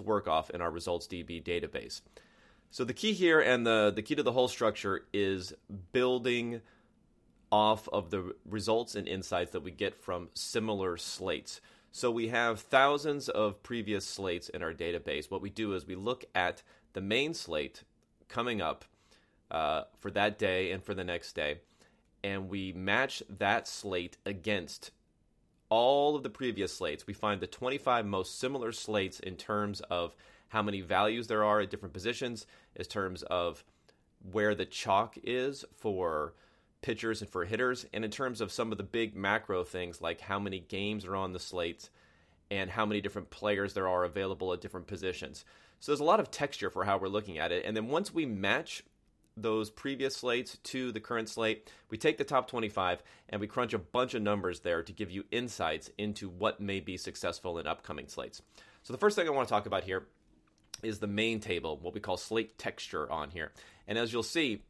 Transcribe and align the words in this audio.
To 0.00 0.06
work 0.06 0.26
off 0.26 0.48
in 0.50 0.62
our 0.62 0.70
results 0.70 1.06
DB 1.06 1.42
database. 1.42 2.00
So 2.70 2.84
the 2.84 2.94
key 2.94 3.12
here 3.12 3.40
and 3.40 3.66
the, 3.66 3.92
the 3.94 4.00
key 4.00 4.14
to 4.14 4.22
the 4.22 4.32
whole 4.32 4.48
structure 4.48 5.04
is 5.12 5.52
building 5.92 6.62
off 7.52 7.88
of 7.88 8.10
the 8.10 8.34
results 8.48 8.94
and 8.94 9.06
insights 9.06 9.50
that 9.52 9.62
we 9.62 9.70
get 9.70 9.94
from 9.94 10.28
similar 10.34 10.96
slates. 10.96 11.60
So 11.92 12.10
we 12.10 12.28
have 12.28 12.60
thousands 12.60 13.28
of 13.28 13.62
previous 13.62 14.06
slates 14.06 14.48
in 14.48 14.62
our 14.62 14.72
database. 14.72 15.30
What 15.30 15.42
we 15.42 15.50
do 15.50 15.74
is 15.74 15.86
we 15.86 15.96
look 15.96 16.24
at 16.34 16.62
the 16.92 17.00
main 17.00 17.34
slate 17.34 17.82
coming 18.28 18.62
up 18.62 18.84
uh, 19.50 19.82
for 19.98 20.10
that 20.12 20.38
day 20.38 20.70
and 20.70 20.82
for 20.82 20.94
the 20.94 21.04
next 21.04 21.32
day, 21.32 21.58
and 22.22 22.48
we 22.48 22.72
match 22.72 23.22
that 23.28 23.66
slate 23.66 24.16
against 24.24 24.92
all 25.70 26.16
of 26.16 26.22
the 26.22 26.30
previous 26.30 26.74
slates. 26.74 27.06
We 27.06 27.14
find 27.14 27.40
the 27.40 27.46
25 27.46 28.04
most 28.04 28.38
similar 28.38 28.72
slates 28.72 29.20
in 29.20 29.36
terms 29.36 29.80
of 29.82 30.14
how 30.48 30.62
many 30.62 30.80
values 30.80 31.28
there 31.28 31.44
are 31.44 31.60
at 31.60 31.70
different 31.70 31.94
positions, 31.94 32.46
in 32.76 32.84
terms 32.84 33.22
of 33.22 33.64
where 34.30 34.54
the 34.54 34.66
chalk 34.66 35.16
is 35.22 35.64
for 35.72 36.34
pitchers 36.82 37.22
and 37.22 37.30
for 37.30 37.44
hitters, 37.44 37.86
and 37.92 38.04
in 38.04 38.10
terms 38.10 38.40
of 38.40 38.52
some 38.52 38.72
of 38.72 38.78
the 38.78 38.84
big 38.84 39.14
macro 39.14 39.64
things 39.64 40.00
like 40.02 40.20
how 40.20 40.38
many 40.38 40.60
games 40.60 41.04
are 41.04 41.16
on 41.16 41.32
the 41.32 41.38
slate 41.38 41.88
and 42.50 42.70
how 42.70 42.84
many 42.84 43.00
different 43.00 43.30
players 43.30 43.74
there 43.74 43.88
are 43.88 44.04
available 44.04 44.52
at 44.52 44.60
different 44.60 44.86
positions. 44.86 45.44
So 45.78 45.92
there's 45.92 46.00
a 46.00 46.04
lot 46.04 46.20
of 46.20 46.30
texture 46.30 46.68
for 46.68 46.84
how 46.84 46.98
we're 46.98 47.08
looking 47.08 47.38
at 47.38 47.52
it. 47.52 47.64
And 47.64 47.76
then 47.76 47.86
once 47.86 48.12
we 48.12 48.26
match 48.26 48.82
those 49.42 49.70
previous 49.70 50.16
slates 50.16 50.56
to 50.64 50.92
the 50.92 51.00
current 51.00 51.28
slate, 51.28 51.70
we 51.90 51.98
take 51.98 52.18
the 52.18 52.24
top 52.24 52.48
25 52.48 53.02
and 53.28 53.40
we 53.40 53.46
crunch 53.46 53.72
a 53.72 53.78
bunch 53.78 54.14
of 54.14 54.22
numbers 54.22 54.60
there 54.60 54.82
to 54.82 54.92
give 54.92 55.10
you 55.10 55.24
insights 55.30 55.90
into 55.98 56.28
what 56.28 56.60
may 56.60 56.80
be 56.80 56.96
successful 56.96 57.58
in 57.58 57.66
upcoming 57.66 58.08
slates. 58.08 58.42
So 58.82 58.92
the 58.92 58.98
first 58.98 59.16
thing 59.16 59.26
I 59.26 59.32
want 59.32 59.48
to 59.48 59.52
talk 59.52 59.66
about 59.66 59.84
here 59.84 60.06
is 60.82 60.98
the 60.98 61.06
main 61.06 61.40
table, 61.40 61.76
what 61.76 61.94
we 61.94 62.00
call 62.00 62.16
slate 62.16 62.58
texture 62.58 63.10
on 63.10 63.30
here. 63.30 63.52
And 63.86 63.98
as 63.98 64.12
you'll 64.12 64.22
see, 64.22 64.62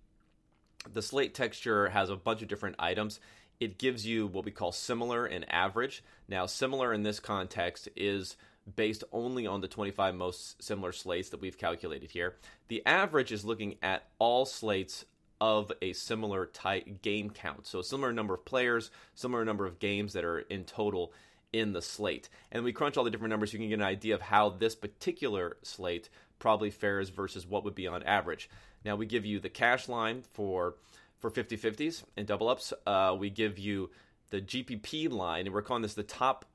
the 0.92 1.02
slate 1.02 1.34
texture 1.34 1.88
has 1.90 2.10
a 2.10 2.16
bunch 2.16 2.42
of 2.42 2.48
different 2.48 2.76
items. 2.78 3.20
It 3.60 3.78
gives 3.78 4.06
you 4.06 4.26
what 4.26 4.44
we 4.44 4.50
call 4.50 4.72
similar 4.72 5.26
and 5.26 5.50
average. 5.52 6.02
Now, 6.28 6.46
similar 6.46 6.92
in 6.92 7.02
this 7.02 7.20
context 7.20 7.88
is 7.94 8.36
based 8.76 9.04
only 9.12 9.46
on 9.46 9.60
the 9.60 9.68
25 9.68 10.14
most 10.14 10.62
similar 10.62 10.92
slates 10.92 11.30
that 11.30 11.40
we've 11.40 11.58
calculated 11.58 12.10
here. 12.10 12.36
The 12.68 12.84
average 12.86 13.32
is 13.32 13.44
looking 13.44 13.76
at 13.82 14.08
all 14.18 14.46
slates 14.46 15.04
of 15.40 15.72
a 15.80 15.92
similar 15.92 16.46
type 16.46 17.02
game 17.02 17.30
count. 17.30 17.66
So, 17.66 17.78
a 17.78 17.84
similar 17.84 18.12
number 18.12 18.34
of 18.34 18.44
players, 18.44 18.90
similar 19.14 19.44
number 19.44 19.66
of 19.66 19.78
games 19.78 20.12
that 20.12 20.24
are 20.24 20.40
in 20.40 20.64
total 20.64 21.12
in 21.52 21.72
the 21.72 21.82
slate. 21.82 22.28
And 22.52 22.62
we 22.62 22.72
crunch 22.72 22.96
all 22.96 23.04
the 23.04 23.10
different 23.10 23.30
numbers, 23.30 23.52
you 23.52 23.58
can 23.58 23.68
get 23.68 23.80
an 23.80 23.82
idea 23.82 24.14
of 24.14 24.20
how 24.20 24.50
this 24.50 24.74
particular 24.74 25.56
slate 25.62 26.08
probably 26.38 26.70
fares 26.70 27.08
versus 27.08 27.46
what 27.46 27.64
would 27.64 27.74
be 27.74 27.86
on 27.86 28.02
average. 28.02 28.48
Now 28.84 28.96
we 28.96 29.06
give 29.06 29.26
you 29.26 29.40
the 29.40 29.48
cash 29.48 29.88
line 29.88 30.22
for 30.32 30.76
for 31.18 31.30
50-50s 31.30 32.02
and 32.16 32.26
double 32.26 32.48
ups. 32.48 32.72
Uh, 32.86 33.14
we 33.18 33.28
give 33.28 33.58
you 33.58 33.90
the 34.30 34.40
GPP 34.40 35.10
line, 35.10 35.46
and 35.46 35.54
we're 35.54 35.60
calling 35.60 35.82
this 35.82 35.94
the 35.94 36.02
top 36.02 36.46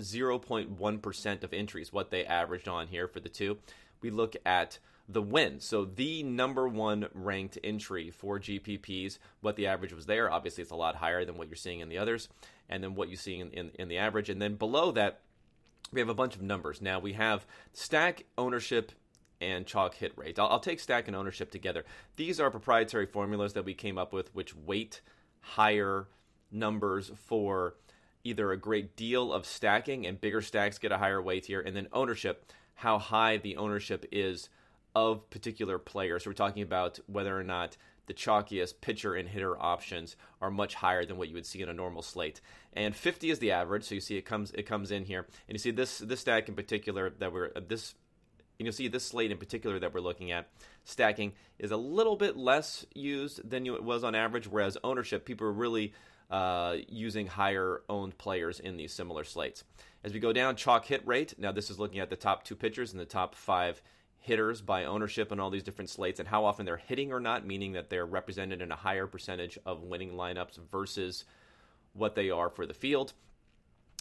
0.1% 0.00 1.44
of 1.44 1.52
entries, 1.52 1.92
what 1.92 2.10
they 2.10 2.24
averaged 2.24 2.68
on 2.68 2.88
here 2.88 3.08
for 3.08 3.20
the 3.20 3.28
two. 3.28 3.58
We 4.00 4.10
look 4.10 4.36
at 4.44 4.78
the 5.08 5.22
win. 5.22 5.60
So 5.60 5.84
the 5.84 6.22
number 6.22 6.68
one 6.68 7.06
ranked 7.14 7.58
entry 7.62 8.10
for 8.10 8.38
GPPs, 8.38 9.18
what 9.40 9.56
the 9.56 9.66
average 9.66 9.92
was 9.92 10.06
there. 10.06 10.30
Obviously, 10.30 10.62
it's 10.62 10.70
a 10.70 10.76
lot 10.76 10.96
higher 10.96 11.24
than 11.24 11.36
what 11.36 11.48
you're 11.48 11.56
seeing 11.56 11.80
in 11.80 11.88
the 11.88 11.98
others, 11.98 12.28
and 12.68 12.82
then 12.82 12.94
what 12.94 13.08
you 13.08 13.16
see 13.16 13.38
in, 13.38 13.50
in, 13.52 13.70
in 13.78 13.88
the 13.88 13.98
average. 13.98 14.28
And 14.28 14.42
then 14.42 14.56
below 14.56 14.90
that, 14.92 15.20
we 15.92 16.00
have 16.00 16.08
a 16.08 16.14
bunch 16.14 16.34
of 16.34 16.42
numbers. 16.42 16.82
Now 16.82 16.98
we 16.98 17.12
have 17.12 17.46
stack 17.72 18.24
ownership 18.36 18.92
and 19.40 19.66
chalk 19.66 19.94
hit 19.94 20.16
rate. 20.16 20.38
I'll, 20.38 20.48
I'll, 20.48 20.60
take 20.60 20.80
stack 20.80 21.06
and 21.06 21.16
ownership 21.16 21.50
together. 21.50 21.84
These 22.16 22.40
are 22.40 22.50
proprietary 22.50 23.06
formulas 23.06 23.52
that 23.52 23.64
we 23.64 23.74
came 23.74 23.98
up 23.98 24.12
with, 24.12 24.34
which 24.34 24.56
weight 24.56 25.00
higher 25.40 26.08
numbers 26.50 27.12
for 27.26 27.74
either 28.26 28.52
a 28.52 28.56
great 28.56 28.96
deal 28.96 29.32
of 29.32 29.46
stacking 29.46 30.06
and 30.06 30.20
bigger 30.20 30.42
stacks 30.42 30.78
get 30.78 30.92
a 30.92 30.98
higher 30.98 31.22
weight 31.22 31.46
here, 31.46 31.60
and 31.60 31.76
then 31.76 31.88
ownership, 31.92 32.52
how 32.74 32.98
high 32.98 33.36
the 33.36 33.56
ownership 33.56 34.04
is 34.12 34.48
of 34.94 35.28
particular 35.30 35.78
players. 35.78 36.24
So 36.24 36.30
we're 36.30 36.34
talking 36.34 36.62
about 36.62 36.98
whether 37.06 37.38
or 37.38 37.44
not 37.44 37.76
the 38.06 38.14
chalkiest 38.14 38.80
pitcher 38.80 39.14
and 39.14 39.28
hitter 39.28 39.60
options 39.60 40.16
are 40.40 40.50
much 40.50 40.74
higher 40.74 41.04
than 41.04 41.16
what 41.16 41.28
you 41.28 41.34
would 41.34 41.46
see 41.46 41.60
in 41.60 41.68
a 41.68 41.74
normal 41.74 42.02
slate. 42.02 42.40
And 42.72 42.94
50 42.94 43.30
is 43.30 43.38
the 43.38 43.52
average, 43.52 43.84
so 43.84 43.94
you 43.94 44.00
see 44.00 44.16
it 44.16 44.22
comes 44.22 44.52
it 44.52 44.64
comes 44.64 44.90
in 44.90 45.04
here, 45.04 45.26
and 45.48 45.54
you 45.54 45.58
see 45.58 45.70
this 45.70 45.98
this 45.98 46.20
stack 46.20 46.48
in 46.48 46.54
particular 46.54 47.10
that 47.18 47.32
we're 47.32 47.50
uh, 47.54 47.60
this 47.66 47.94
and 48.58 48.66
you'll 48.66 48.72
see 48.72 48.88
this 48.88 49.04
slate 49.04 49.30
in 49.30 49.38
particular 49.38 49.78
that 49.78 49.92
we're 49.92 50.00
looking 50.00 50.30
at, 50.30 50.48
stacking 50.84 51.34
is 51.58 51.70
a 51.70 51.76
little 51.76 52.16
bit 52.16 52.36
less 52.36 52.86
used 52.94 53.48
than 53.48 53.66
it 53.66 53.84
was 53.84 54.02
on 54.02 54.14
average, 54.14 54.48
whereas 54.48 54.78
ownership, 54.82 55.26
people 55.26 55.46
are 55.46 55.52
really 55.52 55.92
uh, 56.30 56.76
using 56.88 57.26
higher 57.26 57.82
owned 57.88 58.18
players 58.18 58.60
in 58.60 58.76
these 58.76 58.92
similar 58.92 59.24
slates. 59.24 59.64
As 60.02 60.12
we 60.12 60.20
go 60.20 60.32
down, 60.32 60.56
chalk 60.56 60.84
hit 60.84 61.06
rate. 61.06 61.34
Now, 61.38 61.52
this 61.52 61.70
is 61.70 61.78
looking 61.78 62.00
at 62.00 62.10
the 62.10 62.16
top 62.16 62.44
two 62.44 62.56
pitchers 62.56 62.92
and 62.92 63.00
the 63.00 63.04
top 63.04 63.34
five 63.34 63.82
hitters 64.18 64.60
by 64.60 64.84
ownership 64.84 65.30
on 65.30 65.38
all 65.38 65.50
these 65.50 65.62
different 65.62 65.88
slates 65.88 66.18
and 66.18 66.28
how 66.28 66.44
often 66.44 66.66
they're 66.66 66.76
hitting 66.76 67.12
or 67.12 67.20
not, 67.20 67.46
meaning 67.46 67.72
that 67.72 67.90
they're 67.90 68.06
represented 68.06 68.60
in 68.60 68.72
a 68.72 68.76
higher 68.76 69.06
percentage 69.06 69.56
of 69.64 69.84
winning 69.84 70.12
lineups 70.12 70.58
versus 70.70 71.24
what 71.92 72.14
they 72.16 72.30
are 72.30 72.50
for 72.50 72.66
the 72.66 72.74
field. 72.74 73.12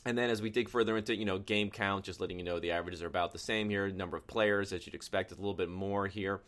And 0.06 0.18
then 0.18 0.30
as 0.30 0.42
we 0.42 0.50
dig 0.50 0.70
further 0.70 0.98
into, 0.98 1.16
you 1.16 1.26
know, 1.26 1.40
game 1.40 1.70
count, 1.72 2.06
just 2.06 2.20
letting 2.20 2.38
you 2.38 2.46
know 2.46 2.60
the 2.60 2.72
averages 2.72 3.02
are 3.02 3.08
about 3.08 3.32
the 3.32 3.40
same 3.40 3.70
here. 3.70 3.90
Number 3.90 4.18
of 4.18 4.28
players, 4.28 4.74
as 4.74 4.86
you'd 4.86 4.96
expect, 4.96 5.32
is 5.32 5.38
a 5.38 5.42
little 5.42 5.56
bit 5.56 5.70
more 5.70 6.08
here 6.08 6.42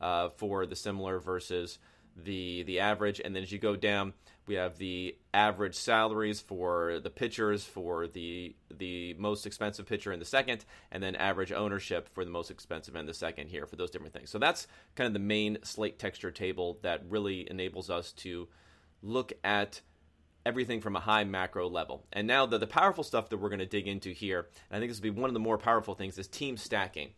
uh, 0.00 0.30
for 0.30 0.64
the 0.66 0.76
similar 0.76 1.18
versus 1.18 1.78
the 2.16 2.62
the 2.64 2.80
average. 2.80 3.20
And 3.24 3.34
then 3.34 3.42
as 3.42 3.52
you 3.52 3.58
go 3.58 3.76
down, 3.76 4.12
we 4.46 4.54
have 4.54 4.78
the 4.78 5.16
average 5.32 5.74
salaries 5.74 6.40
for 6.40 7.00
the 7.00 7.10
pitchers 7.10 7.64
for 7.64 8.06
the 8.06 8.54
the 8.70 9.14
most 9.14 9.46
expensive 9.46 9.86
pitcher 9.86 10.12
in 10.12 10.18
the 10.18 10.24
second, 10.24 10.64
and 10.90 11.02
then 11.02 11.14
average 11.16 11.52
ownership 11.52 12.08
for 12.08 12.24
the 12.24 12.30
most 12.30 12.50
expensive 12.50 12.96
in 12.96 13.06
the 13.06 13.14
second 13.14 13.48
here 13.48 13.66
for 13.66 13.76
those 13.76 13.90
different 13.90 14.12
things. 14.12 14.30
So 14.30 14.38
that's 14.38 14.66
kind 14.94 15.06
of 15.06 15.12
the 15.12 15.18
main 15.18 15.58
slate 15.62 15.98
texture 15.98 16.30
table 16.30 16.78
that 16.82 17.02
really 17.08 17.48
enables 17.50 17.90
us 17.90 18.12
to 18.12 18.48
look 19.02 19.32
at 19.44 19.80
everything 20.44 20.80
from 20.80 20.96
a 20.96 21.00
high 21.00 21.24
macro 21.24 21.68
level. 21.68 22.04
And 22.12 22.26
now 22.26 22.46
the, 22.46 22.58
the 22.58 22.66
powerful 22.66 23.04
stuff 23.04 23.28
that 23.28 23.36
we're 23.36 23.48
going 23.48 23.60
to 23.60 23.66
dig 23.66 23.86
into 23.86 24.10
here, 24.10 24.48
and 24.70 24.76
I 24.76 24.80
think 24.80 24.90
this 24.90 24.98
will 24.98 25.14
be 25.14 25.20
one 25.20 25.30
of 25.30 25.34
the 25.34 25.40
more 25.40 25.58
powerful 25.58 25.94
things, 25.94 26.18
is 26.18 26.26
team 26.26 26.56
stacking. 26.56 27.10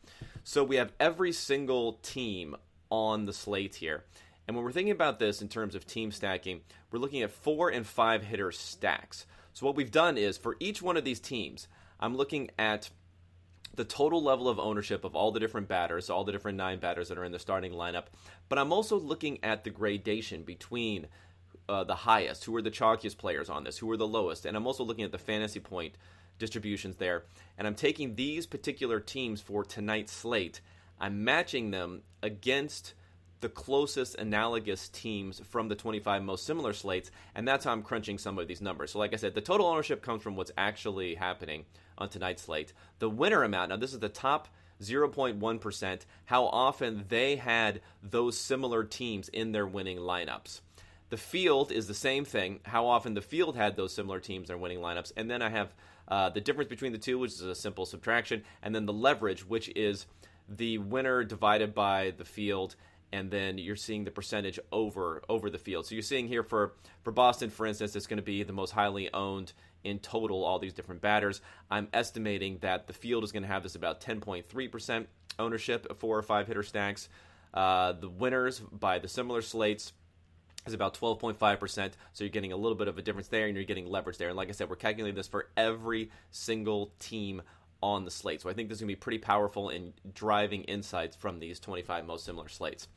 So 0.44 0.62
we 0.62 0.76
have 0.76 0.92
every 1.00 1.32
single 1.32 1.94
team 2.02 2.54
on 2.90 3.24
the 3.24 3.32
slate 3.32 3.76
here. 3.76 4.04
And 4.46 4.56
when 4.56 4.64
we're 4.64 4.72
thinking 4.72 4.92
about 4.92 5.18
this 5.18 5.40
in 5.40 5.48
terms 5.48 5.74
of 5.74 5.86
team 5.86 6.10
stacking, 6.10 6.60
we're 6.90 6.98
looking 6.98 7.22
at 7.22 7.30
four 7.30 7.70
and 7.70 7.86
five 7.86 8.22
hitter 8.22 8.52
stacks. 8.52 9.26
So 9.52 9.66
what 9.66 9.76
we've 9.76 9.90
done 9.90 10.18
is 10.18 10.36
for 10.36 10.56
each 10.60 10.82
one 10.82 10.96
of 10.96 11.04
these 11.04 11.20
teams, 11.20 11.68
I'm 12.00 12.16
looking 12.16 12.50
at 12.58 12.90
the 13.74 13.84
total 13.84 14.22
level 14.22 14.48
of 14.48 14.58
ownership 14.58 15.04
of 15.04 15.16
all 15.16 15.32
the 15.32 15.40
different 15.40 15.68
batters, 15.68 16.10
all 16.10 16.24
the 16.24 16.32
different 16.32 16.58
nine 16.58 16.78
batters 16.78 17.08
that 17.08 17.18
are 17.18 17.24
in 17.24 17.32
the 17.32 17.38
starting 17.38 17.72
lineup. 17.72 18.04
But 18.48 18.58
I'm 18.58 18.72
also 18.72 18.98
looking 18.98 19.42
at 19.42 19.64
the 19.64 19.70
gradation 19.70 20.42
between 20.42 21.06
uh, 21.68 21.84
the 21.84 21.94
highest, 21.94 22.44
who 22.44 22.54
are 22.56 22.62
the 22.62 22.70
chalkiest 22.70 23.16
players 23.18 23.48
on 23.48 23.64
this, 23.64 23.78
who 23.78 23.90
are 23.90 23.96
the 23.96 24.06
lowest, 24.06 24.46
and 24.46 24.56
I'm 24.56 24.66
also 24.66 24.84
looking 24.84 25.04
at 25.04 25.12
the 25.12 25.18
fantasy 25.18 25.60
point 25.60 25.96
distributions 26.38 26.96
there. 26.96 27.24
And 27.56 27.66
I'm 27.66 27.74
taking 27.74 28.14
these 28.14 28.46
particular 28.46 29.00
teams 29.00 29.40
for 29.40 29.64
tonight's 29.64 30.12
slate. 30.12 30.60
I'm 31.00 31.24
matching 31.24 31.70
them 31.70 32.02
against 32.22 32.94
the 33.44 33.50
closest 33.50 34.14
analogous 34.14 34.88
teams 34.88 35.42
from 35.50 35.68
the 35.68 35.74
25 35.74 36.22
most 36.22 36.46
similar 36.46 36.72
slates, 36.72 37.10
and 37.34 37.46
that's 37.46 37.66
how 37.66 37.72
I'm 37.72 37.82
crunching 37.82 38.16
some 38.16 38.38
of 38.38 38.48
these 38.48 38.62
numbers. 38.62 38.92
So, 38.92 38.98
like 38.98 39.12
I 39.12 39.16
said, 39.16 39.34
the 39.34 39.42
total 39.42 39.66
ownership 39.66 40.00
comes 40.00 40.22
from 40.22 40.34
what's 40.34 40.50
actually 40.56 41.14
happening 41.14 41.66
on 41.98 42.08
tonight's 42.08 42.40
slate. 42.40 42.72
The 43.00 43.10
winner 43.10 43.42
amount, 43.42 43.68
now 43.68 43.76
this 43.76 43.92
is 43.92 43.98
the 43.98 44.08
top 44.08 44.48
0.1%, 44.80 46.00
how 46.24 46.46
often 46.46 47.04
they 47.10 47.36
had 47.36 47.82
those 48.02 48.38
similar 48.38 48.82
teams 48.82 49.28
in 49.28 49.52
their 49.52 49.66
winning 49.66 49.98
lineups. 49.98 50.62
The 51.10 51.18
field 51.18 51.70
is 51.70 51.86
the 51.86 51.92
same 51.92 52.24
thing. 52.24 52.60
How 52.62 52.86
often 52.86 53.12
the 53.12 53.20
field 53.20 53.56
had 53.56 53.76
those 53.76 53.92
similar 53.92 54.20
teams 54.20 54.48
and 54.48 54.58
winning 54.62 54.78
lineups, 54.78 55.12
and 55.18 55.30
then 55.30 55.42
I 55.42 55.50
have 55.50 55.74
Uh, 56.06 56.28
the 56.28 56.40
difference 56.40 56.68
between 56.68 56.92
the 56.92 56.98
two, 56.98 57.18
which 57.18 57.32
is 57.32 57.40
a 57.40 57.54
simple 57.54 57.86
subtraction, 57.86 58.42
and 58.62 58.74
then 58.74 58.84
the 58.84 58.92
leverage, 58.92 59.46
which 59.48 59.70
is 59.74 60.06
the 60.48 60.76
winner 60.76 61.24
divided 61.24 61.74
by 61.74 62.12
the 62.18 62.24
field 62.24 62.76
and 63.12 63.30
then 63.30 63.58
you're 63.58 63.76
seeing 63.76 64.04
the 64.04 64.10
percentage 64.10 64.58
over 64.72 65.22
over 65.28 65.50
the 65.50 65.58
field. 65.58 65.86
So 65.86 65.94
you're 65.94 66.02
seeing 66.02 66.28
here 66.28 66.42
for 66.42 66.74
for 67.02 67.12
Boston, 67.12 67.50
for 67.50 67.66
instance, 67.66 67.96
it's 67.96 68.06
going 68.06 68.18
to 68.18 68.22
be 68.22 68.42
the 68.42 68.52
most 68.52 68.70
highly 68.70 69.12
owned 69.12 69.52
in 69.82 69.98
total. 69.98 70.44
All 70.44 70.58
these 70.58 70.72
different 70.72 71.00
batters. 71.00 71.40
I'm 71.70 71.88
estimating 71.92 72.58
that 72.58 72.86
the 72.86 72.92
field 72.92 73.24
is 73.24 73.32
going 73.32 73.42
to 73.42 73.48
have 73.48 73.62
this 73.62 73.74
about 73.74 74.00
10.3 74.00 74.70
percent 74.70 75.08
ownership, 75.38 75.96
four 75.96 76.18
or 76.18 76.22
five 76.22 76.46
hitter 76.46 76.62
stacks. 76.62 77.08
Uh, 77.52 77.92
the 77.92 78.08
winners 78.08 78.60
by 78.60 78.98
the 78.98 79.08
similar 79.08 79.40
slates 79.40 79.92
is 80.66 80.74
about 80.74 80.94
12.5%. 80.94 81.92
So 82.12 82.24
you're 82.24 82.30
getting 82.30 82.52
a 82.52 82.56
little 82.56 82.76
bit 82.76 82.88
of 82.88 82.98
a 82.98 83.02
difference 83.02 83.28
there 83.28 83.46
and 83.46 83.54
you're 83.54 83.64
getting 83.64 83.86
leverage 83.86 84.18
there. 84.18 84.28
And 84.28 84.36
like 84.36 84.48
I 84.48 84.52
said, 84.52 84.70
we're 84.70 84.76
calculating 84.76 85.14
this 85.14 85.28
for 85.28 85.48
every 85.56 86.10
single 86.30 86.92
team 86.98 87.42
on 87.82 88.04
the 88.04 88.10
slate. 88.10 88.40
So 88.40 88.48
I 88.48 88.54
think 88.54 88.68
this 88.68 88.76
is 88.76 88.80
going 88.82 88.88
to 88.88 88.96
be 88.96 89.00
pretty 89.00 89.18
powerful 89.18 89.68
in 89.68 89.92
driving 90.14 90.62
insights 90.64 91.16
from 91.16 91.38
these 91.38 91.60
25 91.60 92.06
most 92.06 92.24
similar 92.24 92.48
slates. 92.48 92.88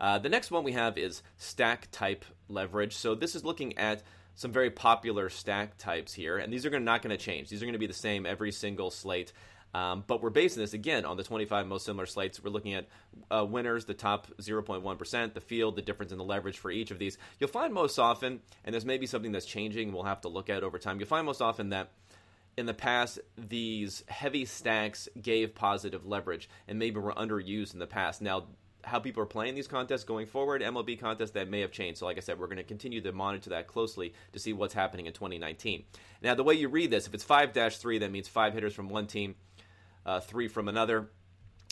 Uh, 0.00 0.18
the 0.18 0.28
next 0.28 0.50
one 0.50 0.64
we 0.64 0.72
have 0.72 0.98
is 0.98 1.22
stack 1.36 1.88
type 1.92 2.24
leverage. 2.48 2.94
So 2.96 3.14
this 3.14 3.34
is 3.34 3.44
looking 3.44 3.78
at 3.78 4.02
some 4.34 4.52
very 4.52 4.70
popular 4.70 5.28
stack 5.28 5.78
types 5.78 6.12
here, 6.12 6.38
and 6.38 6.52
these 6.52 6.66
are 6.66 6.70
gonna, 6.70 6.84
not 6.84 7.02
going 7.02 7.16
to 7.16 7.22
change. 7.22 7.48
These 7.48 7.62
are 7.62 7.66
going 7.66 7.74
to 7.74 7.78
be 7.78 7.86
the 7.86 7.92
same 7.92 8.26
every 8.26 8.50
single 8.50 8.90
slate. 8.90 9.32
Um, 9.74 10.04
but 10.06 10.22
we're 10.22 10.30
basing 10.30 10.62
this 10.62 10.72
again 10.72 11.04
on 11.04 11.16
the 11.16 11.24
25 11.24 11.66
most 11.66 11.84
similar 11.84 12.06
slates. 12.06 12.42
We're 12.42 12.50
looking 12.50 12.74
at 12.74 12.86
uh, 13.28 13.44
winners, 13.44 13.84
the 13.84 13.94
top 13.94 14.28
0.1%, 14.40 15.34
the 15.34 15.40
field, 15.40 15.74
the 15.74 15.82
difference 15.82 16.12
in 16.12 16.18
the 16.18 16.24
leverage 16.24 16.58
for 16.58 16.70
each 16.70 16.92
of 16.92 17.00
these. 17.00 17.18
You'll 17.40 17.50
find 17.50 17.74
most 17.74 17.98
often, 17.98 18.40
and 18.64 18.72
this 18.72 18.84
may 18.84 18.98
be 18.98 19.06
something 19.06 19.32
that's 19.32 19.46
changing, 19.46 19.92
we'll 19.92 20.04
have 20.04 20.20
to 20.20 20.28
look 20.28 20.48
at 20.48 20.62
over 20.62 20.78
time. 20.78 21.00
You'll 21.00 21.08
find 21.08 21.26
most 21.26 21.42
often 21.42 21.70
that 21.70 21.90
in 22.56 22.66
the 22.66 22.74
past, 22.74 23.18
these 23.36 24.04
heavy 24.08 24.44
stacks 24.44 25.08
gave 25.20 25.54
positive 25.54 26.06
leverage 26.06 26.48
and 26.68 26.78
maybe 26.78 27.00
were 27.00 27.14
underused 27.14 27.72
in 27.72 27.80
the 27.80 27.86
past. 27.86 28.22
Now, 28.22 28.46
how 28.84 28.98
people 28.98 29.22
are 29.22 29.26
playing 29.26 29.54
these 29.54 29.66
contests 29.66 30.04
going 30.04 30.26
forward, 30.26 30.62
MLB 30.62 31.00
contests 31.00 31.32
that 31.32 31.48
may 31.48 31.60
have 31.60 31.72
changed. 31.72 31.98
So, 31.98 32.06
like 32.06 32.16
I 32.16 32.20
said, 32.20 32.38
we're 32.38 32.46
going 32.46 32.58
to 32.58 32.64
continue 32.64 33.00
to 33.00 33.12
monitor 33.12 33.50
that 33.50 33.66
closely 33.66 34.12
to 34.32 34.38
see 34.38 34.52
what's 34.52 34.74
happening 34.74 35.06
in 35.06 35.12
2019. 35.12 35.84
Now, 36.22 36.34
the 36.34 36.44
way 36.44 36.54
you 36.54 36.68
read 36.68 36.90
this, 36.90 37.06
if 37.06 37.14
it's 37.14 37.24
5 37.24 37.52
3, 37.52 37.98
that 37.98 38.10
means 38.10 38.28
five 38.28 38.52
hitters 38.52 38.74
from 38.74 38.88
one 38.88 39.06
team, 39.06 39.36
uh, 40.04 40.20
three 40.20 40.48
from 40.48 40.68
another. 40.68 41.10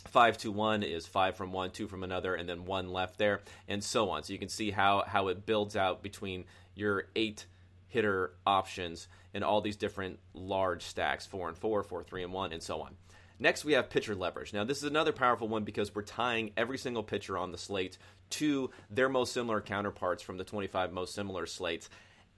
5 0.08 0.36
to 0.38 0.50
1 0.50 0.82
is 0.82 1.06
5 1.06 1.36
from 1.36 1.52
one, 1.52 1.70
2 1.70 1.86
from 1.86 2.02
another, 2.02 2.34
and 2.34 2.48
then 2.48 2.64
1 2.64 2.92
left 2.92 3.18
there, 3.18 3.42
and 3.68 3.84
so 3.84 4.10
on. 4.10 4.24
So 4.24 4.32
you 4.32 4.38
can 4.38 4.48
see 4.48 4.72
how, 4.72 5.04
how 5.06 5.28
it 5.28 5.46
builds 5.46 5.76
out 5.76 6.02
between 6.02 6.44
your 6.74 7.04
8 7.14 7.46
hitter 7.92 8.32
options 8.46 9.06
in 9.34 9.42
all 9.42 9.60
these 9.60 9.76
different 9.76 10.18
large 10.32 10.82
stacks 10.82 11.26
4 11.26 11.48
and 11.48 11.58
4, 11.58 11.82
4, 11.82 12.02
3 12.02 12.22
and 12.24 12.32
1, 12.32 12.52
and 12.52 12.62
so 12.62 12.80
on. 12.80 12.96
Next, 13.38 13.64
we 13.64 13.72
have 13.72 13.90
pitcher 13.90 14.14
leverage. 14.14 14.52
Now, 14.52 14.64
this 14.64 14.78
is 14.78 14.84
another 14.84 15.12
powerful 15.12 15.48
one 15.48 15.64
because 15.64 15.94
we're 15.94 16.02
tying 16.02 16.52
every 16.56 16.78
single 16.78 17.02
pitcher 17.02 17.36
on 17.36 17.52
the 17.52 17.58
slate 17.58 17.98
to 18.30 18.70
their 18.88 19.08
most 19.08 19.32
similar 19.32 19.60
counterparts 19.60 20.22
from 20.22 20.38
the 20.38 20.44
25 20.44 20.92
most 20.92 21.14
similar 21.14 21.46
slates. 21.46 21.90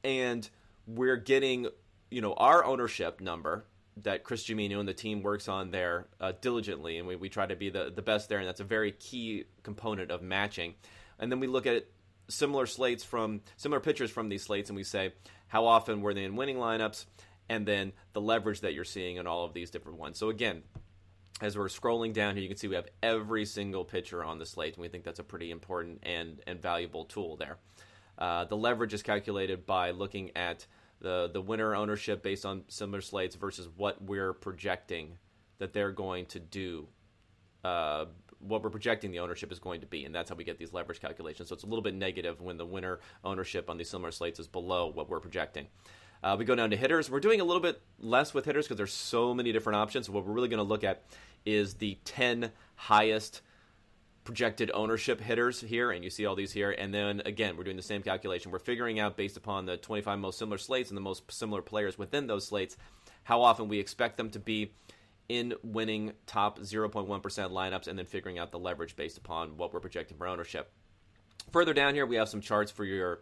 And 0.02 0.48
we're 0.86 1.16
getting, 1.16 1.68
you 2.10 2.20
know, 2.20 2.32
our 2.34 2.64
ownership 2.64 3.20
number 3.20 3.64
that 4.02 4.24
Chris 4.24 4.44
Gimino 4.44 4.80
and 4.80 4.88
the 4.88 4.94
team 4.94 5.22
works 5.22 5.46
on 5.46 5.70
there 5.70 6.06
uh, 6.20 6.32
diligently, 6.40 6.98
and 6.98 7.06
we, 7.06 7.14
we 7.14 7.28
try 7.28 7.46
to 7.46 7.54
be 7.54 7.70
the, 7.70 7.92
the 7.94 8.02
best 8.02 8.28
there, 8.28 8.38
and 8.38 8.48
that's 8.48 8.60
a 8.60 8.64
very 8.64 8.90
key 8.90 9.44
component 9.62 10.10
of 10.10 10.20
matching. 10.20 10.74
And 11.18 11.30
then 11.30 11.38
we 11.38 11.46
look 11.46 11.66
at 11.66 11.86
similar 12.28 12.66
slates 12.66 13.04
from 13.04 13.40
similar 13.56 13.80
pitchers 13.80 14.10
from 14.10 14.28
these 14.28 14.42
slates, 14.42 14.70
and 14.70 14.76
we 14.76 14.84
say 14.84 15.12
how 15.48 15.66
often 15.66 16.00
were 16.00 16.14
they 16.14 16.24
in 16.24 16.36
winning 16.36 16.56
lineups, 16.56 17.06
and 17.48 17.66
then 17.66 17.92
the 18.12 18.20
leverage 18.20 18.60
that 18.60 18.74
you're 18.74 18.84
seeing 18.84 19.16
in 19.16 19.26
all 19.26 19.44
of 19.44 19.52
these 19.52 19.70
different 19.70 19.98
ones. 19.98 20.18
So 20.18 20.30
again, 20.30 20.62
as 21.40 21.58
we're 21.58 21.66
scrolling 21.66 22.12
down 22.12 22.34
here, 22.34 22.42
you 22.42 22.48
can 22.48 22.56
see 22.56 22.68
we 22.68 22.76
have 22.76 22.88
every 23.02 23.44
single 23.44 23.84
pitcher 23.84 24.24
on 24.24 24.38
the 24.38 24.46
slate, 24.46 24.74
and 24.74 24.82
we 24.82 24.88
think 24.88 25.04
that's 25.04 25.18
a 25.18 25.24
pretty 25.24 25.50
important 25.50 25.98
and, 26.04 26.40
and 26.46 26.62
valuable 26.62 27.04
tool 27.04 27.36
there. 27.36 27.58
Uh, 28.16 28.44
the 28.44 28.56
leverage 28.56 28.94
is 28.94 29.02
calculated 29.02 29.66
by 29.66 29.90
looking 29.90 30.30
at 30.36 30.66
the, 31.00 31.28
the 31.32 31.40
winner 31.40 31.74
ownership 31.74 32.22
based 32.22 32.46
on 32.46 32.62
similar 32.68 33.00
slates 33.00 33.34
versus 33.34 33.68
what 33.76 34.00
we're 34.00 34.32
projecting 34.32 35.18
that 35.58 35.72
they're 35.72 35.92
going 35.92 36.26
to 36.26 36.38
do, 36.38 36.86
uh, 37.64 38.06
what 38.46 38.62
we're 38.62 38.70
projecting 38.70 39.10
the 39.10 39.20
ownership 39.20 39.50
is 39.52 39.58
going 39.58 39.80
to 39.80 39.86
be, 39.86 40.04
and 40.04 40.14
that's 40.14 40.30
how 40.30 40.36
we 40.36 40.44
get 40.44 40.58
these 40.58 40.72
leverage 40.72 41.00
calculations. 41.00 41.48
So 41.48 41.54
it's 41.54 41.64
a 41.64 41.66
little 41.66 41.82
bit 41.82 41.94
negative 41.94 42.40
when 42.40 42.56
the 42.56 42.66
winner 42.66 43.00
ownership 43.24 43.70
on 43.70 43.76
these 43.76 43.88
similar 43.88 44.10
slates 44.10 44.38
is 44.38 44.46
below 44.46 44.86
what 44.86 45.08
we're 45.08 45.20
projecting. 45.20 45.66
Uh, 46.22 46.36
we 46.38 46.44
go 46.44 46.54
down 46.54 46.70
to 46.70 46.76
hitters. 46.76 47.10
We're 47.10 47.20
doing 47.20 47.40
a 47.40 47.44
little 47.44 47.60
bit 47.60 47.82
less 47.98 48.32
with 48.32 48.46
hitters 48.46 48.64
because 48.64 48.78
there's 48.78 48.92
so 48.92 49.34
many 49.34 49.52
different 49.52 49.76
options. 49.76 50.08
What 50.08 50.24
we're 50.24 50.32
really 50.32 50.48
going 50.48 50.58
to 50.58 50.64
look 50.64 50.84
at 50.84 51.02
is 51.44 51.74
the 51.74 51.98
10 52.04 52.50
highest 52.76 53.42
projected 54.24 54.70
ownership 54.72 55.20
hitters 55.20 55.60
here, 55.60 55.90
and 55.90 56.02
you 56.02 56.08
see 56.08 56.24
all 56.24 56.34
these 56.34 56.52
here. 56.52 56.70
And 56.70 56.92
then 56.94 57.20
again, 57.26 57.56
we're 57.56 57.64
doing 57.64 57.76
the 57.76 57.82
same 57.82 58.02
calculation. 58.02 58.50
We're 58.50 58.58
figuring 58.58 58.98
out 58.98 59.16
based 59.16 59.36
upon 59.36 59.66
the 59.66 59.76
25 59.76 60.18
most 60.18 60.38
similar 60.38 60.58
slates 60.58 60.90
and 60.90 60.96
the 60.96 61.02
most 61.02 61.30
similar 61.30 61.60
players 61.60 61.98
within 61.98 62.26
those 62.26 62.46
slates, 62.46 62.76
how 63.24 63.42
often 63.42 63.68
we 63.68 63.78
expect 63.78 64.16
them 64.16 64.30
to 64.30 64.38
be 64.38 64.72
in 65.28 65.54
winning 65.62 66.12
top 66.26 66.58
0.1% 66.60 67.06
lineups, 67.06 67.88
and 67.88 67.98
then 67.98 68.06
figuring 68.06 68.38
out 68.38 68.52
the 68.52 68.58
leverage 68.58 68.96
based 68.96 69.18
upon 69.18 69.56
what 69.56 69.72
we're 69.72 69.80
projecting 69.80 70.16
for 70.16 70.26
ownership. 70.26 70.70
Further 71.50 71.74
down 71.74 71.94
here, 71.94 72.06
we 72.06 72.16
have 72.16 72.28
some 72.28 72.40
charts 72.40 72.70
for 72.70 72.84
your 72.84 73.20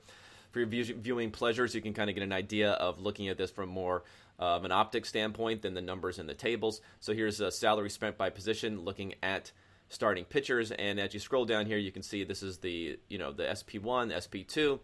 for 0.53 0.61
your 0.61 0.69
viewing 0.69 1.31
pleasures, 1.31 1.75
you 1.75 1.81
can 1.81 1.95
kind 1.95 2.11
of 2.11 2.15
get 2.15 2.23
an 2.23 2.33
idea 2.33 2.73
of 2.73 3.01
looking 3.01 3.29
at 3.29 3.39
this 3.39 3.51
from 3.51 3.71
more 3.71 4.05
of 4.39 4.65
an 4.65 4.73
optic 4.73 5.07
standpoint 5.07 5.63
than 5.63 5.73
the 5.75 5.81
numbers 5.81 6.19
in 6.19 6.27
the 6.27 6.35
tables. 6.35 6.81
So 7.01 7.15
here's 7.15 7.41
a 7.41 7.51
salary 7.51 7.89
spent 7.89 8.19
by 8.19 8.29
position, 8.29 8.81
looking 8.81 9.15
at 9.23 9.51
starting 9.89 10.25
pitchers, 10.25 10.71
and 10.71 11.01
as 11.01 11.15
you 11.15 11.21
scroll 11.21 11.45
down 11.45 11.67
here, 11.67 11.79
you 11.79 11.91
can 11.93 12.03
see 12.03 12.25
this 12.25 12.43
is 12.43 12.59
the 12.59 12.99
you 13.09 13.19
know 13.19 13.33
the 13.33 13.45
SP1, 13.45 14.13
SP2, 14.13 14.79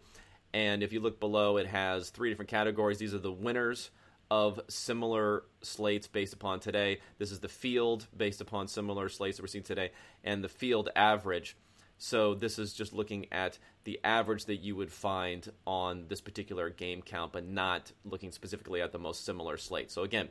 and 0.53 0.81
if 0.81 0.91
you 0.91 0.99
look 0.99 1.19
below, 1.19 1.57
it 1.57 1.67
has 1.67 2.09
three 2.09 2.29
different 2.29 2.49
categories. 2.49 2.97
These 2.97 3.13
are 3.13 3.19
the 3.19 3.31
winners 3.31 3.91
of 4.31 4.59
similar 4.67 5.43
slates 5.61 6.07
based 6.07 6.33
upon 6.33 6.59
today. 6.59 6.99
This 7.17 7.31
is 7.31 7.39
the 7.39 7.47
field 7.47 8.07
based 8.15 8.41
upon 8.41 8.67
similar 8.67 9.09
slates 9.09 9.37
that 9.37 9.43
we're 9.43 9.47
seeing 9.47 9.63
today, 9.63 9.91
and 10.23 10.43
the 10.43 10.49
field 10.49 10.89
average. 10.95 11.55
So 11.97 12.33
this 12.33 12.57
is 12.57 12.73
just 12.73 12.93
looking 12.93 13.25
at 13.31 13.57
the 13.83 13.99
average 14.03 14.45
that 14.45 14.57
you 14.57 14.75
would 14.75 14.91
find 14.91 15.51
on 15.67 16.05
this 16.07 16.21
particular 16.21 16.69
game 16.69 17.01
count, 17.01 17.33
but 17.33 17.45
not 17.45 17.91
looking 18.05 18.31
specifically 18.31 18.81
at 18.81 18.93
the 18.93 18.99
most 18.99 19.25
similar 19.25 19.57
slate. 19.57 19.91
So 19.91 20.03
again, 20.03 20.29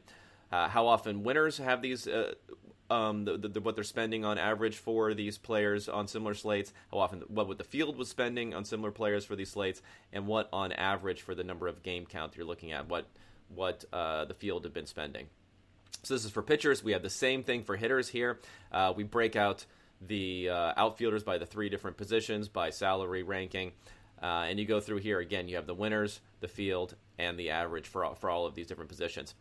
uh, 0.51 0.69
how 0.69 0.87
often 0.87 1.25
winners 1.25 1.59
have 1.59 1.83
these, 1.83 2.09
uh, 2.09 2.33
um, 2.89 3.27
the, 3.27 3.37
the, 3.37 3.61
what 3.61 3.75
they're 3.75 3.85
spending 3.85 4.25
on 4.25 4.39
average 4.39 4.79
for 4.79 5.13
these 5.13 5.37
players 5.37 5.91
on 5.91 6.09
similar 6.09 6.33
slates, 6.33 6.73
how 6.91 7.01
often, 7.01 7.21
what 7.29 7.49
would 7.49 7.59
the 7.59 7.65
field 7.65 7.99
was 7.99 8.09
spending 8.09 8.55
on 8.55 8.65
similar 8.65 8.91
players 8.91 9.27
for 9.27 9.37
these 9.37 9.51
slates, 9.51 9.83
and 10.11 10.27
what 10.27 10.49
on 10.55 10.73
average 10.73 11.21
for 11.21 11.35
the 11.35 11.45
number 11.45 11.69
of 11.69 11.83
game 11.83 12.07
count 12.07 12.35
you're 12.35 12.47
looking 12.47 12.73
at, 12.73 12.89
what 12.89 13.09
what 13.55 13.85
uh, 13.93 14.25
the 14.25 14.35
field 14.35 14.65
had 14.65 14.73
been 14.73 14.87
spending. 14.87 15.27
So 16.03 16.15
this 16.15 16.25
is 16.25 16.31
for 16.31 16.43
pitchers. 16.43 16.85
We 16.85 16.93
have 16.93 17.03
the 17.03 17.11
same 17.11 17.43
thing 17.43 17.65
for 17.65 17.77
hitters 17.77 18.09
here. 18.09 18.39
Uh, 18.71 18.93
we 18.97 19.05
break 19.05 19.37
out 19.37 19.65
the 20.01 20.49
uh, 20.51 20.73
outfielders 20.77 21.25
by 21.25 21.39
the 21.39 21.47
three 21.47 21.69
different 21.69 21.97
positions 21.97 22.49
by 22.49 22.71
salary 22.71 23.23
ranking. 23.23 23.73
Uh, 24.23 24.47
and 24.49 24.59
you 24.59 24.65
go 24.65 24.81
through 24.81 24.99
here 24.99 25.21
again, 25.21 25.49
you 25.49 25.57
have 25.57 25.67
the 25.67 25.75
winners, 25.75 26.21
the 26.41 26.49
field, 26.49 26.95
and 27.19 27.39
the 27.39 27.51
average 27.51 27.87
for 27.87 28.05
all, 28.05 28.15
for 28.15 28.31
all 28.31 28.47
of 28.47 28.55
these 28.55 28.67
different 28.67 28.89
positions. 28.89 29.35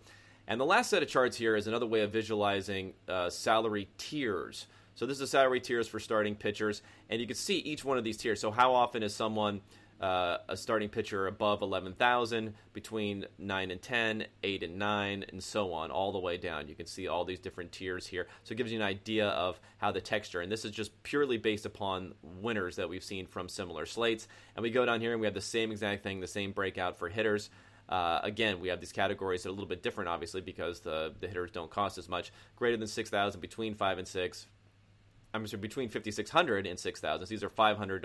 And 0.48 0.60
the 0.60 0.66
last 0.66 0.90
set 0.90 1.04
of 1.04 1.10
charts 1.10 1.38
here 1.38 1.56
is 1.56 1.68
another 1.68 1.86
way 1.86 2.02
of 2.02 2.12
visualizing 2.12 2.94
uh, 3.08 3.30
salary 3.30 3.90
tiers. 3.98 4.68
So 4.96 5.06
this 5.06 5.20
is 5.20 5.30
salary 5.30 5.60
tiers 5.60 5.88
for 5.88 6.00
starting 6.00 6.36
pitchers, 6.36 6.82
and 7.10 7.20
you 7.22 7.28
can 7.28 7.36
see 7.36 7.58
each 7.58 7.84
one 7.84 7.98
of 7.98 8.04
these 8.04 8.18
tiers. 8.18 8.40
So 8.40 8.50
how 8.50 8.74
often 8.74 9.04
is 9.04 9.14
someone 9.14 9.62
uh, 10.02 10.38
a 10.48 10.56
starting 10.56 10.90
pitcher 10.90 11.28
above 11.28 11.62
11,000, 11.62 12.54
between 12.74 13.26
9 13.38 13.72
and 13.72 13.82
10, 13.82 14.26
8 14.44 14.64
and 14.64 14.78
9, 14.78 15.26
and 15.30 15.44
so 15.44 15.74
on, 15.74 15.92
all 15.92 16.12
the 16.12 16.20
way 16.20 16.38
down. 16.38 16.68
You 16.68 16.76
can 16.76 16.86
see 16.86 17.08
all 17.08 17.26
these 17.26 17.40
different 17.40 17.72
tiers 17.72 18.06
here. 18.06 18.28
So 18.44 18.54
it 18.54 18.58
gives 18.58 18.72
you 18.72 18.80
an 18.80 18.86
idea 18.86 19.30
of 19.30 19.60
how 19.78 19.92
the 19.92 20.02
texture, 20.02 20.42
and 20.42 20.52
this 20.52 20.66
is 20.66 20.72
just 20.72 21.02
purely 21.04 21.38
based 21.38 21.66
upon 21.66 22.14
winners 22.22 22.76
that 22.76 22.90
we've 22.90 23.04
seen 23.04 23.26
from 23.26 23.50
similar 23.50 23.86
slates. 23.86 24.28
And 24.56 24.64
we 24.64 24.70
go 24.70 24.86
down 24.86 25.02
here 25.02 25.12
and 25.12 25.22
we 25.22 25.28
have 25.28 25.34
the 25.34 25.42
same 25.42 25.72
exact 25.72 26.04
thing, 26.04 26.20
the 26.20 26.28
same 26.28 26.52
breakout 26.52 26.98
for 26.98 27.10
hitters. 27.10 27.50
Uh, 27.90 28.20
again, 28.24 28.60
we 28.60 28.68
have 28.68 28.80
these 28.80 28.92
categories 28.92 29.44
that 29.44 29.50
are 29.50 29.52
a 29.52 29.54
little 29.54 29.68
bit 29.68 29.82
different, 29.82 30.10
obviously, 30.10 30.42
because 30.42 30.82
the, 30.82 31.14
the 31.22 31.28
hitters 31.28 31.52
don't 31.52 31.72
cost 31.72 31.98
as 31.98 32.10
much. 32.10 32.34
Greater 32.56 32.78
than 32.78 32.88
6,000, 32.88 33.40
between 33.40 33.76
5 33.76 33.98
and 33.98 34.08
6, 34.08 34.48
I'm 35.38 35.48
sorry, 35.48 35.62
between 35.62 35.90
5600 35.90 36.68
and 36.68 36.80
6000 36.80 37.28
these 37.28 37.44
are 37.44 37.50
$500 37.50 38.02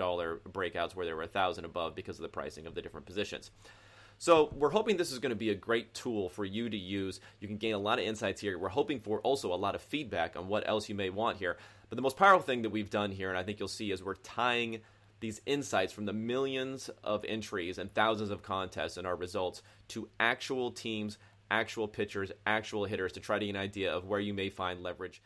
breakouts 0.51 0.95
where 0.95 1.05
there 1.05 1.15
were 1.15 1.23
1000 1.23 1.65
above 1.65 1.95
because 1.95 2.17
of 2.17 2.23
the 2.23 2.29
pricing 2.29 2.67
of 2.67 2.75
the 2.75 2.81
different 2.81 3.05
positions. 3.05 3.51
So 4.19 4.53
we're 4.55 4.69
hoping 4.69 4.95
this 4.95 5.11
is 5.11 5.19
going 5.19 5.31
to 5.31 5.35
be 5.35 5.49
a 5.49 5.55
great 5.55 5.93
tool 5.93 6.29
for 6.29 6.45
you 6.45 6.69
to 6.69 6.77
use. 6.77 7.19
You 7.39 7.47
can 7.47 7.57
gain 7.57 7.73
a 7.73 7.79
lot 7.79 7.99
of 7.99 8.05
insights 8.05 8.39
here. 8.39 8.57
We're 8.57 8.69
hoping 8.69 8.99
for 8.99 9.19
also 9.21 9.53
a 9.53 9.55
lot 9.55 9.75
of 9.75 9.81
feedback 9.81 10.35
on 10.37 10.47
what 10.47 10.67
else 10.67 10.87
you 10.87 10.95
may 10.95 11.09
want 11.09 11.37
here. 11.37 11.57
But 11.89 11.95
the 11.95 12.01
most 12.01 12.15
powerful 12.15 12.45
thing 12.45 12.61
that 12.61 12.69
we've 12.69 12.89
done 12.89 13.11
here 13.11 13.29
and 13.29 13.37
i 13.37 13.43
think 13.43 13.59
you'll 13.59 13.67
see 13.67 13.91
is 13.91 14.03
we're 14.03 14.15
tying 14.15 14.79
these 15.19 15.41
insights 15.45 15.93
from 15.93 16.05
the 16.05 16.13
millions 16.13 16.89
of 17.03 17.23
entries 17.25 17.77
and 17.77 17.93
thousands 17.93 18.29
of 18.29 18.43
contests 18.43 18.97
and 18.97 19.07
our 19.07 19.15
results 19.15 19.61
to 19.89 20.09
actual 20.19 20.71
teams 20.71 21.17
actual 21.53 21.87
pitchers, 21.87 22.31
actual 22.45 22.85
hitters 22.85 23.13
to 23.13 23.19
try 23.19 23.37
to 23.37 23.45
get 23.45 23.51
an 23.51 23.61
idea 23.61 23.93
of 23.93 24.05
where 24.05 24.19
you 24.19 24.33
may 24.33 24.49
find 24.49 24.81
leverage. 24.81 25.21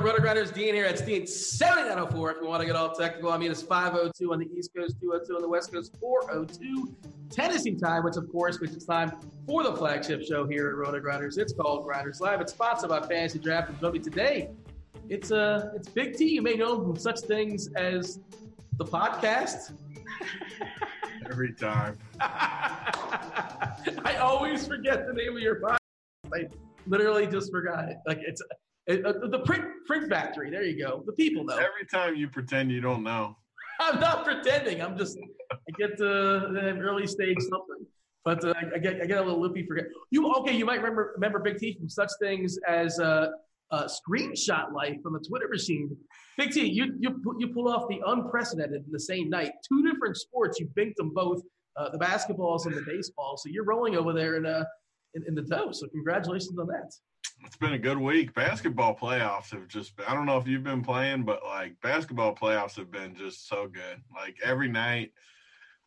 Is 0.00 0.04
going 0.04 0.16
on, 0.16 0.36
Rotogrinders? 0.36 0.54
Dean 0.54 0.74
here. 0.74 0.86
at 0.86 1.04
Dean 1.04 1.26
7904. 1.26 2.30
If 2.30 2.36
you 2.40 2.48
want 2.48 2.60
to 2.60 2.66
get 2.66 2.76
all 2.76 2.92
technical, 2.92 3.32
I 3.32 3.38
mean, 3.38 3.50
it's 3.50 3.62
502 3.62 4.32
on 4.32 4.38
the 4.38 4.48
East 4.56 4.70
Coast, 4.74 4.96
202 5.00 5.36
on 5.36 5.42
the 5.42 5.48
West 5.48 5.72
Coast, 5.72 5.96
402 6.00 6.94
Tennessee 7.30 7.74
time, 7.74 8.04
which, 8.04 8.16
of 8.16 8.30
course, 8.30 8.60
means 8.60 8.74
it's 8.74 8.84
time 8.84 9.12
for 9.46 9.62
the 9.62 9.74
flagship 9.74 10.22
show 10.22 10.46
here 10.46 10.68
at 10.68 10.74
Rotogrinders. 10.74 11.38
It's 11.38 11.52
called 11.52 11.84
Grinders 11.84 12.20
Live. 12.20 12.40
It's 12.40 12.52
sponsored 12.52 12.90
by 12.90 13.00
Fantasy 13.00 13.38
Draft. 13.38 13.70
And 13.70 13.80
Joby 13.80 13.98
today, 13.98 14.50
it's 15.08 15.30
uh, 15.32 15.70
it's 15.74 15.88
Big 15.88 16.16
T. 16.16 16.28
You 16.28 16.42
may 16.42 16.54
know 16.54 16.82
from 16.82 16.96
such 16.96 17.20
things 17.20 17.68
as 17.74 18.20
the 18.78 18.84
podcast. 18.84 19.72
Every 21.30 21.52
time. 21.52 21.98
I 22.20 24.16
always 24.20 24.66
forget 24.66 25.06
the 25.06 25.12
name 25.12 25.36
of 25.36 25.42
your 25.42 25.60
podcast. 25.60 25.76
I 26.32 26.48
literally 26.86 27.26
just 27.26 27.50
forgot 27.50 27.88
it. 27.88 27.98
Like 28.06 28.20
it's 28.26 28.42
uh, 28.88 29.12
the 29.28 29.42
print 29.44 29.64
print 29.86 30.08
factory. 30.08 30.50
There 30.50 30.64
you 30.64 30.82
go. 30.82 31.02
The 31.06 31.12
people 31.12 31.44
know. 31.44 31.54
Every 31.54 31.86
time 31.90 32.16
you 32.16 32.28
pretend 32.28 32.70
you 32.70 32.80
don't 32.80 33.02
know. 33.02 33.36
I'm 33.80 34.00
not 34.00 34.24
pretending. 34.24 34.82
I'm 34.82 34.96
just 34.96 35.18
I 35.52 35.72
get 35.78 35.96
to 35.98 36.04
the 36.04 36.78
early 36.80 37.06
stage 37.06 37.38
something. 37.40 37.86
But 38.24 38.44
uh, 38.44 38.52
I, 38.74 38.78
get 38.78 39.00
I 39.00 39.06
get 39.06 39.18
a 39.18 39.22
little 39.22 39.40
loopy. 39.40 39.64
Forget 39.66 39.86
you. 40.10 40.32
Okay, 40.34 40.54
you 40.54 40.66
might 40.66 40.76
remember 40.76 41.12
remember 41.14 41.38
Big 41.38 41.58
T 41.58 41.74
from 41.78 41.88
such 41.88 42.10
things 42.20 42.58
as 42.68 42.98
uh, 43.00 43.28
uh, 43.70 43.88
screenshot 43.88 44.72
life 44.72 44.96
from 45.02 45.14
the 45.14 45.20
Twitter 45.20 45.48
machine. 45.48 45.96
Big 46.36 46.52
T, 46.52 46.66
you 46.66 46.94
you 46.98 47.22
you 47.38 47.48
pull 47.48 47.68
off 47.68 47.88
the 47.88 48.00
unprecedented 48.06 48.84
in 48.84 48.92
the 48.92 49.00
same 49.00 49.30
night. 49.30 49.52
Two 49.66 49.82
different 49.90 50.16
sports. 50.16 50.60
You 50.60 50.68
binked 50.74 50.96
them 50.96 51.12
both. 51.14 51.40
Uh, 51.76 51.88
the 51.88 51.98
basketballs 51.98 52.66
and 52.66 52.74
the 52.74 52.82
baseball. 52.82 53.36
So 53.38 53.48
you're 53.48 53.64
rolling 53.64 53.96
over 53.96 54.12
there 54.12 54.36
in 54.36 54.44
uh 54.44 54.64
in, 55.14 55.24
in 55.26 55.34
the 55.34 55.42
dough. 55.42 55.72
So 55.72 55.86
congratulations 55.88 56.58
on 56.58 56.66
that 56.66 56.92
it's 57.44 57.56
been 57.56 57.72
a 57.72 57.78
good 57.78 57.98
week. 57.98 58.34
Basketball 58.34 58.96
playoffs 58.96 59.50
have 59.50 59.68
just 59.68 59.96
been, 59.96 60.06
I 60.06 60.14
don't 60.14 60.26
know 60.26 60.38
if 60.38 60.46
you've 60.46 60.64
been 60.64 60.82
playing, 60.82 61.24
but 61.24 61.42
like 61.44 61.74
basketball 61.82 62.34
playoffs 62.34 62.76
have 62.76 62.90
been 62.90 63.14
just 63.14 63.48
so 63.48 63.68
good. 63.68 64.02
Like 64.14 64.36
every 64.42 64.68
night, 64.68 65.12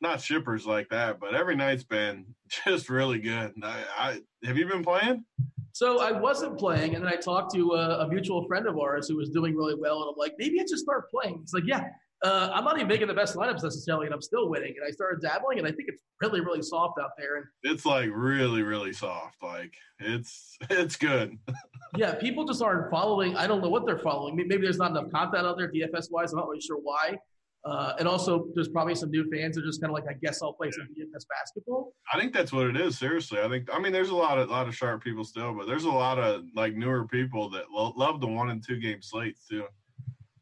not 0.01 0.22
shippers 0.22 0.65
like 0.65 0.89
that, 0.89 1.19
but 1.19 1.33
every 1.33 1.55
night's 1.55 1.83
been 1.83 2.25
just 2.65 2.89
really 2.89 3.19
good. 3.19 3.53
I, 3.63 3.83
I 3.98 4.19
have 4.45 4.57
you 4.57 4.67
been 4.67 4.83
playing? 4.83 5.24
So 5.72 6.01
I 6.01 6.12
wasn't 6.12 6.60
playing, 6.60 6.93
and 6.93 7.03
then 7.03 7.12
I 7.12 7.15
talked 7.15 7.51
to 7.55 7.72
a, 7.72 8.05
a, 8.05 8.07
mutual 8.07 8.45
friend 8.45 8.67
of 8.67 8.77
ours 8.77 9.07
who 9.07 9.15
was 9.15 9.29
doing 9.29 9.55
really 9.55 9.74
well, 9.74 10.03
and 10.03 10.10
I'm 10.10 10.15
like, 10.17 10.36
maybe 10.38 10.60
I 10.60 10.65
should 10.69 10.77
start 10.77 11.10
playing. 11.10 11.39
He's 11.39 11.51
like, 11.51 11.63
yeah, 11.65 11.86
Uh, 12.24 12.50
I'm 12.53 12.63
not 12.63 12.77
even 12.77 12.88
making 12.88 13.08
the 13.08 13.13
best 13.13 13.36
lineups 13.36 13.63
necessarily, 13.63 14.06
and 14.06 14.15
I'm 14.15 14.22
still 14.22 14.50
winning. 14.50 14.74
And 14.77 14.88
I 14.88 14.92
started 14.92 15.22
dabbling, 15.22 15.60
and 15.60 15.68
I 15.68 15.72
think 15.72 15.89
it's 15.89 16.01
really, 16.22 16.39
really 16.39 16.62
soft 16.62 16.98
out 17.01 17.12
there. 17.18 17.36
And 17.36 17.46
it's 17.63 17.86
like 17.86 18.10
really, 18.13 18.63
really 18.63 18.94
soft. 18.94 19.44
Like 19.44 19.74
it's 20.00 20.58
it's 20.70 20.96
good. 20.96 21.38
yeah, 21.98 22.15
people 22.15 22.46
just 22.46 22.62
aren't 22.62 22.89
following. 22.89 23.36
I 23.36 23.46
don't 23.46 23.62
know 23.62 23.70
what 23.70 23.86
they're 23.86 24.00
following. 24.00 24.38
Maybe 24.38 24.62
there's 24.62 24.77
not 24.77 24.92
enough 24.92 25.12
content 25.12 25.46
out 25.46 25.58
there 25.58 25.70
DFS 25.70 26.12
wise. 26.12 26.32
I'm 26.32 26.39
not 26.39 26.48
really 26.48 26.62
sure 26.62 26.77
why. 26.77 27.18
Uh, 27.65 27.94
and 27.98 28.08
also, 28.08 28.48
there's 28.56 28.68
probably 28.68 28.94
some 28.94 29.10
new 29.10 29.30
fans 29.32 29.56
that 29.56 29.63
are 29.63 29.68
just 29.68 29.82
kind 29.82 29.89
of 29.89 29.94
like, 29.94 30.03
I 30.10 30.18
guess 30.22 30.42
I'll 30.42 30.51
play 30.51 30.70
some 30.72 30.84
DFS 30.84 31.24
basketball. 31.30 31.94
I 32.13 32.20
think 32.20 32.34
that's 32.34 32.51
what 32.51 32.68
it 32.68 32.75
is. 32.75 32.98
Seriously, 32.98 33.39
I 33.39 33.48
think. 33.48 33.70
I 33.72 33.80
mean, 33.80 33.94
there's 33.94 34.10
a 34.10 34.15
lot 34.15 34.38
of 34.38 34.50
lot 34.50 34.68
of 34.68 34.75
sharp 34.75 35.03
people 35.03 35.24
still, 35.24 35.53
but 35.53 35.68
there's 35.68 35.86
a 35.86 35.92
lot 35.92 36.20
of 36.20 36.44
like 36.56 36.74
newer 36.75 37.06
people 37.08 37.50
that 37.51 37.65
lo- 37.72 37.94
love 37.96 38.20
the 38.20 38.27
one 38.27 38.50
and 38.50 38.63
two 38.65 38.80
game 38.80 39.01
slates 39.01 39.46
too. 39.48 39.65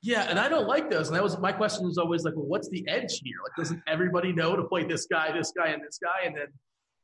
Yeah, 0.03 0.24
and 0.24 0.39
I 0.39 0.50
don't 0.50 0.67
like 0.67 0.89
those. 0.89 1.08
And 1.08 1.15
that 1.15 1.24
was 1.24 1.38
my 1.38 1.51
question 1.51 1.86
was 1.86 1.98
always 1.98 2.24
like, 2.24 2.36
well, 2.36 2.48
what's 2.48 2.70
the 2.70 2.84
edge 2.88 3.20
here? 3.24 3.36
Like, 3.43 3.55
doesn't 3.55 3.81
everybody 3.88 4.34
know 4.34 4.55
to 4.55 4.63
play 4.63 4.84
this 4.84 5.05
guy, 5.05 5.31
this 5.31 5.53
guy, 5.55 5.70
and 5.70 5.84
this 5.84 6.00
guy, 6.01 6.25
and 6.25 6.36
then 6.36 6.48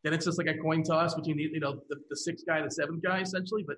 then 0.04 0.14
it's 0.14 0.26
just 0.26 0.38
like 0.38 0.48
a 0.48 0.58
coin 0.58 0.84
toss 0.84 1.14
between 1.14 1.38
the 1.38 1.44
you 1.44 1.60
know 1.60 1.80
the, 1.90 1.98
the 2.10 2.16
sixth 2.16 2.46
guy 2.48 2.58
and 2.58 2.66
the 2.66 2.72
seventh 2.72 3.04
guy 3.04 3.22
essentially. 3.22 3.64
But 3.68 3.78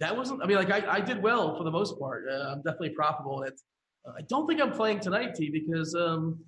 that 0.00 0.16
wasn't. 0.16 0.42
I 0.42 0.46
mean, 0.46 0.56
like 0.56 0.70
I, 0.70 0.94
I 0.94 1.00
did 1.00 1.22
well 1.22 1.56
for 1.56 1.64
the 1.64 1.70
most 1.70 1.98
part. 1.98 2.24
Uh, 2.30 2.52
I'm 2.52 2.58
definitely 2.62 2.90
profitable 2.90 3.42
it. 3.42 3.60
Uh, 4.06 4.12
I 4.18 4.22
don't 4.28 4.46
think 4.46 4.60
I'm 4.60 4.72
playing 4.72 5.00
tonight, 5.00 5.34
T, 5.34 5.50
because 5.50 5.94
um, 5.94 6.38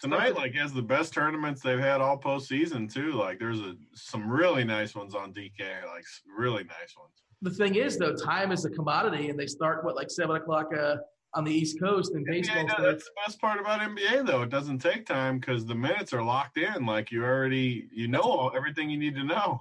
tonight 0.00 0.34
like 0.34 0.54
has 0.54 0.72
the 0.72 0.82
best 0.82 1.14
tournaments 1.14 1.62
they've 1.62 1.78
had 1.78 2.00
all 2.00 2.18
postseason 2.18 2.92
too. 2.92 3.12
Like 3.12 3.38
there's 3.38 3.60
a, 3.60 3.74
some 3.94 4.30
really 4.30 4.64
nice 4.64 4.94
ones 4.94 5.14
on 5.14 5.32
DK, 5.32 5.60
like 5.60 6.04
really 6.36 6.64
nice 6.64 6.94
ones. 6.98 7.22
The 7.42 7.50
thing 7.50 7.74
is, 7.74 7.98
though, 7.98 8.14
time 8.14 8.52
is 8.52 8.64
a 8.64 8.70
commodity, 8.70 9.28
and 9.28 9.38
they 9.38 9.46
start 9.46 9.84
what 9.84 9.96
like 9.96 10.10
seven 10.10 10.36
o'clock 10.36 10.70
uh, 10.76 10.96
on 11.34 11.44
the 11.44 11.52
East 11.52 11.80
Coast 11.80 12.14
and 12.14 12.24
baseball. 12.24 12.64
Yeah, 12.64 12.74
that's 12.78 13.04
the 13.04 13.10
best 13.26 13.40
part 13.40 13.60
about 13.60 13.80
NBA, 13.80 14.26
though. 14.26 14.42
It 14.42 14.50
doesn't 14.50 14.78
take 14.78 15.06
time 15.06 15.38
because 15.38 15.66
the 15.66 15.74
minutes 15.74 16.12
are 16.12 16.22
locked 16.22 16.58
in. 16.58 16.86
Like 16.86 17.10
you 17.10 17.24
already, 17.24 17.88
you 17.92 18.08
know 18.08 18.20
all, 18.20 18.52
everything 18.56 18.90
you 18.90 18.98
need 18.98 19.14
to 19.16 19.24
know. 19.24 19.58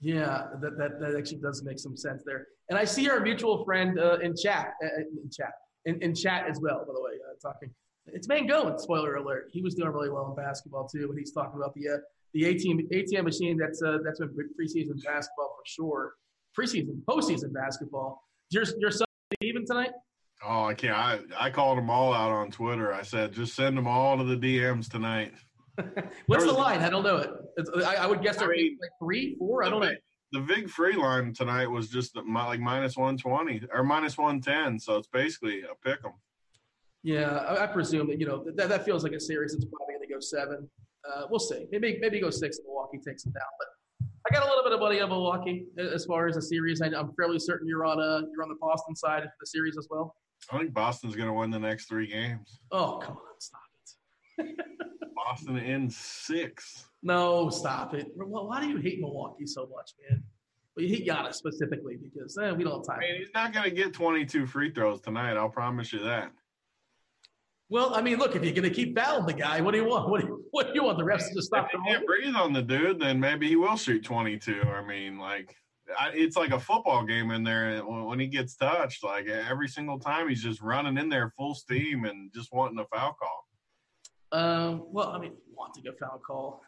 Yeah, 0.00 0.48
that, 0.60 0.76
that 0.76 1.00
that 1.00 1.16
actually 1.16 1.38
does 1.38 1.62
make 1.62 1.78
some 1.78 1.96
sense 1.96 2.22
there. 2.26 2.46
And 2.68 2.78
I 2.78 2.84
see 2.84 3.08
our 3.08 3.20
mutual 3.20 3.64
friend 3.64 3.98
uh, 3.98 4.18
in 4.18 4.34
chat, 4.36 4.74
uh, 4.82 4.88
in 5.22 5.30
chat, 5.30 5.52
in, 5.86 6.02
in 6.02 6.14
chat 6.14 6.46
as 6.48 6.60
well. 6.60 6.84
By 6.86 6.92
the 6.94 7.02
way, 7.02 7.12
uh, 7.12 7.48
talking. 7.48 7.70
It's 8.06 8.26
Mangone. 8.26 8.78
Spoiler 8.78 9.16
alert. 9.16 9.48
He 9.50 9.62
was 9.62 9.74
doing 9.74 9.90
really 9.90 10.10
well 10.10 10.28
in 10.28 10.44
basketball 10.44 10.86
too, 10.86 11.08
and 11.08 11.18
he's 11.18 11.32
talking 11.32 11.58
about 11.58 11.74
the 11.74 11.88
uh, 11.88 11.96
the 12.34 12.42
ATM 12.42 12.90
ATM 12.92 13.24
machine. 13.24 13.56
That's 13.56 13.82
uh, 13.82 13.98
that's 14.04 14.18
been 14.18 14.50
preseason 14.60 15.02
basketball 15.02 15.56
for 15.56 15.64
sure. 15.64 16.12
Preseason, 16.58 17.02
postseason 17.08 17.52
basketball. 17.52 18.22
Your 18.50 18.64
your 18.78 18.90
son 18.90 19.06
even 19.40 19.64
tonight? 19.66 19.92
Oh, 20.46 20.64
I 20.64 20.74
can't. 20.74 20.94
I, 20.94 21.20
I 21.38 21.50
called 21.50 21.78
them 21.78 21.88
all 21.88 22.12
out 22.12 22.30
on 22.30 22.50
Twitter. 22.50 22.92
I 22.92 23.02
said, 23.02 23.32
just 23.32 23.54
send 23.54 23.76
them 23.76 23.86
all 23.86 24.18
to 24.18 24.24
the 24.24 24.36
DMs 24.36 24.90
tonight. 24.90 25.32
What's 26.26 26.44
the 26.44 26.52
line? 26.52 26.80
I 26.80 26.90
don't 26.90 27.02
know 27.02 27.16
it. 27.16 27.30
I, 27.84 27.96
I, 27.96 28.06
would 28.06 28.22
guess 28.22 28.36
they're 28.36 28.48
like 28.48 28.90
three, 29.00 29.36
four. 29.38 29.64
I 29.64 29.70
don't 29.70 29.80
know. 29.80 29.92
The 30.32 30.40
big 30.40 30.68
free 30.68 30.96
line 30.96 31.32
tonight 31.32 31.66
was 31.66 31.88
just 31.88 32.16
like 32.16 32.60
minus 32.60 32.96
120 32.96 33.62
or 33.72 33.82
minus 33.82 34.18
110. 34.18 34.78
So 34.78 34.96
it's 34.96 35.08
basically 35.08 35.62
a 35.62 35.74
pick 35.82 36.00
'em. 36.04 36.12
Yeah, 37.02 37.36
I, 37.36 37.64
I, 37.64 37.66
presume 37.66 38.08
that, 38.08 38.18
you 38.18 38.26
know, 38.26 38.44
that, 38.56 38.68
that 38.68 38.84
feels 38.84 39.04
like 39.04 39.12
a 39.12 39.20
series 39.20 39.52
that's 39.52 39.64
probably 39.64 39.94
going 39.94 40.08
to 40.08 40.14
go 40.14 40.20
seven. 40.20 40.68
Uh, 41.04 41.26
we'll 41.30 41.38
see. 41.38 41.66
Maybe 41.70 41.98
maybe 42.00 42.18
go 42.18 42.30
six. 42.30 42.58
Milwaukee 42.64 42.98
takes 42.98 43.26
it 43.26 43.34
down, 43.34 43.42
but 43.58 44.08
I 44.26 44.34
got 44.34 44.46
a 44.46 44.48
little 44.48 44.64
bit 44.64 44.72
of 44.72 44.80
money 44.80 45.00
on 45.00 45.10
Milwaukee 45.10 45.66
as 45.76 46.06
far 46.06 46.26
as 46.28 46.36
the 46.36 46.42
series. 46.42 46.80
I, 46.80 46.86
am 46.86 47.12
fairly 47.14 47.38
certain 47.38 47.68
you're 47.68 47.84
on 47.84 48.00
a 48.00 48.22
you're 48.32 48.42
on 48.42 48.48
the 48.48 48.56
Boston 48.60 48.96
side 48.96 49.22
of 49.22 49.28
the 49.38 49.46
series 49.46 49.76
as 49.76 49.86
well. 49.90 50.16
I 50.50 50.58
think 50.58 50.72
Boston's 50.72 51.16
going 51.16 51.28
to 51.28 51.34
win 51.34 51.50
the 51.50 51.58
next 51.58 51.86
three 51.86 52.06
games. 52.06 52.60
Oh, 52.70 52.98
come 52.98 53.16
on, 53.16 53.40
stop 53.40 53.60
it. 54.38 54.56
Boston 55.14 55.58
in 55.58 55.88
six. 55.90 56.86
No, 57.02 57.50
stop 57.50 57.94
it. 57.94 58.08
Well, 58.16 58.48
why 58.48 58.60
do 58.60 58.68
you 58.68 58.78
hate 58.78 59.00
Milwaukee 59.00 59.46
so 59.46 59.68
much, 59.74 59.92
man? 60.08 60.22
Well, 60.76 60.84
you 60.84 60.94
hate 60.94 61.06
Giannis 61.06 61.34
specifically 61.34 61.96
because 61.96 62.36
eh, 62.38 62.50
we 62.52 62.64
don't 62.64 62.78
have 62.78 62.86
time. 62.86 62.98
I 62.98 63.12
mean, 63.12 63.20
he's 63.20 63.34
not 63.34 63.52
going 63.52 63.64
to 63.64 63.70
get 63.70 63.92
22 63.92 64.46
free 64.46 64.70
throws 64.72 65.00
tonight. 65.00 65.36
I'll 65.36 65.48
promise 65.48 65.92
you 65.92 66.00
that. 66.00 66.32
Well, 67.70 67.94
I 67.94 68.02
mean, 68.02 68.18
look, 68.18 68.36
if 68.36 68.44
you're 68.44 68.52
going 68.52 68.68
to 68.68 68.74
keep 68.74 68.96
fouling 68.96 69.26
the 69.26 69.32
guy, 69.32 69.60
what 69.60 69.72
do 69.72 69.78
you 69.78 69.86
want? 69.86 70.10
What 70.10 70.20
do 70.20 70.26
you, 70.26 70.44
what 70.50 70.68
do 70.68 70.74
you 70.74 70.84
want? 70.84 70.98
The 70.98 71.04
refs 71.04 71.32
to 71.32 71.42
stop? 71.42 71.68
If 71.72 71.80
he 71.80 71.92
can't 71.92 72.06
breathe 72.06 72.34
on 72.36 72.52
the 72.52 72.62
dude, 72.62 73.00
then 73.00 73.18
maybe 73.18 73.48
he 73.48 73.56
will 73.56 73.76
shoot 73.76 74.04
22. 74.04 74.62
I 74.62 74.84
mean, 74.84 75.18
like 75.18 75.56
it's 76.14 76.36
like 76.36 76.50
a 76.50 76.58
football 76.58 77.04
game 77.04 77.30
in 77.30 77.44
there. 77.44 77.80
When 77.80 78.18
he 78.18 78.26
gets 78.26 78.56
touched, 78.56 79.04
like 79.04 79.26
every 79.26 79.68
single 79.68 79.98
time, 79.98 80.28
he's 80.28 80.42
just 80.42 80.62
running 80.62 80.98
in 80.98 81.08
there 81.08 81.32
full 81.36 81.54
steam 81.54 82.04
and 82.04 82.32
just 82.34 82.52
wanting 82.52 82.78
a 82.78 82.86
foul 82.86 83.16
call. 83.20 83.44
Um, 84.32 84.86
well, 84.90 85.10
I 85.10 85.18
mean, 85.18 85.32
want 85.54 85.76
wanting 85.76 85.92
a 85.92 85.96
foul 85.96 86.20
call. 86.26 86.62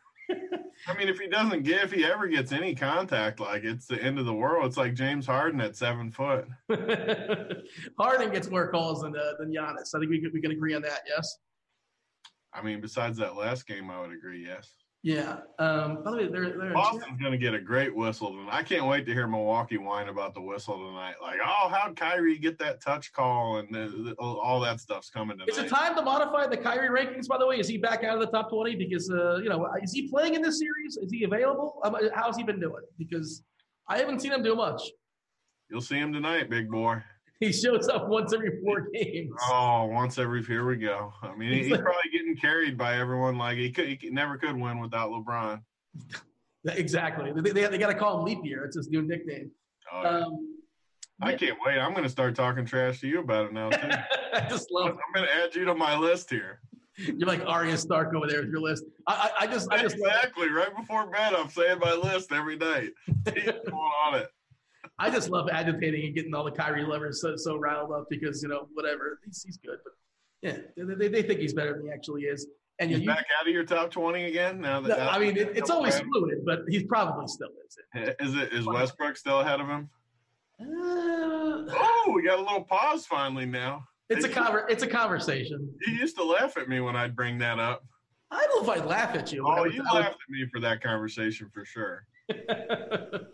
I 0.89 0.97
mean, 0.97 1.09
if 1.09 1.19
he 1.19 1.29
doesn't 1.29 1.63
get, 1.63 1.85
if 1.85 1.93
he 1.93 2.05
ever 2.05 2.27
gets 2.27 2.53
any 2.53 2.75
contact, 2.75 3.41
like 3.41 3.65
it's 3.65 3.87
the 3.87 4.03
end 4.03 4.19
of 4.19 4.27
the 4.27 4.35
world. 4.35 4.67
It's 4.67 4.77
like 4.77 4.95
James 4.95 5.27
Harden 5.27 5.61
at 5.61 5.77
seven 5.77 6.11
foot. 6.11 6.47
Harden 7.99 8.31
gets 8.33 8.51
more 8.51 8.69
calls 8.71 9.03
than 9.03 9.17
uh, 9.17 9.33
than 9.39 9.53
Giannis. 9.53 9.95
I 9.95 9.99
think 9.99 10.11
we 10.11 10.29
we 10.33 10.41
can 10.41 10.51
agree 10.51 10.75
on 10.75 10.83
that. 10.83 11.01
Yes. 11.09 11.39
I 12.53 12.63
mean, 12.63 12.81
besides 12.81 13.19
that 13.19 13.37
last 13.37 13.67
game, 13.67 13.91
I 13.91 14.01
would 14.01 14.13
agree. 14.13 14.45
Yes. 14.45 14.73
Yeah. 15.07 15.37
Um, 15.61 16.03
by 16.03 16.11
the 16.11 16.17
way, 16.17 16.27
they're, 16.27 16.59
they're 16.59 16.73
Boston's 16.73 17.21
going 17.21 17.31
to 17.31 17.39
get 17.39 17.55
a 17.55 17.61
great 17.61 17.95
whistle. 17.95 18.31
Tonight. 18.31 18.49
I 18.51 18.65
can't 18.65 18.87
wait 18.87 19.07
to 19.07 19.13
hear 19.13 19.29
Milwaukee 19.29 19.79
whine 19.79 20.09
about 20.09 20.35
the 20.35 20.41
whistle 20.41 20.79
tonight. 20.79 21.15
Like, 21.23 21.39
oh, 21.47 21.69
how'd 21.69 21.95
Kyrie 21.95 22.37
get 22.39 22.59
that 22.59 22.81
touch 22.81 23.13
call 23.13 23.59
and 23.59 23.73
the, 23.73 23.87
the, 24.03 24.15
all 24.19 24.59
that 24.63 24.81
stuff's 24.81 25.09
coming 25.09 25.39
tonight. 25.39 25.51
Is 25.51 25.59
it 25.59 25.69
time 25.69 25.95
to 25.95 26.03
modify 26.03 26.49
the 26.49 26.57
Kyrie 26.57 26.89
rankings? 26.89 27.29
By 27.29 27.39
the 27.39 27.47
way, 27.47 27.61
is 27.61 27.69
he 27.69 27.79
back 27.79 28.03
out 28.03 28.17
of 28.17 28.21
the 28.21 28.37
top 28.37 28.51
twenty? 28.51 28.75
Because 28.75 29.09
uh, 29.09 29.37
you 29.37 29.49
know, 29.49 29.69
is 29.81 29.93
he 29.93 30.09
playing 30.09 30.35
in 30.35 30.43
this 30.43 30.59
series? 30.59 30.97
Is 30.97 31.13
he 31.13 31.23
available? 31.23 31.79
Um, 31.85 31.97
how's 32.13 32.37
he 32.37 32.43
been 32.43 32.59
doing? 32.59 32.83
Because 32.99 33.45
I 33.89 33.99
haven't 33.99 34.23
seen 34.23 34.33
him 34.33 34.43
do 34.43 34.57
much. 34.57 34.83
You'll 35.71 35.83
see 35.83 35.99
him 35.99 36.13
tonight, 36.13 36.51
big 36.51 36.69
boy 36.69 37.01
he 37.41 37.53
shows 37.53 37.89
up 37.89 38.09
once 38.09 38.33
every 38.33 38.61
four 38.63 38.89
games. 38.93 39.31
Oh, 39.43 39.87
once 39.87 40.19
every 40.19 40.43
here 40.43 40.67
we 40.67 40.77
go. 40.77 41.13
I 41.23 41.35
mean, 41.37 41.53
he's, 41.53 41.67
he's 41.67 41.73
like, 41.73 41.83
probably 41.83 42.11
getting 42.37 42.51
carried 42.51 42.79
by 42.79 42.99
everyone. 42.99 43.39
Like 43.39 43.57
he 43.57 43.71
could, 43.71 43.99
he 44.01 44.11
never 44.11 44.37
could 44.37 44.57
win 44.57 44.79
without 44.81 45.11
LeBron. 45.11 45.61
Exactly. 46.69 47.31
They, 47.33 47.53
they, 47.53 47.67
they 47.69 47.79
got 47.79 47.93
to 47.93 47.95
call 47.95 48.19
him 48.19 48.25
Leap 48.25 48.41
Year. 48.43 48.65
It's 48.65 48.77
his 48.77 48.89
new 48.89 49.01
nickname. 49.01 49.53
Oh, 49.93 50.03
yeah. 50.03 50.09
um, 50.09 50.57
I 51.23 51.33
can't 51.37 51.57
wait. 51.65 51.79
I'm 51.79 51.93
going 51.93 52.03
to 52.03 52.11
start 52.11 52.35
talking 52.35 52.67
trash 52.67 52.99
to 53.03 53.07
you 53.07 53.21
about 53.21 53.47
it 53.47 53.53
now 53.53 53.71
too. 53.71 53.89
I 54.35 54.41
just 54.49 54.73
love. 54.73 54.89
I'm 54.89 55.15
going 55.15 55.29
to 55.29 55.45
add 55.45 55.55
you 55.55 55.65
to 55.65 55.77
my 55.77 55.97
list 55.97 56.29
here. 56.29 56.61
You're 56.97 57.29
like 57.29 57.41
Arya 57.47 57.79
Stark 57.79 58.13
over 58.17 58.27
there 58.27 58.41
with 58.41 58.51
your 58.51 58.61
list. 58.61 58.83
I, 59.07 59.31
I, 59.39 59.45
I 59.45 59.47
just, 59.47 59.69
I 59.71 59.81
just 59.81 59.95
exactly 59.95 60.51
right 60.51 60.77
before 60.77 61.07
bed. 61.09 61.35
I'm 61.35 61.49
saying 61.51 61.79
my 61.79 61.93
list 61.93 62.33
every 62.33 62.57
night. 62.57 62.91
going 63.25 63.93
on 64.05 64.17
it. 64.17 64.27
I 64.99 65.09
just 65.09 65.31
love 65.31 65.49
agitating 65.53 66.05
and 66.05 66.17
getting 66.17 66.35
all 66.35 66.43
the 66.43 66.51
Kyrie 66.51 66.85
lovers 66.85 67.21
so, 67.21 67.37
so 67.37 67.57
riled 67.59 67.93
up 67.93 68.07
because 68.11 68.43
you 68.43 68.49
know 68.49 68.67
whatever 68.75 69.21
he's, 69.25 69.45
he's 69.45 69.57
good, 69.59 69.79
but 69.85 69.93
yeah, 70.43 70.59
they, 70.77 71.09
they 71.09 71.23
think 71.23 71.41
he's 71.41 71.55
better 71.55 71.75
than 71.75 71.87
he 71.87 71.91
actually 71.91 72.23
is. 72.23 72.47
And 72.79 72.91
he's 72.91 73.01
you, 73.01 73.07
back 73.07 73.27
out 73.41 73.47
of 73.47 73.53
your 73.53 73.65
top 73.65 73.91
twenty 73.91 74.25
again 74.25 74.61
now. 74.61 74.81
That, 74.81 74.99
no, 74.99 75.09
I 75.09 75.19
mean, 75.19 75.37
it, 75.37 75.57
it's 75.57 75.71
always 75.71 75.99
fluid, 75.99 76.45
but 76.45 76.61
he's 76.69 76.85
probably 76.85 77.27
still 77.27 77.49
is. 77.67 77.79
It. 77.95 78.17
Is 78.21 78.35
it 78.35 78.53
is 78.53 78.67
Westbrook 78.67 79.17
still 79.17 79.41
ahead 79.41 79.61
of 79.61 79.69
him? 79.69 79.89
Uh, 80.61 80.65
oh, 80.69 82.13
we 82.15 82.23
got 82.23 82.39
a 82.39 82.43
little 82.43 82.65
pause 82.65 83.07
finally 83.07 83.47
now. 83.47 83.85
It's 84.09 84.25
a 84.25 84.29
conver- 84.29 84.67
It's 84.69 84.83
a 84.83 84.87
conversation. 84.87 85.69
You 85.87 85.95
used 85.95 86.17
to 86.17 86.25
laugh 86.25 86.57
at 86.57 86.69
me 86.69 86.81
when 86.81 86.97
I'd 86.97 87.17
bring 87.17 87.39
that 87.39 87.59
up. 87.59 87.85
I 88.31 88.47
don't 88.47 88.67
know 88.67 88.73
if 88.73 88.81
I'd 88.81 88.87
laugh 88.87 89.15
at 89.15 89.33
you. 89.33 89.45
Oh, 89.47 89.65
you 89.65 89.83
laughed 89.83 90.15
at 90.15 90.31
me 90.31 90.47
for 90.53 90.61
that 90.61 90.83
conversation 90.83 91.49
for 91.53 91.65
sure. 91.65 92.07
The 92.29 93.29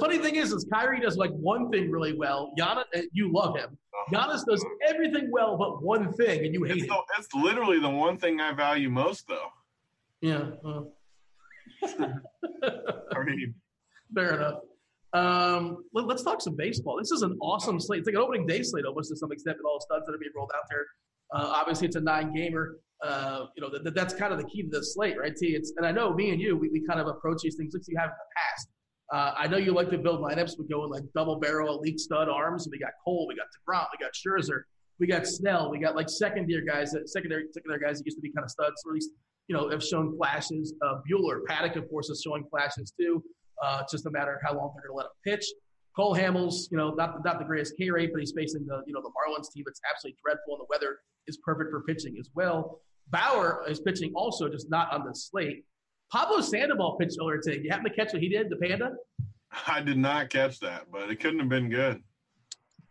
funny 0.00 0.18
thing 0.18 0.36
is, 0.36 0.52
is 0.52 0.66
Kyrie 0.72 1.00
does 1.00 1.16
like 1.16 1.30
one 1.32 1.70
thing 1.70 1.90
really 1.90 2.14
well. 2.14 2.52
Giannis, 2.58 2.84
uh, 2.96 3.02
you 3.12 3.32
love 3.32 3.56
him. 3.56 3.76
Giannis 4.12 4.44
does 4.44 4.64
everything 4.88 5.30
well 5.30 5.56
but 5.56 5.82
one 5.82 6.12
thing, 6.12 6.44
and 6.44 6.54
you 6.54 6.64
hate 6.64 6.78
it's 6.78 6.86
it. 6.86 7.00
it's 7.18 7.34
literally 7.34 7.80
the 7.80 7.90
one 7.90 8.18
thing 8.18 8.40
I 8.40 8.52
value 8.52 8.90
most, 8.90 9.26
though. 9.28 9.48
Yeah. 10.20 10.50
Well. 10.62 10.92
I 11.84 13.22
mean, 13.24 13.54
fair 14.14 14.34
enough. 14.34 14.60
Um, 15.12 15.84
let, 15.92 16.10
us 16.10 16.22
talk 16.22 16.40
some 16.40 16.56
baseball. 16.56 16.98
This 16.98 17.10
is 17.10 17.22
an 17.22 17.38
awesome 17.40 17.80
slate. 17.80 18.00
It's 18.00 18.06
like 18.06 18.16
an 18.16 18.20
opening 18.20 18.46
day 18.46 18.62
slate 18.62 18.84
almost 18.84 19.10
to 19.10 19.16
some 19.16 19.32
extent 19.32 19.56
with 19.58 19.66
all 19.66 19.78
the 19.78 19.82
studs 19.82 20.06
that 20.06 20.14
are 20.14 20.18
being 20.18 20.32
rolled 20.36 20.50
out 20.54 20.64
there. 20.68 20.84
Uh, 21.32 21.52
obviously, 21.54 21.86
it's 21.86 21.96
a 21.96 22.00
nine 22.00 22.34
gamer. 22.34 22.76
Uh, 23.02 23.46
you 23.56 23.62
know, 23.62 23.70
th- 23.70 23.94
that's 23.94 24.14
kind 24.14 24.32
of 24.32 24.38
the 24.38 24.46
key 24.46 24.62
to 24.62 24.68
the 24.68 24.82
slate, 24.82 25.18
right? 25.18 25.36
T. 25.36 25.48
It's 25.48 25.72
and 25.76 25.86
I 25.86 25.92
know 25.92 26.14
me 26.14 26.30
and 26.30 26.40
you, 26.40 26.56
we, 26.56 26.70
we 26.70 26.82
kind 26.86 27.00
of 27.00 27.06
approach 27.06 27.42
these 27.42 27.56
things 27.56 27.74
like 27.74 27.82
you 27.86 27.96
have 27.98 28.08
in 28.08 28.16
the 28.16 28.30
past. 28.36 28.68
Uh, 29.12 29.34
I 29.38 29.46
know 29.46 29.56
you 29.56 29.72
like 29.72 29.90
to 29.90 29.98
build 29.98 30.20
lineups. 30.20 30.52
We 30.58 30.66
go 30.66 30.84
in 30.84 30.90
like 30.90 31.04
double 31.14 31.38
barrel 31.38 31.78
elite 31.78 32.00
stud 32.00 32.28
arms. 32.28 32.68
We 32.70 32.78
got 32.78 32.90
Cole, 33.04 33.26
we 33.28 33.36
got 33.36 33.46
Degrom, 33.54 33.86
we 33.92 34.04
got 34.04 34.12
Scherzer, 34.14 34.62
we 34.98 35.06
got 35.06 35.26
Snell, 35.26 35.70
we 35.70 35.78
got 35.78 35.94
like 35.94 36.08
secondary 36.08 36.64
guys, 36.66 36.90
that 36.92 37.08
secondary 37.08 37.44
secondary 37.52 37.80
guys 37.80 37.98
that 37.98 38.06
used 38.06 38.16
to 38.16 38.22
be 38.22 38.32
kind 38.32 38.44
of 38.44 38.50
studs, 38.50 38.82
or 38.84 38.92
at 38.92 38.94
least 38.94 39.10
you 39.48 39.56
know 39.56 39.68
have 39.70 39.84
shown 39.84 40.16
flashes. 40.16 40.74
Uh, 40.82 40.94
Buehler, 41.08 41.40
Paddack, 41.48 41.76
of 41.76 41.88
course, 41.88 42.08
is 42.08 42.22
showing 42.24 42.44
flashes 42.50 42.92
too. 42.98 43.22
Uh, 43.62 43.80
it's 43.82 43.92
just 43.92 44.06
a 44.06 44.10
matter 44.10 44.34
of 44.34 44.40
how 44.42 44.56
long 44.56 44.72
they're 44.74 44.88
going 44.88 44.92
to 44.92 44.96
let 44.96 45.06
him 45.06 45.38
pitch. 45.38 45.46
Cole 45.94 46.14
Hamels, 46.14 46.70
you 46.70 46.76
know, 46.76 46.90
not 46.90 47.24
not 47.24 47.38
the 47.38 47.44
greatest 47.44 47.74
K 47.78 47.90
rate, 47.90 48.10
but 48.12 48.20
he's 48.20 48.32
facing 48.36 48.66
the 48.66 48.82
you 48.86 48.92
know 48.92 49.02
the 49.02 49.10
Marlins 49.10 49.52
team. 49.52 49.64
It's 49.66 49.80
absolutely 49.88 50.18
dreadful 50.24 50.54
in 50.54 50.58
the 50.58 50.66
weather 50.68 50.98
is 51.26 51.38
perfect 51.38 51.70
for 51.70 51.82
pitching 51.82 52.16
as 52.18 52.30
well. 52.34 52.80
Bauer 53.10 53.64
is 53.68 53.80
pitching 53.80 54.12
also, 54.14 54.48
just 54.48 54.70
not 54.70 54.92
on 54.92 55.04
the 55.06 55.14
slate. 55.14 55.64
Pablo 56.12 56.40
Sandoval 56.40 56.96
pitched 56.98 57.16
earlier 57.20 57.40
today. 57.42 57.60
You 57.62 57.70
happen 57.70 57.84
to 57.84 57.94
catch 57.94 58.12
what 58.12 58.22
he 58.22 58.28
did, 58.28 58.48
the 58.50 58.56
Panda? 58.56 58.92
I 59.66 59.80
did 59.80 59.96
not 59.98 60.30
catch 60.30 60.60
that, 60.60 60.86
but 60.92 61.10
it 61.10 61.20
couldn't 61.20 61.40
have 61.40 61.48
been 61.48 61.68
good. 61.70 62.02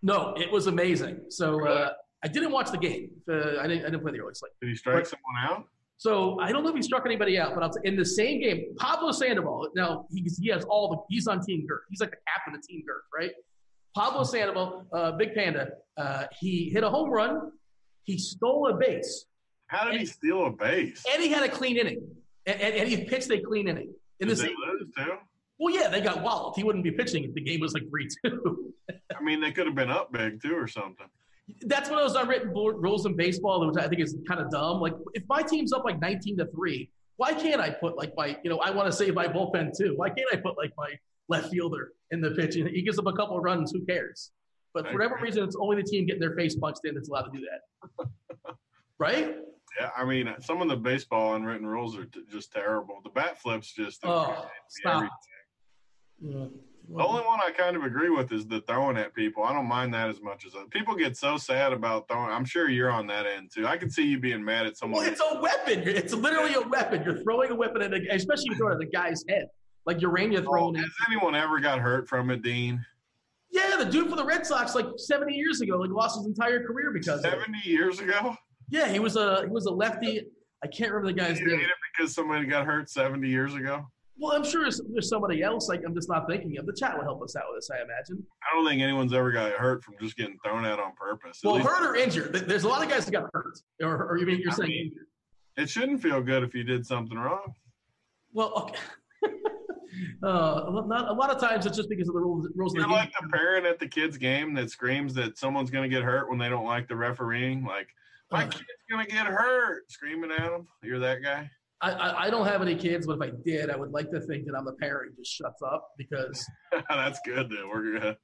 No, 0.02 0.34
it 0.38 0.52
was 0.52 0.68
amazing. 0.68 1.20
So 1.30 1.66
uh, 1.68 1.92
I 2.24 2.28
didn't 2.28 2.52
watch 2.52 2.72
the 2.72 2.78
game. 2.78 3.10
Uh, 3.30 3.58
I, 3.60 3.68
didn't, 3.68 3.86
I 3.86 3.90
didn't 3.90 4.02
play 4.02 4.12
the 4.12 4.20
early 4.20 4.34
slate. 4.34 4.52
Did 4.62 4.70
he 4.70 4.76
strike 4.76 4.96
But- 5.04 5.08
someone 5.08 5.44
out? 5.58 5.66
So 5.98 6.38
I 6.42 6.52
don't 6.52 6.64
know 6.64 6.70
if 6.72 6.76
he 6.76 6.82
struck 6.82 7.04
anybody 7.06 7.40
out, 7.40 7.56
but 7.56 7.72
in 7.86 7.96
the 7.96 8.04
same 8.04 8.42
game, 8.42 8.76
Pablo 8.78 9.14
Sandoval. 9.14 9.70
Now 9.78 10.06
he's, 10.12 10.38
he 10.38 10.50
has 10.50 10.66
all 10.66 10.90
the 10.90 10.98
he's 11.10 11.26
on 11.26 11.40
Team 11.42 11.66
Girth. 11.66 11.84
He's 11.90 12.02
like 12.02 12.12
the 12.12 12.18
captain 12.28 12.54
of 12.54 12.62
Team 12.68 12.84
Girth, 12.86 13.04
right? 13.18 13.32
Pablo 13.96 14.24
Sandoval, 14.26 14.86
uh, 14.92 15.14
Big 15.14 15.34
Panda. 15.34 15.70
Uh, 15.96 16.26
he 16.38 16.70
hit 16.70 16.84
a 16.84 16.90
home 16.90 17.10
run. 17.10 17.50
He 18.06 18.18
stole 18.18 18.70
a 18.70 18.74
base, 18.78 19.26
How 19.68 19.90
did 19.92 20.00
he 20.00 20.06
steal 20.06 20.46
a 20.46 20.52
base? 20.52 21.04
and 21.12 21.22
he 21.22 21.30
had 21.30 21.44
a 21.44 21.50
clean 21.50 21.78
inning, 21.78 22.02
and, 22.46 22.62
and, 22.62 22.74
and 22.76 22.88
he 22.90 23.04
pitched 23.06 23.30
a 23.32 23.40
clean 23.42 23.68
inning. 23.68 23.94
In 24.20 24.28
the 24.30 24.36
Did 24.36 24.44
they 24.44 24.48
same, 24.48 24.56
lose 24.80 24.88
too? 24.98 25.14
well, 25.60 25.74
yeah, 25.76 25.90
they 25.90 26.00
got 26.02 26.22
walloped. 26.24 26.58
He 26.58 26.64
wouldn't 26.64 26.84
be 26.84 26.92
pitching 26.92 27.24
if 27.26 27.34
the 27.34 27.42
game 27.42 27.60
was 27.60 27.74
like 27.74 27.84
three 27.90 28.08
two. 28.24 28.74
I 28.90 29.22
mean, 29.22 29.42
they 29.42 29.52
could 29.52 29.66
have 29.66 29.76
been 29.76 29.90
up 29.90 30.12
big 30.14 30.42
too, 30.42 30.56
or 30.56 30.68
something. 30.68 31.08
That's 31.62 31.90
one 31.90 32.00
of 32.00 32.08
those 32.08 32.20
unwritten 32.20 32.50
rules 32.54 33.06
in 33.06 33.16
baseball, 33.16 33.66
which 33.68 33.78
I 33.84 33.88
think 33.88 34.02
is 34.02 34.16
kind 34.28 34.40
of 34.42 34.50
dumb. 34.50 34.80
Like, 34.80 34.94
if 35.14 35.24
my 35.30 35.44
team's 35.44 35.74
up 35.74 35.84
like 35.86 36.00
19 36.00 36.38
to 36.38 36.46
three, 36.48 36.90
why 37.18 37.34
can't 37.34 37.62
I 37.62 37.70
put 37.70 37.98
like 37.98 38.14
my, 38.18 38.38
you 38.44 38.50
know, 38.50 38.60
I 38.60 38.72
want 38.72 38.88
to 38.88 38.92
save 38.92 39.14
my 39.14 39.28
bullpen 39.28 39.78
too. 39.78 39.94
Why 39.96 40.10
can't 40.10 40.28
I 40.34 40.38
put 40.38 40.58
like 40.58 40.72
my 40.78 40.94
left 41.30 41.50
fielder 41.52 41.92
in 42.12 42.20
the 42.22 42.32
pitch? 42.32 42.56
He 42.56 42.82
gives 42.82 42.98
up 43.00 43.06
a 43.08 43.14
couple 43.14 43.38
of 43.38 43.44
runs. 43.44 43.72
Who 43.72 43.86
cares? 43.86 44.32
But 44.76 44.88
for 44.88 44.94
whatever 44.94 45.18
reason, 45.22 45.42
it's 45.46 45.56
only 45.56 45.78
the 45.78 45.88
team 45.88 46.06
getting 46.06 46.20
their 46.20 46.36
face 46.36 46.54
punched 46.56 46.82
in 46.84 46.96
that's 46.96 47.08
allowed 47.08 47.32
to 47.32 47.40
do 47.40 47.46
that. 47.50 48.08
right? 49.00 49.38
Yeah, 49.80 49.90
I 49.98 50.04
mean, 50.04 50.34
some 50.42 50.62
of 50.62 50.68
the 50.68 50.76
baseball 50.76 51.36
unwritten 51.36 51.66
rules 51.66 51.98
are 51.98 52.04
t- 52.04 52.24
just 52.30 52.52
terrible. 52.52 53.00
The 53.02 53.10
bat 53.10 53.42
flips 53.42 53.74
just. 53.74 54.02
Oh, 54.04 54.46
stop. 54.68 55.10
Yeah. 56.20 56.30
Mm, 56.30 56.52
the 56.90 57.04
only 57.04 57.24
one 57.24 57.40
I 57.40 57.52
kind 57.52 57.78
of 57.78 57.84
agree 57.84 58.10
with 58.10 58.32
is 58.34 58.48
the 58.48 58.62
throwing 58.62 58.98
at 58.98 59.14
people. 59.16 59.44
I 59.44 59.54
don't 59.54 59.66
mind 59.66 59.94
that 59.94 60.10
as 60.10 60.22
much 60.22 60.46
as 60.46 60.56
uh, 60.56 60.66
people 60.72 60.94
get 60.96 61.16
so 61.16 61.38
sad 61.38 61.72
about 61.72 62.10
throwing. 62.10 62.30
I'm 62.30 62.46
sure 62.46 62.70
you're 62.70 62.92
on 62.92 63.08
that 63.08 63.26
end 63.26 63.52
too. 63.54 63.66
I 63.66 63.78
can 63.78 63.90
see 63.90 64.06
you 64.06 64.20
being 64.20 64.44
mad 64.44 64.66
at 64.66 64.78
someone. 64.78 65.02
Well, 65.02 65.10
it's 65.12 65.22
a 65.22 65.40
weapon. 65.42 65.84
It's 65.88 66.14
literally 66.14 66.54
a 66.54 66.62
weapon. 66.68 67.02
You're 67.04 67.24
throwing 67.24 67.52
a 67.52 67.56
weapon 67.56 67.82
at 67.82 67.94
a, 67.94 68.06
especially 68.12 68.46
if 68.48 68.52
you 68.52 68.58
throw 68.58 68.72
it 68.74 68.76
at 68.76 68.82
a 68.82 68.92
guy's 68.92 69.24
head. 69.30 69.46
Like 69.86 70.02
Urania 70.02 70.40
Oh, 70.42 70.44
throwing 70.44 70.76
at 70.76 70.82
has 70.82 70.92
anyone 71.10 71.34
ever 71.34 71.60
got 71.60 71.80
hurt 71.80 72.08
from 72.10 72.30
it, 72.30 72.42
Dean? 72.42 72.86
Yeah, 73.52 73.78
the 73.78 73.86
dude 73.86 74.10
for 74.10 74.16
the 74.16 74.26
Red 74.26 74.46
Sox 74.46 74.76
like 74.76 74.86
70 74.98 75.34
years 75.34 75.62
ago, 75.62 75.78
like 75.78 75.90
lost 75.92 76.18
his 76.18 76.26
entire 76.28 76.66
career 76.66 76.92
because 76.92 77.20
of 77.20 77.26
it. 77.26 77.32
Seventy 77.32 77.62
years 77.70 78.00
ago. 78.00 78.36
Yeah, 78.70 78.88
he 78.90 79.00
was 79.00 79.16
a 79.16 79.42
he 79.44 79.50
was 79.50 79.66
a 79.66 79.72
lefty. 79.72 80.22
I 80.64 80.68
can't 80.68 80.92
remember 80.92 81.08
the 81.14 81.20
guy's 81.28 81.40
You 81.40 81.48
name. 81.48 81.60
it 81.62 81.68
because 81.98 82.14
somebody 82.14 82.46
got 82.48 82.66
hurt 82.66 82.90
seventy 82.90 83.30
years 83.30 83.54
ago. 83.54 83.86
Well, 84.18 84.34
I'm 84.36 84.46
sure 84.46 84.62
there's, 84.64 84.82
somebody 85.10 85.42
else. 85.44 85.68
Like 85.70 85.82
I'm 85.86 85.94
just 85.94 86.10
not 86.10 86.28
thinking 86.28 86.58
of. 86.58 86.66
The 86.66 86.74
chat 86.74 86.98
will 86.98 87.04
help 87.04 87.22
us 87.22 87.36
out 87.36 87.44
with 87.52 87.58
this, 87.58 87.70
I 87.70 87.84
imagine. 87.84 88.26
I 88.44 88.56
don't 88.56 88.66
think 88.68 88.82
anyone's 88.82 89.14
ever 89.14 89.32
got 89.32 89.52
hurt 89.52 89.84
from 89.84 89.96
just 90.02 90.16
getting 90.18 90.38
thrown 90.44 90.66
out 90.66 90.80
on 90.80 90.94
purpose. 90.96 91.40
Well, 91.44 91.56
least- 91.56 91.68
hurt 91.68 91.86
or 91.92 91.96
injured. 91.96 92.34
There's 92.48 92.64
a 92.64 92.70
lot 92.70 92.82
of 92.82 92.90
guys 92.90 93.06
that 93.06 93.12
got 93.12 93.30
hurt, 93.34 93.60
or, 93.82 94.06
or 94.10 94.18
you 94.18 94.26
mean 94.26 94.40
you're 94.42 94.52
I 94.54 94.56
saying 94.56 94.70
mean- 94.70 94.86
injured? 94.88 95.08
it 95.58 95.70
shouldn't 95.70 96.02
feel 96.02 96.22
good 96.22 96.44
if 96.44 96.54
you 96.56 96.64
did 96.64 96.86
something 96.86 97.18
wrong. 97.18 97.54
Well, 98.34 98.54
okay. 98.56 98.80
Uh, 100.24 100.82
not 100.86 101.10
a 101.10 101.14
lot 101.14 101.30
of 101.30 101.40
times 101.40 101.66
it's 101.66 101.76
just 101.78 101.90
because 101.90 102.08
of 102.08 102.14
the 102.16 102.20
rules. 102.20 102.48
rules 102.56 102.74
of 102.74 102.78
You're 102.80 102.84
the 102.88 102.90
game. 102.90 102.98
like 102.98 103.14
the 103.22 103.28
parent 103.30 103.66
at 103.66 103.80
the 103.80 103.88
kid's 103.88 104.18
game 104.18 104.54
that 104.56 104.70
screams 104.70 105.14
that 105.16 105.38
someone's 105.38 105.70
going 105.70 105.90
to 105.90 105.94
get 105.96 106.04
hurt 106.04 106.30
when 106.30 106.38
they 106.40 106.50
don't 106.50 106.66
like 106.66 106.88
the 106.88 106.96
refereeing. 106.96 107.64
Like, 107.64 107.88
my 108.32 108.44
Uh. 108.46 108.50
kid's 108.50 108.64
going 108.90 109.06
to 109.06 109.12
get 109.12 109.26
hurt, 109.28 109.90
screaming 109.92 110.32
at 110.32 110.50
them. 110.52 110.68
You're 110.84 111.00
that 111.00 111.22
guy. 111.24 111.50
I, 111.82 111.92
I, 111.92 112.24
I 112.26 112.30
don't 112.30 112.48
have 112.48 112.62
any 112.62 112.76
kids, 112.76 113.06
but 113.06 113.18
if 113.18 113.22
I 113.22 113.32
did, 113.46 113.70
I 113.70 113.76
would 113.76 113.92
like 113.92 114.10
to 114.12 114.22
think 114.22 114.46
that 114.48 114.56
I'm 114.58 114.68
a 114.68 114.74
parent 114.74 115.12
who 115.16 115.22
just 115.24 115.36
shuts 115.36 115.62
up 115.62 115.90
because 115.98 116.46
That's 116.90 117.20
good. 117.26 117.50
Then 117.50 117.68
we're 117.70 118.00
good. 118.00 118.18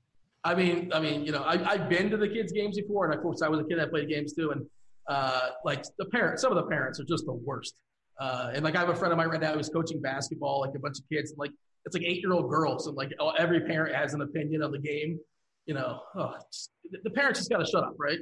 I 0.44 0.56
mean, 0.56 0.92
I 0.94 1.00
mean, 1.00 1.24
you 1.26 1.32
know, 1.32 1.44
I, 1.44 1.64
I've 1.70 1.88
been 1.90 2.10
to 2.10 2.18
the 2.18 2.28
kids' 2.28 2.52
games 2.52 2.78
before, 2.78 3.06
and 3.06 3.14
of 3.14 3.22
course, 3.22 3.42
I 3.44 3.48
was 3.50 3.60
a 3.60 3.64
kid 3.66 3.78
that 3.78 3.92
played 3.92 4.10
games 4.10 4.34
too. 4.34 4.52
And 4.52 4.66
uh, 5.08 5.50
like 5.66 5.84
the 6.00 6.06
parents, 6.06 6.42
some 6.42 6.52
of 6.52 6.56
the 6.56 6.64
parents 6.70 7.00
are 7.00 7.04
just 7.04 7.26
the 7.26 7.34
worst. 7.34 7.76
Uh, 8.20 8.52
and 8.54 8.64
like 8.64 8.76
I 8.76 8.80
have 8.80 8.90
a 8.90 8.96
friend 8.96 9.12
of 9.12 9.18
mine 9.18 9.30
right 9.30 9.42
now 9.42 9.54
who's 9.54 9.70
coaching 9.70 10.02
basketball, 10.02 10.62
like 10.62 10.76
a 10.76 10.80
bunch 10.80 11.00
of 11.00 11.10
kids, 11.10 11.32
and 11.32 11.40
like 11.40 11.52
it's 11.86 11.96
like 11.96 12.04
eight-year-old 12.04 12.50
girls, 12.50 12.88
and 12.88 12.96
like 12.96 13.12
oh, 13.20 13.32
every 13.32 13.62
parent 13.62 13.96
has 13.96 14.14
an 14.14 14.22
opinion 14.22 14.62
on 14.62 14.72
the 14.72 14.80
game. 14.80 15.20
You 15.66 15.76
know, 15.76 16.02
oh, 16.16 16.34
just, 16.52 16.72
the 17.04 17.10
parents 17.10 17.40
just 17.40 17.50
got 17.50 17.58
to 17.58 17.66
shut 17.66 17.84
up, 17.84 17.96
right? 17.98 18.20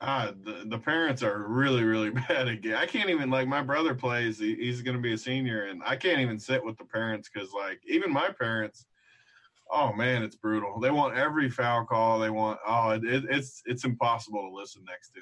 Ah, 0.00 0.32
the, 0.42 0.64
the 0.66 0.78
parents 0.78 1.22
are 1.22 1.46
really, 1.48 1.84
really 1.84 2.10
bad 2.28 2.48
again. 2.48 2.74
I 2.74 2.86
can't 2.86 3.08
even 3.08 3.30
like 3.30 3.48
my 3.48 3.62
brother 3.62 3.94
plays. 3.94 4.38
He, 4.38 4.54
he's 4.56 4.82
going 4.82 4.96
to 4.96 5.02
be 5.02 5.14
a 5.14 5.18
senior, 5.18 5.64
and 5.66 5.82
I 5.84 5.96
can't 5.96 6.20
even 6.20 6.38
sit 6.38 6.62
with 6.62 6.76
the 6.76 6.84
parents 6.84 7.30
because 7.32 7.52
like 7.52 7.80
even 7.86 8.12
my 8.12 8.30
parents. 8.30 8.86
Oh 9.70 9.92
man, 9.94 10.22
it's 10.22 10.36
brutal. 10.36 10.78
They 10.78 10.90
want 10.90 11.16
every 11.16 11.48
foul 11.48 11.86
call. 11.86 12.18
They 12.18 12.28
want 12.28 12.58
oh, 12.66 12.90
it, 12.90 13.04
it, 13.04 13.24
it's 13.30 13.62
it's 13.64 13.84
impossible 13.84 14.42
to 14.42 14.54
listen 14.54 14.84
next 14.84 15.10
to. 15.14 15.20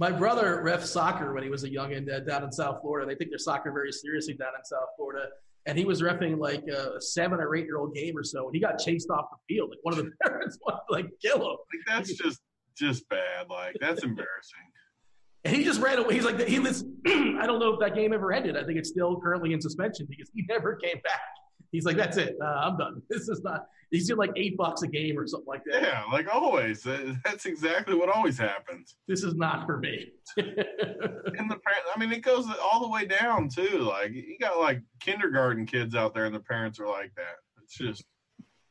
My 0.00 0.10
brother 0.10 0.62
ref 0.62 0.82
soccer 0.82 1.34
when 1.34 1.42
he 1.42 1.50
was 1.50 1.62
a 1.64 1.68
youngin 1.68 2.10
uh, 2.10 2.20
down 2.20 2.42
in 2.42 2.50
South 2.50 2.80
Florida. 2.80 3.06
They 3.06 3.14
take 3.14 3.30
their 3.30 3.38
soccer 3.38 3.70
very 3.70 3.92
seriously 3.92 4.32
down 4.32 4.52
in 4.58 4.64
South 4.64 4.88
Florida. 4.96 5.28
And 5.66 5.76
he 5.76 5.84
was 5.84 6.00
refing 6.00 6.38
like 6.38 6.66
a 6.68 6.98
seven 7.02 7.38
or 7.38 7.54
eight 7.54 7.66
year 7.66 7.76
old 7.76 7.94
game 7.94 8.16
or 8.16 8.24
so, 8.24 8.46
and 8.46 8.54
he 8.54 8.62
got 8.62 8.78
chased 8.78 9.10
off 9.10 9.26
the 9.30 9.54
field. 9.54 9.68
Like 9.68 9.78
one 9.82 9.98
of 9.98 10.02
the 10.02 10.10
parents 10.26 10.58
wanted 10.66 10.80
to 10.88 10.92
like 10.94 11.06
kill 11.20 11.36
him. 11.36 11.50
Like 11.50 11.84
that's 11.86 12.14
just 12.14 12.40
just 12.78 13.06
bad. 13.10 13.50
Like 13.50 13.76
that's 13.78 14.02
embarrassing. 14.02 14.58
And 15.42 15.56
he 15.56 15.64
just 15.64 15.80
ran 15.80 15.98
away. 15.98 16.12
He's 16.12 16.24
like, 16.26 16.38
he 16.46 16.58
was, 16.58 16.84
I 17.06 17.46
don't 17.46 17.60
know 17.60 17.72
if 17.72 17.80
that 17.80 17.94
game 17.94 18.12
ever 18.12 18.30
ended. 18.30 18.58
I 18.58 18.64
think 18.64 18.78
it's 18.78 18.90
still 18.90 19.18
currently 19.22 19.54
in 19.54 19.60
suspension 19.62 20.06
because 20.06 20.30
he 20.34 20.44
never 20.50 20.76
came 20.76 21.00
back. 21.02 21.22
He's 21.72 21.84
like, 21.84 21.96
that's 21.96 22.16
it. 22.16 22.36
Uh, 22.42 22.46
I'm 22.46 22.76
done. 22.76 23.02
This 23.08 23.28
is 23.28 23.42
not, 23.42 23.66
he's 23.90 24.06
doing 24.08 24.18
like 24.18 24.32
eight 24.36 24.56
bucks 24.56 24.82
a 24.82 24.88
game 24.88 25.18
or 25.18 25.26
something 25.26 25.46
like 25.46 25.62
that. 25.70 25.82
Yeah, 25.82 26.02
like 26.12 26.26
always. 26.32 26.82
That's 27.24 27.46
exactly 27.46 27.94
what 27.94 28.08
always 28.08 28.36
happens. 28.38 28.96
This 29.06 29.22
is 29.22 29.34
not 29.34 29.66
for 29.66 29.78
me. 29.78 30.12
And 30.36 31.50
the 31.50 31.58
I 31.94 31.98
mean, 31.98 32.12
it 32.12 32.22
goes 32.22 32.46
all 32.62 32.80
the 32.82 32.88
way 32.88 33.04
down 33.06 33.48
too. 33.48 33.78
Like 33.80 34.12
you 34.12 34.36
got 34.40 34.58
like 34.58 34.82
kindergarten 35.00 35.64
kids 35.66 35.94
out 35.94 36.14
there, 36.14 36.26
and 36.26 36.34
the 36.34 36.40
parents 36.40 36.78
are 36.80 36.86
like 36.88 37.12
that. 37.16 37.36
It's 37.62 37.76
just, 37.78 38.04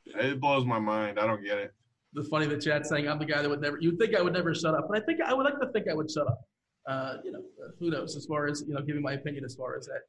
it 0.06 0.40
blows 0.40 0.66
my 0.66 0.80
mind. 0.80 1.20
I 1.20 1.26
don't 1.26 1.44
get 1.44 1.58
it. 1.58 1.74
the 2.14 2.24
funny 2.26 2.46
the 2.48 2.58
chat 2.58 2.86
saying 2.86 3.08
I'm 3.08 3.20
the 3.20 3.26
guy 3.26 3.42
that 3.42 3.50
would 3.50 3.62
never. 3.62 3.78
You'd 3.80 3.98
think 3.98 4.16
I 4.16 4.22
would 4.22 4.34
never 4.34 4.54
shut 4.54 4.74
up, 4.76 4.88
but 4.90 5.02
I 5.02 5.06
think 5.06 5.20
I 5.22 5.34
would 5.34 5.44
like 5.46 5.60
to 5.60 5.68
think 5.72 5.88
I 5.90 5.94
would 5.94 6.12
shut 6.12 6.28
up. 6.28 6.42
Uh, 6.88 7.14
you 7.24 7.32
know, 7.32 7.40
uh, 7.64 7.70
who 7.80 7.90
knows? 7.90 8.16
As 8.16 8.26
far 8.26 8.48
as 8.48 8.64
you 8.68 8.74
know, 8.74 8.82
giving 8.82 9.02
my 9.02 9.14
opinion 9.14 9.44
as 9.46 9.56
far 9.56 9.78
as 9.78 9.86
that. 9.88 10.02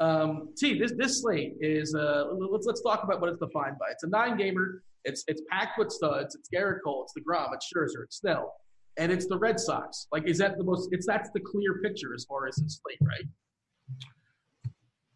Um, 0.00 0.50
T, 0.56 0.78
this 0.78 0.92
this 0.96 1.22
slate 1.22 1.54
is. 1.60 1.94
Uh, 1.94 2.26
let's 2.50 2.66
let's 2.66 2.82
talk 2.82 3.02
about 3.04 3.20
what 3.20 3.30
it's 3.30 3.40
defined 3.40 3.76
by. 3.78 3.86
It's 3.90 4.04
a 4.04 4.08
nine 4.08 4.36
gamer. 4.36 4.82
It's 5.04 5.24
it's 5.26 5.42
packed 5.50 5.78
with 5.78 5.90
studs. 5.90 6.34
It's 6.36 6.48
Gerrit 6.54 6.78
Cole. 6.84 7.04
It's 7.04 7.14
Degrom. 7.18 7.48
It's 7.54 7.66
Scherzer. 7.72 8.04
It's 8.04 8.18
Snell, 8.18 8.54
and 8.96 9.10
it's 9.10 9.26
the 9.26 9.38
Red 9.38 9.58
Sox. 9.58 10.06
Like, 10.12 10.26
is 10.26 10.38
that 10.38 10.56
the 10.56 10.64
most? 10.64 10.90
It's 10.92 11.06
that's 11.06 11.30
the 11.34 11.40
clear 11.40 11.80
picture 11.82 12.14
as 12.14 12.24
far 12.24 12.46
as 12.46 12.56
this 12.56 12.80
slate, 12.82 12.98
right? 13.02 13.26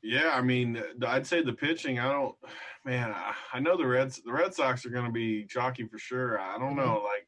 Yeah, 0.03 0.31
I 0.35 0.41
mean, 0.41 0.83
I'd 1.07 1.27
say 1.27 1.43
the 1.43 1.53
pitching. 1.53 2.01
I 2.01 2.11
don't, 2.13 2.35
man. 2.85 3.13
I- 3.13 3.35
I 3.55 3.61
know 3.61 3.77
the 3.77 3.87
Reds. 3.87 4.21
The 4.25 4.33
Red 4.33 4.53
Sox 4.55 4.85
are 4.87 4.91
going 4.91 5.05
to 5.05 5.13
be 5.13 5.45
chalky 5.47 5.87
for 5.87 5.99
sure. 5.99 6.41
I 6.41 6.59
don't 6.59 6.75
know. 6.75 7.05
Like 7.05 7.27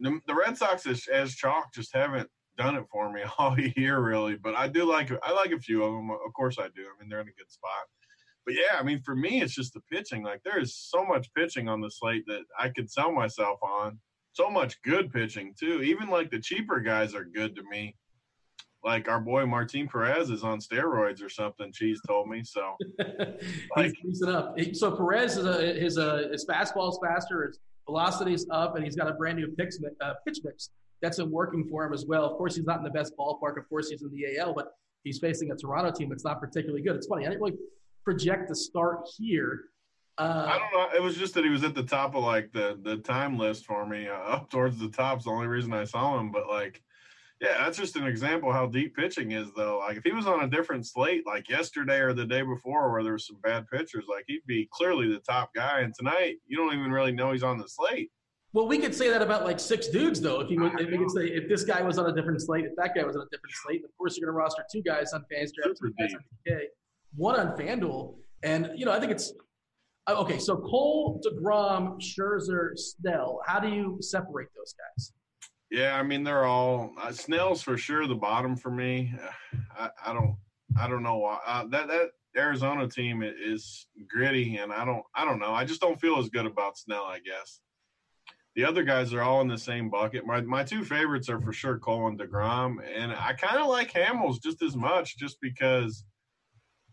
the, 0.00 0.20
the 0.26 0.34
Red 0.34 0.58
Sox 0.58 0.86
as, 0.86 1.06
as 1.06 1.34
chalk 1.36 1.72
just 1.72 1.94
haven't 1.94 2.28
done 2.60 2.76
it 2.76 2.84
for 2.92 3.10
me 3.12 3.22
all 3.38 3.58
year, 3.58 4.00
really. 4.00 4.36
But 4.36 4.54
I 4.54 4.68
do 4.68 4.84
like. 4.84 5.10
I 5.22 5.32
like 5.32 5.52
a 5.52 5.58
few 5.58 5.82
of 5.82 5.92
them. 5.92 6.10
Of 6.10 6.32
course, 6.34 6.58
I 6.58 6.68
do. 6.74 6.82
I 6.82 7.00
mean, 7.00 7.08
they're 7.08 7.20
in 7.20 7.28
a 7.28 7.32
good 7.38 7.50
spot. 7.50 7.86
But 8.46 8.54
yeah, 8.54 8.78
I 8.78 8.82
mean, 8.82 9.00
for 9.02 9.14
me, 9.14 9.42
it's 9.42 9.54
just 9.54 9.74
the 9.74 9.80
pitching. 9.92 10.22
Like 10.22 10.42
there 10.44 10.58
is 10.58 10.74
so 10.74 11.04
much 11.04 11.32
pitching 11.34 11.68
on 11.68 11.80
the 11.80 11.90
slate 11.90 12.24
that 12.26 12.42
I 12.58 12.68
could 12.68 12.90
sell 12.90 13.12
myself 13.12 13.58
on. 13.62 13.98
So 14.32 14.48
much 14.50 14.80
good 14.82 15.12
pitching 15.12 15.54
too. 15.58 15.82
Even 15.82 16.08
like 16.08 16.30
the 16.30 16.38
cheaper 16.40 16.80
guys 16.80 17.14
are 17.14 17.24
good 17.24 17.54
to 17.56 17.62
me 17.70 17.96
like 18.82 19.08
our 19.08 19.20
boy 19.20 19.44
Martin 19.44 19.86
Perez 19.88 20.30
is 20.30 20.42
on 20.42 20.58
steroids 20.58 21.22
or 21.22 21.28
something. 21.28 21.70
Cheese 21.72 22.00
told 22.08 22.28
me 22.28 22.42
so. 22.42 22.76
he's 22.98 23.68
Like- 23.76 23.92
greasing 24.02 24.28
up. 24.28 24.56
So 24.72 24.96
Perez 24.96 25.36
is 25.36 25.44
a, 25.46 25.74
his 25.78 25.98
uh, 25.98 26.28
his 26.32 26.46
fastball 26.46 26.90
is 26.90 26.98
faster, 27.02 27.46
his 27.46 27.58
velocity's 27.86 28.46
up, 28.50 28.76
and 28.76 28.84
he's 28.84 28.96
got 28.96 29.08
a 29.08 29.12
brand 29.14 29.36
new 29.38 29.48
pitch, 29.48 29.74
uh, 30.00 30.14
pitch 30.26 30.38
mix 30.44 30.70
that's 31.02 31.18
been 31.18 31.30
working 31.30 31.66
for 31.68 31.84
him 31.84 31.92
as 31.92 32.04
well. 32.06 32.24
Of 32.24 32.36
course, 32.36 32.56
he's 32.56 32.66
not 32.66 32.78
in 32.78 32.84
the 32.84 32.90
best 32.90 33.14
ballpark. 33.18 33.58
Of 33.58 33.68
course, 33.68 33.90
he's 33.90 34.02
in 34.02 34.10
the 34.10 34.38
AL, 34.38 34.54
but 34.54 34.72
he's 35.04 35.18
facing 35.18 35.50
a 35.50 35.56
Toronto 35.56 35.90
team 35.90 36.08
that's 36.08 36.24
not 36.24 36.40
particularly 36.40 36.82
good. 36.82 36.96
It's 36.96 37.06
funny. 37.06 37.26
I 37.26 37.30
didn't 37.30 37.42
really 37.42 37.56
project 38.04 38.48
to 38.48 38.54
start 38.54 39.08
here. 39.16 39.64
Uh, 40.18 40.46
I 40.48 40.58
don't 40.58 40.72
know. 40.72 40.96
It 40.96 41.02
was 41.02 41.16
just 41.16 41.34
that 41.34 41.44
he 41.44 41.50
was 41.50 41.64
at 41.64 41.74
the 41.74 41.82
top 41.82 42.14
of 42.14 42.22
like 42.22 42.52
the 42.52 42.78
the 42.82 42.98
time 42.98 43.38
list 43.38 43.64
for 43.64 43.86
me, 43.86 44.08
uh, 44.08 44.14
up 44.14 44.50
towards 44.50 44.78
the 44.78 44.88
top's 44.88 45.24
the 45.24 45.30
only 45.30 45.46
reason 45.46 45.72
I 45.72 45.84
saw 45.84 46.18
him. 46.18 46.30
But 46.30 46.46
like, 46.48 46.82
yeah, 47.40 47.56
that's 47.58 47.78
just 47.78 47.96
an 47.96 48.06
example 48.06 48.52
how 48.52 48.66
deep 48.66 48.94
pitching 48.94 49.32
is, 49.32 49.48
though. 49.56 49.78
Like 49.78 49.96
if 49.96 50.04
he 50.04 50.12
was 50.12 50.26
on 50.26 50.44
a 50.44 50.48
different 50.48 50.86
slate, 50.86 51.26
like 51.26 51.48
yesterday 51.48 52.00
or 52.00 52.12
the 52.12 52.26
day 52.26 52.42
before, 52.42 52.92
where 52.92 53.02
there 53.02 53.14
was 53.14 53.26
some 53.26 53.40
bad 53.42 53.66
pitchers, 53.72 54.04
like 54.10 54.24
he'd 54.26 54.44
be 54.46 54.68
clearly 54.70 55.10
the 55.10 55.20
top 55.20 55.54
guy. 55.54 55.80
And 55.80 55.94
tonight, 55.94 56.36
you 56.46 56.58
don't 56.58 56.74
even 56.78 56.92
really 56.92 57.12
know 57.12 57.32
he's 57.32 57.42
on 57.42 57.58
the 57.58 57.68
slate. 57.68 58.10
Well, 58.52 58.66
we 58.66 58.78
could 58.78 58.94
say 58.94 59.08
that 59.10 59.22
about 59.22 59.44
like 59.44 59.60
six 59.60 59.86
dudes, 59.86 60.20
though. 60.20 60.40
If 60.40 60.50
you 60.50 60.60
would, 60.60 60.80
if 60.80 60.90
we 60.90 60.98
could 60.98 61.10
say 61.10 61.26
if 61.26 61.48
this 61.48 61.62
guy 61.62 61.82
was 61.82 61.98
on 61.98 62.06
a 62.10 62.12
different 62.12 62.42
slate, 62.42 62.64
if 62.64 62.74
that 62.76 62.94
guy 62.96 63.04
was 63.04 63.14
on 63.14 63.22
a 63.22 63.28
different 63.30 63.54
slate, 63.54 63.84
of 63.84 63.90
course 63.96 64.16
you're 64.16 64.26
going 64.26 64.34
to 64.34 64.38
roster 64.38 64.64
two 64.72 64.82
guys 64.82 65.12
on 65.12 65.24
FansDraft, 65.32 65.78
two 65.80 65.94
guys 65.98 66.14
on 66.14 66.20
DK, 66.48 66.62
one 67.14 67.38
on 67.38 67.56
FanDuel, 67.56 68.16
and 68.42 68.70
you 68.74 68.86
know 68.86 68.92
I 68.92 68.98
think 68.98 69.12
it's 69.12 69.32
uh, 70.08 70.14
okay. 70.14 70.38
So 70.38 70.56
Cole, 70.56 71.22
Degrom, 71.24 72.00
Scherzer, 72.00 72.76
Snell. 72.76 73.40
How 73.46 73.60
do 73.60 73.68
you 73.68 73.98
separate 74.00 74.48
those 74.56 74.74
guys? 74.74 75.12
Yeah, 75.70 75.96
I 75.96 76.02
mean 76.02 76.24
they're 76.24 76.44
all 76.44 76.92
uh, 77.00 77.12
Snell's 77.12 77.62
for 77.62 77.76
sure 77.76 78.08
the 78.08 78.16
bottom 78.16 78.56
for 78.56 78.72
me. 78.72 79.14
I, 79.78 79.90
I 80.04 80.12
don't 80.12 80.36
I 80.76 80.88
don't 80.88 81.04
know 81.04 81.18
why 81.18 81.38
uh, 81.46 81.66
that 81.68 81.86
that 81.86 82.08
Arizona 82.36 82.88
team 82.88 83.22
is 83.22 83.86
gritty, 84.08 84.56
and 84.56 84.72
I 84.72 84.84
don't 84.84 85.04
I 85.14 85.24
don't 85.24 85.38
know. 85.38 85.52
I 85.52 85.64
just 85.64 85.80
don't 85.80 86.00
feel 86.00 86.18
as 86.18 86.28
good 86.28 86.46
about 86.46 86.76
Snell. 86.76 87.04
I 87.04 87.20
guess 87.20 87.60
the 88.60 88.68
other 88.68 88.82
guys 88.82 89.14
are 89.14 89.22
all 89.22 89.40
in 89.40 89.48
the 89.48 89.56
same 89.56 89.88
bucket. 89.88 90.26
My 90.26 90.42
my 90.42 90.62
two 90.62 90.84
favorites 90.84 91.30
are 91.30 91.40
for 91.40 91.50
sure 91.50 91.78
Cole 91.78 92.08
and 92.08 92.18
Degrom, 92.18 92.76
and 92.94 93.10
I 93.10 93.32
kind 93.32 93.56
of 93.56 93.68
like 93.68 93.90
Hamels 93.90 94.42
just 94.42 94.60
as 94.60 94.76
much, 94.76 95.16
just 95.16 95.40
because 95.40 96.04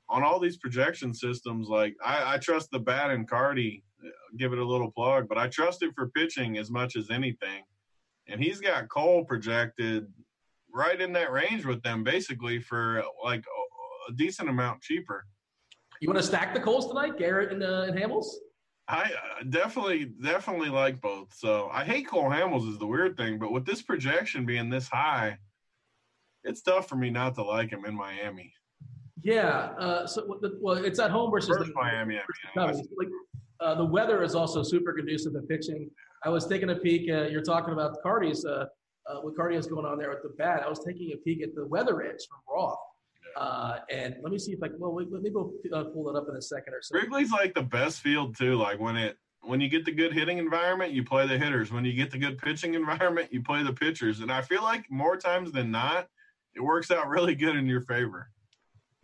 on 0.07 0.23
all 0.23 0.39
these 0.39 0.55
projection 0.55 1.13
systems, 1.13 1.67
like 1.67 1.93
I, 2.01 2.35
I 2.35 2.37
trust 2.37 2.71
the 2.71 2.79
bat 2.79 3.11
and 3.11 3.27
Carty, 3.27 3.83
uh, 4.01 4.09
give 4.37 4.53
it 4.53 4.59
a 4.59 4.65
little 4.65 4.89
plug, 4.91 5.27
but 5.27 5.37
I 5.37 5.49
trust 5.49 5.83
it 5.83 5.91
for 5.93 6.07
pitching 6.07 6.57
as 6.57 6.71
much 6.71 6.95
as 6.95 7.09
anything. 7.09 7.63
And 8.27 8.41
he's 8.41 8.61
got 8.61 8.87
Cole 8.87 9.25
projected 9.25 10.07
right 10.73 11.01
in 11.01 11.11
that 11.13 11.33
range 11.33 11.65
with 11.65 11.83
them, 11.83 12.01
basically 12.01 12.61
for 12.61 13.03
like 13.21 13.43
a 14.07 14.13
decent 14.13 14.47
amount 14.47 14.81
cheaper. 14.81 15.25
You 15.99 16.07
want 16.07 16.19
to 16.19 16.25
stack 16.25 16.53
the 16.53 16.61
Coles 16.61 16.87
tonight, 16.87 17.17
Gerrit 17.17 17.51
and, 17.51 17.61
uh, 17.61 17.87
and 17.89 17.99
Hamels? 17.99 18.27
I 18.89 19.11
definitely, 19.49 20.05
definitely 20.23 20.69
like 20.69 21.01
both. 21.01 21.33
So 21.33 21.69
I 21.73 21.83
hate 21.83 22.07
Cole 22.07 22.29
Hamels 22.29 22.69
is 22.71 22.79
the 22.79 22.87
weird 22.87 23.17
thing, 23.17 23.37
but 23.37 23.51
with 23.51 23.65
this 23.65 23.81
projection 23.81 24.45
being 24.45 24.69
this 24.69 24.87
high, 24.87 25.37
it's 26.43 26.61
tough 26.61 26.87
for 26.87 26.95
me 26.95 27.09
not 27.09 27.35
to 27.35 27.43
like 27.43 27.69
him 27.69 27.83
in 27.85 27.93
Miami. 27.95 28.53
Yeah. 29.21 29.71
Uh, 29.77 30.07
so 30.07 30.39
well, 30.61 30.77
it's 30.77 30.99
at 30.99 31.11
home 31.11 31.31
versus 31.31 31.57
the, 31.57 31.73
Miami. 31.73 32.17
I 32.55 32.71
mean, 32.71 32.75
like, 32.97 33.09
uh, 33.59 33.75
the 33.75 33.85
weather 33.85 34.23
is 34.23 34.35
also 34.35 34.63
super 34.63 34.93
conducive 34.93 35.33
to 35.33 35.41
pitching. 35.41 35.89
I 36.23 36.29
was 36.29 36.47
taking 36.47 36.69
a 36.69 36.75
peek. 36.75 37.09
Uh, 37.09 37.23
you're 37.23 37.43
talking 37.43 37.73
about 37.73 38.01
Carty's, 38.01 38.45
uh, 38.45 38.65
uh, 39.09 39.19
what 39.21 39.35
Cardi 39.35 39.57
is 39.57 39.67
going 39.67 39.85
on 39.85 39.97
there 39.97 40.09
with 40.09 40.23
the 40.23 40.33
bat. 40.37 40.63
I 40.65 40.69
was 40.69 40.79
taking 40.85 41.11
a 41.13 41.17
peek 41.17 41.43
at 41.43 41.53
the 41.55 41.65
weather 41.65 42.03
edge 42.03 42.25
from 42.29 42.39
Roth. 42.49 42.77
Uh, 43.37 43.79
and 43.91 44.15
let 44.23 44.31
me 44.31 44.39
see 44.39 44.51
if 44.51 44.63
I 44.63 44.67
can. 44.67 44.79
Well, 44.79 44.93
maybe 44.95 45.29
we'll 45.35 45.53
uh, 45.71 45.83
pull 45.85 46.09
it 46.09 46.15
up 46.15 46.25
in 46.27 46.35
a 46.35 46.41
second 46.41 46.73
or 46.73 46.81
so. 46.81 46.97
Wrigley's 46.97 47.31
like 47.31 47.53
the 47.53 47.61
best 47.61 47.99
field 48.01 48.35
too. 48.35 48.55
Like 48.55 48.79
when 48.79 48.95
it 48.95 49.15
when 49.41 49.61
you 49.61 49.69
get 49.69 49.85
the 49.85 49.91
good 49.91 50.11
hitting 50.11 50.39
environment, 50.39 50.91
you 50.91 51.03
play 51.03 51.27
the 51.27 51.37
hitters. 51.37 51.71
When 51.71 51.85
you 51.85 51.93
get 51.93 52.09
the 52.09 52.17
good 52.17 52.39
pitching 52.39 52.73
environment, 52.73 53.31
you 53.31 53.43
play 53.43 53.61
the 53.63 53.73
pitchers. 53.73 54.21
And 54.21 54.31
I 54.31 54.41
feel 54.41 54.63
like 54.63 54.85
more 54.89 55.17
times 55.17 55.51
than 55.51 55.69
not, 55.69 56.07
it 56.55 56.61
works 56.61 56.89
out 56.89 57.07
really 57.07 57.35
good 57.35 57.55
in 57.55 57.67
your 57.67 57.81
favor. 57.81 58.31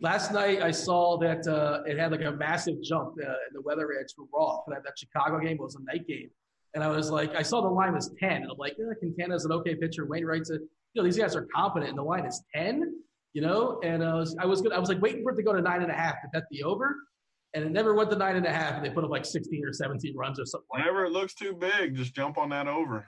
Last 0.00 0.32
night 0.32 0.60
I 0.60 0.72
saw 0.72 1.16
that 1.18 1.46
uh, 1.46 1.82
it 1.86 1.96
had 1.96 2.10
like 2.10 2.24
a 2.24 2.32
massive 2.32 2.82
jump 2.82 3.14
uh, 3.22 3.28
in 3.28 3.52
the 3.52 3.62
weather 3.62 3.88
edge 4.00 4.12
for 4.16 4.26
Roth. 4.34 4.64
That, 4.66 4.82
that 4.84 4.98
Chicago 4.98 5.38
game 5.38 5.58
was 5.58 5.76
a 5.76 5.82
night 5.84 6.06
game, 6.08 6.28
and 6.74 6.82
I 6.82 6.88
was 6.88 7.08
like, 7.08 7.36
I 7.36 7.42
saw 7.42 7.62
the 7.62 7.68
line 7.68 7.94
was 7.94 8.12
ten, 8.18 8.42
and 8.42 8.50
I'm 8.50 8.58
like, 8.58 8.72
eh, 8.72 8.94
Quintana's 8.98 9.44
an 9.44 9.52
okay 9.52 9.76
pitcher. 9.76 10.04
Wainwright's 10.06 10.50
a, 10.50 10.54
you 10.54 10.60
know, 10.96 11.04
these 11.04 11.16
guys 11.16 11.36
are 11.36 11.46
competent, 11.54 11.90
and 11.90 11.98
the 11.98 12.02
line 12.02 12.26
is 12.26 12.42
ten 12.52 12.92
you 13.34 13.42
know. 13.42 13.78
And 13.84 14.02
I 14.02 14.14
was 14.14 14.34
I 14.40 14.46
was 14.46 14.62
good. 14.62 14.72
I 14.72 14.78
was 14.78 14.88
like 14.88 15.02
waiting 15.02 15.22
for 15.22 15.32
it 15.32 15.36
to 15.36 15.42
go 15.42 15.52
to 15.52 15.60
nine 15.60 15.82
and 15.82 15.90
a 15.90 15.94
half 15.94 16.22
to 16.22 16.28
bet 16.32 16.44
the 16.50 16.62
over, 16.62 16.96
and 17.52 17.64
it 17.64 17.72
never 17.72 17.94
went 17.94 18.10
to 18.10 18.16
nine 18.16 18.36
and 18.36 18.46
a 18.46 18.52
half. 18.52 18.76
And 18.76 18.84
they 18.84 18.90
put 18.90 19.04
up 19.04 19.10
like 19.10 19.26
sixteen 19.26 19.64
or 19.66 19.72
seventeen 19.72 20.16
runs 20.16 20.40
or 20.40 20.46
something. 20.46 20.66
Whenever 20.70 21.02
like 21.02 21.08
it 21.08 21.12
looks 21.12 21.34
too 21.34 21.52
big, 21.52 21.94
just 21.94 22.14
jump 22.14 22.38
on 22.38 22.48
that 22.50 22.66
over. 22.66 23.06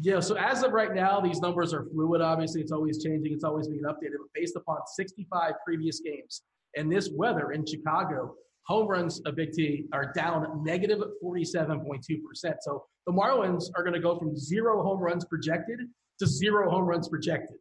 Yeah. 0.00 0.20
So 0.20 0.36
as 0.36 0.62
of 0.62 0.72
right 0.72 0.94
now, 0.94 1.20
these 1.20 1.40
numbers 1.40 1.74
are 1.74 1.84
fluid. 1.84 2.20
Obviously, 2.20 2.62
it's 2.62 2.72
always 2.72 3.02
changing. 3.02 3.32
It's 3.32 3.44
always 3.44 3.68
being 3.68 3.84
updated. 3.84 4.18
But 4.18 4.32
based 4.34 4.56
upon 4.56 4.78
65 4.94 5.52
previous 5.64 6.00
games 6.00 6.42
and 6.76 6.92
this 6.92 7.10
weather 7.14 7.52
in 7.52 7.64
Chicago, 7.66 8.34
home 8.66 8.86
runs 8.86 9.20
of 9.24 9.36
Big 9.36 9.52
T 9.52 9.86
are 9.92 10.12
down 10.12 10.62
negative 10.62 10.98
47.2%. 11.24 12.00
So 12.60 12.84
the 13.06 13.12
Marlins 13.12 13.64
are 13.76 13.82
going 13.82 13.94
to 13.94 14.00
go 14.00 14.18
from 14.18 14.36
zero 14.36 14.82
home 14.82 15.00
runs 15.00 15.24
projected 15.24 15.80
to 16.18 16.26
zero 16.26 16.70
home 16.70 16.84
runs 16.84 17.08
projected. 17.08 17.56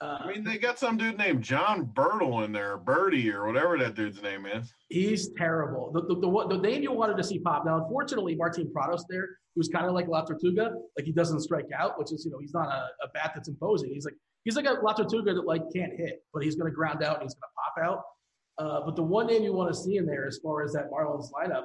Uh, 0.00 0.18
I 0.20 0.28
mean, 0.28 0.44
they 0.44 0.58
got 0.58 0.78
some 0.78 0.98
dude 0.98 1.16
named 1.16 1.42
John 1.42 1.86
Berti 1.86 2.44
in 2.44 2.52
there, 2.52 2.76
Birdie 2.76 3.32
or 3.32 3.46
whatever 3.46 3.78
that 3.78 3.94
dude's 3.94 4.20
name 4.20 4.44
is. 4.44 4.74
He's 4.88 5.30
terrible. 5.32 5.90
The, 5.92 6.02
the, 6.02 6.20
the, 6.20 6.56
the 6.56 6.62
name 6.62 6.82
you 6.82 6.92
wanted 6.92 7.16
to 7.16 7.24
see 7.24 7.38
pop. 7.38 7.64
Now, 7.64 7.82
unfortunately, 7.82 8.34
Martin 8.36 8.70
Prado's 8.76 9.06
there, 9.08 9.26
who's 9.54 9.68
kind 9.68 9.86
of 9.86 9.94
like 9.94 10.06
La 10.06 10.22
Tortuga, 10.22 10.72
like 10.98 11.06
he 11.06 11.12
doesn't 11.12 11.40
strike 11.40 11.68
out, 11.76 11.98
which 11.98 12.12
is, 12.12 12.26
you 12.26 12.30
know, 12.30 12.38
he's 12.38 12.52
not 12.52 12.68
a, 12.68 12.88
a 13.04 13.08
bat 13.14 13.32
that's 13.34 13.48
imposing. 13.48 13.90
He's 13.90 14.04
like, 14.04 14.16
he's 14.44 14.54
like 14.54 14.66
a 14.66 14.72
La 14.82 14.92
Tortuga 14.92 15.32
that 15.32 15.46
like 15.46 15.62
can't 15.74 15.94
hit, 15.94 16.22
but 16.34 16.42
he's 16.42 16.56
going 16.56 16.70
to 16.70 16.74
ground 16.74 17.02
out 17.02 17.14
and 17.14 17.22
he's 17.22 17.34
going 17.34 17.48
to 17.48 17.82
pop 17.82 17.88
out. 17.88 18.02
Uh, 18.58 18.84
but 18.84 18.96
the 18.96 19.02
one 19.02 19.26
name 19.26 19.42
you 19.42 19.54
want 19.54 19.74
to 19.74 19.78
see 19.78 19.96
in 19.96 20.04
there 20.04 20.26
as 20.26 20.38
far 20.42 20.62
as 20.62 20.74
that 20.74 20.90
Marlins 20.90 21.30
lineup 21.32 21.64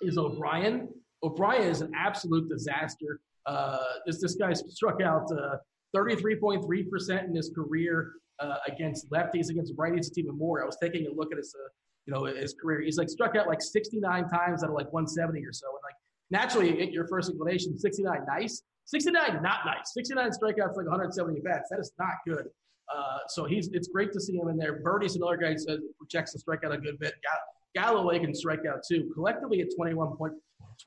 is 0.00 0.16
O'Brien. 0.16 0.88
O'Brien 1.22 1.68
is 1.68 1.82
an 1.82 1.92
absolute 1.94 2.48
disaster. 2.48 3.20
Uh, 3.46 3.78
this, 4.06 4.20
this 4.20 4.34
guy 4.34 4.54
struck 4.54 5.02
out 5.02 5.30
uh, 5.30 5.56
33.3% 5.94 7.24
in 7.24 7.34
his 7.34 7.50
career 7.54 8.12
uh, 8.40 8.56
against 8.66 9.10
lefties, 9.10 9.50
against 9.50 9.76
righties. 9.76 10.08
It's 10.08 10.18
even 10.18 10.36
more. 10.36 10.62
I 10.62 10.66
was 10.66 10.76
taking 10.80 11.06
a 11.06 11.10
look 11.10 11.32
at 11.32 11.38
his, 11.38 11.54
uh, 11.54 11.68
you 12.06 12.14
know, 12.14 12.24
his 12.24 12.54
career. 12.60 12.80
He's 12.80 12.98
like 12.98 13.08
struck 13.08 13.36
out 13.36 13.46
like 13.46 13.62
69 13.62 14.28
times 14.28 14.62
out 14.62 14.70
of 14.70 14.74
like 14.74 14.92
170 14.92 15.44
or 15.44 15.52
so. 15.52 15.66
And 15.68 15.78
like 15.84 15.94
naturally, 16.30 16.92
your 16.92 17.06
first 17.06 17.30
inclination, 17.30 17.78
69 17.78 18.20
nice, 18.26 18.62
69 18.86 19.42
not 19.42 19.60
nice. 19.64 19.92
69 19.94 20.30
strikeouts 20.30 20.76
like 20.76 20.86
170 20.86 21.40
bats. 21.40 21.68
That 21.70 21.80
is 21.80 21.92
not 21.98 22.14
good. 22.26 22.46
Uh, 22.94 23.18
so 23.28 23.44
he's 23.44 23.68
it's 23.72 23.88
great 23.88 24.12
to 24.12 24.20
see 24.20 24.36
him 24.36 24.48
in 24.48 24.58
there. 24.58 24.80
Birdie's 24.82 25.16
another 25.16 25.36
guy 25.36 25.54
who 25.54 25.78
projects 25.98 26.32
to 26.32 26.38
strike 26.38 26.64
out 26.64 26.72
a 26.72 26.78
good 26.78 26.98
bit. 26.98 27.14
Galloway 27.74 28.18
can 28.18 28.34
strike 28.34 28.60
out 28.70 28.82
too. 28.86 29.10
Collectively 29.14 29.60
at 29.62 29.68
21 29.74 30.16
point, 30.16 30.34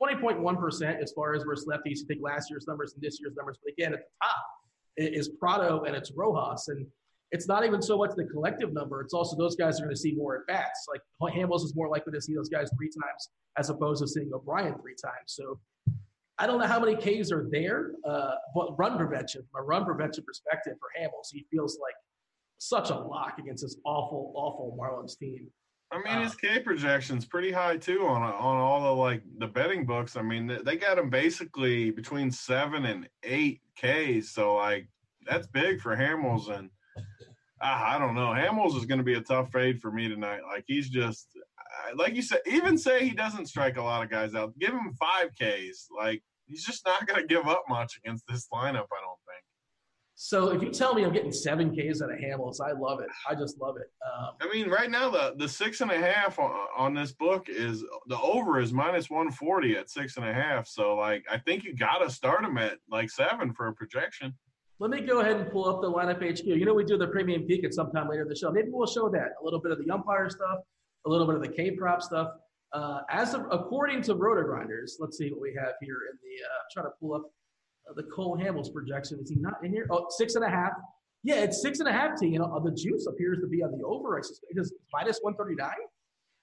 20.1% 0.00 1.02
as 1.02 1.12
far 1.12 1.34
as 1.34 1.42
versus 1.42 1.66
lefties. 1.66 1.98
You 1.98 2.06
take 2.08 2.22
last 2.22 2.50
year's 2.50 2.66
numbers 2.66 2.94
and 2.94 3.02
this 3.02 3.18
year's 3.20 3.34
numbers, 3.36 3.58
but 3.62 3.72
again 3.72 3.92
at 3.94 4.00
the 4.00 4.26
top 4.26 4.36
is 4.98 5.28
Prado 5.28 5.84
and 5.84 5.94
it's 5.94 6.12
Rojas. 6.12 6.68
And 6.68 6.86
it's 7.30 7.46
not 7.46 7.64
even 7.64 7.82
so 7.82 7.98
much 7.98 8.12
the 8.16 8.24
collective 8.24 8.72
number. 8.72 9.00
It's 9.00 9.14
also 9.14 9.36
those 9.36 9.56
guys 9.56 9.78
are 9.80 9.84
going 9.84 9.94
to 9.94 10.00
see 10.00 10.12
more 10.12 10.36
at 10.36 10.46
bats. 10.46 10.86
Like 10.90 11.34
Hamels 11.34 11.64
is 11.64 11.74
more 11.74 11.88
likely 11.88 12.12
to 12.12 12.20
see 12.20 12.34
those 12.34 12.48
guys 12.48 12.70
three 12.76 12.88
times 12.88 13.28
as 13.58 13.70
opposed 13.70 14.02
to 14.02 14.08
seeing 14.08 14.30
O'Brien 14.32 14.74
three 14.80 14.94
times. 15.02 15.26
So 15.26 15.58
I 16.38 16.46
don't 16.46 16.58
know 16.58 16.66
how 16.66 16.80
many 16.80 16.94
Ks 16.94 17.32
are 17.32 17.48
there, 17.50 17.92
uh, 18.08 18.32
but 18.54 18.78
run 18.78 18.96
prevention, 18.96 19.42
from 19.50 19.62
a 19.62 19.66
run 19.66 19.84
prevention 19.84 20.24
perspective 20.24 20.74
for 20.78 20.88
Hamels, 20.98 21.28
he 21.32 21.44
feels 21.50 21.78
like 21.82 21.94
such 22.58 22.90
a 22.90 22.94
lock 22.94 23.38
against 23.38 23.64
this 23.64 23.76
awful, 23.84 24.32
awful 24.36 24.76
Marlins 24.80 25.18
team. 25.18 25.48
I 25.90 26.02
mean, 26.02 26.22
his 26.22 26.34
K 26.34 26.60
projection's 26.60 27.24
pretty 27.24 27.50
high 27.50 27.78
too 27.78 28.06
on 28.06 28.22
on 28.22 28.56
all 28.56 28.82
the 28.82 29.00
like 29.00 29.22
the 29.38 29.46
betting 29.46 29.86
books. 29.86 30.16
I 30.16 30.22
mean, 30.22 30.58
they 30.64 30.76
got 30.76 30.98
him 30.98 31.08
basically 31.08 31.90
between 31.90 32.30
seven 32.30 32.84
and 32.84 33.08
eight 33.22 33.62
Ks. 33.76 34.30
So 34.30 34.56
like 34.56 34.88
that's 35.26 35.46
big 35.46 35.80
for 35.80 35.96
Hamels, 35.96 36.50
and 36.54 36.68
uh, 37.62 37.82
I 37.86 37.98
don't 37.98 38.14
know. 38.14 38.28
Hamels 38.28 38.76
is 38.76 38.84
going 38.84 38.98
to 38.98 39.04
be 39.04 39.14
a 39.14 39.20
tough 39.22 39.50
fade 39.50 39.80
for 39.80 39.90
me 39.90 40.08
tonight. 40.08 40.40
Like 40.46 40.64
he's 40.66 40.90
just 40.90 41.28
like 41.96 42.14
you 42.14 42.22
said. 42.22 42.40
Even 42.46 42.76
say 42.76 43.06
he 43.06 43.14
doesn't 43.14 43.46
strike 43.46 43.78
a 43.78 43.82
lot 43.82 44.02
of 44.02 44.10
guys 44.10 44.34
out. 44.34 44.58
Give 44.58 44.70
him 44.70 44.92
five 44.98 45.30
Ks. 45.40 45.88
Like 45.96 46.22
he's 46.46 46.64
just 46.64 46.84
not 46.84 47.06
going 47.06 47.20
to 47.20 47.26
give 47.26 47.46
up 47.46 47.64
much 47.68 47.98
against 48.04 48.26
this 48.28 48.46
lineup. 48.52 48.88
I 48.92 49.00
don't 49.00 49.20
think. 49.24 49.44
So 50.20 50.48
if 50.48 50.60
you 50.62 50.70
tell 50.70 50.94
me 50.94 51.04
I'm 51.04 51.12
getting 51.12 51.30
seven 51.30 51.70
Ks 51.70 52.02
out 52.02 52.10
of 52.10 52.18
Hamels, 52.18 52.60
I 52.60 52.72
love 52.72 52.98
it. 52.98 53.06
I 53.30 53.36
just 53.36 53.60
love 53.60 53.76
it. 53.76 53.88
Um, 54.04 54.30
I 54.40 54.52
mean, 54.52 54.68
right 54.68 54.90
now 54.90 55.08
the 55.08 55.34
the 55.36 55.48
six 55.48 55.80
and 55.80 55.92
a 55.92 55.96
half 55.96 56.40
on, 56.40 56.50
on 56.76 56.92
this 56.92 57.12
book 57.12 57.48
is 57.48 57.84
the 58.08 58.18
over 58.18 58.58
is 58.58 58.72
minus 58.72 59.08
one 59.08 59.30
forty 59.30 59.76
at 59.76 59.88
six 59.88 60.16
and 60.16 60.26
a 60.26 60.34
half. 60.34 60.66
So 60.66 60.96
like, 60.96 61.24
I 61.30 61.38
think 61.38 61.62
you 61.62 61.72
got 61.72 61.98
to 61.98 62.10
start 62.10 62.42
them 62.42 62.58
at 62.58 62.78
like 62.90 63.10
seven 63.10 63.52
for 63.52 63.68
a 63.68 63.72
projection. 63.72 64.34
Let 64.80 64.90
me 64.90 65.02
go 65.02 65.20
ahead 65.20 65.36
and 65.36 65.52
pull 65.52 65.68
up 65.68 65.82
the 65.82 65.90
lineup 65.90 66.20
HQ. 66.20 66.46
You 66.46 66.64
know, 66.64 66.74
we 66.74 66.84
do 66.84 66.98
the 66.98 67.06
premium 67.06 67.44
peek 67.44 67.62
at 67.62 67.72
sometime 67.72 68.08
later 68.08 68.22
in 68.22 68.28
the 68.28 68.34
show. 68.34 68.50
Maybe 68.50 68.70
we'll 68.72 68.88
show 68.88 69.08
that 69.10 69.34
a 69.40 69.44
little 69.44 69.60
bit 69.60 69.70
of 69.70 69.78
the 69.78 69.88
umpire 69.88 70.28
stuff, 70.28 70.58
a 71.06 71.08
little 71.08 71.28
bit 71.28 71.36
of 71.36 71.42
the 71.42 71.48
K 71.48 71.70
prop 71.70 72.02
stuff. 72.02 72.30
Uh, 72.72 73.02
as 73.08 73.34
of, 73.34 73.46
according 73.52 74.02
to 74.02 74.16
RotoGrinders, 74.16 74.94
let's 74.98 75.16
see 75.16 75.30
what 75.30 75.40
we 75.40 75.54
have 75.56 75.74
here 75.80 75.98
in 76.10 76.18
the. 76.24 76.44
Uh, 76.44 76.62
trying 76.72 76.86
to 76.86 76.92
pull 77.00 77.14
up 77.14 77.30
Uh, 77.88 77.92
the 77.94 78.02
Cole 78.04 78.36
Hamels 78.38 78.72
projection. 78.72 79.18
Is 79.20 79.30
he 79.30 79.36
not 79.36 79.64
in 79.64 79.72
here? 79.72 79.86
Oh, 79.90 80.06
six 80.10 80.34
and 80.34 80.44
a 80.44 80.50
half. 80.50 80.72
Yeah, 81.22 81.36
it's 81.36 81.60
six 81.60 81.80
and 81.80 81.88
a 81.88 81.92
half. 81.92 82.18
T. 82.18 82.28
You 82.28 82.38
know, 82.38 82.52
uh, 82.54 82.60
the 82.60 82.70
juice 82.70 83.06
appears 83.06 83.40
to 83.40 83.46
be 83.46 83.62
on 83.62 83.72
the 83.76 83.84
over. 83.84 84.18
I 84.18 84.22
suspect 84.22 84.52
it's 84.56 84.72
minus 84.92 85.18
one 85.20 85.34
thirty 85.34 85.54
nine. 85.54 85.72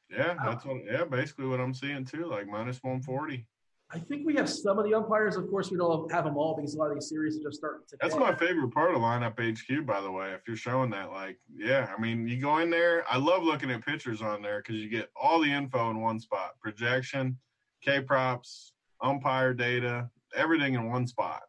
Yeah, 0.10 0.36
that's 0.44 0.66
what. 0.66 0.78
Yeah, 0.86 1.06
basically 1.06 1.48
what 1.48 1.60
I'm 1.60 1.74
seeing 1.74 2.06
too, 2.06 2.26
like 2.26 2.48
minus 2.48 2.80
one 2.82 3.02
forty. 3.02 3.48
I 3.92 4.00
think 4.00 4.26
we 4.26 4.34
have 4.36 4.50
some 4.50 4.80
of 4.80 4.86
the 4.86 4.96
umpires. 4.96 5.36
Of 5.36 5.48
course, 5.50 5.70
we 5.70 5.78
don't 5.78 6.12
have 6.12 6.26
them 6.26 6.38
all 6.38 6.56
because 6.56 6.74
a 6.74 6.78
lot 6.80 6.90
of 6.90 6.96
these 6.96 7.08
series 7.08 7.38
are 7.38 7.44
just 7.44 7.60
starting 7.60 7.82
today. 7.88 8.00
That's 8.02 8.16
my 8.16 8.34
favorite 8.34 8.72
part 8.72 8.96
of 8.96 9.02
lineup 9.02 9.40
HQ, 9.40 9.86
by 9.86 10.02
the 10.02 10.12
way. 10.12 10.32
If 10.32 10.42
you're 10.48 10.58
showing 10.58 10.90
that, 10.90 11.12
like, 11.12 11.38
yeah, 11.56 11.94
I 11.96 12.02
mean, 12.02 12.28
you 12.28 12.42
go 12.42 12.58
in 12.58 12.72
there. 12.72 13.06
I 13.10 13.18
love 13.18 13.44
looking 13.44 13.70
at 13.70 13.86
pictures 13.86 14.24
on 14.24 14.42
there 14.42 14.58
because 14.58 14.76
you 14.82 14.90
get 14.90 15.10
all 15.16 15.40
the 15.40 15.52
info 15.52 15.92
in 15.92 16.02
one 16.02 16.20
spot: 16.20 16.56
projection, 16.60 17.38
K 17.84 18.02
props, 18.02 18.74
umpire 19.02 19.54
data, 19.54 20.10
everything 20.36 20.76
in 20.76 20.90
one 20.90 21.08
spot. 21.08 21.42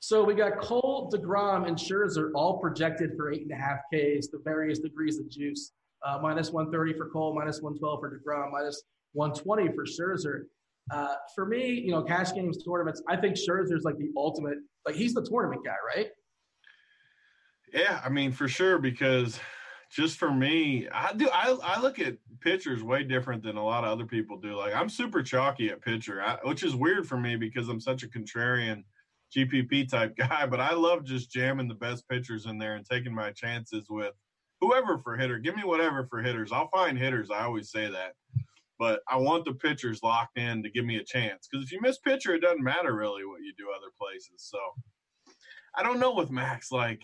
So 0.00 0.22
we 0.22 0.34
got 0.34 0.60
Cole, 0.60 1.10
DeGrom, 1.12 1.66
and 1.66 1.76
Scherzer 1.76 2.30
all 2.34 2.58
projected 2.58 3.10
for 3.16 3.32
eight 3.32 3.42
and 3.42 3.50
a 3.50 3.56
half 3.56 3.78
Ks, 3.92 4.28
the 4.28 4.40
various 4.44 4.78
degrees 4.78 5.18
of 5.18 5.28
juice. 5.28 5.72
Uh, 6.06 6.18
minus 6.22 6.52
130 6.52 6.96
for 6.96 7.10
Cole, 7.10 7.34
minus 7.34 7.60
112 7.60 8.00
for 8.00 8.16
DeGrom, 8.16 8.52
minus 8.52 8.84
120 9.14 9.74
for 9.74 9.84
Scherzer. 9.84 10.44
Uh, 10.92 11.14
for 11.34 11.44
me, 11.44 11.72
you 11.72 11.90
know, 11.90 12.02
cash 12.02 12.32
games, 12.32 12.62
tournaments, 12.64 13.02
I 13.08 13.16
think 13.16 13.36
Scherzer's 13.36 13.82
like 13.84 13.98
the 13.98 14.10
ultimate, 14.16 14.58
like 14.86 14.94
he's 14.94 15.12
the 15.12 15.26
tournament 15.28 15.64
guy, 15.64 15.74
right? 15.94 16.08
Yeah, 17.74 18.00
I 18.04 18.08
mean, 18.08 18.32
for 18.32 18.48
sure, 18.48 18.78
because 18.78 19.38
just 19.90 20.16
for 20.18 20.30
me, 20.30 20.88
I 20.92 21.12
do, 21.12 21.28
I, 21.32 21.56
I 21.62 21.80
look 21.80 21.98
at 21.98 22.16
pitchers 22.40 22.82
way 22.82 23.04
different 23.04 23.42
than 23.42 23.56
a 23.56 23.64
lot 23.64 23.84
of 23.84 23.90
other 23.90 24.06
people 24.06 24.38
do. 24.38 24.56
Like, 24.56 24.74
I'm 24.74 24.88
super 24.88 25.22
chalky 25.22 25.70
at 25.70 25.82
pitcher, 25.82 26.22
I, 26.22 26.38
which 26.44 26.62
is 26.62 26.74
weird 26.74 27.06
for 27.06 27.18
me 27.18 27.36
because 27.36 27.68
I'm 27.68 27.80
such 27.80 28.02
a 28.02 28.08
contrarian 28.08 28.84
GPP 29.36 29.90
type 29.90 30.16
guy, 30.18 30.46
but 30.46 30.60
I 30.60 30.74
love 30.74 31.04
just 31.04 31.30
jamming 31.30 31.68
the 31.68 31.74
best 31.74 32.08
pitchers 32.08 32.46
in 32.46 32.58
there 32.58 32.76
and 32.76 32.86
taking 32.86 33.14
my 33.14 33.30
chances 33.32 33.86
with 33.88 34.14
whoever 34.60 34.98
for 34.98 35.16
hitter. 35.16 35.38
Give 35.38 35.56
me 35.56 35.64
whatever 35.64 36.06
for 36.08 36.22
hitters. 36.22 36.52
I'll 36.52 36.70
find 36.70 36.98
hitters. 36.98 37.30
I 37.30 37.44
always 37.44 37.70
say 37.70 37.88
that 37.90 38.12
but 38.78 39.00
I 39.08 39.16
want 39.16 39.44
the 39.44 39.54
pitchers 39.54 40.02
locked 40.02 40.38
in 40.38 40.62
to 40.62 40.70
give 40.70 40.84
me 40.84 40.96
a 40.96 41.04
chance. 41.04 41.48
Because 41.50 41.66
if 41.66 41.72
you 41.72 41.80
miss 41.80 41.98
pitcher, 41.98 42.34
it 42.34 42.40
doesn't 42.40 42.62
matter 42.62 42.94
really 42.94 43.24
what 43.24 43.42
you 43.42 43.52
do 43.58 43.66
other 43.70 43.92
places. 44.00 44.36
So 44.36 44.58
I 45.74 45.82
don't 45.82 46.00
know 46.00 46.14
with 46.14 46.30
Max. 46.30 46.70
Like, 46.70 47.02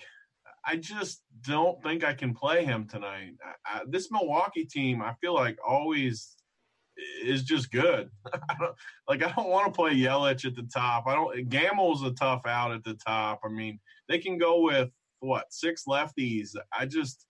I 0.66 0.76
just 0.76 1.22
don't 1.42 1.82
think 1.82 2.04
I 2.04 2.14
can 2.14 2.34
play 2.34 2.64
him 2.64 2.86
tonight. 2.86 3.32
I, 3.44 3.78
I, 3.78 3.80
this 3.88 4.10
Milwaukee 4.10 4.64
team, 4.64 5.02
I 5.02 5.14
feel 5.20 5.34
like 5.34 5.58
always 5.66 6.36
is 7.22 7.42
just 7.42 7.70
good. 7.70 8.10
Like 9.06 9.22
I 9.22 9.30
don't 9.32 9.50
want 9.50 9.66
to 9.66 9.76
play 9.76 9.94
Yelich 9.94 10.46
at 10.46 10.54
the 10.54 10.66
top. 10.72 11.06
I 11.06 11.14
don't. 11.14 11.50
Gamel's 11.50 12.02
a 12.02 12.12
tough 12.12 12.40
out 12.46 12.72
at 12.72 12.82
the 12.84 12.94
top. 12.94 13.40
I 13.44 13.48
mean, 13.48 13.78
they 14.08 14.18
can 14.18 14.38
go 14.38 14.62
with 14.62 14.88
what 15.20 15.52
six 15.52 15.82
lefties. 15.86 16.56
I 16.72 16.86
just 16.86 17.26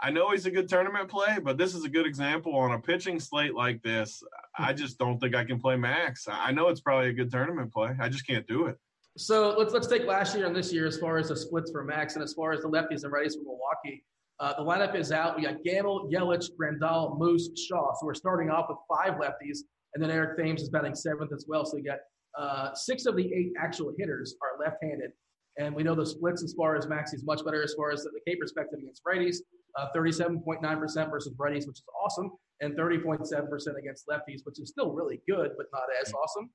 I 0.00 0.10
know 0.10 0.30
he's 0.30 0.46
a 0.46 0.50
good 0.50 0.68
tournament 0.68 1.08
play, 1.08 1.38
but 1.42 1.58
this 1.58 1.74
is 1.74 1.84
a 1.84 1.88
good 1.88 2.06
example 2.06 2.54
on 2.56 2.72
a 2.72 2.78
pitching 2.78 3.18
slate 3.18 3.54
like 3.54 3.82
this. 3.82 4.22
I 4.58 4.72
just 4.72 4.98
don't 4.98 5.18
think 5.18 5.34
I 5.34 5.44
can 5.44 5.60
play 5.60 5.76
Max. 5.76 6.26
I 6.30 6.52
know 6.52 6.68
it's 6.68 6.80
probably 6.80 7.10
a 7.10 7.14
good 7.14 7.30
tournament 7.30 7.72
play. 7.72 7.94
I 8.00 8.08
just 8.08 8.26
can't 8.26 8.46
do 8.46 8.66
it. 8.66 8.76
So 9.16 9.54
let's 9.58 9.72
let's 9.72 9.86
take 9.86 10.04
last 10.04 10.36
year 10.36 10.46
and 10.46 10.54
this 10.54 10.72
year 10.72 10.86
as 10.86 10.98
far 10.98 11.16
as 11.16 11.28
the 11.28 11.36
splits 11.36 11.70
for 11.70 11.82
Max 11.84 12.14
and 12.14 12.22
as 12.22 12.34
far 12.34 12.52
as 12.52 12.60
the 12.60 12.68
lefties 12.68 13.04
and 13.04 13.12
righties 13.12 13.34
for 13.34 13.42
Milwaukee. 13.44 14.04
Uh, 14.38 14.52
the 14.58 14.62
lineup 14.62 14.94
is 14.94 15.10
out. 15.10 15.36
We 15.36 15.44
got 15.44 15.64
Gamel, 15.64 16.10
Yelich, 16.12 16.50
Grandal, 16.60 17.18
Moose, 17.18 17.48
Shaw. 17.56 17.94
So 17.94 18.04
we're 18.04 18.12
starting 18.14 18.50
off 18.50 18.66
with 18.68 18.76
five 18.86 19.14
lefties, 19.14 19.60
and 19.94 20.02
then 20.02 20.10
Eric 20.10 20.36
Thames 20.36 20.60
is 20.60 20.68
batting 20.68 20.94
seventh 20.94 21.32
as 21.32 21.46
well. 21.48 21.64
So 21.64 21.78
you 21.78 21.84
got 21.84 21.98
uh, 22.38 22.74
six 22.74 23.06
of 23.06 23.16
the 23.16 23.32
eight 23.32 23.52
actual 23.58 23.94
hitters 23.96 24.36
are 24.42 24.62
left-handed, 24.62 25.12
and 25.58 25.74
we 25.74 25.82
know 25.82 25.94
the 25.94 26.04
splits 26.04 26.42
as 26.42 26.52
far 26.52 26.76
as 26.76 26.86
Max 26.86 27.14
is 27.14 27.24
much 27.24 27.42
better 27.42 27.62
as 27.62 27.72
far 27.72 27.90
as 27.92 28.02
the 28.02 28.10
K 28.26 28.36
perspective 28.36 28.80
against 28.80 29.02
righties 29.04 29.38
uh, 29.76 29.88
37.9% 29.94 31.10
versus 31.10 31.34
righties, 31.34 31.66
which 31.66 31.78
is 31.78 31.84
awesome, 32.02 32.30
and 32.60 32.76
30.7% 32.76 33.78
against 33.78 34.06
lefties, 34.08 34.40
which 34.44 34.58
is 34.60 34.70
still 34.70 34.92
really 34.92 35.20
good, 35.28 35.50
but 35.56 35.66
not 35.72 35.84
as 36.00 36.12
awesome. 36.12 36.50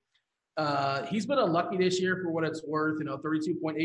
Uh, 0.57 1.05
he's 1.05 1.25
been 1.25 1.39
unlucky 1.39 1.77
this 1.77 1.99
year 2.01 2.19
for 2.21 2.31
what 2.31 2.43
it's 2.43 2.63
worth. 2.65 2.99
You 2.99 3.05
know, 3.05 3.17
32.8% 3.17 3.75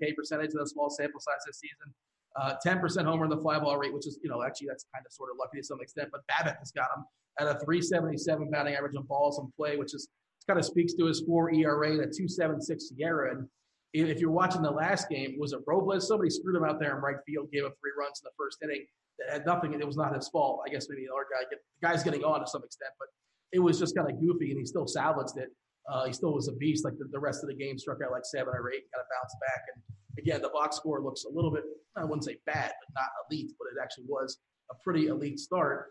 K 0.00 0.12
percentage 0.12 0.50
in 0.52 0.60
a 0.60 0.66
small 0.66 0.90
sample 0.90 1.20
size 1.20 1.44
this 1.46 1.60
season. 1.60 1.94
Uh, 2.36 2.54
10% 2.64 3.04
homer 3.04 3.24
in 3.24 3.30
the 3.30 3.36
fly 3.36 3.58
ball 3.58 3.76
rate, 3.78 3.92
which 3.92 4.06
is, 4.06 4.18
you 4.22 4.30
know, 4.30 4.42
actually 4.42 4.68
that's 4.68 4.84
kind 4.94 5.04
of 5.04 5.12
sort 5.12 5.30
of 5.30 5.36
lucky 5.38 5.58
to 5.58 5.64
some 5.64 5.80
extent. 5.80 6.08
But 6.12 6.20
BABIP 6.28 6.58
has 6.58 6.70
got 6.72 6.88
him 6.96 7.04
at 7.40 7.46
a 7.46 7.58
377 7.60 8.50
batting 8.50 8.74
average 8.74 8.96
on 8.96 9.04
balls 9.04 9.38
in 9.38 9.50
play, 9.56 9.76
which 9.76 9.94
is 9.94 10.08
kind 10.46 10.58
of 10.58 10.64
speaks 10.64 10.94
to 10.94 11.04
his 11.06 11.20
four 11.20 11.52
ERA 11.52 11.90
and 11.90 12.00
a 12.00 12.06
276 12.06 12.92
SIERA. 12.92 13.32
And 13.32 13.48
if 13.92 14.18
you're 14.20 14.30
watching 14.30 14.62
the 14.62 14.70
last 14.70 15.08
game, 15.08 15.36
was 15.38 15.52
it 15.52 15.60
Robles? 15.66 16.08
Somebody 16.08 16.30
screwed 16.30 16.56
him 16.56 16.64
out 16.64 16.80
there 16.80 16.96
in 16.96 17.02
right 17.02 17.16
field, 17.26 17.50
gave 17.52 17.64
up 17.64 17.74
three 17.80 17.92
runs 17.98 18.20
in 18.20 18.24
the 18.24 18.30
first 18.38 18.58
inning. 18.62 18.86
That 19.18 19.32
had 19.32 19.46
nothing. 19.46 19.72
It 19.74 19.86
was 19.86 19.96
not 19.96 20.14
his 20.14 20.28
fault. 20.28 20.62
I 20.66 20.70
guess 20.70 20.86
maybe 20.88 21.06
the 21.06 21.12
other 21.12 21.26
guy, 21.32 21.44
get, 21.50 21.58
the 21.80 21.86
guy's 21.86 22.02
getting 22.02 22.24
on 22.24 22.40
to 22.40 22.46
some 22.46 22.62
extent, 22.62 22.92
but 22.98 23.08
it 23.52 23.58
was 23.58 23.78
just 23.78 23.96
kind 23.96 24.10
of 24.10 24.20
goofy, 24.20 24.50
and 24.50 24.58
he 24.58 24.64
still 24.64 24.86
salvaged 24.86 25.36
it. 25.36 25.50
Uh, 25.90 26.06
he 26.06 26.12
still 26.12 26.34
was 26.34 26.48
a 26.48 26.52
beast. 26.52 26.84
Like 26.84 26.98
the, 26.98 27.06
the, 27.10 27.18
rest 27.18 27.42
of 27.42 27.48
the 27.48 27.54
game, 27.54 27.78
struck 27.78 27.98
out 28.04 28.12
like 28.12 28.24
seven 28.24 28.52
or 28.54 28.70
eight, 28.72 28.84
got 28.92 29.00
to 29.00 29.04
bounce 29.10 29.34
back. 29.40 29.62
And 29.74 29.82
again, 30.18 30.42
the 30.42 30.50
box 30.50 30.76
score 30.76 31.00
looks 31.02 31.24
a 31.24 31.28
little 31.28 31.50
bit, 31.50 31.64
I 31.96 32.04
wouldn't 32.04 32.24
say 32.24 32.36
bad, 32.46 32.72
but 32.80 33.00
not 33.00 33.08
elite, 33.30 33.52
but 33.58 33.66
it 33.66 33.82
actually 33.82 34.04
was 34.08 34.38
a 34.70 34.74
pretty 34.84 35.06
elite 35.06 35.38
start. 35.38 35.86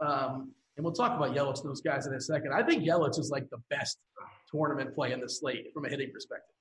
Um, 0.00 0.52
and 0.76 0.84
we'll 0.84 0.92
talk 0.92 1.16
about 1.16 1.34
Yelich 1.34 1.60
and 1.60 1.70
those 1.70 1.80
guys 1.80 2.06
in 2.06 2.14
a 2.14 2.20
second. 2.20 2.52
I 2.52 2.62
think 2.62 2.84
Yelich 2.84 3.18
is 3.18 3.30
like 3.30 3.48
the 3.50 3.62
best 3.70 3.98
tournament 4.50 4.94
play 4.94 5.12
in 5.12 5.20
the 5.20 5.28
slate 5.28 5.68
from 5.72 5.86
a 5.86 5.88
hitting 5.88 6.10
perspective. 6.12 6.54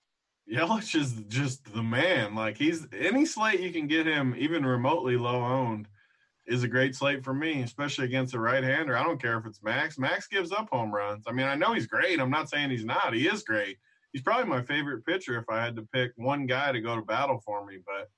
Yelich 0.51 0.95
is 0.95 1.13
just 1.27 1.73
the 1.73 1.83
man. 1.83 2.35
Like 2.35 2.57
he's 2.57 2.87
any 2.97 3.25
slate 3.25 3.59
you 3.59 3.71
can 3.71 3.87
get 3.87 4.05
him 4.05 4.35
even 4.37 4.65
remotely 4.65 5.17
low 5.17 5.43
owned 5.43 5.87
is 6.47 6.63
a 6.63 6.67
great 6.67 6.95
slate 6.95 7.23
for 7.23 7.33
me, 7.33 7.63
especially 7.63 8.05
against 8.05 8.35
a 8.35 8.39
right 8.39 8.63
hander. 8.63 8.97
I 8.97 9.03
don't 9.03 9.21
care 9.21 9.37
if 9.37 9.45
it's 9.45 9.63
Max. 9.63 9.97
Max 9.97 10.27
gives 10.27 10.51
up 10.51 10.69
home 10.71 10.93
runs. 10.93 11.25
I 11.27 11.31
mean, 11.31 11.47
I 11.47 11.55
know 11.55 11.73
he's 11.73 11.87
great. 11.87 12.19
I'm 12.19 12.29
not 12.29 12.49
saying 12.49 12.69
he's 12.69 12.85
not. 12.85 13.13
He 13.13 13.27
is 13.27 13.43
great. 13.43 13.77
He's 14.13 14.21
probably 14.21 14.49
my 14.49 14.61
favorite 14.61 15.05
pitcher 15.05 15.37
if 15.39 15.45
I 15.49 15.63
had 15.63 15.75
to 15.75 15.87
pick 15.93 16.11
one 16.15 16.45
guy 16.45 16.71
to 16.71 16.81
go 16.81 16.95
to 16.95 17.01
battle 17.01 17.41
for 17.45 17.65
me. 17.65 17.79
But 17.85 18.09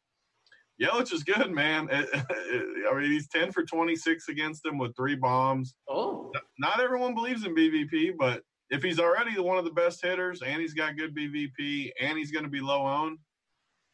Yelich 0.81 1.13
is 1.13 1.23
good, 1.23 1.51
man. 1.51 1.89
I 1.91 2.93
mean, 2.93 3.11
he's 3.11 3.29
10 3.29 3.51
for 3.51 3.63
26 3.63 4.29
against 4.29 4.65
him 4.65 4.77
with 4.77 4.95
three 4.95 5.15
bombs. 5.15 5.75
Oh. 5.89 6.31
Not 6.59 6.81
everyone 6.81 7.15
believes 7.15 7.45
in 7.45 7.55
BVP, 7.55 8.15
but 8.17 8.43
if 8.69 8.83
he's 8.83 8.99
already 8.99 9.39
one 9.39 9.57
of 9.57 9.65
the 9.65 9.71
best 9.71 10.03
hitters 10.03 10.41
and 10.41 10.61
he's 10.61 10.73
got 10.73 10.97
good 10.97 11.15
BVP 11.15 11.91
and 11.99 12.17
he's 12.17 12.31
going 12.31 12.43
to 12.43 12.49
be 12.51 12.59
low 12.59 12.85
owned, 12.85 13.17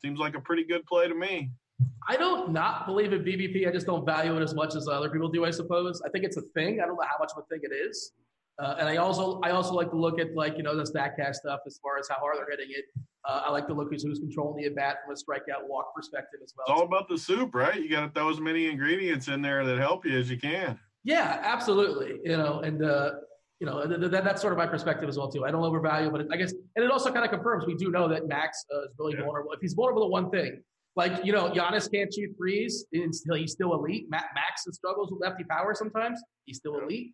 seems 0.04 0.20
like 0.20 0.36
a 0.36 0.42
pretty 0.42 0.66
good 0.66 0.86
play 0.86 1.08
to 1.08 1.16
me. 1.16 1.52
I 2.08 2.18
don't 2.18 2.52
not 2.52 2.86
believe 2.86 3.14
in 3.14 3.24
BVP. 3.24 3.68
I 3.68 3.72
just 3.72 3.86
don't 3.86 4.06
value 4.06 4.36
it 4.38 4.44
as 4.44 4.54
much 4.54 4.76
as 4.76 4.88
other 4.88 5.10
people 5.10 5.30
do. 5.30 5.46
I 5.46 5.52
suppose. 5.52 6.02
I 6.06 6.10
think 6.10 6.26
it's 6.26 6.38
a 6.38 6.42
thing. 6.54 6.82
I 6.82 6.86
don't 6.86 6.96
know 6.96 7.08
how 7.10 7.18
much 7.20 7.32
of 7.36 7.44
a 7.44 7.46
thing 7.48 7.62
it 7.64 7.74
is. 7.74 8.12
Uh, 8.60 8.76
and 8.80 8.88
I 8.88 8.98
also 8.98 9.40
I 9.42 9.52
also 9.52 9.74
like 9.74 9.90
to 9.90 9.98
look 9.98 10.20
at 10.20 10.36
like 10.36 10.58
you 10.58 10.64
know 10.64 10.76
the 10.76 10.84
Statcast 10.84 11.36
stuff 11.36 11.62
as 11.66 11.80
far 11.82 11.98
as 11.98 12.08
how 12.08 12.18
hard 12.18 12.38
they're 12.38 12.50
hitting 12.52 12.70
it. 12.70 12.86
Uh, 13.26 13.44
I 13.46 13.52
like 13.52 13.68
to 13.68 13.74
look 13.74 13.94
at 13.94 14.02
who's 14.02 14.20
controlling 14.20 14.62
the 14.62 14.68
at 14.68 14.76
bat 14.76 14.98
from 15.06 15.14
a 15.14 15.18
strikeout 15.18 15.68
walk 15.68 15.96
perspective 15.96 16.42
as 16.44 16.54
well. 16.56 16.66
It's 16.68 16.82
all 16.82 16.86
about 16.86 17.08
the 17.08 17.18
soup, 17.18 17.56
right? 17.56 17.82
You 17.82 17.90
got 17.90 18.02
to 18.02 18.10
throw 18.10 18.30
as 18.30 18.40
many 18.40 18.68
ingredients 18.68 19.28
in 19.28 19.42
there 19.42 19.66
that 19.66 19.78
help 19.80 20.06
you 20.06 20.20
as 20.20 20.30
you 20.30 20.38
can. 20.38 20.78
Yeah, 21.04 21.40
absolutely. 21.42 22.20
You 22.24 22.38
know, 22.38 22.60
and 22.60 22.84
uh, 22.84 23.12
you 23.60 23.66
know, 23.66 23.88
th- 23.88 24.00
th- 24.00 24.12
that's 24.12 24.42
sort 24.42 24.54
of 24.54 24.58
my 24.58 24.68
perspective 24.68 25.10
as 25.10 25.18
well 25.18 25.32
too. 25.32 25.46
I 25.46 25.52
don't 25.52 25.64
overvalue, 25.64 26.12
but 26.12 26.22
it, 26.22 26.28
I 26.32 26.38
guess, 26.38 26.52
and 26.76 26.84
it 26.84 26.92
also 26.92 27.12
kind 27.12 27.26
of 27.26 27.32
confirms 27.32 27.66
we 27.66 27.76
do 27.76 27.92
know 27.92 28.08
that 28.10 28.28
Max 28.28 28.66
uh, 28.74 28.84
is 28.84 28.90
really 29.00 29.14
yeah. 29.14 29.24
vulnerable. 29.24 29.52
If 29.54 29.62
he's 29.62 29.74
vulnerable 29.74 30.04
to 30.04 30.10
one 30.10 30.30
thing, 30.30 30.62
like 30.96 31.26
you 31.26 31.34
know, 31.34 31.50
Giannis 31.50 31.92
can't 31.92 32.14
shoot 32.14 32.36
threes, 32.38 32.86
until 32.94 33.36
he's 33.36 33.52
still 33.52 33.74
elite. 33.74 34.08
Max 34.10 34.66
struggles 34.72 35.12
with 35.12 35.22
lefty 35.22 35.44
power 35.44 35.74
sometimes. 35.74 36.22
He's 36.46 36.58
still 36.58 36.80
elite. 36.80 37.14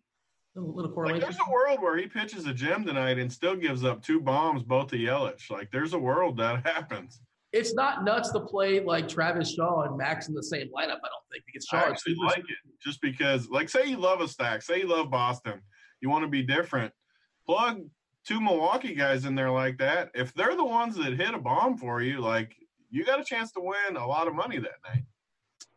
A 0.56 0.60
little, 0.60 0.90
correlation. 0.90 1.20
Like 1.20 1.30
there's 1.30 1.48
a 1.48 1.52
world 1.52 1.80
where 1.80 1.96
he 1.96 2.06
pitches 2.06 2.46
a 2.46 2.52
gem 2.52 2.84
tonight 2.84 3.18
and 3.18 3.32
still 3.32 3.54
gives 3.54 3.84
up 3.84 4.02
two 4.02 4.20
bombs, 4.20 4.64
both 4.64 4.88
to 4.88 4.96
Yelich. 4.96 5.48
Like 5.48 5.70
there's 5.70 5.92
a 5.92 5.98
world 5.98 6.36
that 6.38 6.66
happens. 6.66 7.20
It's 7.52 7.74
not 7.74 8.04
nuts 8.04 8.30
to 8.32 8.40
play 8.40 8.80
like 8.80 9.08
Travis 9.08 9.54
Shaw 9.54 9.82
and 9.82 9.96
Max 9.96 10.28
in 10.28 10.34
the 10.34 10.42
same 10.42 10.66
lineup. 10.68 10.98
I 11.02 11.08
don't 11.08 11.26
think 11.32 11.44
because 11.46 11.66
Shaw 11.66 11.78
I 11.78 11.88
actually 11.88 12.16
like 12.24 12.38
it 12.38 12.80
just 12.84 13.00
because, 13.00 13.48
like, 13.48 13.68
say 13.68 13.86
you 13.86 13.96
love 13.96 14.20
a 14.20 14.28
stack, 14.28 14.62
say 14.62 14.80
you 14.80 14.88
love 14.88 15.10
Boston 15.10 15.60
you 16.00 16.10
want 16.10 16.24
to 16.24 16.28
be 16.28 16.42
different. 16.42 16.92
Plug 17.46 17.82
two 18.26 18.40
Milwaukee 18.40 18.94
guys 18.94 19.24
in 19.24 19.34
there 19.34 19.50
like 19.50 19.78
that. 19.78 20.10
If 20.14 20.34
they're 20.34 20.56
the 20.56 20.64
ones 20.64 20.96
that 20.96 21.14
hit 21.14 21.34
a 21.34 21.38
bomb 21.38 21.76
for 21.76 22.02
you, 22.02 22.20
like 22.20 22.56
you 22.90 23.04
got 23.04 23.20
a 23.20 23.24
chance 23.24 23.52
to 23.52 23.60
win 23.60 23.96
a 23.96 24.06
lot 24.06 24.28
of 24.28 24.34
money 24.34 24.58
that 24.58 24.78
night. 24.88 25.04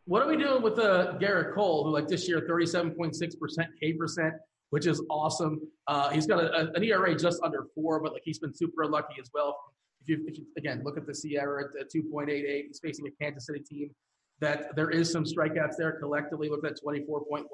What 0.05 0.21
are 0.21 0.27
we 0.27 0.35
doing 0.35 0.61
with 0.61 0.79
uh, 0.79 1.13
Gerrit 1.19 1.53
Cole, 1.55 1.85
who 1.85 1.91
like 1.91 2.07
this 2.07 2.27
year, 2.27 2.41
37.6% 2.49 3.67
K 3.79 3.93
percent, 3.93 4.33
which 4.71 4.85
is 4.85 5.01
awesome. 5.09 5.61
Uh, 5.87 6.09
he's 6.09 6.27
got 6.27 6.43
a, 6.43 6.71
an 6.73 6.83
ERA 6.83 7.15
just 7.15 7.41
under 7.41 7.67
four, 7.73 8.01
but 8.01 8.11
like 8.11 8.23
he's 8.25 8.39
been 8.39 8.53
super 8.53 8.85
lucky 8.85 9.15
as 9.21 9.29
well. 9.33 9.57
If 10.01 10.09
you, 10.09 10.25
if 10.27 10.37
you 10.37 10.45
again 10.57 10.81
look 10.83 10.97
at 10.97 11.05
the 11.05 11.13
SIERA 11.13 11.79
at 11.79 11.89
2.88, 11.93 12.67
he's 12.67 12.79
facing 12.79 13.07
a 13.07 13.11
Kansas 13.23 13.45
City 13.45 13.59
team 13.59 13.91
that 14.41 14.75
there 14.75 14.89
is 14.89 15.09
some 15.09 15.23
strikeouts 15.23 15.75
there 15.77 15.93
collectively. 15.93 16.49
Look 16.49 16.65
at 16.65 16.73
24.1%. 16.85 17.45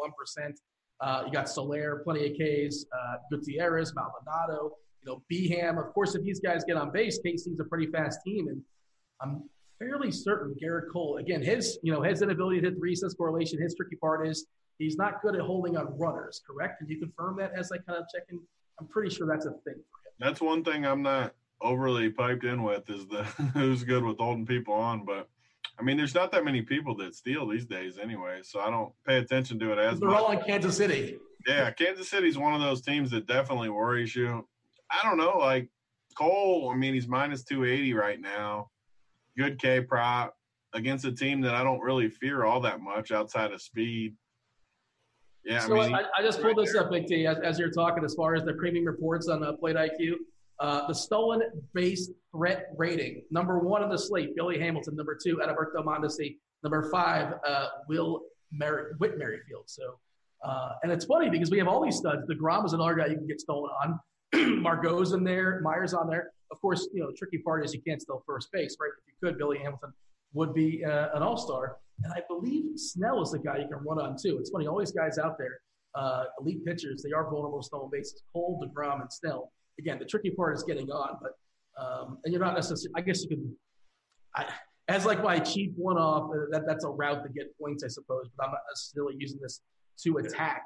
Uh, 1.02 1.24
you 1.26 1.32
got 1.32 1.48
Soler, 1.48 2.02
plenty 2.04 2.28
of 2.28 2.34
Ks, 2.34 2.86
uh, 2.92 3.18
Gutierrez, 3.32 3.94
Maldonado, 3.94 4.72
you 5.04 5.12
know, 5.12 5.24
Beham. 5.30 5.78
Of 5.78 5.94
course, 5.94 6.16
if 6.16 6.24
these 6.24 6.40
guys 6.40 6.64
get 6.66 6.78
on 6.78 6.92
base, 6.92 7.20
KC's 7.26 7.60
a 7.60 7.64
pretty 7.64 7.88
fast 7.88 8.20
team, 8.26 8.48
and 8.48 8.62
I'm 9.22 9.44
fairly 9.78 10.12
certain 10.12 10.56
Gerrit 10.62 10.92
Cole. 10.92 11.18
Again, 11.18 11.42
his 11.42 11.78
you 11.84 11.92
know 11.92 12.02
his 12.02 12.22
inability 12.22 12.62
to 12.62 12.68
hit 12.68 12.76
the 12.76 12.82
recess 12.82 13.14
correlation. 13.14 13.62
His 13.62 13.76
tricky 13.76 13.96
part 13.96 14.28
is 14.28 14.48
he's 14.78 14.98
not 14.98 15.22
good 15.22 15.36
at 15.36 15.42
holding 15.42 15.78
on 15.78 15.98
runners. 15.98 16.42
Correct? 16.46 16.80
Can 16.80 16.88
you 16.90 17.00
confirm 17.00 17.38
that 17.38 17.52
as 17.56 17.72
I 17.72 17.78
kind 17.78 17.98
of 18.00 18.06
check 18.14 18.24
in? 18.30 18.40
I'm 18.80 18.88
pretty 18.88 19.14
sure 19.14 19.28
that's 19.28 19.46
a 19.46 19.52
thing 19.52 19.60
for 19.66 19.74
him. 19.76 20.14
That's 20.20 20.42
one 20.42 20.64
thing 20.64 20.86
I'm 20.86 21.02
not 21.02 21.34
overly 21.62 22.10
piped 22.10 22.46
in 22.46 22.64
with 22.64 22.90
is 22.90 23.06
the 23.08 23.24
who's 23.54 23.84
good 23.84 24.04
with 24.04 24.18
holding 24.18 24.46
people 24.46 24.74
on, 24.74 25.06
but 25.06 25.28
I 25.78 25.82
mean, 25.82 25.96
there's 25.96 26.16
not 26.16 26.32
that 26.34 26.44
many 26.44 26.62
people 26.62 26.96
that 26.98 27.16
steal 27.16 27.48
these 27.48 27.66
days 27.66 28.00
anyway, 28.00 28.40
so 28.44 28.60
I 28.60 28.70
don't 28.70 28.92
pay 29.08 29.18
attention 29.18 29.60
to 29.60 29.72
it 29.72 29.80
as 29.80 30.00
They're 30.00 30.10
much. 30.10 30.20
all 30.20 30.32
in 30.32 30.42
Kansas 30.42 30.76
City. 30.76 31.18
Yeah, 31.48 31.72
Kansas 31.72 32.10
City's 32.10 32.38
one 32.38 32.54
of 32.54 32.60
those 32.60 32.82
teams 32.82 33.12
that 33.12 33.28
definitely 33.28 33.70
worries 33.70 34.14
you. 34.14 34.46
I 34.92 35.08
don't 35.08 35.18
know, 35.18 35.38
like 35.38 35.70
Cole, 36.18 36.72
I 36.74 36.78
mean, 36.78 36.94
he's 36.94 37.08
minus 37.08 37.44
280 37.44 37.94
right 37.94 38.20
now. 38.20 38.70
Good 39.38 39.60
K 39.60 39.82
prop 39.82 40.34
against 40.74 41.06
a 41.06 41.12
team 41.12 41.42
that 41.42 41.56
I 41.56 41.64
don't 41.64 41.80
really 41.80 42.10
fear 42.10 42.46
all 42.46 42.62
that 42.62 42.82
much 42.82 43.12
outside 43.12 43.52
of 43.52 43.62
speed. 43.62 44.16
Yeah, 45.46 45.60
so 45.60 45.80
I, 45.80 45.86
mean, 45.86 45.96
I, 45.96 46.04
I 46.18 46.22
just 46.22 46.42
pulled 46.42 46.58
right 46.58 46.66
this 46.66 46.74
there. 46.74 46.84
up, 46.84 46.92
Big 46.92 47.08
T, 47.08 47.26
as, 47.26 47.38
as, 47.40 47.58
you're 47.58 47.72
talking, 47.72 48.04
as 48.04 48.14
far 48.14 48.36
as 48.36 48.44
the 48.44 48.54
premium 48.54 48.86
reports 48.86 49.30
on 49.30 49.44
uh, 49.44 49.54
Plate 49.54 49.78
IQ. 49.78 50.16
Uh, 50.60 50.86
the 50.88 50.94
stolen 50.94 51.42
base 51.74 52.12
threat 52.36 52.68
rating, 52.76 53.24
number 53.32 53.60
one 53.60 53.82
on 53.82 53.90
the 53.90 53.98
slate, 53.98 54.36
Billy 54.36 54.60
Hamilton. 54.60 54.96
Number 54.98 55.18
two, 55.22 55.38
Adalberto 55.38 55.84
Mondesi. 55.86 56.36
Number 56.64 56.90
five, 56.92 57.36
uh, 57.48 57.68
Will 57.88 58.24
Mer- 58.52 58.96
Whit 58.98 59.18
Merrifield. 59.18 59.64
So, 59.68 59.98
uh, 60.44 60.72
and 60.84 60.92
it's 60.92 61.06
funny 61.06 61.30
because 61.30 61.50
we 61.50 61.58
have 61.60 61.70
all 61.70 61.82
these 61.82 61.96
studs. 61.96 62.24
DeGrom 62.30 62.66
is 62.66 62.74
another 62.74 62.96
guy 62.96 63.06
you 63.06 63.16
can 63.16 63.28
get 63.28 63.40
stolen 63.40 63.72
on. 63.84 64.00
Margot's 64.62 65.14
in 65.14 65.24
there. 65.24 65.62
Myers 65.62 65.94
on 65.94 66.10
there. 66.10 66.32
Of 66.52 66.62
course, 66.62 66.88
you 66.94 67.02
know, 67.02 67.08
the 67.12 67.18
tricky 67.18 67.38
part 67.40 67.64
is 67.64 67.74
you 67.74 67.82
can't 67.82 68.02
steal 68.02 68.24
first 68.26 68.52
base, 68.52 68.76
right? 68.80 68.90
If 68.98 69.04
you 69.08 69.14
could, 69.28 69.38
Billy 69.38 69.60
Hamilton 69.60 69.94
would 70.34 70.54
be 70.54 70.84
uh, 70.84 71.10
an 71.14 71.24
all 71.24 71.38
star. 71.38 71.78
And 72.04 72.14
I 72.14 72.22
believe 72.28 72.80
Snell 72.80 73.22
is 73.22 73.32
the 73.32 73.40
guy 73.40 73.58
you 73.58 73.68
can 73.68 73.84
run 73.86 74.00
on 74.00 74.16
too. 74.22 74.38
It's 74.40 74.50
funny, 74.50 74.68
all 74.68 74.80
these 74.80 74.92
guys 74.92 75.18
out 75.18 75.38
there, 75.38 75.60
uh, 75.96 76.26
elite 76.40 76.66
pitchers, 76.66 77.04
they 77.04 77.12
are 77.12 77.30
vulnerable 77.30 77.62
to 77.62 77.66
stolen 77.66 77.90
bases. 77.92 78.24
Cole, 78.34 78.64
DeGrom, 78.64 79.02
and 79.02 79.12
Snell. 79.12 79.52
Again, 79.80 80.00
the 80.00 80.06
tricky 80.06 80.32
part 80.32 80.56
is 80.56 80.64
getting 80.64 80.90
on, 80.92 81.18
but 81.22 81.32
um, 81.82 82.18
and 82.24 82.34
you're 82.34 82.44
not 82.44 82.56
necessarily. 82.56 82.92
I 82.96 83.02
guess 83.02 83.24
you 83.24 83.30
can. 83.30 83.56
I, 84.36 84.46
as 84.88 85.06
like 85.06 85.24
my 85.24 85.40
cheap 85.40 85.74
one 85.78 85.98
off, 85.98 86.32
uh, 86.32 86.46
that 86.52 86.66
that's 86.66 86.84
a 86.84 86.90
route 86.90 87.24
to 87.24 87.30
get 87.30 87.58
points, 87.60 87.84
I 87.84 87.88
suppose. 87.88 88.28
But 88.36 88.46
I'm 88.46 88.52
not 88.52 88.62
necessarily 88.70 89.16
using 89.18 89.40
this 89.42 89.62
to 90.04 90.18
attack. 90.18 90.66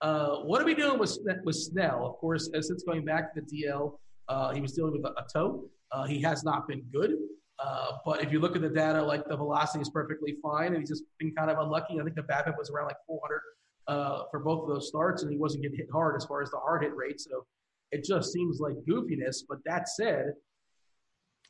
Uh, 0.00 0.36
what 0.40 0.62
are 0.62 0.64
we 0.64 0.74
doing 0.74 0.98
with 0.98 1.18
with 1.44 1.56
Snell? 1.56 2.06
Of 2.06 2.16
course, 2.18 2.48
since 2.52 2.82
going 2.84 3.04
back 3.04 3.34
to 3.34 3.40
the 3.40 3.64
DL, 3.64 3.98
uh, 4.28 4.52
he 4.52 4.60
was 4.60 4.72
dealing 4.72 4.92
with 4.92 5.04
a, 5.04 5.10
a 5.20 5.26
toe. 5.32 5.64
Uh, 5.92 6.04
he 6.04 6.20
has 6.22 6.44
not 6.44 6.68
been 6.68 6.82
good. 6.92 7.12
Uh, 7.58 7.92
but 8.04 8.22
if 8.22 8.30
you 8.30 8.38
look 8.38 8.54
at 8.54 8.62
the 8.62 8.68
data, 8.68 9.02
like 9.02 9.26
the 9.26 9.36
velocity 9.36 9.82
is 9.82 9.90
perfectly 9.90 10.36
fine, 10.42 10.68
and 10.68 10.78
he's 10.78 10.88
just 10.88 11.04
been 11.18 11.34
kind 11.34 11.50
of 11.50 11.58
unlucky. 11.58 11.98
I 12.00 12.04
think 12.04 12.14
the 12.14 12.22
BABIP 12.22 12.56
was 12.56 12.70
around 12.70 12.86
like 12.86 12.96
400 13.06 13.40
uh, 13.88 14.24
for 14.30 14.40
both 14.40 14.62
of 14.62 14.68
those 14.68 14.88
starts, 14.88 15.22
and 15.22 15.32
he 15.32 15.38
wasn't 15.38 15.62
getting 15.62 15.78
hit 15.78 15.88
hard 15.92 16.14
as 16.16 16.24
far 16.24 16.42
as 16.42 16.50
the 16.50 16.58
hard 16.58 16.82
hit 16.82 16.94
rate. 16.94 17.20
So 17.20 17.44
it 17.90 18.04
just 18.04 18.32
seems 18.32 18.60
like 18.60 18.74
goofiness. 18.88 19.38
But 19.48 19.58
that 19.64 19.88
said, 19.88 20.34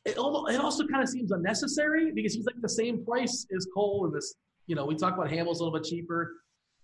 it, 0.05 0.17
almost, 0.17 0.53
it 0.53 0.59
also 0.59 0.87
kind 0.87 1.03
of 1.03 1.09
seems 1.09 1.31
unnecessary 1.31 2.11
because 2.11 2.33
he's 2.33 2.45
like 2.45 2.59
the 2.61 2.69
same 2.69 3.05
price 3.05 3.45
as 3.55 3.67
Cole 3.75 4.05
and 4.05 4.15
this. 4.15 4.33
You 4.65 4.75
know, 4.75 4.85
we 4.85 4.95
talk 4.95 5.15
about 5.15 5.29
Hamels 5.29 5.57
a 5.59 5.63
little 5.63 5.73
bit 5.73 5.83
cheaper. 5.83 6.33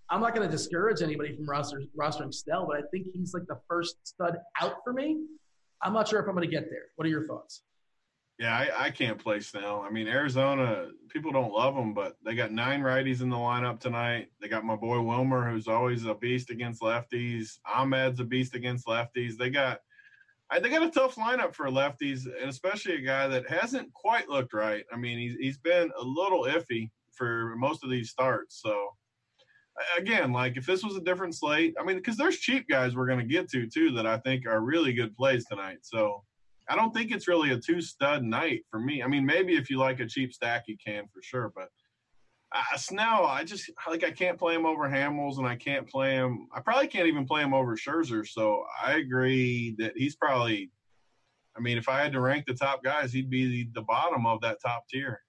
I'm 0.09 0.21
not 0.21 0.35
going 0.35 0.47
to 0.47 0.51
discourage 0.51 1.01
anybody 1.01 1.35
from 1.35 1.49
roster, 1.49 1.81
rostering 1.99 2.33
Snell, 2.33 2.67
but 2.67 2.77
I 2.77 2.81
think 2.91 3.07
he's 3.13 3.33
like 3.33 3.47
the 3.47 3.59
first 3.67 3.95
stud 4.03 4.37
out 4.61 4.75
for 4.83 4.93
me. 4.93 5.17
I'm 5.81 5.93
not 5.93 6.07
sure 6.07 6.19
if 6.19 6.27
I'm 6.27 6.35
going 6.35 6.49
to 6.49 6.53
get 6.53 6.69
there. 6.69 6.83
What 6.95 7.05
are 7.05 7.09
your 7.09 7.25
thoughts? 7.25 7.61
Yeah, 8.37 8.53
I, 8.53 8.87
I, 8.87 8.89
can't 8.89 9.17
play 9.17 9.39
Snell. 9.39 9.81
I 9.81 9.89
mean, 9.89 10.07
Arizona, 10.09 10.89
people 11.09 11.31
don't 11.31 11.53
love 11.53 11.73
them, 11.73 11.93
but 11.93 12.17
they 12.25 12.35
got 12.35 12.51
nine 12.51 12.81
righties 12.81 13.21
in 13.21 13.29
the 13.29 13.37
lineup 13.37 13.79
tonight. 13.79 14.27
They 14.41 14.49
got 14.49 14.65
my 14.65 14.75
boy 14.75 14.99
Wilmer, 14.99 15.49
who's 15.49 15.69
always 15.69 16.03
a 16.03 16.13
beast 16.13 16.49
against 16.49 16.81
lefties. 16.81 17.59
Ahmed's 17.65 18.19
a 18.19 18.25
beast 18.25 18.53
against 18.53 18.87
lefties. 18.87 19.37
They 19.37 19.49
got, 19.49 19.79
they 20.61 20.69
got 20.69 20.83
a 20.83 20.91
tough 20.91 21.15
lineup 21.15 21.55
for 21.55 21.67
lefties, 21.67 22.25
and 22.25 22.49
especially 22.49 22.95
a 22.95 23.01
guy 23.01 23.27
that 23.27 23.49
hasn't 23.49 23.93
quite 23.93 24.27
looked 24.27 24.53
right. 24.53 24.83
I 24.91 24.97
mean, 24.97 25.17
he's 25.17 25.35
he's 25.39 25.57
been 25.57 25.89
a 25.97 26.03
little 26.03 26.43
iffy 26.43 26.91
for 27.13 27.55
most 27.55 27.85
of 27.85 27.89
these 27.89 28.09
starts. 28.09 28.61
So, 28.61 28.89
again, 29.97 30.31
like 30.31 30.57
if 30.57 30.65
this 30.65 30.83
was 30.83 30.95
a 30.95 31.01
different 31.01 31.35
slate, 31.35 31.75
I 31.79 31.83
mean, 31.83 31.97
because 31.97 32.17
there's 32.17 32.37
cheap 32.37 32.67
guys 32.69 32.95
we're 32.95 33.07
going 33.07 33.19
to 33.19 33.25
get 33.25 33.49
to 33.51 33.67
too 33.67 33.91
that 33.91 34.05
I 34.05 34.17
think 34.19 34.45
are 34.45 34.61
really 34.61 34.93
good 34.93 35.15
plays 35.15 35.45
tonight. 35.49 35.79
So 35.81 36.23
I 36.69 36.75
don't 36.75 36.93
think 36.93 37.11
it's 37.11 37.27
really 37.27 37.51
a 37.51 37.59
two 37.59 37.81
stud 37.81 38.23
night 38.23 38.63
for 38.69 38.79
me. 38.79 39.03
I 39.03 39.07
mean, 39.07 39.25
maybe 39.25 39.55
if 39.55 39.69
you 39.69 39.77
like 39.77 39.99
a 39.99 40.07
cheap 40.07 40.33
stack, 40.33 40.63
you 40.67 40.77
can 40.83 41.05
for 41.13 41.21
sure. 41.21 41.51
But 41.55 41.69
uh, 42.51 42.77
Snell, 42.77 43.25
I 43.25 43.43
just 43.43 43.69
like 43.87 44.03
I 44.03 44.11
can't 44.11 44.37
play 44.37 44.55
him 44.55 44.65
over 44.65 44.89
Hamels, 44.89 45.37
and 45.37 45.47
I 45.47 45.55
can't 45.55 45.87
play 45.87 46.15
him. 46.15 46.47
I 46.55 46.61
probably 46.61 46.87
can't 46.87 47.07
even 47.07 47.25
play 47.25 47.41
him 47.41 47.53
over 47.53 47.75
Scherzer. 47.75 48.27
So 48.27 48.63
I 48.83 48.93
agree 48.95 49.75
that 49.77 49.93
he's 49.95 50.15
probably. 50.15 50.71
I 51.57 51.61
mean, 51.61 51.77
if 51.77 51.87
I 51.87 52.01
had 52.01 52.11
to 52.11 52.19
rank 52.19 52.45
the 52.47 52.53
top 52.53 52.83
guys, 52.83 53.13
he'd 53.13 53.29
be 53.29 53.47
the, 53.47 53.69
the 53.75 53.81
bottom 53.83 54.25
of 54.25 54.41
that 54.41 54.57
top 54.61 54.85
tier. 54.89 55.21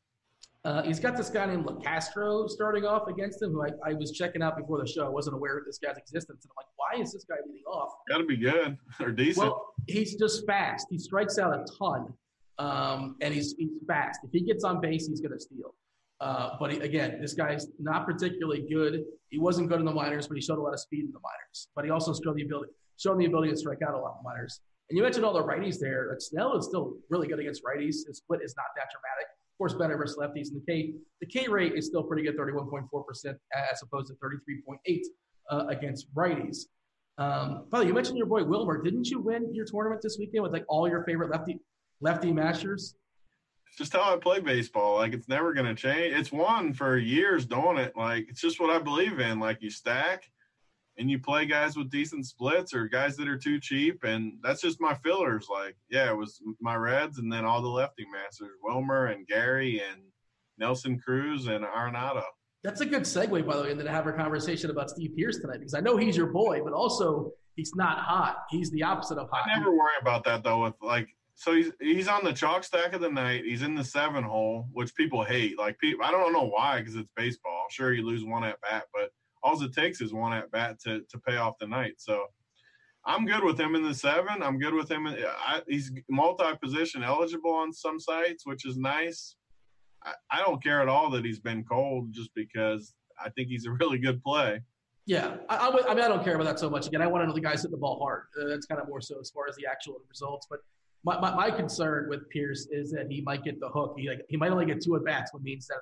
Uh, 0.66 0.82
he's 0.82 0.98
got 0.98 1.16
this 1.16 1.30
guy 1.30 1.46
named 1.46 1.64
Castro 1.80 2.48
starting 2.48 2.84
off 2.84 3.06
against 3.06 3.40
him, 3.40 3.52
who 3.52 3.62
I, 3.62 3.68
I, 3.86 3.94
was 3.94 4.10
checking 4.10 4.42
out 4.42 4.56
before 4.56 4.80
the 4.80 4.86
show. 4.86 5.06
I 5.06 5.08
wasn't 5.08 5.36
aware 5.36 5.56
of 5.56 5.64
this 5.64 5.78
guy's 5.78 5.96
existence. 5.96 6.44
And 6.44 6.50
I'm 6.50 6.56
like, 6.56 6.66
why 6.74 7.00
is 7.00 7.12
this 7.12 7.24
guy 7.24 7.36
leading 7.46 7.62
off? 7.66 7.92
Got 8.08 8.18
to 8.18 8.24
be 8.24 8.36
good 8.36 8.76
or 8.98 9.12
decent. 9.12 9.46
Well, 9.46 9.74
he's 9.86 10.16
just 10.16 10.44
fast. 10.44 10.88
He 10.90 10.98
strikes 10.98 11.38
out 11.38 11.54
a 11.54 11.64
ton, 11.78 12.12
um, 12.58 13.14
and 13.20 13.32
he's, 13.32 13.54
he's 13.56 13.70
fast. 13.86 14.18
If 14.24 14.32
he 14.32 14.40
gets 14.40 14.64
on 14.64 14.80
base, 14.80 15.06
he's 15.06 15.20
going 15.20 15.34
to 15.34 15.38
steal. 15.38 15.72
Uh, 16.20 16.56
but 16.58 16.72
he, 16.72 16.80
again, 16.80 17.20
this 17.20 17.34
guy's 17.34 17.68
not 17.78 18.04
particularly 18.04 18.66
good. 18.68 19.04
He 19.28 19.38
wasn't 19.38 19.68
good 19.68 19.78
in 19.78 19.84
the 19.84 19.94
minors, 19.94 20.26
but 20.26 20.36
he 20.36 20.42
showed 20.42 20.58
a 20.58 20.62
lot 20.62 20.74
of 20.74 20.80
speed 20.80 21.04
in 21.04 21.12
the 21.12 21.20
minors. 21.22 21.68
But 21.76 21.84
he 21.84 21.92
also 21.92 22.12
showed 22.12 22.34
the 22.34 22.42
ability, 22.42 22.72
showed 22.96 23.20
the 23.20 23.26
ability 23.26 23.52
to 23.52 23.56
strike 23.56 23.82
out 23.86 23.94
a 23.94 23.98
lot 23.98 24.16
in 24.18 24.24
the 24.24 24.28
minors. 24.28 24.60
And 24.90 24.96
you 24.96 25.04
mentioned 25.04 25.24
all 25.24 25.32
the 25.32 25.44
righties 25.44 25.78
there. 25.78 26.12
Snell 26.18 26.56
is 26.56 26.66
still 26.66 26.94
really 27.08 27.28
good 27.28 27.38
against 27.38 27.62
righties. 27.62 28.06
His 28.08 28.18
split 28.18 28.40
is 28.42 28.56
not 28.56 28.66
that 28.74 28.88
dramatic. 28.90 29.28
Of 29.57 29.59
course, 29.59 29.72
better 29.72 29.96
versus 29.96 30.18
lefties. 30.18 30.48
And 30.48 30.61
the 30.61 30.70
K, 30.70 30.92
the 31.22 31.26
K 31.26 31.48
rate 31.48 31.72
is 31.72 31.86
still 31.86 32.02
pretty 32.02 32.22
good, 32.22 32.36
31.4% 32.36 32.88
as 33.72 33.82
opposed 33.82 34.09
to 34.09 34.14
33.8 34.22 35.00
uh, 35.50 35.66
against 35.68 36.14
righties. 36.14 36.66
Um, 37.16 37.64
by 37.70 37.78
the 37.78 37.84
way, 37.84 37.88
you 37.88 37.94
mentioned 37.94 38.18
your 38.18 38.26
boy 38.26 38.44
Wilmer. 38.44 38.82
Didn't 38.82 39.09
you 39.09 39.18
win 39.18 39.54
your 39.54 39.64
tournament 39.64 40.02
this 40.02 40.18
weekend 40.18 40.42
with 40.42 40.52
like 40.52 40.66
all 40.68 40.86
your 40.86 41.04
favorite 41.04 41.30
lefty 41.30 41.59
lefty 42.02 42.34
masters? 42.34 42.96
It's 43.66 43.78
just 43.78 43.94
how 43.94 44.14
I 44.14 44.18
play 44.18 44.40
baseball. 44.40 44.96
Like 44.96 45.14
it's 45.14 45.26
never 45.26 45.54
gonna 45.54 45.74
change. 45.74 46.14
It's 46.14 46.30
won 46.30 46.74
for 46.74 46.98
years 46.98 47.46
doing 47.46 47.78
it. 47.78 47.96
Like 47.96 48.26
it's 48.28 48.42
just 48.42 48.61
what 48.61 48.68
I 48.68 48.78
believe 48.78 49.20
in. 49.20 49.40
Like 49.40 49.62
you 49.62 49.70
stack, 49.70 50.28
and 50.99 51.11
you 51.11 51.18
play 51.18 51.47
guys 51.47 51.76
with 51.76 51.90
decent 51.90 52.26
splits 52.26 52.72
or 52.74 52.88
guys 52.88 53.16
that 53.16 53.28
are 53.28 53.36
too 53.36 53.61
cheap. 53.61 54.05
And 54.05 54.38
that's 54.42 54.62
just 54.62 54.80
my 54.80 54.94
fillers. 54.94 55.49
Like, 55.51 55.76
yeah, 55.90 56.11
it 56.11 56.16
was 56.16 56.40
my 56.61 56.74
Reds 56.74 57.18
and 57.18 57.30
then 57.30 57.44
all 57.44 57.61
the 57.61 57.68
lefty 57.68 58.07
masters, 58.11 58.53
Wilmer 58.62 59.07
and 59.07 59.26
Gary 59.26 59.82
and 59.90 60.03
Nelson 60.59 60.99
Cruz 60.99 61.47
and 61.47 61.64
Arenado. 61.64 62.22
That's 62.64 62.80
a 62.80 62.86
good 62.86 63.03
segue, 63.03 63.47
by 63.47 63.57
the 63.57 63.62
way, 63.62 63.70
into 63.70 63.84
to 63.84 63.90
have 63.90 64.07
a 64.07 64.12
conversation 64.12 64.70
about 64.70 64.90
Steve 64.90 65.12
Pearce 65.16 65.38
tonight 65.38 65.59
because 65.59 65.74
I 65.74 65.80
know 65.80 65.97
he's 65.97 66.16
your 66.16 66.26
boy, 66.26 66.62
but 66.64 66.72
also 66.72 67.32
he's 67.55 67.72
not 67.74 67.99
hot. 67.99 68.38
He's 68.51 68.70
the 68.70 68.82
opposite 68.82 69.18
of 69.18 69.28
hot. 69.30 69.49
I 69.49 69.59
never 69.59 69.70
worry 69.70 69.92
about 70.01 70.24
that 70.24 70.42
though. 70.42 70.64
With 70.64 70.74
like, 70.80 71.09
so 71.34 71.55
he's 71.55 71.70
he's 71.78 72.09
on 72.09 72.24
the 72.24 72.32
chalk 72.32 72.64
stack 72.64 72.94
of 72.94 73.03
the 73.03 73.11
night. 73.11 73.44
He's 73.44 73.62
in 73.62 73.74
the 73.74 73.84
seven 73.84 74.24
hole, 74.24 74.68
which 74.72 74.94
people 74.94 75.22
hate. 75.22 75.59
Like, 75.59 75.78
people, 75.78 76.05
I 76.05 76.11
don't 76.11 76.32
know 76.32 76.49
why 76.49 76.78
because 76.78 76.97
it's 76.97 77.11
baseball. 77.14 77.66
Sure, 77.70 77.92
you 77.92 78.05
lose 78.05 78.24
one 78.24 78.42
at 78.42 78.61
bat, 78.62 78.84
but 78.92 79.11
all 79.43 79.62
it 79.62 79.72
takes 79.72 80.01
is 80.01 80.12
one 80.12 80.32
at 80.32 80.51
bat 80.51 80.78
to 80.84 81.01
to 81.09 81.18
pay 81.18 81.37
off 81.37 81.55
the 81.61 81.66
night. 81.66 81.95
So 81.99 82.26
I'm 83.05 83.24
good 83.24 83.45
with 83.45 83.59
him 83.59 83.74
in 83.76 83.84
the 83.84 83.95
seven. 83.95 84.43
I'm 84.43 84.59
good 84.59 84.74
with 84.74 84.91
him. 84.91 85.07
In, 85.07 85.16
I, 85.24 85.62
he's 85.68 85.93
multi 86.11 86.45
position 86.61 87.05
eligible 87.05 87.53
on 87.53 87.72
some 87.72 88.01
sites, 88.01 88.45
which 88.45 88.66
is 88.66 88.76
nice. 88.76 89.37
I, 90.05 90.12
I 90.30 90.39
don't 90.41 90.62
care 90.62 90.82
at 90.82 90.89
all 90.89 91.11
that 91.11 91.24
he's 91.24 91.39
been 91.39 91.64
cold, 91.64 92.12
just 92.12 92.30
because 92.34 92.95
I 93.24 93.30
think 93.30 93.49
he's 93.49 93.66
a 93.66 93.70
really 93.80 93.99
good 93.99 94.22
play. 94.22 94.61
Yeah, 95.07 95.37
I, 95.49 95.57
I, 95.57 95.68
I 95.68 95.95
mean, 95.95 96.05
I 96.05 96.09
don't 96.09 96.24
care 96.24 96.34
about 96.34 96.47
that 96.47 96.59
so 96.59 96.68
much. 96.68 96.89
Again, 96.89 97.01
I 97.01 97.07
want 97.07 97.22
to 97.22 97.28
know 97.28 97.32
the 97.32 97.41
guys 97.41 97.62
hit 97.62 97.70
the 97.70 97.76
ball 97.76 98.01
hard. 98.01 98.24
Uh, 98.41 98.49
that's 98.49 98.66
kind 98.66 98.80
of 98.80 98.89
more 98.89 99.01
so 99.01 99.20
as 99.20 99.30
far 99.30 99.45
as 99.49 99.55
the 99.55 99.64
actual 99.70 100.01
results. 100.09 100.49
But 100.51 100.59
my, 101.05 101.20
my, 101.20 101.32
my, 101.32 101.51
concern 101.53 102.09
with 102.09 102.28
Pearce 102.30 102.66
is 102.72 102.91
that 102.91 103.07
he 103.09 103.20
might 103.20 103.45
get 103.45 103.61
the 103.61 103.68
hook. 103.68 103.95
He 103.97 104.09
like 104.09 104.22
he 104.28 104.37
might 104.37 104.51
only 104.51 104.66
get 104.66 104.82
two 104.82 104.97
at 104.97 105.05
bats 105.05 105.32
when 105.32 105.45
Means 105.45 105.68
that 105.68 105.76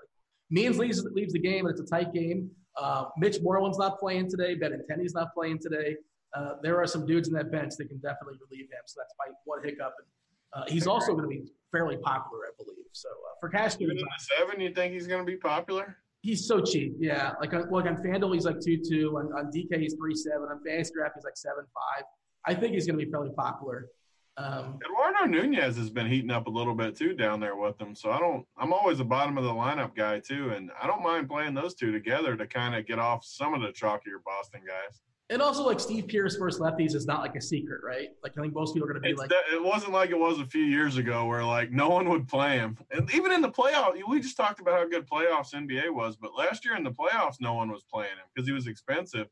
Means 0.51 0.79
leaves 0.79 1.03
leaves 1.05 1.33
the 1.33 1.39
game 1.39 1.65
and 1.65 1.73
it's 1.73 1.81
a 1.81 1.87
tight 1.87 2.13
game. 2.13 2.51
Uh, 2.77 3.05
Mitch 3.19 3.39
Moreland's 3.43 3.79
not 3.79 3.99
playing 3.99 4.31
today. 4.31 4.57
Benintendi's 4.57 5.15
not 5.15 5.33
playing 5.35 5.59
today. 5.61 5.97
Uh, 6.35 6.55
there 6.63 6.81
are 6.81 6.87
some 6.87 7.07
dudes 7.07 7.29
in 7.29 7.35
that 7.35 7.53
bench 7.53 7.75
that 7.79 7.89
can 7.89 7.99
definitely 7.99 8.35
relieve 8.51 8.65
him. 8.67 8.81
So 8.87 9.01
that's 9.01 9.15
my 9.19 9.33
one 9.45 9.63
hiccup. 9.63 9.95
And 9.99 10.63
uh, 10.63 10.65
he's 10.69 10.87
also 10.87 11.13
going 11.13 11.23
to 11.23 11.29
be 11.29 11.45
fairly 11.71 11.97
popular, 11.97 12.45
I 12.47 12.53
believe. 12.57 12.87
So 12.93 13.09
uh, 13.09 13.35
for 13.41 13.49
cash 13.49 13.79
games, 13.79 14.03
seven, 14.39 14.61
you 14.61 14.73
think 14.73 14.93
he's 14.93 15.07
going 15.07 15.25
to 15.25 15.27
be 15.27 15.37
popular? 15.37 15.97
He's 16.23 16.47
so 16.47 16.61
cheap. 16.61 16.95
Yeah, 16.99 17.33
like 17.41 17.53
on, 17.53 17.69
like 17.71 17.85
on 17.85 17.97
FanDuel, 17.97 18.33
he's 18.35 18.47
like 18.47 18.59
two 18.59 18.79
two. 18.79 19.15
On, 19.19 19.27
on 19.39 19.53
DK, 19.53 19.79
he's 19.79 19.95
three 19.95 20.15
seven. 20.15 20.49
On 20.51 20.59
FanStraft, 20.67 21.11
he's 21.15 21.25
like 21.25 21.37
seven 21.37 21.65
five. 21.75 22.05
I 22.47 22.55
think 22.55 22.75
he's 22.75 22.87
going 22.87 22.99
to 22.99 23.05
be 23.05 23.11
fairly 23.11 23.31
popular. 23.37 23.89
Um, 24.37 24.81
Eduardo 24.85 25.27
Nunez 25.27 25.77
has 25.77 25.91
been 25.91 26.07
heating 26.07 26.31
up 26.31 26.49
a 26.49 26.51
little 26.51 26.75
bit 26.75 26.97
too 26.97 27.15
down 27.15 27.39
there 27.39 27.55
with 27.55 27.79
them. 27.79 27.95
So 27.95 28.11
I 28.11 28.19
don't. 28.19 28.45
I'm 28.57 28.73
always 28.73 28.99
a 28.99 29.05
bottom 29.05 29.39
of 29.39 29.45
the 29.45 29.51
lineup 29.51 29.95
guy 29.95 30.19
too, 30.19 30.51
and 30.51 30.71
I 30.81 30.87
don't 30.87 31.03
mind 31.03 31.29
playing 31.29 31.55
those 31.55 31.75
two 31.75 31.93
together 31.93 32.37
to 32.37 32.47
kind 32.47 32.75
of 32.75 32.87
get 32.87 32.99
off 32.99 33.25
some 33.25 33.55
of 33.55 33.63
the 33.63 33.69
chalkier 33.69 34.23
Boston 34.25 34.63
guys. 34.67 35.01
And 35.31 35.41
also, 35.41 35.65
like 35.65 35.81
Steve 35.81 36.09
Pearce 36.09 36.37
versus 36.37 36.61
lefties 36.61 36.95
is 36.95 37.07
not 37.07 37.21
like 37.21 37.37
a 37.37 37.41
secret, 37.41 37.81
right? 37.85 38.09
Like 38.23 38.33
I 38.37 38.43
think 38.43 38.55
most 38.55 38.75
people 38.75 38.89
are 38.89 38.93
going 38.93 39.03
to 39.03 39.07
be 39.07 39.13
it's 39.13 39.21
like, 39.21 39.31
it 39.31 39.63
wasn't 39.63 39.93
like 39.93 40.11
it 40.11 40.19
was 40.19 40.41
a 40.41 40.47
few 40.47 40.65
years 40.65 40.97
ago 40.97 41.27
where 41.27 41.45
like 41.45 41.71
no 41.71 41.89
one 41.89 42.09
would 42.11 42.27
play 42.27 42.59
him, 42.59 42.77
and 42.91 43.13
even 43.15 43.31
in 43.31 43.41
the 43.41 43.51
playoffs, 43.51 43.99
we 44.09 44.21
just 44.21 44.37
talked 44.37 44.61
about 44.61 44.75
how 44.75 44.89
good 44.89 45.09
playoffs 45.09 45.55
NBA 45.55 45.95
was, 45.95 46.17
but 46.17 46.35
last 46.37 46.65
year 46.65 46.77
in 46.77 46.83
the 46.83 46.91
playoffs, 46.91 47.37
no 47.41 47.55
one 47.55 47.71
was 47.71 47.85
playing 47.85 48.11
him 48.11 48.27
because 48.35 48.49
he 48.49 48.53
was 48.53 48.67
expensive 48.67 49.29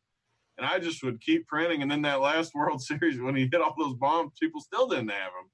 and 0.59 0.67
I 0.67 0.79
just 0.79 1.03
would 1.03 1.21
keep 1.21 1.47
printing. 1.47 1.83
And 1.83 1.91
then 1.91 2.03
that 2.03 2.21
last 2.21 2.53
World 2.55 2.83
Series, 2.83 3.21
when 3.21 3.37
he 3.37 3.49
hit 3.51 3.61
all 3.61 3.75
those 3.79 3.95
bombs, 3.95 4.33
people 4.41 4.61
still 4.61 4.87
didn't 4.89 5.11
have 5.11 5.33
them. 5.33 5.51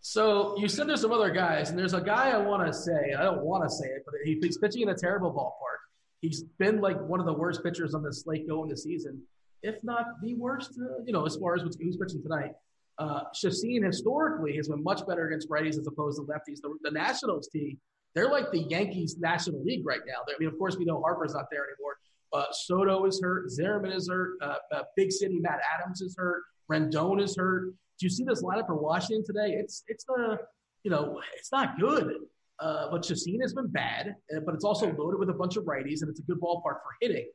So 0.00 0.54
you 0.58 0.68
said 0.68 0.86
there's 0.86 1.00
some 1.00 1.12
other 1.12 1.30
guys, 1.30 1.70
and 1.70 1.78
there's 1.78 1.94
a 1.94 2.00
guy 2.00 2.30
I 2.30 2.36
want 2.36 2.66
to 2.66 2.74
say. 2.74 3.14
I 3.18 3.22
don't 3.22 3.42
want 3.42 3.64
to 3.64 3.70
say 3.70 3.86
it, 3.86 4.02
but 4.04 4.14
he's 4.22 4.58
pitching 4.58 4.82
in 4.82 4.90
a 4.90 4.94
terrible 4.94 5.32
ballpark. 5.32 5.80
He's 6.20 6.42
been 6.58 6.82
like 6.82 7.00
one 7.00 7.20
of 7.20 7.26
the 7.26 7.32
worst 7.32 7.64
pitchers 7.64 7.94
on 7.94 8.02
the 8.02 8.12
slate 8.12 8.46
going 8.46 8.68
this 8.68 8.82
season, 8.82 9.22
if 9.62 9.82
not 9.82 10.20
the 10.22 10.34
worst. 10.34 10.78
Uh, 10.78 11.02
you 11.06 11.12
know, 11.14 11.24
as 11.24 11.36
far 11.36 11.54
as 11.54 11.62
who's 11.62 11.96
pitching 11.96 12.22
tonight. 12.22 12.52
Uh, 12.98 13.22
Chacin 13.34 13.82
historically 13.82 14.54
has 14.56 14.68
been 14.68 14.82
much 14.82 15.04
better 15.06 15.26
against 15.26 15.48
righties 15.48 15.78
as 15.78 15.86
opposed 15.86 16.20
to 16.20 16.22
lefties. 16.22 16.60
The, 16.62 16.76
the 16.82 16.90
Nationals 16.90 17.48
team, 17.48 17.78
they're 18.14 18.30
like 18.30 18.52
the 18.52 18.60
Yankees 18.60 19.16
National 19.18 19.64
League 19.64 19.84
right 19.84 20.00
now. 20.06 20.22
I 20.28 20.38
mean, 20.38 20.48
of 20.48 20.58
course, 20.58 20.76
we 20.76 20.84
know 20.84 21.00
Harper's 21.00 21.34
not 21.34 21.46
there 21.50 21.64
anymore. 21.64 21.96
Uh, 22.34 22.46
Soto 22.50 23.06
is 23.06 23.20
hurt. 23.22 23.48
Zimmerman 23.48 23.92
is 23.92 24.08
hurt. 24.08 24.38
Uh, 24.42 24.56
uh, 24.72 24.82
Big 24.96 25.12
City 25.12 25.38
Matt 25.38 25.60
Adams 25.78 26.00
is 26.00 26.16
hurt. 26.18 26.42
Rendon 26.70 27.22
is 27.22 27.36
hurt. 27.36 27.74
Do 27.98 28.06
you 28.06 28.10
see 28.10 28.24
this 28.24 28.42
lineup 28.42 28.66
for 28.66 28.74
Washington 28.74 29.24
today? 29.24 29.54
It's 29.54 29.84
it's 29.86 30.04
the 30.04 30.38
you 30.82 30.90
know 30.90 31.20
it's 31.36 31.52
not 31.52 31.78
good. 31.78 32.12
Uh, 32.58 32.90
but 32.90 33.02
Chacin 33.02 33.40
has 33.40 33.52
been 33.52 33.68
bad, 33.68 34.14
uh, 34.34 34.40
but 34.44 34.54
it's 34.54 34.64
also 34.64 34.86
loaded 34.94 35.18
with 35.18 35.30
a 35.30 35.34
bunch 35.34 35.56
of 35.56 35.64
righties, 35.64 36.02
and 36.02 36.10
it's 36.10 36.20
a 36.20 36.22
good 36.22 36.40
ballpark 36.40 36.62
for 36.82 36.94
hitting. 37.00 37.28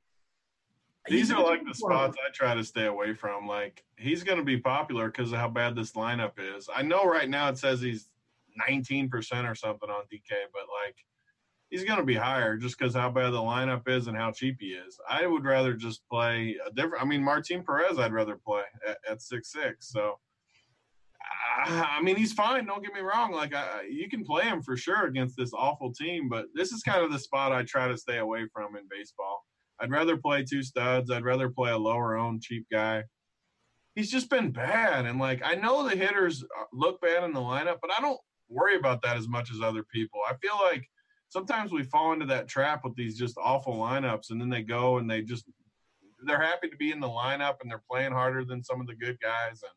These 1.08 1.32
are 1.32 1.43
like 1.43 1.66
the 1.66 1.74
spots 1.74 2.18
I 2.26 2.32
try 2.34 2.54
to 2.54 2.64
stay 2.64 2.86
away 2.86 3.14
from. 3.14 3.47
Like 3.47 3.84
he's 3.97 4.24
going 4.24 4.38
to 4.38 4.43
be 4.43 4.58
popular 4.58 5.08
because 5.08 5.32
of 5.32 5.39
how 5.39 5.50
bad 5.50 5.76
this 5.76 5.93
lineup 5.93 6.34
is. 6.38 6.70
I 6.74 6.84
know 6.84 7.06
right 7.06 7.30
now 7.30 7.50
it 7.50 7.58
says 7.58 7.82
he's 7.82 8.10
19% 8.70 9.12
or 9.50 9.56
something 9.56 9.89
on 9.89 10.04
DK, 10.12 10.32
but 10.54 10.64
like 10.84 10.95
he's 11.70 11.84
going 11.84 11.99
to 11.99 12.05
be 12.05 12.15
higher 12.15 12.57
just 12.57 12.78
because 12.78 12.95
how 12.95 13.09
bad 13.09 13.32
the 13.32 13.38
lineup 13.38 13.88
is 13.88 14.07
and 14.07 14.17
how 14.17 14.32
cheap 14.32 14.57
he 14.59 14.67
is. 14.67 14.99
I 15.09 15.28
would 15.28 15.45
rather 15.45 15.74
just 15.74 16.01
play 16.09 16.57
a 16.65 16.72
different. 16.72 17.03
I 17.03 17.05
mean, 17.05 17.24
Martin 17.24 17.63
Perez, 17.63 17.99
I'd 17.99 18.13
rather 18.13 18.36
play 18.36 18.63
at, 19.07 19.22
six 19.22 19.51
six. 19.51 19.91
So, 19.91 20.20
I 21.65 22.01
mean, 22.01 22.15
he's 22.15 22.34
fine. 22.34 22.65
Don't 22.65 22.84
get 22.84 22.93
me 22.93 23.01
wrong. 23.01 23.32
Like, 23.32 23.53
I, 23.53 23.84
you 23.89 24.09
can 24.09 24.24
play 24.24 24.43
him 24.43 24.61
for 24.61 24.78
sure 24.78 25.05
against 25.05 25.38
this 25.38 25.51
awful 25.53 25.93
team, 25.93 26.30
but 26.30 26.45
this 26.55 26.72
is 26.72 26.82
kind 26.82 27.03
of 27.03 27.11
the 27.11 27.20
spot 27.20 27.51
I 27.51 27.63
try 27.63 27.88
to 27.88 27.97
stay 27.97 28.17
away 28.17 28.47
from 28.53 28.76
in 28.76 28.84
baseball. 28.89 29.43
I'd 29.80 29.91
rather 29.91 30.17
play 30.17 30.43
two 30.43 30.63
studs. 30.63 31.11
I'd 31.11 31.24
rather 31.24 31.49
play 31.49 31.72
a 31.72 31.78
lower 31.78 32.17
owned 32.17 32.41
cheap 32.41 32.65
guy. 32.72 33.03
He's 33.95 34.11
just 34.11 34.30
been 34.30 34.51
bad, 34.51 35.05
and 35.05 35.20
like 35.20 35.41
I 35.43 35.55
know 35.55 35.88
the 35.88 35.95
hitters 35.95 36.43
uh, 36.43 36.63
look 36.72 37.01
bad 37.01 37.24
in 37.24 37.34
the 37.34 37.39
lineup, 37.39 37.78
but 37.82 37.91
I 37.97 38.01
don't 38.01 38.20
worry 38.47 38.78
about 38.78 39.01
that 39.01 39.17
as 39.17 39.28
much 39.28 39.51
as 39.51 39.61
other 39.61 39.84
people. 39.93 40.20
I 40.28 40.36
feel 40.41 40.57
like 40.63 40.88
sometimes 41.30 41.71
we 41.71 41.84
fall 41.84 42.11
into 42.13 42.25
that 42.25 42.47
trap 42.47 42.84
with 42.84 42.95
these 42.95 43.17
just 43.17 43.38
awful 43.38 43.75
lineups, 43.75 44.32
and 44.32 44.41
then 44.41 44.49
they 44.49 44.63
go 44.63 44.97
and 44.97 45.09
they 45.09 45.21
just 45.21 45.45
they're 46.25 46.41
happy 46.41 46.67
to 46.67 46.75
be 46.75 46.91
in 46.91 46.99
the 46.99 47.07
lineup 47.07 47.55
and 47.61 47.71
they're 47.71 47.84
playing 47.89 48.11
harder 48.11 48.43
than 48.43 48.61
some 48.61 48.82
of 48.82 48.88
the 48.88 48.95
good 48.95 49.17
guys. 49.21 49.63
And 49.63 49.71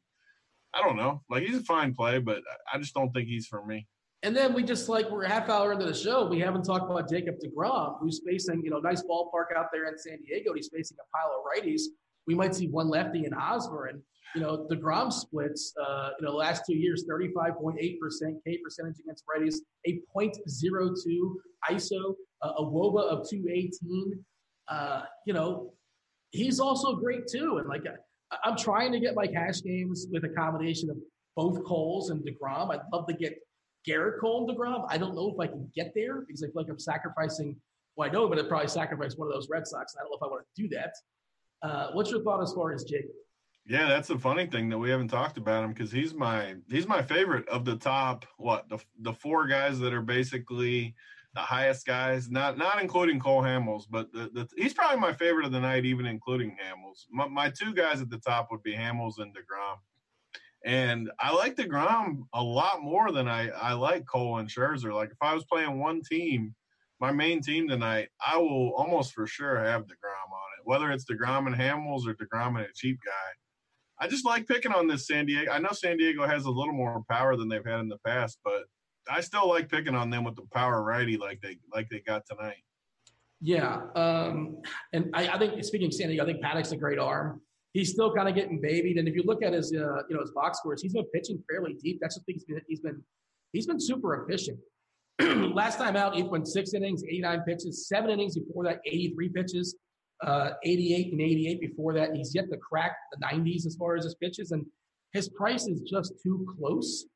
I 0.74 0.82
don't 0.86 0.96
know, 0.96 1.22
like 1.30 1.44
he's 1.44 1.58
a 1.58 1.62
fine 1.62 1.94
play, 1.94 2.18
but 2.18 2.42
I 2.72 2.78
just 2.78 2.94
don't 2.94 3.12
think 3.12 3.28
he's 3.28 3.46
for 3.46 3.64
me. 3.64 3.86
And 4.24 4.36
then 4.36 4.54
we 4.54 4.62
just 4.62 4.88
like 4.88 5.10
we're 5.10 5.24
half 5.24 5.48
hour 5.48 5.72
into 5.72 5.84
the 5.84 5.94
show. 5.94 6.26
We 6.26 6.40
haven't 6.40 6.64
talked 6.64 6.90
about 6.90 7.08
Jacob 7.08 7.36
Degrom, 7.44 7.98
who's 8.00 8.20
facing 8.26 8.62
you 8.64 8.70
know 8.70 8.78
nice 8.78 9.02
ballpark 9.02 9.56
out 9.56 9.66
there 9.72 9.86
in 9.86 9.98
San 9.98 10.18
Diego. 10.22 10.54
He's 10.54 10.70
facing 10.72 10.96
a 11.00 11.16
pile 11.16 11.32
of 11.36 11.44
righties. 11.44 11.82
We 12.26 12.34
might 12.34 12.54
see 12.54 12.68
one 12.68 12.88
lefty 12.88 13.24
in 13.24 13.32
Hosmer, 13.32 13.86
and 13.86 14.00
you 14.34 14.40
know 14.40 14.66
Degrom 14.70 15.12
splits. 15.12 15.74
Uh, 15.80 16.10
you 16.18 16.26
know, 16.26 16.34
last 16.34 16.64
two 16.66 16.76
years, 16.76 17.04
thirty 17.08 17.30
five 17.34 17.56
point 17.56 17.76
eight 17.80 18.00
percent 18.00 18.36
K 18.46 18.58
percentage 18.62 18.96
against 19.00 19.24
righties, 19.26 19.56
a 19.86 20.00
.02 20.16 21.34
ISO, 21.70 22.14
uh, 22.42 22.52
a 22.58 22.64
WOBA 22.64 23.02
of 23.02 23.28
two 23.28 23.44
eighteen. 23.50 24.24
Uh, 24.68 25.02
you 25.26 25.34
know, 25.34 25.72
he's 26.30 26.60
also 26.60 26.96
great 26.96 27.26
too. 27.26 27.58
And 27.58 27.68
like 27.68 27.84
I'm 28.44 28.56
trying 28.56 28.92
to 28.92 29.00
get 29.00 29.14
my 29.14 29.26
cash 29.26 29.62
games 29.62 30.06
with 30.10 30.24
a 30.24 30.28
combination 30.28 30.90
of 30.90 30.96
both 31.36 31.64
Coles 31.64 32.10
and 32.10 32.22
Degrom. 32.22 32.72
I'd 32.72 32.80
love 32.92 33.06
to 33.06 33.14
get 33.14 33.38
Gerrit 33.88 34.20
Cole 34.20 34.48
and 34.48 34.56
DeGrom. 34.56 34.86
I 34.88 34.98
don't 34.98 35.14
know 35.14 35.30
if 35.32 35.40
I 35.40 35.46
can 35.46 35.70
get 35.74 35.92
there 35.94 36.20
because 36.20 36.42
I 36.42 36.46
feel 36.46 36.62
like 36.62 36.70
I'm 36.70 36.78
sacrificing. 36.78 37.56
Well, 37.96 38.08
I 38.08 38.12
know, 38.12 38.28
but 38.28 38.38
I'd 38.38 38.48
probably 38.48 38.68
sacrifice 38.68 39.16
one 39.16 39.28
of 39.28 39.34
those 39.34 39.48
Red 39.50 39.66
Sox. 39.66 39.94
I 39.98 40.02
don't 40.02 40.10
know 40.10 40.16
if 40.16 40.22
I 40.22 40.26
want 40.26 40.44
to 40.56 40.62
do 40.62 40.68
that. 40.76 40.94
Uh, 41.62 41.90
what's 41.92 42.10
your 42.10 42.22
thought 42.22 42.42
as 42.42 42.52
far 42.52 42.72
as 42.72 42.84
Jake? 42.84 43.06
Yeah, 43.66 43.86
that's 43.86 44.08
the 44.08 44.18
funny 44.18 44.46
thing 44.46 44.68
that 44.70 44.78
we 44.78 44.90
haven't 44.90 45.08
talked 45.08 45.38
about 45.38 45.64
him 45.64 45.72
because 45.72 45.92
he's 45.92 46.14
my 46.14 46.56
he's 46.68 46.88
my 46.88 47.00
favorite 47.00 47.48
of 47.48 47.64
the 47.64 47.76
top 47.76 48.26
what 48.36 48.68
the 48.68 48.78
the 49.00 49.12
four 49.12 49.46
guys 49.46 49.78
that 49.78 49.92
are 49.92 50.02
basically 50.02 50.96
the 51.34 51.40
highest 51.40 51.86
guys, 51.86 52.28
not 52.30 52.58
not 52.58 52.82
including 52.82 53.20
Cole 53.20 53.42
Hamels, 53.42 53.84
but 53.88 54.12
the, 54.12 54.30
the 54.34 54.48
he's 54.56 54.74
probably 54.74 54.98
my 54.98 55.12
favorite 55.12 55.46
of 55.46 55.52
the 55.52 55.60
night, 55.60 55.84
even 55.84 56.06
including 56.06 56.50
Hamels. 56.50 57.06
My, 57.10 57.28
my 57.28 57.50
two 57.50 57.72
guys 57.72 58.02
at 58.02 58.10
the 58.10 58.18
top 58.18 58.48
would 58.50 58.62
be 58.62 58.74
Hamels 58.74 59.18
and 59.18 59.34
Degrom. 59.34 59.76
And 60.64 61.10
I 61.18 61.32
like 61.34 61.56
DeGrom 61.56 62.26
a 62.34 62.42
lot 62.42 62.82
more 62.82 63.10
than 63.10 63.26
I, 63.26 63.48
I 63.48 63.72
like 63.72 64.06
Cole 64.06 64.38
and 64.38 64.48
Scherzer. 64.48 64.94
Like 64.94 65.10
if 65.10 65.16
I 65.20 65.34
was 65.34 65.44
playing 65.44 65.80
one 65.80 66.02
team, 66.02 66.54
my 67.00 67.10
main 67.10 67.42
team 67.42 67.68
tonight, 67.68 68.10
I 68.24 68.36
will 68.38 68.72
almost 68.74 69.12
for 69.12 69.26
sure 69.26 69.58
have 69.58 69.82
DeGrom 69.82 70.30
on 70.32 70.50
it. 70.58 70.64
Whether 70.64 70.92
it's 70.92 71.04
DeGrom 71.04 71.46
and 71.46 71.56
Hamels 71.56 72.06
or 72.06 72.14
DeGrom 72.14 72.58
and 72.58 72.66
a 72.66 72.72
cheap 72.74 72.98
guy. 73.04 73.32
I 74.02 74.08
just 74.08 74.26
like 74.26 74.48
picking 74.48 74.72
on 74.72 74.88
this 74.88 75.06
San 75.06 75.26
Diego. 75.26 75.50
I 75.52 75.58
know 75.58 75.70
San 75.72 75.96
Diego 75.96 76.26
has 76.26 76.44
a 76.44 76.50
little 76.50 76.74
more 76.74 77.04
power 77.08 77.36
than 77.36 77.48
they've 77.48 77.64
had 77.64 77.80
in 77.80 77.88
the 77.88 77.98
past, 78.04 78.38
but 78.44 78.64
I 79.08 79.20
still 79.20 79.48
like 79.48 79.68
picking 79.68 79.94
on 79.94 80.10
them 80.10 80.24
with 80.24 80.36
the 80.36 80.46
power 80.52 80.82
righty 80.82 81.16
like 81.16 81.40
they 81.40 81.58
like 81.72 81.88
they 81.88 82.00
got 82.00 82.22
tonight. 82.26 82.62
Yeah, 83.40 83.82
um, 83.94 84.58
and 84.92 85.10
I, 85.14 85.28
I 85.28 85.38
think 85.38 85.62
speaking 85.64 85.86
of 85.86 85.94
San 85.94 86.08
Diego, 86.08 86.22
I 86.22 86.26
think 86.26 86.42
Paddack's 86.42 86.72
a 86.72 86.76
great 86.76 86.98
arm 86.98 87.40
he's 87.72 87.90
still 87.90 88.14
kind 88.14 88.28
of 88.28 88.34
getting 88.34 88.60
babied. 88.60 88.98
And 88.98 89.08
if 89.08 89.14
you 89.14 89.22
look 89.24 89.42
at 89.42 89.52
his, 89.52 89.72
uh, 89.72 90.02
you 90.08 90.14
know, 90.14 90.20
his 90.20 90.30
box 90.32 90.58
scores, 90.58 90.82
he's 90.82 90.92
been 90.92 91.06
pitching 91.06 91.42
fairly 91.50 91.74
deep. 91.82 91.98
That's 92.00 92.16
the 92.16 92.22
thing. 92.22 92.34
He's 92.36 92.44
been, 92.44 92.60
he's 92.68 92.80
been, 92.80 93.02
he's 93.52 93.66
been 93.66 93.80
super 93.80 94.24
efficient. 94.24 94.58
Last 95.54 95.78
time 95.78 95.96
out, 95.96 96.14
he 96.14 96.22
went 96.22 96.48
six 96.48 96.74
innings, 96.74 97.02
89 97.04 97.42
pitches, 97.46 97.88
seven 97.88 98.10
innings 98.10 98.36
before 98.36 98.64
that, 98.64 98.80
83 98.86 99.28
pitches, 99.30 99.76
uh, 100.22 100.50
88 100.64 101.12
and 101.12 101.20
88 101.20 101.60
before 101.60 101.94
that. 101.94 102.14
He's 102.14 102.34
yet 102.34 102.50
to 102.50 102.56
crack 102.56 102.96
the 103.12 103.26
90s 103.26 103.66
as 103.66 103.76
far 103.78 103.96
as 103.96 104.04
his 104.04 104.14
pitches. 104.14 104.50
And 104.52 104.64
his 105.12 105.28
price 105.28 105.66
is 105.66 105.80
just 105.82 106.14
too 106.22 106.46
close 106.58 107.06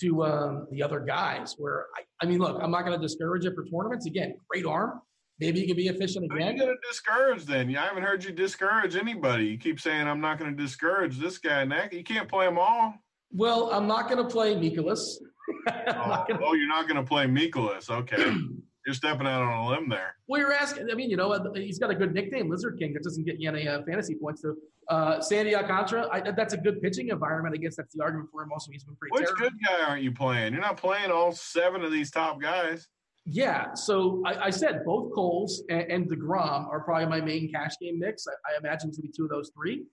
to 0.00 0.24
um, 0.24 0.66
the 0.70 0.82
other 0.82 1.00
guys. 1.00 1.54
Where 1.58 1.86
I, 1.96 2.02
I 2.22 2.26
mean, 2.26 2.38
look, 2.38 2.58
I'm 2.62 2.70
not 2.70 2.84
going 2.84 2.98
to 2.98 3.04
discourage 3.04 3.44
it 3.44 3.54
for 3.54 3.64
tournaments. 3.64 4.06
Again, 4.06 4.34
great 4.48 4.66
arm, 4.66 5.00
Maybe 5.38 5.60
he 5.60 5.66
can 5.66 5.76
be 5.76 5.88
efficient 5.88 6.24
again. 6.24 6.56
You 6.56 6.64
going 6.64 6.76
to 6.76 6.88
discourage 6.88 7.44
then? 7.44 7.74
I 7.76 7.86
haven't 7.86 8.04
heard 8.04 8.24
you 8.24 8.32
discourage 8.32 8.96
anybody. 8.96 9.46
You 9.46 9.58
keep 9.58 9.78
saying 9.80 10.08
I'm 10.08 10.20
not 10.20 10.38
going 10.38 10.56
to 10.56 10.62
discourage 10.62 11.18
this 11.18 11.36
guy 11.36 11.60
and 11.60 11.70
that. 11.72 11.92
You 11.92 12.04
can't 12.04 12.28
play 12.28 12.46
them 12.46 12.58
all. 12.58 12.94
Well, 13.32 13.70
I'm 13.70 13.86
not 13.86 14.08
going 14.08 14.24
to 14.24 14.30
play 14.30 14.54
Mikolas. 14.54 15.00
oh, 15.68 16.24
gonna... 16.28 16.40
oh, 16.42 16.54
you're 16.54 16.68
not 16.68 16.88
going 16.88 16.96
to 16.96 17.06
play 17.06 17.26
Mikolas. 17.26 17.90
Okay. 17.90 18.34
you're 18.86 18.94
stepping 18.94 19.26
out 19.26 19.42
on 19.42 19.52
a 19.52 19.68
limb 19.68 19.88
there. 19.88 20.14
Well, 20.28 20.40
you're 20.40 20.52
asking. 20.52 20.88
I 20.90 20.94
mean, 20.94 21.10
you 21.10 21.16
know, 21.16 21.52
he's 21.54 21.78
got 21.78 21.90
a 21.90 21.94
good 21.94 22.14
nickname, 22.14 22.48
Lizard 22.48 22.78
King. 22.78 22.94
That 22.94 23.02
doesn't 23.02 23.24
get 23.24 23.40
you 23.40 23.48
any 23.48 23.66
uh, 23.66 23.82
fantasy 23.82 24.14
points. 24.14 24.42
So, 24.42 24.54
uh, 24.88 25.20
Sandy 25.20 25.56
Alcantara, 25.56 26.08
I, 26.12 26.30
that's 26.30 26.54
a 26.54 26.56
good 26.56 26.80
pitching 26.80 27.08
environment. 27.08 27.54
I 27.54 27.58
guess 27.58 27.74
that's 27.74 27.94
the 27.94 28.02
argument 28.02 28.30
for 28.30 28.42
him. 28.42 28.52
Also, 28.52 28.70
he's 28.70 28.84
been 28.84 28.94
pretty. 28.94 29.12
Which 29.12 29.26
terrible. 29.26 29.50
good 29.50 29.66
guy 29.66 29.82
aren't 29.88 30.04
you 30.04 30.12
playing? 30.12 30.52
You're 30.52 30.62
not 30.62 30.76
playing 30.76 31.10
all 31.10 31.32
seven 31.32 31.82
of 31.82 31.90
these 31.90 32.12
top 32.12 32.40
guys. 32.40 32.86
Yeah, 33.28 33.74
so 33.74 34.22
I, 34.24 34.44
I, 34.44 34.50
said 34.50 34.84
both 34.84 35.12
Coles 35.12 35.64
and, 35.68 35.90
and 35.90 36.08
DeGrom 36.08 36.68
are 36.68 36.80
probably 36.84 37.06
my 37.06 37.20
main 37.20 37.50
cash 37.50 37.72
game 37.82 37.98
mix. 37.98 38.24
I, 38.28 38.52
I 38.52 38.58
imagine 38.58 38.92
to 38.92 39.02
be 39.02 39.08
two 39.08 39.24
of 39.24 39.30
those 39.30 39.50
three. 39.52 39.84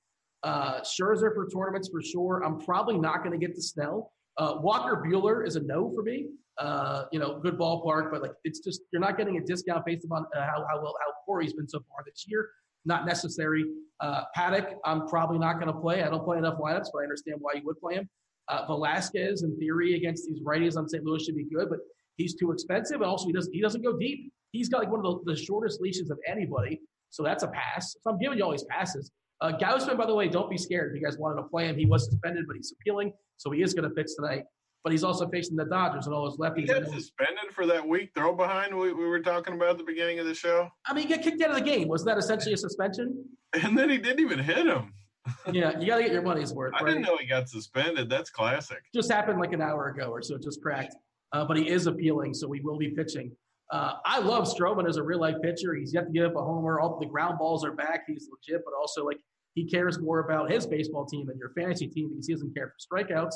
Uh, 0.43 0.81
Scherzer 0.81 1.33
for 1.33 1.47
tournaments 1.51 1.89
for 1.89 1.99
sure. 1.99 2.43
I'm 2.45 2.59
probably 2.59 2.99
not 2.99 3.23
going 3.23 3.31
to 3.31 3.43
get 3.43 3.55
the 3.55 3.61
Snell. 3.63 4.11
Uh, 4.37 4.57
Walker 4.59 5.03
Buehler 5.03 5.47
is 5.47 5.55
a 5.55 5.61
no 5.61 5.91
for 5.95 6.03
me. 6.03 6.27
Uh, 6.60 7.06
you 7.12 7.20
know, 7.20 7.39
good 7.39 7.58
ballpark, 7.58 8.12
but 8.12 8.22
like 8.22 8.32
it's 8.43 8.60
just 8.60 8.82
you're 8.91 9.01
not 9.01 9.18
getting 9.18 9.38
a 9.38 9.41
discount 9.41 9.86
based 9.86 10.06
upon 10.06 10.26
uh, 10.36 10.41
how 10.41 10.66
how 10.70 10.82
well 10.82 10.93
how 10.99 11.12
poor 11.26 11.41
he's 11.41 11.54
been 11.54 11.68
so 11.68 11.80
far 11.89 12.04
this 12.06 12.26
year. 12.28 12.49
Not 12.86 13.06
necessary. 13.06 13.66
Uh, 13.99 14.24
Paddack, 14.38 14.74
I'm 14.86 15.08
probably 15.08 15.39
not 15.39 15.54
going 15.54 15.74
to 15.74 15.80
play. 15.80 16.04
I 16.04 16.10
don't 16.10 16.24
play 16.24 16.38
enough 16.38 16.60
lineups, 16.60 16.88
but 16.93 16.99
I 16.99 17.04
understand 17.04 17.38
why 17.39 17.54
you 17.56 17.62
would 17.66 17.80
play 17.80 17.95
him. 17.95 18.10
Uh, 18.49 18.66
Velasquez, 18.68 19.43
in 19.43 19.58
theory, 19.58 19.95
against 19.95 20.28
these 20.28 20.41
righties 20.41 20.78
on 20.78 20.89
St. 20.89 21.04
Louis 21.04 21.24
should 21.24 21.38
be 21.38 21.45
good, 21.45 21.70
but 21.70 21.80
He's 22.18 22.36
too 22.36 22.51
expensive, 22.51 23.01
and 23.01 23.06
also 23.06 23.26
he 23.26 23.34
doesn't 23.34 23.54
he 23.54 23.62
doesn't 23.62 23.82
go 23.82 23.97
deep. 23.97 24.32
He's 24.51 24.70
got 24.70 24.80
like 24.80 24.91
one 24.91 25.04
of 25.04 25.26
the, 25.26 25.34
the 25.34 25.39
shortest 25.39 25.82
leashes 25.82 26.12
of 26.12 26.20
anybody, 26.28 26.80
so 27.10 27.24
that's 27.24 27.43
a 27.43 27.47
pass. 27.47 27.95
So 28.01 28.12
I'm 28.12 28.20
giving 28.20 28.38
you 28.38 28.43
all 28.43 28.51
these 28.51 28.66
passes. 28.66 29.12
Uh, 29.41 29.51
Gausman, 29.58 29.97
by 29.97 30.06
the 30.06 30.14
way, 30.14 30.28
don't 30.28 30.49
be 30.49 30.58
scared. 30.58 30.91
If 30.91 31.01
you 31.01 31.06
guys 31.06 31.18
wanted 31.18 31.41
to 31.41 31.47
play 31.47 31.68
him, 31.68 31.78
he 31.78 31.86
was 31.86 32.06
suspended, 32.06 32.45
but 32.47 32.56
he's 32.56 32.74
appealing, 32.80 33.14
so 33.38 33.49
he 33.51 33.64
is 33.64 33.74
going 33.74 33.89
to 33.89 33.95
pitch 33.95 34.12
tonight. 34.16 34.43
But 34.84 34.91
he's 34.91 35.03
also 35.03 35.29
facing 35.29 35.55
the 35.55 35.65
Dodgers 35.65 36.07
and 36.07 36.15
all 36.15 36.29
his 36.29 36.38
lefties. 36.38 36.61
He 36.61 36.65
got 36.65 36.86
suspended 36.86 37.51
for 37.51 37.65
that 37.67 37.88
weak 37.88 38.11
throw 38.13 38.36
behind 38.36 38.77
we, 38.77 38.91
we 38.91 39.05
were 39.05 39.21
talking 39.21 39.53
about 39.53 39.69
at 39.69 39.77
the 39.77 39.86
beginning 39.86 40.19
of 40.19 40.25
the 40.25 40.34
show. 40.34 40.69
I 40.86 40.93
mean, 40.93 41.07
he 41.07 41.15
got 41.15 41.23
kicked 41.23 41.41
out 41.41 41.51
of 41.51 41.55
the 41.55 41.61
game. 41.61 41.88
Was 41.88 42.03
that 42.03 42.17
essentially 42.17 42.53
a 42.53 42.57
suspension? 42.57 43.25
And 43.53 43.77
then 43.77 43.89
he 43.89 43.97
didn't 43.97 44.19
even 44.19 44.39
hit 44.39 44.65
him. 44.65 44.93
yeah, 45.53 45.79
you 45.79 45.88
got 45.88 45.97
to 45.97 46.03
get 46.03 46.11
your 46.11 46.21
money's 46.21 46.53
worth. 46.53 46.73
I 46.73 46.84
right? 46.84 46.89
didn't 46.89 47.03
know 47.03 47.15
he 47.15 47.27
got 47.27 47.47
suspended. 47.47 48.09
That's 48.09 48.29
classic. 48.29 48.79
Just 48.93 49.09
happened 49.09 49.39
like 49.39 49.53
an 49.53 49.61
hour 49.61 49.88
ago 49.88 50.09
or 50.09 50.21
so. 50.21 50.36
It 50.36 50.43
just 50.43 50.61
cracked 50.61 50.95
uh, 51.34 51.43
but 51.43 51.57
he 51.57 51.67
is 51.67 51.88
appealing, 51.88 52.34
so 52.34 52.47
we 52.47 52.61
will 52.61 52.77
be 52.77 52.89
pitching. 52.91 53.31
Uh, 53.71 53.93
I 54.05 54.19
love 54.19 54.47
Stroman 54.47 54.88
as 54.88 54.97
a 54.97 55.03
real 55.03 55.19
life 55.19 55.36
pitcher. 55.41 55.73
He's 55.73 55.93
yet 55.93 56.05
to 56.05 56.11
give 56.11 56.25
up 56.25 56.36
a 56.36 56.43
homer. 56.43 56.79
All 56.79 56.99
the 56.99 57.07
ground 57.07 57.39
balls 57.39 57.65
are 57.65 57.71
back. 57.71 58.03
He's 58.07 58.29
legit, 58.31 58.61
but 58.63 58.73
also 58.79 59.03
like 59.03 59.17
he 59.55 59.65
cares 59.65 59.99
more 59.99 60.19
about 60.19 60.51
his 60.51 60.67
baseball 60.67 61.05
team 61.05 61.25
than 61.25 61.38
your 61.38 61.51
fantasy 61.57 61.88
team 61.88 62.09
because 62.09 62.27
he 62.27 62.34
doesn't 62.34 62.53
care 62.53 62.71
for 62.71 63.03
strikeouts. 63.03 63.36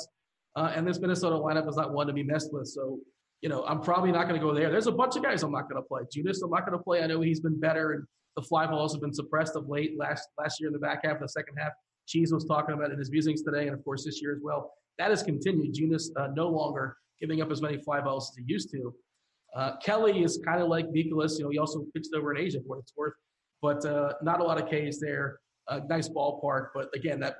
Uh, 0.56 0.72
and 0.74 0.86
this 0.86 0.98
Minnesota 0.98 1.36
lineup 1.36 1.68
is 1.68 1.76
not 1.76 1.92
one 1.92 2.06
to 2.06 2.12
be 2.12 2.22
messed 2.22 2.52
with. 2.52 2.66
So, 2.66 2.98
you 3.42 3.48
know, 3.48 3.64
I'm 3.66 3.80
probably 3.80 4.10
not 4.10 4.28
going 4.28 4.40
to 4.40 4.44
go 4.44 4.52
there. 4.52 4.70
There's 4.70 4.86
a 4.88 4.92
bunch 4.92 5.16
of 5.16 5.22
guys 5.22 5.42
I'm 5.42 5.52
not 5.52 5.68
going 5.70 5.80
to 5.80 5.86
play. 5.86 6.02
Junis, 6.14 6.42
I'm 6.42 6.50
not 6.50 6.66
going 6.66 6.76
to 6.76 6.82
play. 6.82 7.02
I 7.02 7.06
know 7.06 7.20
he's 7.20 7.40
been 7.40 7.58
better, 7.58 7.92
and 7.92 8.04
the 8.36 8.42
fly 8.42 8.66
balls 8.66 8.92
have 8.92 9.00
been 9.00 9.14
suppressed 9.14 9.54
of 9.56 9.68
late. 9.68 9.98
Last 9.98 10.28
last 10.38 10.60
year 10.60 10.68
in 10.68 10.72
the 10.72 10.78
back 10.78 11.00
half 11.04 11.20
the 11.20 11.28
second 11.28 11.56
half, 11.56 11.72
Cheese 12.06 12.32
was 12.32 12.44
talking 12.44 12.74
about 12.74 12.90
in 12.90 12.98
his 12.98 13.10
musings 13.10 13.42
today, 13.42 13.68
and 13.68 13.76
of 13.76 13.84
course 13.84 14.04
this 14.04 14.20
year 14.20 14.32
as 14.32 14.40
well. 14.42 14.72
That 14.98 15.10
has 15.10 15.22
continued. 15.22 15.74
Junis 15.74 16.10
uh, 16.16 16.28
no 16.34 16.48
longer 16.48 16.96
giving 17.20 17.40
up 17.40 17.50
as 17.50 17.62
many 17.62 17.78
fly 17.78 18.00
balls 18.00 18.30
as 18.30 18.36
he 18.36 18.52
used 18.52 18.70
to. 18.72 18.94
Uh, 19.54 19.76
Kelly 19.78 20.22
is 20.22 20.40
kind 20.44 20.60
of 20.60 20.68
like 20.68 20.86
Mikolas. 20.86 21.38
You 21.38 21.44
know, 21.44 21.50
he 21.50 21.58
also 21.58 21.84
pitched 21.94 22.10
over 22.14 22.34
in 22.34 22.44
Asia 22.44 22.60
for 22.60 22.68
what 22.68 22.78
it's 22.80 22.92
worth, 22.96 23.14
but 23.62 23.84
uh, 23.84 24.12
not 24.22 24.40
a 24.40 24.44
lot 24.44 24.60
of 24.60 24.68
Ks 24.68 24.98
there. 25.00 25.38
Uh, 25.68 25.80
nice 25.88 26.08
ballpark, 26.08 26.68
but 26.74 26.88
again, 26.94 27.20
that 27.20 27.36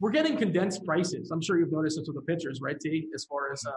we're 0.00 0.10
getting 0.10 0.36
condensed 0.36 0.84
prices. 0.84 1.30
I'm 1.30 1.40
sure 1.40 1.58
you've 1.58 1.72
noticed 1.72 1.98
this 1.98 2.08
with 2.08 2.16
the 2.16 2.22
pitchers, 2.22 2.60
right, 2.60 2.78
T? 2.78 3.08
As 3.14 3.24
far 3.24 3.52
as 3.52 3.64
um, 3.66 3.72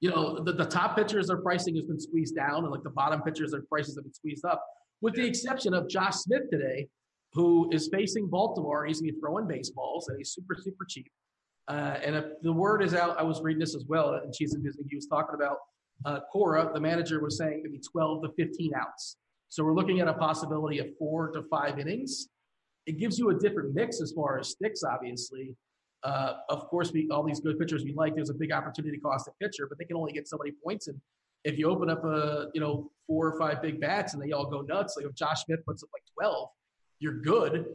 you 0.00 0.10
know, 0.10 0.42
the, 0.42 0.52
the 0.52 0.64
top 0.64 0.96
pitchers, 0.96 1.26
their 1.26 1.38
pricing 1.38 1.74
has 1.76 1.84
been 1.84 2.00
squeezed 2.00 2.36
down, 2.36 2.64
and 2.64 2.70
like 2.70 2.82
the 2.82 2.90
bottom 2.90 3.22
pitchers, 3.22 3.50
their 3.50 3.62
prices 3.62 3.96
have 3.96 4.04
been 4.04 4.14
squeezed 4.14 4.44
up, 4.44 4.64
with 5.00 5.14
the 5.14 5.26
exception 5.26 5.74
of 5.74 5.88
Josh 5.88 6.14
Smith 6.14 6.42
today, 6.50 6.88
who 7.32 7.68
is 7.72 7.88
facing 7.92 8.28
Baltimore. 8.28 8.86
He's 8.86 9.00
going 9.00 9.10
to 9.10 9.14
be 9.14 9.20
throwing 9.20 9.46
baseballs, 9.48 10.08
and 10.08 10.18
he's 10.18 10.30
super, 10.30 10.56
super 10.60 10.84
cheap. 10.88 11.10
Uh, 11.66 11.96
and 12.02 12.16
if 12.16 12.24
the 12.42 12.52
word 12.52 12.82
is 12.82 12.94
out, 12.94 13.18
I 13.18 13.22
was 13.22 13.40
reading 13.42 13.60
this 13.60 13.74
as 13.74 13.84
well, 13.86 14.14
and 14.14 14.34
she's 14.34 14.56
he 14.88 14.96
was 14.96 15.06
talking 15.06 15.34
about 15.34 15.58
uh, 16.06 16.20
Cora, 16.32 16.70
the 16.72 16.80
manager, 16.80 17.22
was 17.22 17.36
saying 17.36 17.62
maybe 17.64 17.80
12 17.92 18.22
to 18.22 18.28
15 18.36 18.72
outs. 18.74 19.16
So 19.48 19.64
we're 19.64 19.74
looking 19.74 20.00
at 20.00 20.08
a 20.08 20.14
possibility 20.14 20.78
of 20.78 20.86
four 20.98 21.30
to 21.32 21.42
five 21.50 21.78
innings. 21.78 22.28
It 22.88 22.98
gives 22.98 23.18
you 23.18 23.28
a 23.28 23.34
different 23.38 23.74
mix 23.74 24.00
as 24.00 24.12
far 24.12 24.38
as 24.38 24.48
sticks, 24.48 24.82
obviously. 24.82 25.54
Uh, 26.02 26.34
of 26.48 26.66
course, 26.68 26.90
we, 26.90 27.06
all 27.10 27.22
these 27.22 27.38
good 27.38 27.58
pitchers 27.58 27.84
we 27.84 27.92
like, 27.92 28.14
there's 28.14 28.30
a 28.30 28.34
big 28.34 28.50
opportunity 28.50 28.98
cost 28.98 29.28
a 29.28 29.32
pitcher, 29.44 29.66
but 29.68 29.78
they 29.78 29.84
can 29.84 29.96
only 29.96 30.10
get 30.10 30.26
so 30.26 30.38
many 30.42 30.56
points. 30.64 30.88
And 30.88 30.98
if 31.44 31.58
you 31.58 31.68
open 31.68 31.90
up 31.90 32.02
a, 32.06 32.46
you 32.54 32.62
know, 32.62 32.90
four 33.06 33.26
or 33.26 33.38
five 33.38 33.60
big 33.60 33.78
bats 33.78 34.14
and 34.14 34.22
they 34.22 34.32
all 34.32 34.46
go 34.46 34.62
nuts, 34.62 34.94
like 34.96 35.04
if 35.04 35.14
Josh 35.14 35.44
Smith 35.44 35.60
puts 35.66 35.82
up 35.82 35.90
like 35.92 36.02
12, 36.18 36.48
you're 37.00 37.20
good. 37.20 37.66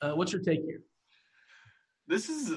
Uh, 0.00 0.12
what's 0.12 0.32
your 0.32 0.42
take 0.42 0.62
here? 0.62 0.82
This 2.06 2.28
is 2.28 2.52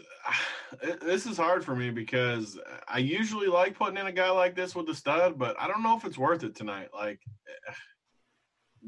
this 1.01 1.27
is 1.27 1.37
hard 1.37 1.63
for 1.63 1.75
me 1.75 1.91
because 1.91 2.59
I 2.87 2.97
usually 2.97 3.47
like 3.47 3.77
putting 3.77 3.97
in 3.97 4.07
a 4.07 4.11
guy 4.11 4.31
like 4.31 4.55
this 4.55 4.73
with 4.75 4.87
the 4.87 4.95
stud, 4.95 5.37
but 5.37 5.55
I 5.59 5.67
don't 5.67 5.83
know 5.83 5.95
if 5.95 6.05
it's 6.05 6.17
worth 6.17 6.43
it 6.43 6.55
tonight. 6.55 6.89
Like 6.91 7.19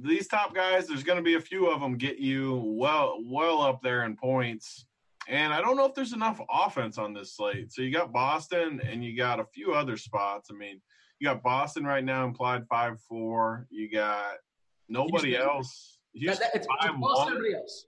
these 0.01 0.27
top 0.27 0.53
guys, 0.53 0.87
there's 0.87 1.03
going 1.03 1.17
to 1.17 1.23
be 1.23 1.35
a 1.35 1.41
few 1.41 1.67
of 1.67 1.79
them 1.79 1.97
get 1.97 2.17
you 2.17 2.61
well 2.65 3.17
well 3.23 3.61
up 3.61 3.81
there 3.81 4.03
in 4.03 4.15
points, 4.15 4.85
and 5.27 5.53
I 5.53 5.61
don't 5.61 5.77
know 5.77 5.85
if 5.85 5.93
there's 5.93 6.13
enough 6.13 6.39
offense 6.49 6.97
on 6.97 7.13
this 7.13 7.35
slate. 7.35 7.71
So 7.71 7.81
you 7.81 7.91
got 7.91 8.11
Boston 8.11 8.81
and 8.87 9.03
you 9.03 9.15
got 9.15 9.39
a 9.39 9.45
few 9.45 9.73
other 9.73 9.97
spots. 9.97 10.49
I 10.51 10.55
mean, 10.55 10.81
you 11.19 11.27
got 11.27 11.43
Boston 11.43 11.85
right 11.85 12.03
now 12.03 12.25
implied 12.25 12.67
five 12.67 12.99
four. 13.01 13.67
You 13.69 13.89
got 13.89 14.35
nobody 14.89 15.29
Houston. 15.29 15.49
else. 15.49 15.97
Houston, 16.13 16.47
that, 16.53 16.55
it's, 16.55 16.67
it's 16.67 16.97
Boston, 16.99 17.33
everybody 17.35 17.55
else. 17.55 17.85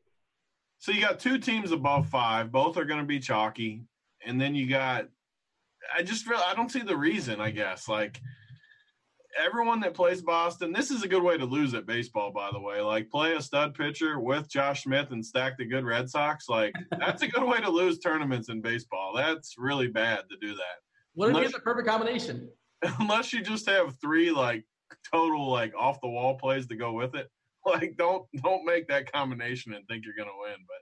So 0.79 0.91
you 0.91 1.01
got 1.01 1.19
two 1.19 1.37
teams 1.39 1.71
above 1.71 2.07
five. 2.07 2.51
Both 2.51 2.77
are 2.77 2.85
going 2.85 2.99
to 2.99 3.05
be 3.05 3.19
chalky, 3.19 3.83
and 4.25 4.39
then 4.39 4.55
you 4.55 4.67
got. 4.69 5.07
I 5.95 6.03
just 6.03 6.27
really 6.27 6.43
I 6.45 6.53
don't 6.53 6.71
see 6.71 6.81
the 6.81 6.97
reason. 6.97 7.39
I 7.39 7.51
guess 7.51 7.87
like 7.87 8.21
everyone 9.43 9.79
that 9.81 9.93
plays 9.93 10.21
Boston, 10.21 10.71
this 10.71 10.91
is 10.91 11.03
a 11.03 11.07
good 11.07 11.23
way 11.23 11.37
to 11.37 11.45
lose 11.45 11.73
at 11.73 11.85
baseball. 11.85 12.31
By 12.31 12.49
the 12.51 12.59
way, 12.59 12.81
like 12.81 13.09
play 13.09 13.35
a 13.35 13.41
stud 13.41 13.73
pitcher 13.73 14.19
with 14.19 14.49
Josh 14.49 14.83
Smith 14.83 15.11
and 15.11 15.25
stack 15.25 15.57
the 15.57 15.65
good 15.65 15.85
Red 15.85 16.09
Sox. 16.09 16.49
Like 16.49 16.73
that's 16.99 17.21
a 17.21 17.27
good 17.27 17.43
way 17.43 17.59
to 17.59 17.69
lose 17.69 17.99
tournaments 17.99 18.49
in 18.49 18.61
baseball. 18.61 19.13
That's 19.15 19.55
really 19.57 19.87
bad 19.87 20.23
to 20.29 20.37
do 20.41 20.55
that. 20.55 20.77
What 21.13 21.29
if 21.29 21.43
you 21.43 21.49
the 21.49 21.59
perfect 21.59 21.87
combination? 21.87 22.49
Unless 22.99 23.33
you 23.33 23.41
just 23.41 23.67
have 23.67 23.99
three 23.99 24.31
like 24.31 24.65
total 25.11 25.49
like 25.49 25.73
off 25.77 26.01
the 26.01 26.09
wall 26.09 26.35
plays 26.35 26.67
to 26.67 26.75
go 26.75 26.93
with 26.93 27.15
it. 27.15 27.29
like 27.65 27.95
don't 27.97 28.25
don't 28.43 28.65
make 28.65 28.87
that 28.87 29.11
combination 29.11 29.73
and 29.73 29.85
think 29.87 30.05
you're 30.05 30.15
going 30.15 30.29
to 30.29 30.49
win. 30.49 30.57
But 30.67 30.81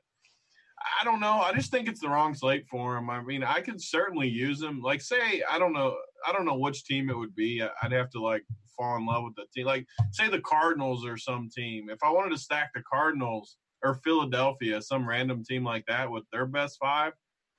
I 1.01 1.03
don't 1.03 1.19
know. 1.19 1.39
I 1.39 1.53
just 1.53 1.71
think 1.71 1.87
it's 1.87 2.01
the 2.01 2.09
wrong 2.09 2.33
slate 2.33 2.67
for 2.67 2.97
him. 2.97 3.09
I 3.09 3.21
mean, 3.21 3.43
I 3.43 3.61
could 3.61 3.81
certainly 3.81 4.27
use 4.27 4.61
him. 4.61 4.81
Like, 4.81 5.01
say 5.01 5.41
I 5.49 5.57
don't 5.57 5.73
know. 5.73 5.95
I 6.25 6.31
don't 6.31 6.45
know 6.45 6.57
which 6.57 6.85
team 6.85 7.09
it 7.09 7.17
would 7.17 7.35
be. 7.35 7.61
I'd 7.81 7.91
have 7.91 8.09
to 8.11 8.21
like 8.21 8.43
fall 8.75 8.97
in 8.97 9.05
love 9.05 9.23
with 9.23 9.35
the 9.35 9.45
team. 9.53 9.65
Like, 9.65 9.85
say 10.11 10.29
the 10.29 10.41
Cardinals 10.41 11.05
or 11.05 11.17
some 11.17 11.49
team. 11.55 11.89
If 11.89 11.99
I 12.03 12.11
wanted 12.11 12.31
to 12.31 12.37
stack 12.37 12.71
the 12.73 12.83
Cardinals 12.91 13.57
or 13.83 13.95
Philadelphia, 14.03 14.81
some 14.81 15.07
random 15.07 15.43
team 15.43 15.63
like 15.63 15.85
that 15.87 16.09
with 16.09 16.23
their 16.31 16.45
best 16.45 16.77
five, 16.81 17.13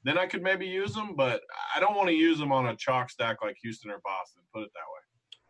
then 0.04 0.18
I 0.18 0.26
could 0.26 0.42
maybe 0.42 0.66
use 0.66 0.94
them. 0.94 1.14
But 1.16 1.42
I 1.74 1.80
don't 1.80 1.96
want 1.96 2.08
to 2.08 2.14
use 2.14 2.38
them 2.38 2.52
on 2.52 2.66
a 2.66 2.76
chalk 2.76 3.10
stack 3.10 3.38
like 3.42 3.56
Houston 3.62 3.90
or 3.90 4.00
Boston. 4.04 4.42
Put 4.52 4.62
it 4.62 4.70
that 4.74 4.80
way. 4.80 5.02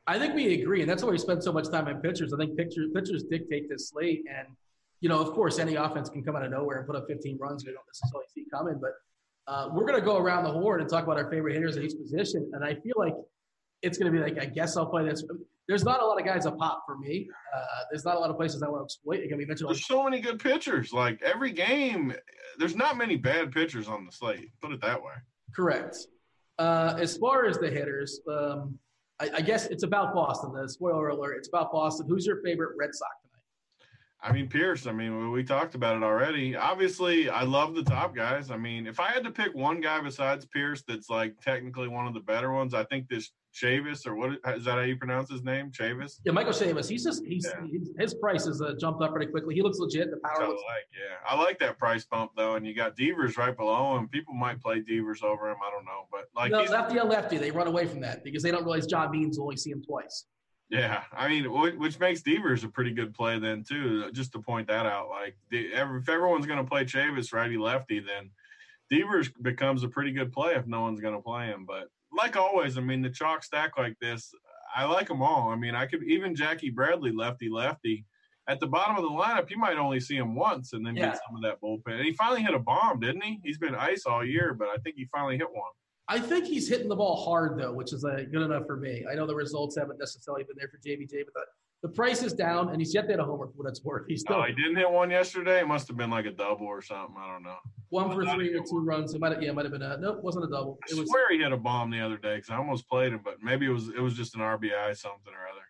I 0.08 0.20
think 0.20 0.34
we 0.34 0.62
agree, 0.62 0.82
and 0.82 0.90
that's 0.90 1.02
why 1.02 1.10
we 1.10 1.18
spend 1.18 1.42
so 1.42 1.52
much 1.52 1.68
time 1.68 1.88
on 1.88 2.00
pitchers. 2.00 2.32
I 2.32 2.36
think 2.36 2.56
pitchers 2.56 2.90
pitchers 2.94 3.24
dictate 3.24 3.68
this 3.68 3.88
slate, 3.88 4.22
and 4.28 4.46
you 5.00 5.08
know, 5.08 5.20
of 5.20 5.32
course, 5.32 5.58
any 5.58 5.74
offense 5.74 6.08
can 6.08 6.22
come 6.22 6.36
out 6.36 6.44
of 6.44 6.52
nowhere 6.52 6.78
and 6.78 6.86
put 6.86 6.96
up 6.96 7.06
15 7.08 7.38
runs 7.40 7.64
we 7.66 7.72
don't 7.72 7.84
necessarily 7.86 8.26
see 8.32 8.44
coming. 8.52 8.78
But 8.80 8.92
uh, 9.48 9.68
we're 9.72 9.86
going 9.86 9.98
to 9.98 10.04
go 10.04 10.16
around 10.16 10.44
the 10.44 10.50
horn 10.50 10.80
and 10.80 10.90
talk 10.90 11.04
about 11.04 11.18
our 11.18 11.30
favorite 11.30 11.54
hitters 11.54 11.76
at 11.76 11.84
each 11.84 11.96
position, 11.96 12.50
and 12.52 12.64
I 12.64 12.74
feel 12.74 12.94
like 12.96 13.14
it's 13.82 13.98
going 13.98 14.12
to 14.12 14.18
be 14.18 14.22
like, 14.22 14.40
I 14.40 14.46
guess 14.46 14.76
I'll 14.76 14.86
play 14.86 15.04
this. 15.04 15.24
There's 15.68 15.84
not 15.84 16.02
a 16.02 16.06
lot 16.06 16.18
of 16.18 16.26
guys 16.26 16.44
that 16.44 16.56
pop 16.56 16.84
for 16.86 16.96
me. 16.96 17.28
Uh, 17.54 17.64
there's 17.90 18.04
not 18.04 18.16
a 18.16 18.18
lot 18.18 18.30
of 18.30 18.36
places 18.36 18.62
I 18.62 18.68
want 18.68 18.82
to 18.82 18.84
exploit. 18.84 19.24
Again, 19.24 19.38
we 19.38 19.44
mentioned 19.44 19.68
there's 19.68 19.86
so 19.86 20.04
many 20.04 20.20
good 20.20 20.38
pitchers. 20.38 20.92
Like 20.92 21.20
every 21.22 21.52
game, 21.52 22.14
there's 22.58 22.76
not 22.76 22.96
many 22.96 23.16
bad 23.16 23.52
pitchers 23.52 23.88
on 23.88 24.04
the 24.04 24.12
slate. 24.12 24.50
Put 24.60 24.72
it 24.72 24.80
that 24.82 25.02
way. 25.02 25.14
Correct. 25.54 25.96
Uh, 26.58 26.94
as 26.98 27.16
far 27.16 27.46
as 27.46 27.58
the 27.58 27.68
hitters, 27.68 28.20
um, 28.30 28.78
I, 29.20 29.30
I, 29.36 29.40
guess 29.40 29.66
it's 29.66 29.82
about 29.82 30.14
Boston. 30.14 30.52
The 30.52 30.68
spoiler 30.68 31.08
alert: 31.08 31.36
it's 31.36 31.48
about 31.48 31.70
Boston. 31.72 32.06
Who's 32.08 32.26
your 32.26 32.40
favorite 32.42 32.76
Red 32.78 32.94
Sox? 32.94 33.12
I 34.26 34.32
mean 34.32 34.48
Pearce, 34.48 34.88
I 34.88 34.92
mean 34.92 35.30
we 35.30 35.44
talked 35.44 35.76
about 35.76 35.96
it 35.96 36.02
already. 36.02 36.56
Obviously, 36.56 37.30
I 37.30 37.42
love 37.42 37.76
the 37.76 37.84
top 37.84 38.14
guys. 38.14 38.50
I 38.50 38.56
mean, 38.56 38.88
if 38.88 38.98
I 38.98 39.10
had 39.12 39.22
to 39.22 39.30
pick 39.30 39.54
one 39.54 39.80
guy 39.80 40.00
besides 40.00 40.44
Pearce 40.46 40.82
that's 40.86 41.08
like 41.08 41.40
technically 41.40 41.86
one 41.86 42.08
of 42.08 42.14
the 42.14 42.20
better 42.20 42.52
ones, 42.52 42.74
I 42.74 42.82
think 42.84 43.08
this 43.08 43.30
Chavis 43.54 44.04
or 44.04 44.16
what 44.16 44.32
is 44.32 44.64
that 44.64 44.72
how 44.72 44.80
you 44.80 44.96
pronounce 44.96 45.30
his 45.30 45.44
name? 45.44 45.70
Chavis. 45.70 46.18
Yeah, 46.24 46.32
Michael 46.32 46.52
Chavis. 46.52 46.88
He's 46.88 47.04
just 47.04 47.24
he's, 47.24 47.46
yeah. 47.46 47.66
he's 47.70 47.90
his 47.98 48.14
price 48.14 48.46
has 48.46 48.60
uh, 48.60 48.74
jumped 48.80 49.00
up 49.00 49.12
pretty 49.12 49.30
quickly. 49.30 49.54
He 49.54 49.62
looks 49.62 49.78
legit. 49.78 50.10
The 50.10 50.16
power. 50.16 50.42
I 50.42 50.48
looks 50.48 50.62
like 50.66 50.84
yeah, 50.92 51.16
I 51.24 51.40
like 51.40 51.60
that 51.60 51.78
price 51.78 52.04
bump 52.04 52.32
though, 52.36 52.56
and 52.56 52.66
you 52.66 52.74
got 52.74 52.96
Devers 52.96 53.36
right 53.36 53.56
below 53.56 53.96
him. 53.96 54.08
People 54.08 54.34
might 54.34 54.60
play 54.60 54.80
Devers 54.80 55.22
over 55.22 55.48
him. 55.48 55.58
I 55.64 55.70
don't 55.70 55.84
know, 55.84 56.08
but 56.10 56.28
like 56.34 56.50
no, 56.50 56.62
lefty 56.62 56.98
on 56.98 57.08
lefty, 57.08 57.38
they 57.38 57.52
run 57.52 57.68
away 57.68 57.86
from 57.86 58.00
that 58.00 58.24
because 58.24 58.42
they 58.42 58.50
don't 58.50 58.64
realize 58.64 58.86
John 58.86 59.12
Means 59.12 59.38
only 59.38 59.56
see 59.56 59.70
him 59.70 59.82
twice. 59.82 60.26
Yeah, 60.68 61.04
I 61.12 61.28
mean, 61.28 61.44
which 61.78 62.00
makes 62.00 62.22
Devers 62.22 62.64
a 62.64 62.68
pretty 62.68 62.90
good 62.90 63.14
play 63.14 63.38
then 63.38 63.62
too. 63.62 64.04
Uh, 64.06 64.10
just 64.10 64.32
to 64.32 64.40
point 64.40 64.66
that 64.66 64.84
out, 64.84 65.08
like 65.08 65.36
if 65.52 66.08
everyone's 66.08 66.46
going 66.46 66.58
to 66.58 66.68
play 66.68 66.84
Chavis 66.84 67.32
righty 67.32 67.56
lefty, 67.56 68.00
then 68.00 68.30
Devers 68.90 69.30
becomes 69.42 69.84
a 69.84 69.88
pretty 69.88 70.10
good 70.10 70.32
play 70.32 70.54
if 70.54 70.66
no 70.66 70.80
one's 70.80 71.00
going 71.00 71.14
to 71.14 71.22
play 71.22 71.46
him. 71.46 71.66
But 71.66 71.88
like 72.12 72.36
always, 72.36 72.78
I 72.78 72.80
mean, 72.80 73.00
the 73.00 73.10
chalk 73.10 73.44
stack 73.44 73.78
like 73.78 73.96
this, 74.00 74.32
I 74.74 74.84
like 74.84 75.06
them 75.06 75.22
all. 75.22 75.50
I 75.50 75.56
mean, 75.56 75.76
I 75.76 75.86
could 75.86 76.02
even 76.02 76.34
Jackie 76.34 76.70
Bradley, 76.70 77.12
lefty, 77.12 77.48
lefty. 77.48 78.04
At 78.48 78.60
the 78.60 78.66
bottom 78.66 78.96
of 78.96 79.02
the 79.02 79.08
lineup, 79.08 79.50
you 79.50 79.58
might 79.58 79.76
only 79.76 80.00
see 80.00 80.16
him 80.16 80.34
once 80.34 80.72
and 80.72 80.84
then 80.84 80.96
yeah. 80.96 81.06
get 81.06 81.20
some 81.26 81.36
of 81.36 81.42
that 81.42 81.60
bullpen. 81.60 81.96
And 81.96 82.04
he 82.04 82.12
finally 82.12 82.42
hit 82.42 82.54
a 82.54 82.58
bomb, 82.60 83.00
didn't 83.00 83.22
he? 83.22 83.40
He's 83.42 83.58
been 83.58 83.74
ice 83.74 84.04
all 84.06 84.24
year, 84.24 84.54
but 84.54 84.68
I 84.68 84.76
think 84.78 84.96
he 84.96 85.04
finally 85.06 85.36
hit 85.36 85.48
one. 85.52 85.72
I 86.08 86.20
think 86.20 86.46
he's 86.46 86.68
hitting 86.68 86.88
the 86.88 86.96
ball 86.96 87.24
hard 87.24 87.58
though, 87.58 87.72
which 87.72 87.92
is 87.92 88.04
uh, 88.04 88.22
good 88.30 88.42
enough 88.42 88.66
for 88.66 88.76
me. 88.76 89.04
I 89.10 89.14
know 89.14 89.26
the 89.26 89.34
results 89.34 89.76
haven't 89.76 89.98
necessarily 89.98 90.44
been 90.44 90.56
there 90.56 90.68
for 90.68 90.78
JBJ, 90.78 91.24
but 91.24 91.34
the, 91.34 91.88
the 91.88 91.94
price 91.94 92.22
is 92.22 92.32
down, 92.32 92.68
and 92.68 92.80
he's 92.80 92.94
yet 92.94 93.02
to 93.02 93.08
hit 93.08 93.20
a 93.20 93.24
homer 93.24 93.46
for 93.46 93.52
what 93.56 93.68
it's 93.68 93.82
worth. 93.84 94.06
He's 94.06 94.20
still. 94.20 94.36
Oh, 94.36 94.42
he 94.44 94.54
didn't 94.54 94.76
hit 94.76 94.90
one 94.90 95.10
yesterday. 95.10 95.60
It 95.60 95.66
must 95.66 95.88
have 95.88 95.96
been 95.96 96.10
like 96.10 96.26
a 96.26 96.30
double 96.30 96.66
or 96.66 96.80
something. 96.80 97.16
I 97.18 97.32
don't 97.32 97.42
know. 97.42 97.56
One 97.88 98.12
for 98.12 98.24
three 98.24 98.54
or 98.54 98.60
two 98.60 98.84
runs. 98.84 99.14
It 99.14 99.20
might 99.20 99.32
have, 99.32 99.42
yeah, 99.42 99.50
it 99.50 99.54
might 99.54 99.64
have 99.64 99.72
been 99.72 99.82
a 99.82 99.96
nope, 99.98 100.20
wasn't 100.22 100.44
a 100.44 100.48
double. 100.48 100.78
It 100.88 100.96
I 100.96 101.00
was, 101.00 101.08
swear 101.08 101.32
he 101.32 101.38
hit 101.38 101.52
a 101.52 101.56
bomb 101.56 101.90
the 101.90 102.00
other 102.00 102.16
day 102.16 102.36
because 102.36 102.50
I 102.50 102.56
almost 102.56 102.88
played 102.88 103.12
him, 103.12 103.20
but 103.24 103.42
maybe 103.42 103.66
it 103.66 103.70
was 103.70 103.88
it 103.88 104.00
was 104.00 104.14
just 104.14 104.34
an 104.36 104.42
RBI 104.42 104.96
something 104.96 105.32
or 105.32 105.48
other. 105.48 105.62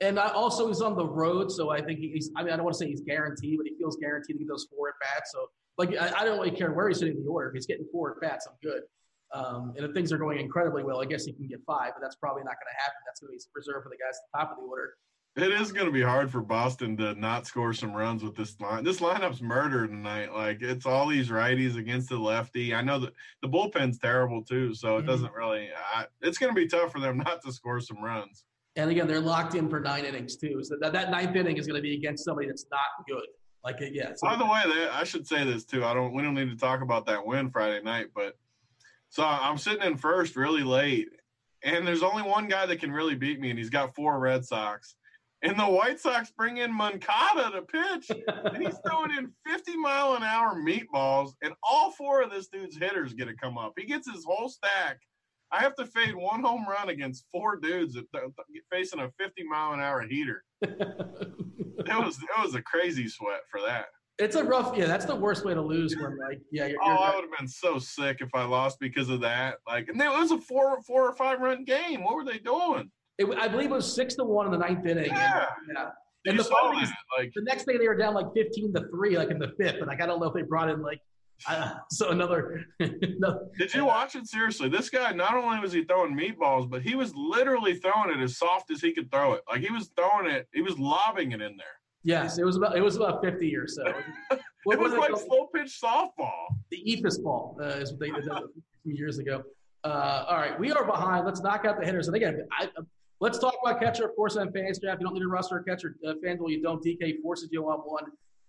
And 0.00 0.18
I 0.18 0.28
also 0.30 0.66
he's 0.66 0.80
on 0.80 0.96
the 0.96 1.06
road, 1.06 1.52
so 1.52 1.70
I 1.70 1.80
think 1.80 2.00
he's. 2.00 2.30
I 2.36 2.42
mean, 2.42 2.52
I 2.52 2.56
don't 2.56 2.64
want 2.64 2.74
to 2.74 2.78
say 2.78 2.88
he's 2.88 3.02
guaranteed, 3.02 3.58
but 3.58 3.66
he 3.66 3.74
feels 3.78 3.96
guaranteed 3.96 4.36
to 4.36 4.38
get 4.40 4.48
those 4.48 4.66
four 4.74 4.88
at 4.88 4.94
bats. 5.00 5.30
So, 5.32 5.46
like, 5.78 5.96
I, 5.96 6.20
I 6.20 6.24
don't 6.24 6.38
really 6.38 6.50
care 6.50 6.72
where 6.72 6.88
he's 6.88 6.98
hitting 6.98 7.22
the 7.22 7.30
order. 7.30 7.48
If 7.48 7.54
he's 7.54 7.66
getting 7.66 7.86
four 7.92 8.12
at 8.12 8.20
bats, 8.20 8.48
I'm 8.48 8.56
good. 8.62 8.82
Um, 9.34 9.74
and 9.76 9.84
if 9.84 9.92
things 9.92 10.12
are 10.12 10.18
going 10.18 10.38
incredibly 10.38 10.84
well, 10.84 11.02
I 11.02 11.06
guess 11.06 11.24
he 11.24 11.32
can 11.32 11.48
get 11.48 11.60
five, 11.66 11.92
but 11.94 12.00
that's 12.00 12.16
probably 12.16 12.44
not 12.44 12.54
going 12.54 12.72
to 12.72 12.80
happen. 12.80 12.94
That's 13.04 13.20
going 13.20 13.32
to 13.32 13.36
be 13.36 13.42
reserved 13.54 13.82
for 13.82 13.90
the 13.90 13.96
guys 13.96 14.14
at 14.14 14.32
the 14.32 14.38
top 14.38 14.50
of 14.52 14.64
the 14.64 14.70
order. 14.70 14.94
It 15.36 15.60
is 15.60 15.72
going 15.72 15.86
to 15.86 15.92
be 15.92 16.02
hard 16.02 16.30
for 16.30 16.40
Boston 16.40 16.96
to 16.98 17.16
not 17.16 17.44
score 17.44 17.72
some 17.72 17.92
runs 17.92 18.22
with 18.22 18.36
this 18.36 18.60
line. 18.60 18.84
This 18.84 19.00
lineup's 19.00 19.42
murder 19.42 19.88
tonight. 19.88 20.32
Like 20.32 20.62
it's 20.62 20.86
all 20.86 21.08
these 21.08 21.28
righties 21.28 21.76
against 21.76 22.08
the 22.08 22.16
lefty. 22.16 22.72
I 22.72 22.82
know 22.82 23.00
that 23.00 23.12
the 23.42 23.48
bullpen's 23.48 23.98
terrible 23.98 24.44
too, 24.44 24.72
so 24.74 24.96
it 24.96 25.00
mm-hmm. 25.00 25.08
doesn't 25.08 25.32
really. 25.32 25.70
I, 25.92 26.06
it's 26.22 26.38
going 26.38 26.54
to 26.54 26.60
be 26.60 26.68
tough 26.68 26.92
for 26.92 27.00
them 27.00 27.18
not 27.26 27.42
to 27.42 27.52
score 27.52 27.80
some 27.80 28.00
runs. 28.00 28.44
And 28.76 28.90
again, 28.90 29.08
they're 29.08 29.20
locked 29.20 29.56
in 29.56 29.68
for 29.68 29.80
nine 29.80 30.04
innings 30.04 30.36
too. 30.36 30.60
So 30.62 30.76
that, 30.80 30.92
that 30.92 31.10
ninth 31.10 31.34
inning 31.34 31.56
is 31.56 31.66
going 31.66 31.78
to 31.78 31.82
be 31.82 31.96
against 31.96 32.24
somebody 32.24 32.46
that's 32.46 32.66
not 32.70 33.04
good. 33.08 33.26
Like 33.64 33.76
yeah. 33.80 34.12
By 34.22 34.36
the 34.36 34.44
way, 34.44 34.88
I 34.92 35.02
should 35.02 35.26
say 35.26 35.42
this 35.42 35.64
too. 35.64 35.84
I 35.84 35.94
don't. 35.94 36.12
We 36.12 36.22
don't 36.22 36.34
need 36.34 36.50
to 36.50 36.56
talk 36.56 36.80
about 36.80 37.06
that 37.06 37.26
win 37.26 37.50
Friday 37.50 37.82
night, 37.82 38.08
but 38.14 38.36
So 39.14 39.22
I'm 39.22 39.58
sitting 39.58 39.86
in 39.86 39.96
first 39.96 40.34
really 40.34 40.64
late, 40.64 41.06
and 41.62 41.86
there's 41.86 42.02
only 42.02 42.24
one 42.24 42.48
guy 42.48 42.66
that 42.66 42.80
can 42.80 42.90
really 42.90 43.14
beat 43.14 43.38
me, 43.38 43.48
and 43.48 43.56
he's 43.56 43.70
got 43.70 43.94
four 43.94 44.18
Red 44.18 44.44
Sox. 44.44 44.96
And 45.40 45.56
the 45.56 45.68
White 45.68 46.00
Sox 46.00 46.32
bring 46.32 46.56
in 46.56 46.74
Moncada 46.74 47.52
to 47.52 47.62
pitch, 47.62 48.10
and 48.26 48.56
he's 48.56 48.74
throwing 48.84 49.16
in 49.16 49.30
50 49.46 49.76
mile 49.76 50.14
an 50.14 50.24
hour 50.24 50.56
meatballs, 50.56 51.30
and 51.42 51.54
all 51.62 51.92
four 51.92 52.22
of 52.22 52.32
this 52.32 52.48
dude's 52.48 52.76
hitters 52.76 53.14
get 53.14 53.26
to 53.26 53.36
come 53.36 53.56
up. 53.56 53.74
He 53.78 53.86
gets 53.86 54.10
his 54.12 54.24
whole 54.24 54.48
stack. 54.48 54.98
I 55.52 55.60
have 55.60 55.76
to 55.76 55.86
fade 55.86 56.16
one 56.16 56.42
home 56.42 56.66
run 56.68 56.88
against 56.88 57.26
four 57.30 57.54
dudes 57.54 57.94
that 57.94 58.10
th- 58.12 58.24
th- 58.24 58.64
facing 58.68 58.98
a 58.98 59.12
50 59.20 59.44
mile 59.44 59.74
an 59.74 59.80
hour 59.80 60.02
heater. 60.02 60.42
it 60.60 61.86
was 61.86 62.18
it 62.18 62.42
was 62.42 62.56
a 62.56 62.62
crazy 62.62 63.06
sweat 63.06 63.42
for 63.48 63.60
that. 63.60 63.86
It's 64.18 64.36
a 64.36 64.44
rough, 64.44 64.76
yeah. 64.76 64.86
That's 64.86 65.06
the 65.06 65.16
worst 65.16 65.44
way 65.44 65.54
to 65.54 65.60
lose 65.60 65.96
when, 65.96 66.16
like, 66.18 66.40
yeah. 66.52 66.66
You're, 66.66 66.78
Oh, 66.82 66.88
you're, 66.88 66.98
I 66.98 67.14
would 67.16 67.24
have 67.24 67.38
been 67.38 67.48
so 67.48 67.78
sick 67.78 68.18
if 68.20 68.34
I 68.34 68.44
lost 68.44 68.78
because 68.78 69.08
of 69.08 69.20
that. 69.22 69.56
Like, 69.66 69.88
and 69.88 70.00
it 70.00 70.08
was 70.08 70.30
a 70.30 70.38
four, 70.38 70.80
four 70.82 71.08
or 71.08 71.14
five 71.14 71.40
run 71.40 71.64
game. 71.64 72.04
What 72.04 72.14
were 72.14 72.24
they 72.24 72.38
doing? 72.38 72.90
it, 73.18 73.26
I 73.38 73.48
believe 73.48 73.70
it 73.70 73.74
was 73.74 73.92
six 73.92 74.14
to 74.16 74.24
one 74.24 74.46
in 74.46 74.52
the 74.52 74.58
ninth 74.58 74.86
inning. 74.86 75.06
Yeah. 75.06 75.46
And, 75.68 75.76
yeah. 75.76 75.90
And 76.26 76.38
the 76.38 76.44
saw 76.44 76.72
funny 76.72 76.86
that, 76.86 76.94
like, 77.18 77.32
the 77.34 77.42
next 77.42 77.66
day 77.66 77.76
they 77.76 77.86
were 77.86 77.96
down 77.96 78.14
like 78.14 78.26
15 78.34 78.72
to 78.74 78.88
three, 78.88 79.18
like 79.18 79.30
in 79.30 79.38
the 79.38 79.52
fifth. 79.60 79.76
And 79.76 79.86
like, 79.86 80.00
I 80.00 80.06
don't 80.06 80.20
know 80.20 80.26
if 80.26 80.34
they 80.34 80.42
brought 80.42 80.70
in 80.70 80.80
like, 80.80 81.00
uh, 81.46 81.74
so 81.90 82.10
another. 82.10 82.64
another 82.80 83.40
did 83.58 83.74
you 83.74 83.84
watch 83.84 84.14
it 84.14 84.26
seriously? 84.26 84.68
This 84.68 84.88
guy 84.88 85.12
not 85.12 85.34
only 85.34 85.58
was 85.60 85.72
he 85.72 85.84
throwing 85.84 86.16
meatballs, 86.16 86.68
but 86.68 86.82
he 86.82 86.94
was 86.94 87.12
literally 87.14 87.74
throwing 87.74 88.10
it 88.10 88.22
as 88.22 88.38
soft 88.38 88.70
as 88.70 88.80
he 88.80 88.92
could 88.92 89.10
throw 89.10 89.34
it. 89.34 89.42
Like 89.48 89.60
he 89.60 89.70
was 89.70 89.90
throwing 89.96 90.30
it, 90.30 90.48
he 90.54 90.62
was 90.62 90.78
lobbing 90.78 91.32
it 91.32 91.42
in 91.42 91.56
there. 91.56 91.66
Yes, 92.04 92.38
it 92.38 92.44
was 92.44 92.56
about 92.56 92.76
it 92.76 92.82
was 92.82 92.96
about 92.96 93.24
50 93.24 93.56
or 93.56 93.66
so. 93.66 93.84
What 94.64 94.78
it 94.78 94.80
was 94.80 94.92
they 94.92 94.98
like 94.98 95.10
slow 95.10 95.46
pitch 95.54 95.78
softball. 95.78 96.46
the 96.70 96.82
eephus 96.86 97.22
ball 97.22 97.54
uh, 97.60 97.66
is 97.66 97.90
what 97.90 98.00
they 98.00 98.10
did 98.10 98.26
a 98.26 98.40
few 98.82 98.94
years 98.94 99.18
ago. 99.18 99.42
Uh, 99.84 100.24
all 100.26 100.38
right, 100.38 100.58
we 100.58 100.72
are 100.72 100.86
behind. 100.86 101.26
Let's 101.26 101.42
knock 101.42 101.66
out 101.66 101.78
the 101.78 101.84
hitters. 101.84 102.06
And 102.06 102.16
again, 102.16 102.48
I, 102.58 102.64
uh, 102.78 102.82
let's 103.20 103.38
talk 103.38 103.54
about 103.62 103.78
catcher, 103.78 104.06
of 104.06 104.16
course, 104.16 104.36
on 104.36 104.50
fans 104.52 104.78
draft. 104.78 105.02
You 105.02 105.06
don't 105.06 105.12
need 105.12 105.22
a 105.22 105.28
roster 105.28 105.60
catcher. 105.60 105.96
Uh, 106.06 106.14
FanDuel, 106.24 106.48
you 106.48 106.62
don't. 106.62 106.82
DK 106.82 107.20
forces 107.20 107.50
you 107.52 107.68
on 107.68 107.80
one. 107.80 108.04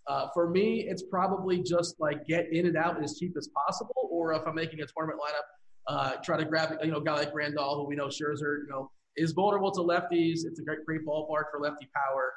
Uh, 0.07 0.27
for 0.33 0.49
me, 0.49 0.85
it's 0.87 1.03
probably 1.03 1.61
just 1.61 1.99
like 1.99 2.25
get 2.25 2.47
in 2.53 2.67
and 2.67 2.77
out 2.77 3.03
as 3.03 3.17
cheap 3.19 3.33
as 3.37 3.49
possible. 3.49 4.07
Or 4.09 4.31
if 4.33 4.47
I'm 4.47 4.55
making 4.55 4.79
a 4.79 4.85
tournament 4.85 5.19
lineup, 5.19 5.93
uh, 5.93 6.15
try 6.23 6.37
to 6.37 6.45
grab 6.45 6.77
you 6.81 6.91
know 6.91 6.99
a 6.99 7.03
guy 7.03 7.15
like 7.15 7.33
Grandal, 7.33 7.75
who 7.75 7.85
we 7.87 7.95
know 7.97 8.07
Scherzer, 8.07 8.59
you 8.63 8.67
know, 8.69 8.89
is 9.17 9.33
vulnerable 9.33 9.71
to 9.71 9.81
lefties. 9.81 10.45
It's 10.45 10.59
a 10.59 10.63
great, 10.63 10.85
great 10.85 11.05
ballpark 11.05 11.51
for 11.51 11.59
lefty 11.59 11.89
power. 11.93 12.31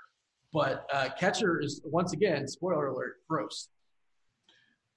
But 0.52 0.86
uh, 0.92 1.08
catcher 1.18 1.60
is 1.60 1.80
once 1.84 2.12
again, 2.12 2.46
spoiler 2.48 2.88
alert, 2.88 3.16
gross. 3.28 3.68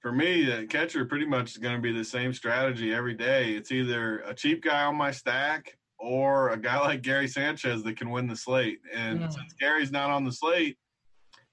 For 0.00 0.10
me, 0.12 0.44
the 0.44 0.66
catcher 0.66 1.04
pretty 1.04 1.26
much 1.26 1.52
is 1.52 1.58
going 1.58 1.76
to 1.76 1.80
be 1.82 1.92
the 1.92 2.04
same 2.04 2.32
strategy 2.32 2.92
every 2.92 3.14
day. 3.14 3.52
It's 3.52 3.70
either 3.70 4.18
a 4.20 4.34
cheap 4.34 4.62
guy 4.64 4.84
on 4.84 4.96
my 4.96 5.10
stack 5.12 5.76
or 5.98 6.50
a 6.50 6.56
guy 6.56 6.80
like 6.80 7.02
Gary 7.02 7.28
Sanchez 7.28 7.84
that 7.84 7.96
can 7.96 8.10
win 8.10 8.26
the 8.26 8.34
slate. 8.34 8.80
And 8.92 9.20
Mm. 9.20 9.32
since 9.32 9.52
Gary's 9.60 9.92
not 9.92 10.10
on 10.10 10.24
the 10.24 10.32
slate, 10.32 10.76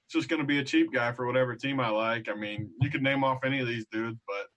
it's 0.04 0.14
just 0.14 0.28
going 0.28 0.40
to 0.42 0.46
be 0.46 0.58
a 0.58 0.64
cheap 0.64 0.92
guy 0.92 1.12
for 1.12 1.26
whatever 1.26 1.54
team 1.54 1.78
I 1.78 1.90
like. 1.90 2.28
I 2.28 2.34
mean, 2.34 2.72
you 2.80 2.90
could 2.90 3.02
name 3.02 3.22
off 3.22 3.44
any 3.44 3.60
of 3.60 3.68
these 3.68 3.86
dudes, 3.92 4.18
but 4.26 4.48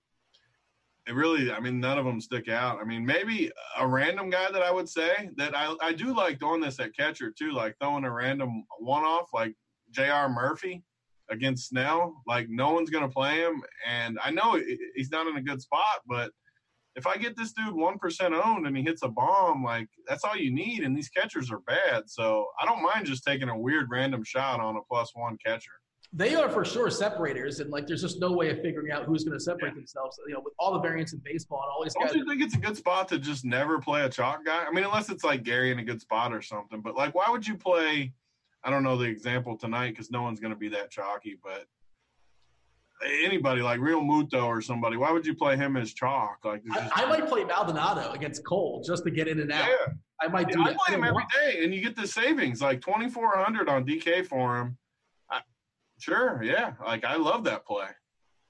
it 1.08 1.14
really, 1.14 1.52
I 1.52 1.60
mean, 1.60 1.80
none 1.80 1.98
of 1.98 2.06
them 2.06 2.22
stick 2.22 2.48
out. 2.48 2.80
I 2.80 2.86
mean, 2.86 3.06
maybe 3.06 3.52
a 3.78 3.86
random 3.86 4.30
guy 4.30 4.50
that 4.52 4.62
I 4.62 4.72
would 4.72 4.88
say 4.88 5.30
that 5.36 5.56
I, 5.56 5.76
I 5.82 5.92
do 5.94 6.16
like 6.16 6.40
doing 6.40 6.62
this 6.62 6.80
at 6.80 6.96
catcher 6.96 7.32
too, 7.38 7.52
like 7.52 7.76
throwing 7.80 8.06
a 8.06 8.12
random 8.12 8.64
one 8.80 9.04
off 9.04 9.30
like 9.34 9.54
J.R. 9.92 10.30
Murphy 10.30 10.84
against 11.30 11.68
Snell. 11.70 12.22
Like 12.26 12.48
no 12.50 12.72
one's 12.72 12.90
going 12.90 13.04
to 13.04 13.14
play 13.14 13.40
him, 13.42 13.62
and 13.86 14.18
I 14.24 14.32
know 14.32 14.60
he's 14.96 15.12
not 15.12 15.28
in 15.28 15.36
a 15.36 15.42
good 15.42 15.62
spot, 15.62 16.02
but 16.08 16.32
if 16.96 17.08
I 17.08 17.18
get 17.18 17.36
this 17.36 17.54
dude 17.54 17.74
one 17.74 17.98
percent 17.98 18.34
owned 18.34 18.66
and 18.66 18.78
he 18.78 18.84
hits 18.84 19.04
a 19.04 19.10
bomb, 19.10 19.64
like 19.64 19.90
that's 20.08 20.24
all 20.24 20.38
you 20.38 20.54
need. 20.54 20.84
And 20.84 20.96
these 20.96 21.10
catchers 21.10 21.52
are 21.52 21.60
bad, 21.60 22.04
so 22.08 22.48
I 22.62 22.66
don't 22.66 22.84
mind 22.84 23.08
just 23.08 23.26
taking 23.26 23.50
a 23.50 23.58
weird 23.58 23.88
random 23.90 24.24
shot 24.24 24.62
on 24.62 24.78
a 24.78 24.82
plus 24.90 25.12
one 25.16 25.38
catcher. 25.46 25.72
They 26.16 26.36
are 26.36 26.48
for 26.48 26.64
sure 26.64 26.92
separators, 26.92 27.60
and 27.60 27.72
like 27.72 27.88
there's 27.88 28.02
just 28.02 28.20
no 28.20 28.32
way 28.32 28.52
of 28.52 28.62
figuring 28.62 28.92
out 28.92 29.06
who's 29.06 29.24
going 29.24 29.38
to 29.38 29.44
separate 29.44 29.74
themselves. 29.74 30.20
You 30.28 30.36
know, 30.36 30.42
with 30.44 30.54
all 30.60 30.74
the 30.74 30.80
variants 30.80 31.14
in 31.14 31.22
baseball 31.26 31.64
and 31.64 31.72
all 31.72 31.84
these 31.84 31.96
guys. 31.96 32.12
Don't 32.12 32.20
you 32.20 32.30
think 32.30 32.44
it's 32.44 32.56
a 32.56 32.60
good 32.60 32.78
spot 32.78 33.08
to 33.10 33.18
just 33.18 33.44
never 33.44 33.80
play 33.80 34.02
a 34.02 34.10
chalk 34.10 34.46
guy? 34.46 34.64
I 34.64 34.72
mean, 34.72 34.84
unless 34.84 35.10
it's 35.10 35.24
like 35.24 35.42
Gary 35.42 35.72
in 35.72 35.80
a 35.80 35.84
good 35.84 36.02
spot 36.02 36.32
or 36.32 36.42
something. 36.42 36.82
But 36.82 36.96
like, 36.96 37.16
why 37.16 37.26
would 37.30 37.48
you 37.48 37.56
play? 37.56 38.14
I 38.64 38.70
don't 38.70 38.84
know 38.84 38.96
the 38.96 39.06
example 39.06 39.58
tonight 39.58 39.90
because 39.90 40.12
no 40.12 40.22
one's 40.22 40.40
going 40.40 40.54
to 40.54 40.60
be 40.60 40.70
that 40.70 40.92
chalky. 40.92 41.36
But 41.42 41.66
anybody 43.26 43.62
like 43.62 43.80
Realmuto 43.80 44.46
or 44.46 44.62
somebody, 44.62 44.98
why 44.98 45.12
would 45.12 45.26
you 45.26 45.34
play 45.34 45.56
him 45.56 45.76
as 45.78 45.94
chalk? 45.94 46.40
Like, 46.44 46.62
I, 46.72 46.92
I 46.94 47.06
might 47.08 47.28
play 47.28 47.44
Maldonado 47.44 48.12
against 48.12 48.46
Cole 48.46 48.84
just 48.86 49.04
to 49.06 49.12
get 49.12 49.28
in 49.28 49.40
and 49.40 49.52
out. 49.52 49.68
yeah, 49.68 49.94
I 50.22 50.28
might 50.28 50.50
do 50.50 50.62
I 50.62 50.76
play 50.86 50.96
him 50.96 51.04
every 51.04 51.26
day, 51.42 51.64
and 51.64 51.74
you 51.74 51.82
get 51.82 51.96
the 51.96 52.08
savings 52.08 52.62
like 52.62 52.82
twenty 52.82 53.10
four 53.10 53.36
hundred 53.36 53.68
on 53.68 53.86
DK 53.86 54.26
for 54.26 54.60
him. 54.60 54.78
Sure, 56.00 56.42
yeah, 56.44 56.74
like 56.86 57.06
I 57.06 57.16
love 57.16 57.44
that 57.46 57.66
play. 57.66 57.88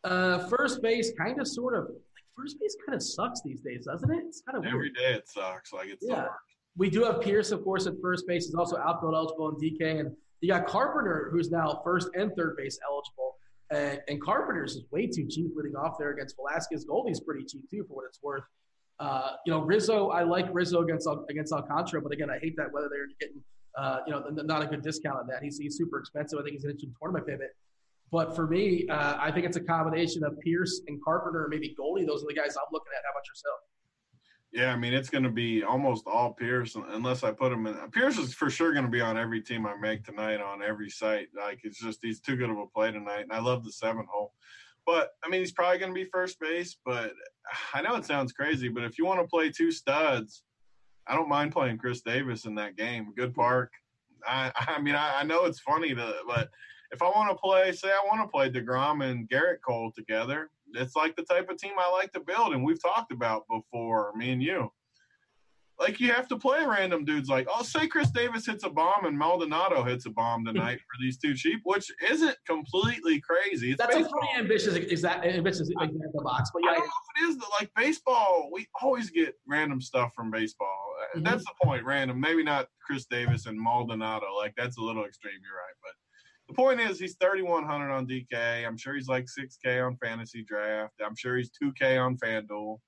Uh, 0.04 0.48
first 0.48 0.82
base, 0.82 1.12
kind 1.18 1.40
of, 1.40 1.48
sort 1.48 1.76
of. 1.76 1.86
Like 1.86 2.26
first 2.38 2.58
base 2.60 2.76
kind 2.86 2.96
of 2.96 3.04
sucks 3.04 3.42
these 3.44 3.62
days, 3.62 3.86
doesn't 3.86 4.12
it? 4.12 4.24
It's 4.28 4.42
kind 4.42 4.58
of 4.58 4.66
Every 4.66 4.80
weird. 4.80 4.96
day 4.96 5.14
it 5.14 5.30
sucks. 5.30 5.72
Like 5.72 5.88
it's 5.88 6.06
the 6.06 6.14
Yeah. 6.14 6.28
We 6.76 6.90
do 6.90 7.04
have 7.04 7.22
Pearce, 7.22 7.52
of 7.52 7.64
course, 7.64 7.86
at 7.86 7.94
first 8.02 8.26
base. 8.28 8.48
He's 8.48 8.56
also 8.56 8.78
outfield 8.78 9.14
eligible 9.14 9.50
in 9.50 9.56
DK, 9.56 10.00
and 10.00 10.16
you 10.42 10.50
got 10.50 10.66
Carpenter, 10.66 11.30
who's 11.32 11.52
now 11.52 11.82
first 11.84 12.10
and 12.16 12.32
third 12.36 12.56
base 12.58 12.80
eligible. 12.90 13.36
And, 13.70 14.02
and 14.08 14.22
Carpenter's 14.22 14.76
is 14.76 14.84
way 14.92 15.06
too 15.06 15.28
cheap 15.30 15.52
leading 15.56 15.76
off 15.76 15.98
there 16.00 16.10
against 16.12 16.36
Velasquez. 16.36 16.86
Goldie's 16.86 17.20
pretty 17.20 17.46
cheap 17.46 17.70
too, 17.70 17.86
for 17.88 17.94
what 17.96 18.06
it's 18.08 18.20
worth. 18.24 18.44
Uh, 19.00 19.34
you 19.46 19.54
know, 19.54 19.62
Rizzo, 19.62 20.10
I 20.10 20.24
like 20.24 20.48
Rizzo 20.52 20.82
against 20.82 21.08
against 21.30 21.54
Alcantara, 21.54 22.02
but 22.02 22.12
again, 22.12 22.30
I 22.32 22.40
hate 22.40 22.56
that 22.58 22.72
whether 22.72 22.90
they're 22.90 23.08
getting, 23.20 23.42
uh, 23.78 24.00
you 24.06 24.14
know, 24.14 24.24
not 24.30 24.62
a 24.64 24.66
good 24.66 24.82
discount 24.82 25.20
on 25.20 25.28
that. 25.28 25.44
He's, 25.44 25.58
he's 25.58 25.78
super 25.78 26.00
expensive. 26.00 26.40
I 26.40 26.44
think 26.44 26.54
he's 26.54 26.64
an 26.64 26.72
interesting 26.72 26.94
tournament 27.02 27.28
pivot. 27.28 27.56
But 28.12 28.36
for 28.36 28.46
me, 28.46 28.88
uh, 28.90 29.18
I 29.20 29.32
think 29.32 29.46
it's 29.46 29.58
a 29.58 29.64
combination 29.64 30.24
of 30.24 30.40
Pearce 30.42 30.82
and 30.88 31.04
Carpenter, 31.04 31.48
maybe 31.50 31.74
Goldie. 31.76 32.06
Those 32.06 32.24
are 32.24 32.28
the 32.28 32.36
guys 32.36 32.56
I'm 32.56 32.70
looking 32.72 32.92
at. 32.96 33.04
How 33.04 33.12
about 33.12 33.28
yourself? 33.28 33.60
Yeah, 34.54 34.72
I 34.72 34.76
mean 34.76 34.94
it's 34.94 35.10
going 35.10 35.24
to 35.24 35.32
be 35.32 35.64
almost 35.64 36.06
all 36.06 36.32
Pearce 36.32 36.76
unless 36.76 37.24
I 37.24 37.32
put 37.32 37.52
him 37.52 37.66
in. 37.66 37.76
Pearce 37.92 38.20
is 38.20 38.36
for 38.36 38.52
sure 38.52 38.72
going 38.72 38.86
to 38.86 38.92
be 38.92 39.02
on 39.02 39.18
every 39.18 39.42
team 39.42 39.66
I 39.66 39.76
make 39.76 40.04
tonight 40.04 40.42
on 40.42 40.62
every 40.62 40.92
site. 40.92 41.30
Like 41.36 41.62
it's 41.64 41.80
just 41.80 42.00
he's 42.04 42.20
too 42.20 42.36
good 42.36 42.52
of 42.52 42.60
a 42.60 42.68
play 42.68 42.92
tonight, 42.92 43.22
and 43.22 43.32
I 43.32 43.40
love 43.40 43.64
the 43.64 43.72
seven 43.72 44.06
hole. 44.12 44.32
But 44.86 45.10
I 45.26 45.30
mean 45.30 45.40
he's 45.40 45.54
probably 45.54 45.80
going 45.80 45.92
to 45.92 45.96
be 46.00 46.06
first 46.06 46.40
base. 46.40 46.78
But 46.86 47.14
I 47.74 47.82
know 47.82 47.96
it 47.96 48.06
sounds 48.06 48.32
crazy, 48.32 48.70
but 48.70 48.84
if 48.84 49.00
you 49.00 49.08
want 49.08 49.22
to 49.22 49.28
play 49.28 49.50
two 49.50 49.72
studs, 49.72 50.44
I 51.08 51.16
don't 51.16 51.30
mind 51.30 51.52
playing 51.52 51.78
Chris 51.78 52.02
Davis 52.02 52.46
in 52.46 52.56
that 52.56 52.76
game. 52.76 53.14
Good 53.16 53.34
park. 53.34 53.72
I 54.26 54.52
I 54.56 54.82
mean 54.82 54.96
I, 54.96 55.22
I 55.22 55.24
know 55.24 55.46
it's 55.46 55.60
funny 55.60 55.94
to, 55.94 56.16
but 56.28 56.50
if 56.92 57.02
I 57.02 57.08
want 57.08 57.30
to 57.30 57.36
play, 57.36 57.72
say 57.72 57.90
I 57.90 58.06
want 58.06 58.22
to 58.22 58.32
play 58.32 58.50
Degrom 58.50 59.04
and 59.04 59.28
Gerrit 59.28 59.62
Cole 59.66 59.92
together, 59.96 60.52
it's 60.74 60.96
like 60.96 61.16
the 61.16 61.24
type 61.24 61.50
of 61.50 61.58
team 61.58 61.74
I 61.78 61.90
like 61.92 62.12
to 62.14 62.20
build, 62.20 62.54
and 62.54 62.64
we've 62.64 62.82
talked 62.82 63.12
about 63.12 63.46
before, 63.50 64.14
me 64.16 64.32
and 64.32 64.42
you. 64.42 64.72
Like 65.80 66.00
you 66.00 66.12
have 66.12 66.28
to 66.28 66.38
play 66.38 66.64
random 66.66 67.04
dudes. 67.04 67.30
Like, 67.30 67.48
oh, 67.54 67.64
say 67.64 67.88
Chris 67.88 68.12
Davis 68.12 68.46
hits 68.46 68.64
a 68.64 68.70
bomb 68.70 69.06
and 69.06 69.18
Maldonado 69.18 69.84
hits 69.84 70.06
a 70.06 70.12
bomb 70.12 70.46
tonight 70.46 70.78
for 70.80 71.02
these 71.02 71.18
two 71.18 71.34
cheap, 71.34 71.62
which 71.64 71.92
isn't 72.10 72.38
completely 72.48 73.20
crazy. 73.22 73.72
It's 73.72 73.80
That's 73.80 73.96
a 73.96 74.00
pretty 74.10 74.28
ambitious 74.38 74.76
exact 74.76 75.26
ambitious 75.26 75.70
example 75.70 76.24
box, 76.24 76.52
but 76.54 76.64
I 76.64 76.74
yeah, 76.74 76.78
don't 76.78 76.86
know 76.88 76.94
if 77.16 77.24
it 77.24 77.30
is 77.38 77.44
like 77.60 77.72
baseball. 77.76 78.50
We 78.54 78.68
always 78.82 79.10
get 79.10 79.36
random 79.48 79.82
stuff 79.82 80.14
from 80.16 80.30
baseball. 80.32 80.68
Uh, 81.16 81.20
Mhm. 81.20 81.24
That's 81.26 81.44
the 81.44 81.54
point. 81.64 81.84
Random, 81.84 82.20
maybe 82.20 82.44
not 82.44 82.68
Chris 82.86 83.06
Davis 83.06 83.46
and 83.48 83.60
Maldonado. 83.60 84.28
Like 84.36 84.54
that's 84.56 84.78
a 84.78 84.82
little 84.82 85.06
extreme. 85.06 85.40
You're 85.44 85.58
right, 85.58 85.76
but 85.82 85.92
the 86.48 86.54
point 86.54 86.80
is 86.82 87.00
he's 87.00 87.16
3100 87.16 87.92
on 87.92 88.06
DK. 88.08 88.66
I'm 88.66 88.78
sure 88.78 88.94
he's 88.96 89.08
like 89.08 89.26
6K 89.26 89.86
on 89.86 89.98
fantasy 89.98 90.44
draft. 90.44 90.94
I'm 91.04 91.16
sure 91.16 91.38
he's 91.38 91.52
2K 91.62 91.98
on 91.98 92.16
FanDuel, 92.18 92.80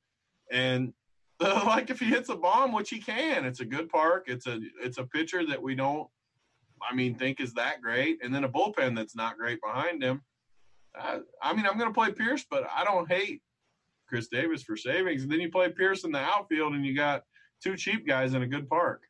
and 0.51 0.93
like 1.41 1.89
if 1.89 1.99
he 1.99 2.05
hits 2.05 2.29
a 2.29 2.36
bomb, 2.36 2.71
which 2.71 2.89
he 2.89 2.99
can, 2.99 3.45
it's 3.45 3.59
a 3.59 3.65
good 3.65 3.89
park. 3.89 4.25
It's 4.27 4.47
a 4.47 4.59
it's 4.81 4.97
a 4.97 5.03
pitcher 5.03 5.45
that 5.47 5.61
we 5.61 5.75
don't. 5.75 6.07
I 6.81 6.93
mean, 6.93 7.15
think 7.15 7.39
is 7.39 7.53
that 7.53 7.81
great, 7.81 8.19
and 8.23 8.33
then 8.33 8.43
a 8.43 8.49
bullpen 8.49 8.95
that's 8.95 9.15
not 9.15 9.38
great 9.38 9.59
behind 9.61 10.03
him. 10.03 10.21
Uh, 10.97 11.19
I 11.41 11.53
mean, 11.53 11.65
I'm 11.65 11.77
going 11.77 11.89
to 11.89 11.93
play 11.93 12.11
Pearce, 12.11 12.45
but 12.49 12.65
I 12.73 12.83
don't 12.83 13.11
hate 13.11 13.41
Chris 14.07 14.27
Davis 14.27 14.63
for 14.63 14.77
savings. 14.77 15.23
And 15.23 15.31
then 15.31 15.41
you 15.41 15.49
play 15.49 15.69
Pearce 15.69 16.03
in 16.03 16.11
the 16.11 16.19
outfield, 16.19 16.73
and 16.73 16.86
you 16.86 16.95
got 16.95 17.23
two 17.63 17.75
cheap 17.75 18.07
guys 18.07 18.33
in 18.33 18.43
a 18.43 18.47
good 18.47 18.69
park. 18.69 19.01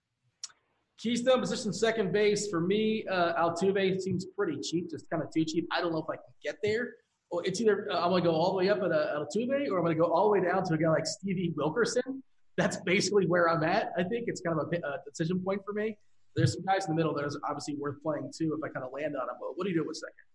Keystone 0.97 1.41
position 1.41 1.73
second 1.73 2.13
base 2.13 2.47
for 2.49 2.61
me. 2.61 3.05
Uh, 3.11 3.33
Altuve 3.33 3.99
seems 3.99 4.25
pretty 4.37 4.59
cheap, 4.61 4.89
just 4.89 5.09
kind 5.09 5.21
of 5.21 5.29
too 5.31 5.43
cheap. 5.43 5.67
I 5.71 5.81
don't 5.81 5.91
know 5.91 5.99
if 5.99 6.09
I 6.09 6.15
can 6.15 6.33
get 6.41 6.57
there. 6.63 6.93
Or 7.31 7.45
it's 7.45 7.59
either 7.59 7.87
uh, 7.91 8.03
I'm 8.03 8.11
going 8.11 8.23
to 8.23 8.29
go 8.29 8.35
all 8.35 8.51
the 8.51 8.57
way 8.57 8.69
up 8.69 8.77
at 8.77 8.91
uh, 8.91 9.19
Altuve, 9.19 9.69
or 9.69 9.77
I'm 9.77 9.83
going 9.83 9.95
to 9.97 10.01
go 10.01 10.11
all 10.11 10.25
the 10.25 10.39
way 10.39 10.45
down 10.45 10.63
to 10.65 10.73
a 10.73 10.77
guy 10.77 10.89
like 10.89 11.05
Stevie 11.05 11.53
Wilkerson. 11.55 12.23
That's 12.57 12.77
basically 12.77 13.25
where 13.25 13.49
I'm 13.49 13.63
at. 13.63 13.91
I 13.97 14.03
think 14.03 14.25
it's 14.27 14.41
kind 14.41 14.59
of 14.59 14.67
a, 14.71 14.75
a 14.77 14.97
decision 15.09 15.39
point 15.39 15.61
for 15.65 15.73
me. 15.73 15.97
There's 16.35 16.53
some 16.53 16.63
guys 16.65 16.85
in 16.85 16.91
the 16.91 16.95
middle 16.95 17.13
that 17.15 17.23
are 17.23 17.31
obviously 17.49 17.75
worth 17.75 18.01
playing 18.03 18.31
too 18.37 18.57
if 18.57 18.63
I 18.63 18.71
kind 18.73 18.85
of 18.85 18.93
land 18.93 19.15
on 19.15 19.27
them. 19.27 19.35
But 19.39 19.57
what 19.57 19.65
do 19.65 19.71
you 19.71 19.81
do 19.81 19.87
with 19.87 19.97
second? 19.97 20.25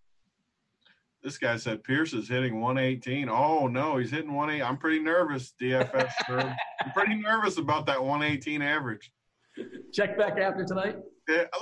this 1.22 1.38
guy 1.38 1.56
said 1.56 1.84
Pearce 1.84 2.12
is 2.12 2.28
hitting 2.28 2.60
118. 2.60 3.28
Oh 3.28 3.66
no, 3.66 3.98
he's 3.98 4.10
hitting 4.10 4.30
18. 4.30 4.62
I'm 4.62 4.76
pretty 4.78 5.00
nervous, 5.00 5.54
DFS. 5.60 6.12
I'm 6.28 6.92
pretty 6.92 7.16
nervous 7.16 7.58
about 7.58 7.86
that 7.86 8.02
118 8.02 8.62
average. 8.62 9.12
Check 9.92 10.16
back 10.16 10.38
after 10.38 10.64
tonight. 10.64 10.96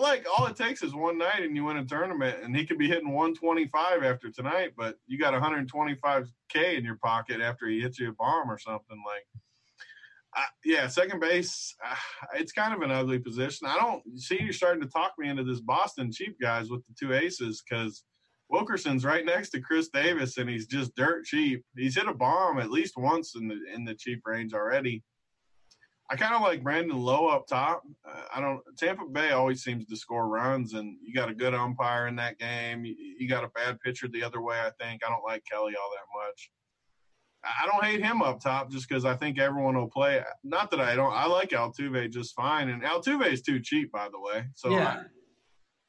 Like 0.00 0.26
all 0.36 0.46
it 0.46 0.56
takes 0.56 0.82
is 0.82 0.94
one 0.94 1.18
night 1.18 1.42
and 1.42 1.54
you 1.56 1.64
win 1.64 1.76
a 1.76 1.84
tournament, 1.84 2.38
and 2.42 2.56
he 2.56 2.66
could 2.66 2.78
be 2.78 2.88
hitting 2.88 3.12
125 3.12 4.02
after 4.02 4.30
tonight, 4.30 4.72
but 4.76 4.96
you 5.06 5.18
got 5.18 5.34
125k 5.34 6.76
in 6.76 6.84
your 6.84 6.96
pocket 6.96 7.40
after 7.40 7.66
he 7.66 7.80
hits 7.80 7.98
you 7.98 8.10
a 8.10 8.12
bomb 8.12 8.50
or 8.50 8.58
something. 8.58 9.02
Like, 9.06 9.26
uh, 10.36 10.42
yeah, 10.64 10.86
second 10.86 11.20
base, 11.20 11.74
uh, 11.84 11.94
it's 12.34 12.52
kind 12.52 12.74
of 12.74 12.82
an 12.82 12.90
ugly 12.90 13.18
position. 13.18 13.66
I 13.66 13.76
don't 13.76 14.02
see 14.18 14.40
you 14.40 14.52
starting 14.52 14.82
to 14.82 14.88
talk 14.88 15.12
me 15.18 15.28
into 15.28 15.44
this 15.44 15.60
Boston 15.60 16.12
cheap 16.12 16.36
guys 16.40 16.70
with 16.70 16.86
the 16.86 16.94
two 16.98 17.14
aces 17.14 17.62
because 17.62 18.04
Wilkerson's 18.50 19.04
right 19.04 19.24
next 19.24 19.50
to 19.50 19.60
Chris 19.60 19.88
Davis, 19.88 20.38
and 20.38 20.48
he's 20.48 20.66
just 20.66 20.94
dirt 20.94 21.24
cheap. 21.24 21.64
He's 21.76 21.96
hit 21.96 22.08
a 22.08 22.14
bomb 22.14 22.58
at 22.58 22.70
least 22.70 22.94
once 22.96 23.34
in 23.34 23.48
the 23.48 23.58
in 23.74 23.84
the 23.84 23.94
cheap 23.94 24.22
range 24.24 24.54
already. 24.54 25.02
I 26.10 26.16
kind 26.16 26.34
of 26.34 26.40
like 26.40 26.62
Brandon 26.62 26.96
Lowe 26.96 27.28
up 27.28 27.46
top. 27.46 27.82
Uh, 28.08 28.22
I 28.34 28.40
don't. 28.40 28.60
Tampa 28.78 29.04
Bay 29.04 29.30
always 29.30 29.62
seems 29.62 29.84
to 29.86 29.96
score 29.96 30.26
runs, 30.26 30.72
and 30.72 30.96
you 31.02 31.12
got 31.12 31.28
a 31.28 31.34
good 31.34 31.54
umpire 31.54 32.06
in 32.06 32.16
that 32.16 32.38
game. 32.38 32.84
You, 32.84 32.94
you, 33.18 33.28
got 33.28 33.44
a 33.44 33.48
bad 33.48 33.78
pitcher 33.80 34.08
the 34.08 34.22
other 34.22 34.40
way. 34.40 34.58
I 34.58 34.70
think 34.82 35.02
I 35.04 35.10
don't 35.10 35.24
like 35.26 35.42
Kelly 35.50 35.74
all 35.76 35.90
that 35.90 36.26
much. 36.26 36.50
I 37.44 37.66
don't 37.66 37.84
hate 37.84 38.02
him 38.02 38.22
up 38.22 38.40
top 38.40 38.70
just 38.70 38.88
because 38.88 39.04
I 39.04 39.14
think 39.14 39.38
everyone 39.38 39.76
will 39.76 39.88
play. 39.88 40.22
Not 40.42 40.70
that 40.70 40.80
I 40.80 40.94
don't. 40.94 41.12
I 41.12 41.26
like 41.26 41.50
Altuve 41.50 42.10
just 42.10 42.34
fine, 42.34 42.70
and 42.70 42.82
Altuve 42.82 43.30
is 43.30 43.42
too 43.42 43.60
cheap, 43.60 43.92
by 43.92 44.08
the 44.10 44.18
way. 44.18 44.44
So 44.54 44.70
yeah. 44.70 44.88
I, 44.88 45.02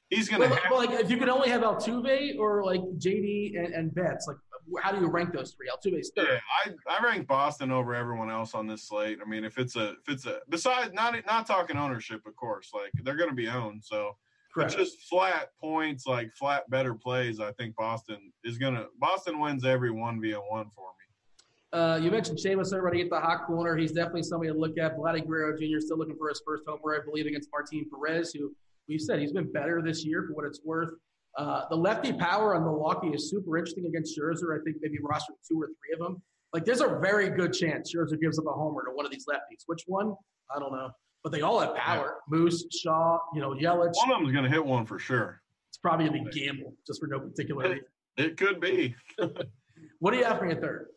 he's 0.10 0.28
gonna. 0.28 0.50
Well, 0.50 0.60
well, 0.70 0.86
like 0.86 1.00
if 1.00 1.10
you 1.10 1.18
could 1.18 1.30
only 1.30 1.50
have 1.50 1.62
Altuve 1.62 2.38
or 2.38 2.66
like 2.66 2.82
JD 2.98 3.58
and, 3.58 3.74
and 3.74 3.96
Betts, 3.96 4.26
like 4.28 4.38
how 4.82 4.92
do 4.92 5.00
you 5.00 5.08
rank 5.08 5.34
those 5.34 5.52
three? 5.52 5.70
Altuve's 5.70 6.12
third. 6.16 6.28
Yeah, 6.30 6.74
I, 6.90 6.98
I 6.98 7.04
rank 7.04 7.28
Boston 7.28 7.72
over 7.72 7.94
everyone 7.96 8.30
else 8.30 8.54
on 8.54 8.68
this 8.68 8.88
slate. 8.88 9.20
I 9.26 9.30
mean, 9.30 9.44
if 9.44 9.58
it's 9.58 9.76
a 9.76 9.92
if 9.92 10.10
it's 10.10 10.26
a 10.26 10.40
besides 10.50 10.94
not 10.94 11.16
not 11.26 11.48
talking 11.48 11.78
ownership, 11.78 12.22
of 12.26 12.36
course, 12.36 12.72
like 12.74 12.92
they're 13.04 13.18
going 13.18 13.30
to 13.30 13.36
be 13.36 13.48
owned. 13.48 13.84
So 13.84 14.16
Correct. 14.54 14.78
just 14.78 15.02
flat 15.10 15.50
points, 15.60 16.06
like 16.06 16.34
flat 16.36 16.70
better 16.70 16.94
plays. 16.94 17.40
I 17.40 17.52
think 17.54 17.76
Boston 17.76 18.32
is 18.44 18.58
going 18.58 18.76
to 18.76 18.88
Boston 19.00 19.40
wins 19.40 19.66
every 19.66 19.92
one 19.92 20.22
via 20.22 20.38
one 20.38 20.70
for 20.76 20.88
me. 20.88 21.80
Uh, 21.80 21.98
you 21.98 22.10
mentioned 22.10 22.40
Seamus 22.40 22.74
already 22.74 23.02
at 23.02 23.10
the 23.10 23.20
hot 23.20 23.46
corner. 23.46 23.78
He's 23.78 23.92
definitely 23.92 24.24
somebody 24.24 24.52
to 24.52 24.58
look 24.58 24.78
at. 24.80 24.98
Vladdy 24.98 25.26
Guerrero 25.26 25.56
Jr. 25.56 25.80
still 25.80 25.98
looking 25.98 26.16
for 26.18 26.30
his 26.30 26.42
first 26.46 26.64
homer, 26.68 27.00
I 27.00 27.06
believe, 27.06 27.28
against 27.28 27.50
Martin 27.52 27.86
Perez, 27.94 28.34
who 28.34 28.52
we've 28.88 29.00
said 29.00 29.20
he's 29.20 29.34
been 29.34 29.52
better 29.52 29.82
this 29.84 30.04
year 30.04 30.26
for 30.28 30.34
what 30.34 30.46
it's 30.46 30.62
worth. 30.66 30.94
Uh, 31.40 31.66
the 31.70 31.76
lefty 31.76 32.12
power 32.12 32.54
on 32.54 32.66
Milwaukee 32.66 33.08
is 33.08 33.30
super 33.30 33.58
interesting 33.58 33.86
against 33.86 34.20
Scherzer. 34.20 34.60
I 34.60 34.62
think 34.62 34.76
maybe 34.82 34.98
roster 35.02 35.32
two 35.50 35.58
or 35.58 35.68
three 35.68 35.94
of 35.94 36.00
them. 36.00 36.22
Like, 36.52 36.66
there's 36.66 36.82
a 36.82 37.00
very 37.02 37.30
good 37.30 37.54
chance 37.54 37.94
Scherzer 37.96 38.20
gives 38.20 38.38
up 38.38 38.46
a 38.46 38.52
homer 38.52 38.84
to 38.84 38.92
one 38.92 39.06
of 39.06 39.12
these 39.12 39.26
lefties. 39.26 39.64
Which 39.66 39.84
one? 39.88 40.14
I 40.54 40.60
don't 40.60 40.74
know. 40.74 40.90
But 41.24 41.32
they 41.32 41.40
all 41.40 41.62
have 41.62 41.76
power. 41.76 42.18
Yeah. 42.30 42.38
Moose, 42.38 42.66
Shaw, 42.74 43.20
you 43.34 43.40
know, 43.40 43.52
Yelich. 43.52 43.94
One 43.96 44.12
of 44.12 44.18
them 44.18 44.26
is 44.26 44.34
going 44.34 44.44
to 44.44 44.50
hit 44.50 44.66
one 44.66 44.86
for 44.86 45.00
sure. 45.00 45.42
It's 45.70 45.78
probably 45.78 46.08
a 46.08 46.12
big 46.12 46.30
gamble 46.30 46.74
just 46.86 47.00
for 47.00 47.08
no 47.08 47.22
particular 47.22 47.70
reason. 47.70 47.86
It 48.18 48.36
could 48.36 48.60
be. 48.60 48.96
what 50.00 50.12
do 50.12 50.18
you 50.18 50.26
have 50.26 50.40
for 50.40 50.46
your 50.46 50.60
third? 50.60 50.88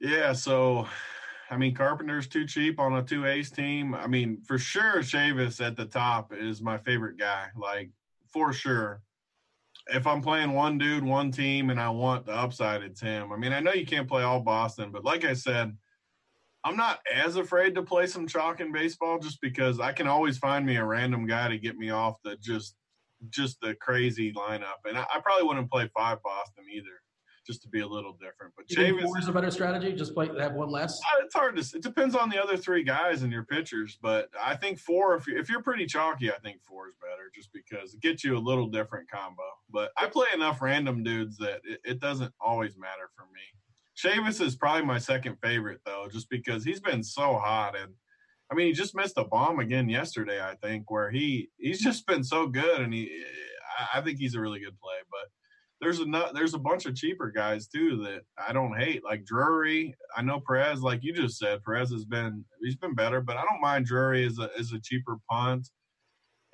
Yeah, 0.00 0.34
so 0.34 0.86
I 1.50 1.56
mean, 1.56 1.74
Carpenter's 1.74 2.28
too 2.28 2.46
cheap 2.46 2.78
on 2.78 2.92
a 2.92 3.02
two 3.02 3.26
ace 3.26 3.50
team. 3.50 3.92
I 3.92 4.06
mean, 4.06 4.40
for 4.46 4.56
sure, 4.56 4.98
Chavis 4.98 5.60
at 5.64 5.76
the 5.76 5.86
top 5.86 6.32
is 6.32 6.62
my 6.62 6.78
favorite 6.78 7.18
guy. 7.18 7.48
Like 7.56 7.90
for 8.32 8.52
sure 8.52 9.02
if 9.88 10.06
I'm 10.06 10.22
playing 10.22 10.52
one 10.52 10.78
dude, 10.78 11.04
one 11.04 11.30
team, 11.30 11.70
and 11.70 11.80
I 11.80 11.88
want 11.90 12.26
the 12.26 12.32
upside, 12.32 12.82
it's 12.82 13.00
him. 13.00 13.32
I 13.32 13.36
mean, 13.36 13.52
I 13.52 13.60
know 13.60 13.72
you 13.72 13.86
can't 13.86 14.08
play 14.08 14.22
all 14.22 14.40
Boston, 14.40 14.90
but 14.92 15.04
like 15.04 15.24
I 15.24 15.34
said, 15.34 15.76
I'm 16.64 16.76
not 16.76 17.00
as 17.12 17.36
afraid 17.36 17.74
to 17.74 17.82
play 17.82 18.06
some 18.06 18.28
chalk 18.28 18.60
in 18.60 18.72
baseball 18.72 19.18
just 19.18 19.40
because 19.40 19.80
I 19.80 19.92
can 19.92 20.06
always 20.06 20.38
find 20.38 20.64
me 20.64 20.76
a 20.76 20.84
random 20.84 21.26
guy 21.26 21.48
to 21.48 21.58
get 21.58 21.76
me 21.76 21.90
off 21.90 22.16
the 22.22 22.36
just 22.36 22.76
just 23.30 23.60
the 23.60 23.74
crazy 23.76 24.32
lineup. 24.32 24.84
And 24.84 24.96
I, 24.98 25.02
I 25.02 25.20
probably 25.20 25.46
wouldn't 25.46 25.70
play 25.70 25.88
five 25.96 26.18
Boston 26.22 26.64
either 26.72 27.01
just 27.46 27.62
to 27.62 27.68
be 27.68 27.80
a 27.80 27.86
little 27.86 28.12
different. 28.12 28.52
But 28.56 28.70
four 28.70 29.18
is 29.18 29.28
a 29.28 29.32
better 29.32 29.50
strategy. 29.50 29.92
Just 29.92 30.14
play 30.14 30.30
have 30.38 30.54
one 30.54 30.70
less. 30.70 31.00
Uh, 31.00 31.24
it's 31.24 31.34
hard 31.34 31.56
to. 31.56 31.76
It 31.76 31.82
depends 31.82 32.14
on 32.14 32.30
the 32.30 32.42
other 32.42 32.56
three 32.56 32.82
guys 32.82 33.22
and 33.22 33.32
your 33.32 33.44
pitchers. 33.44 33.98
But 34.00 34.28
I 34.40 34.56
think 34.56 34.78
four. 34.78 35.16
If 35.16 35.26
you're, 35.26 35.38
if 35.38 35.48
you're 35.48 35.62
pretty 35.62 35.86
chalky, 35.86 36.30
I 36.30 36.38
think 36.38 36.62
four 36.62 36.88
is 36.88 36.94
better, 37.00 37.30
just 37.34 37.52
because 37.52 37.94
it 37.94 38.00
gets 38.00 38.24
you 38.24 38.36
a 38.36 38.38
little 38.38 38.68
different 38.68 39.10
combo. 39.10 39.42
But 39.70 39.90
I 39.96 40.06
play 40.06 40.26
enough 40.34 40.62
random 40.62 41.02
dudes 41.02 41.36
that 41.38 41.60
it, 41.64 41.80
it 41.84 42.00
doesn't 42.00 42.32
always 42.40 42.76
matter 42.78 43.10
for 43.16 43.24
me. 43.32 43.40
Chavis 43.96 44.40
is 44.40 44.56
probably 44.56 44.84
my 44.84 44.98
second 44.98 45.36
favorite 45.42 45.80
though, 45.84 46.08
just 46.10 46.30
because 46.30 46.64
he's 46.64 46.80
been 46.80 47.02
so 47.02 47.34
hot 47.34 47.76
and. 47.76 47.92
I 48.50 48.54
mean, 48.54 48.66
he 48.66 48.74
just 48.74 48.94
missed 48.94 49.16
a 49.16 49.24
bomb 49.24 49.60
again 49.60 49.88
yesterday. 49.88 50.38
I 50.38 50.56
think 50.56 50.90
where 50.90 51.10
he 51.10 51.48
he's 51.56 51.80
just 51.80 52.06
been 52.06 52.22
so 52.22 52.46
good, 52.46 52.82
and 52.82 52.92
he, 52.92 53.24
I 53.94 54.02
think 54.02 54.18
he's 54.18 54.34
a 54.34 54.40
really 54.40 54.60
good 54.60 54.78
play. 54.78 54.96
But 55.10 55.30
there's 55.82 55.98
a 55.98 56.30
there's 56.32 56.54
a 56.54 56.58
bunch 56.58 56.86
of 56.86 56.94
cheaper 56.94 57.30
guys 57.30 57.66
too 57.66 58.02
that 58.04 58.20
I 58.38 58.52
don't 58.52 58.78
hate, 58.78 59.02
like 59.04 59.24
Drury. 59.24 59.94
I 60.16 60.22
know 60.22 60.40
Perez, 60.46 60.80
like 60.80 61.00
you 61.02 61.12
just 61.12 61.38
said, 61.38 61.62
Perez 61.64 61.90
has 61.90 62.04
been 62.04 62.44
he's 62.62 62.76
been 62.76 62.94
better, 62.94 63.20
but 63.20 63.36
I 63.36 63.42
don't 63.42 63.60
mind 63.60 63.86
Drury 63.86 64.24
as 64.24 64.38
a 64.38 64.48
as 64.58 64.72
a 64.72 64.80
cheaper 64.80 65.16
punt. 65.28 65.68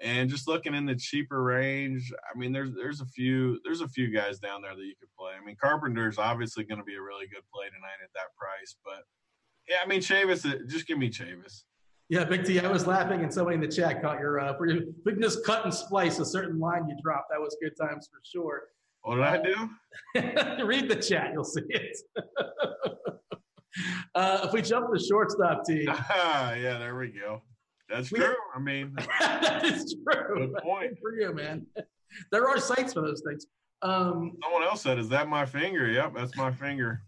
And 0.01 0.31
just 0.31 0.49
looking 0.49 0.75
in 0.75 0.87
the 0.87 0.95
cheaper 0.95 1.43
range, 1.43 2.11
I 2.35 2.39
mean, 2.39 2.53
there's 2.53 2.73
there's 2.75 3.03
a 3.03 3.07
few 3.07 3.61
there's 3.65 3.83
a 3.83 3.89
few 3.89 4.09
guys 4.09 4.39
down 4.39 4.63
there 4.63 4.75
that 4.75 4.83
you 4.83 4.95
could 4.99 5.11
play. 5.19 5.33
I 5.41 5.45
mean, 5.45 5.57
Carpenter's 5.63 6.19
obviously 6.19 6.65
going 6.65 6.79
to 6.79 6.85
be 6.85 6.95
a 6.95 7.03
really 7.03 7.27
good 7.27 7.43
play 7.55 7.67
tonight 7.67 8.01
at 8.03 8.11
that 8.15 8.35
price, 8.39 8.77
but 8.83 9.05
yeah, 9.69 9.77
I 9.85 9.87
mean, 9.87 10.01
Chavis, 10.01 10.51
uh, 10.51 10.59
just 10.67 10.87
give 10.87 10.97
me 10.97 11.11
Chavis. 11.11 11.65
Yeah, 12.09 12.25
Big 12.25 12.45
T, 12.47 12.59
I 12.59 12.67
was 12.69 12.87
laughing 12.87 13.21
and 13.21 13.33
somebody 13.33 13.57
in 13.57 13.61
the 13.61 13.69
chat 13.69 14.01
caught 14.01 14.19
your, 14.19 14.41
uh, 14.41 14.55
we 14.59 15.13
can 15.13 15.21
just 15.21 15.45
cut 15.45 15.65
and 15.65 15.75
splice 15.75 16.19
a 16.19 16.25
certain 16.25 16.59
line 16.59 16.89
you 16.89 16.97
dropped. 17.03 17.27
That 17.31 17.39
was 17.39 17.55
good 17.61 17.75
times 17.79 18.09
for 18.11 18.21
sure. 18.25 18.63
What 19.03 19.17
did 19.17 19.25
I 19.25 19.43
do? 19.43 20.65
Read 20.65 20.89
the 20.89 20.97
chat, 20.97 21.31
you'll 21.33 21.45
see 21.45 21.63
it. 21.69 21.97
uh, 24.15 24.41
if 24.45 24.53
we 24.53 24.63
jump 24.63 24.93
to 24.93 25.03
shortstop 25.03 25.65
team. 25.65 25.87
yeah, 26.11 26.77
there 26.79 26.97
we 26.97 27.09
go. 27.09 27.43
That's 27.89 28.13
we, 28.13 28.19
true. 28.19 28.35
I 28.55 28.59
mean, 28.59 28.95
that 29.21 29.65
is 29.65 29.97
true. 30.07 30.49
Good 30.49 30.63
point 30.63 30.99
for 31.01 31.19
you, 31.19 31.33
man. 31.33 31.67
There 32.31 32.49
are 32.49 32.59
sites 32.59 32.93
for 32.93 33.01
those 33.01 33.23
things. 33.27 33.47
Um, 33.81 34.37
Someone 34.43 34.65
else 34.65 34.83
said, 34.83 34.99
"Is 34.99 35.09
that 35.09 35.29
my 35.29 35.47
finger?" 35.47 35.91
Yep, 35.91 36.13
that's 36.15 36.37
my 36.37 36.53
finger. 36.53 37.03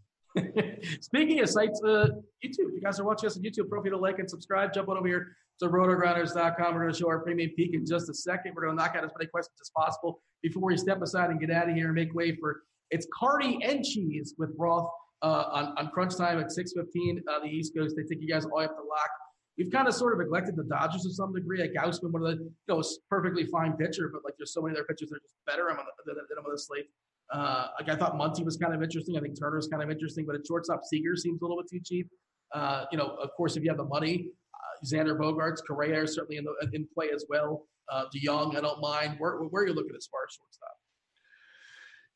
Speaking 1.01 1.41
of 1.41 1.51
sites, 1.51 1.83
uh, 1.85 2.09
YouTube. 2.43 2.69
If 2.69 2.75
you 2.75 2.81
guys 2.83 2.99
are 2.99 3.05
watching 3.05 3.27
us 3.27 3.37
on 3.37 3.43
YouTube, 3.43 3.69
feel 3.69 3.83
free 3.83 3.91
to 3.91 3.99
like 3.99 4.21
and 4.21 4.31
subscribe. 4.31 4.73
Jump 4.73 4.89
on 4.89 4.97
over 4.97 5.07
here 5.07 5.37
to 5.59 5.69
rotogrinders.com. 5.69 6.75
We're 6.75 6.81
going 6.81 6.93
to 6.93 6.99
show 6.99 7.09
our 7.09 7.19
premium 7.19 7.51
peak 7.57 7.75
in 7.75 7.85
just 7.85 8.09
a 8.09 8.15
second. 8.15 8.55
We're 8.55 8.63
going 8.63 8.77
to 8.79 8.83
knock 8.83 8.95
out 8.97 9.05
as 9.05 9.11
many 9.19 9.29
questions 9.29 9.59
as 9.61 9.71
possible 9.77 10.23
before 10.43 10.63
we 10.63 10.77
step 10.77 11.03
aside 11.03 11.31
and 11.31 11.41
get 11.41 11.51
out 11.51 11.69
of 11.69 11.75
here 11.75 11.87
and 11.87 11.95
make 11.95 12.15
way 12.15 12.37
for 12.37 12.63
it's 12.91 13.07
Carty 13.17 13.59
and 13.63 13.85
Cheese 13.85 14.35
with 14.39 14.51
Roth 14.59 14.91
uh, 15.23 15.45
on, 15.53 15.75
on 15.79 15.89
crunch 15.91 16.17
time 16.17 16.41
at 16.41 16.47
6.15 16.47 17.21
on 17.29 17.43
the 17.43 17.49
East 17.49 17.73
Coast. 17.77 17.95
They 17.97 18.03
take 18.03 18.21
you 18.21 18.29
guys 18.29 18.45
all 18.45 18.61
up 18.61 18.71
to 18.71 18.83
lock. 18.83 19.11
We've 19.59 19.71
kind 19.71 19.87
of 19.87 19.95
sort 19.95 20.15
of 20.15 20.21
neglected 20.21 20.57
the 20.57 20.65
Dodgers 20.65 21.03
to 21.03 21.13
some 21.13 21.35
degree. 21.35 21.61
Like 21.61 21.73
Gausman, 21.73 22.11
one 22.13 22.23
of 22.23 22.39
the, 22.39 22.45
you 22.45 22.53
know, 22.69 22.83
perfectly 23.09 23.45
fine 23.45 23.75
pitcher, 23.75 24.11
but 24.13 24.25
like 24.25 24.35
there's 24.39 24.53
so 24.53 24.63
many 24.63 24.75
other 24.75 24.85
pitchers 24.85 25.11
that 25.11 25.17
are 25.17 25.21
just 25.21 25.37
better 25.47 25.67
than, 25.69 25.77
than, 26.07 26.17
than 26.17 26.45
on 26.45 26.51
the 26.51 26.59
slate. 26.59 26.87
Uh, 27.33 27.69
like 27.79 27.89
I 27.89 27.97
thought 27.97 28.15
Muncy 28.15 28.45
was 28.45 28.57
kind 28.57 28.75
of 28.75 28.83
interesting. 28.83 29.17
I 29.17 29.21
think 29.21 29.39
Turner 29.39 29.53
Turner's 29.53 29.69
kind 29.69 29.83
of 29.83 29.91
interesting, 29.91 30.27
but 30.27 30.35
at 30.35 30.47
shortstop, 30.47 30.81
Seager 30.85 31.15
seems 31.15 31.41
a 31.41 31.45
little 31.45 31.59
bit 31.59 31.71
too 31.71 31.81
cheap. 31.85 32.09
Uh, 32.53 32.87
you 32.91 32.99
know, 32.99 33.17
of 33.23 33.31
course, 33.37 33.57
if 33.57 33.63
you 33.63 33.71
have 33.71 33.77
the 33.77 33.85
money, 33.85 34.31
uh, 34.55 34.85
Xander 34.85 35.17
Bogaerts, 35.17 35.61
Correa 35.65 36.03
are 36.03 36.07
certainly 36.07 36.39
in, 36.39 36.45
the, 36.45 36.55
in 36.73 36.89
play 36.93 37.11
as 37.15 37.27
well. 37.29 37.67
Uh, 37.91 38.05
DeJong, 38.15 38.57
I 38.57 38.61
don't 38.61 38.81
mind. 38.81 39.17
Where, 39.19 39.37
where 39.39 39.65
are 39.65 39.67
you 39.67 39.75
looking 39.75 39.97
as 39.97 40.07
far 40.07 40.21
as 40.29 40.35
shortstop? 40.35 40.77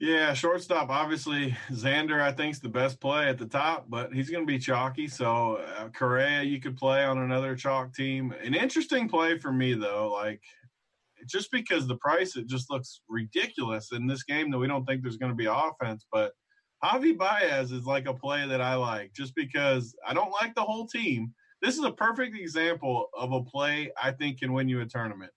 Yeah, 0.00 0.34
shortstop. 0.34 0.90
Obviously, 0.90 1.56
Xander, 1.70 2.20
I 2.20 2.32
think, 2.32 2.54
is 2.54 2.60
the 2.60 2.68
best 2.68 3.00
play 3.00 3.28
at 3.28 3.38
the 3.38 3.46
top, 3.46 3.86
but 3.88 4.12
he's 4.12 4.28
going 4.28 4.44
to 4.44 4.52
be 4.52 4.58
chalky. 4.58 5.08
So, 5.08 5.56
uh, 5.78 5.88
Correa, 5.88 6.42
you 6.42 6.60
could 6.60 6.76
play 6.76 7.04
on 7.04 7.18
another 7.18 7.54
chalk 7.54 7.94
team. 7.94 8.34
An 8.42 8.54
interesting 8.54 9.08
play 9.08 9.38
for 9.38 9.52
me, 9.52 9.74
though, 9.74 10.12
like 10.12 10.42
just 11.26 11.50
because 11.50 11.86
the 11.86 11.96
price, 11.96 12.36
it 12.36 12.46
just 12.46 12.70
looks 12.70 13.00
ridiculous 13.08 13.92
in 13.92 14.06
this 14.06 14.24
game 14.24 14.50
that 14.50 14.58
we 14.58 14.66
don't 14.66 14.84
think 14.84 15.02
there's 15.02 15.16
going 15.16 15.32
to 15.32 15.36
be 15.36 15.46
offense. 15.46 16.04
But 16.12 16.32
Javi 16.82 17.16
Baez 17.16 17.72
is 17.72 17.84
like 17.84 18.06
a 18.06 18.14
play 18.14 18.46
that 18.46 18.60
I 18.60 18.74
like 18.74 19.12
just 19.14 19.34
because 19.34 19.94
I 20.06 20.12
don't 20.12 20.32
like 20.32 20.54
the 20.54 20.62
whole 20.62 20.86
team. 20.86 21.32
This 21.62 21.78
is 21.78 21.84
a 21.84 21.92
perfect 21.92 22.36
example 22.36 23.08
of 23.16 23.32
a 23.32 23.42
play 23.42 23.90
I 24.02 24.10
think 24.10 24.40
can 24.40 24.52
win 24.52 24.68
you 24.68 24.80
a 24.80 24.86
tournament 24.86 25.32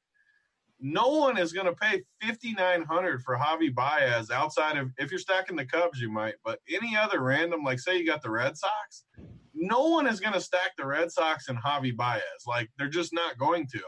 no 0.79 1.07
one 1.07 1.37
is 1.37 1.53
going 1.53 1.65
to 1.65 1.73
pay 1.73 2.03
5900 2.21 3.21
for 3.23 3.35
Javi 3.35 3.73
Baez 3.73 4.29
outside 4.29 4.77
of 4.77 4.91
if 4.97 5.11
you're 5.11 5.19
stacking 5.19 5.55
the 5.55 5.65
Cubs 5.65 5.99
you 5.99 6.11
might 6.11 6.35
but 6.43 6.59
any 6.69 6.95
other 6.95 7.21
random 7.21 7.63
like 7.63 7.79
say 7.79 7.97
you 7.97 8.05
got 8.05 8.21
the 8.21 8.29
Red 8.29 8.57
Sox 8.57 9.05
no 9.53 9.87
one 9.87 10.07
is 10.07 10.19
going 10.19 10.33
to 10.33 10.41
stack 10.41 10.71
the 10.77 10.85
Red 10.85 11.11
Sox 11.11 11.49
and 11.49 11.57
Javi 11.57 11.95
Baez 11.95 12.21
like 12.45 12.69
they're 12.77 12.87
just 12.89 13.13
not 13.13 13.37
going 13.37 13.67
to 13.67 13.81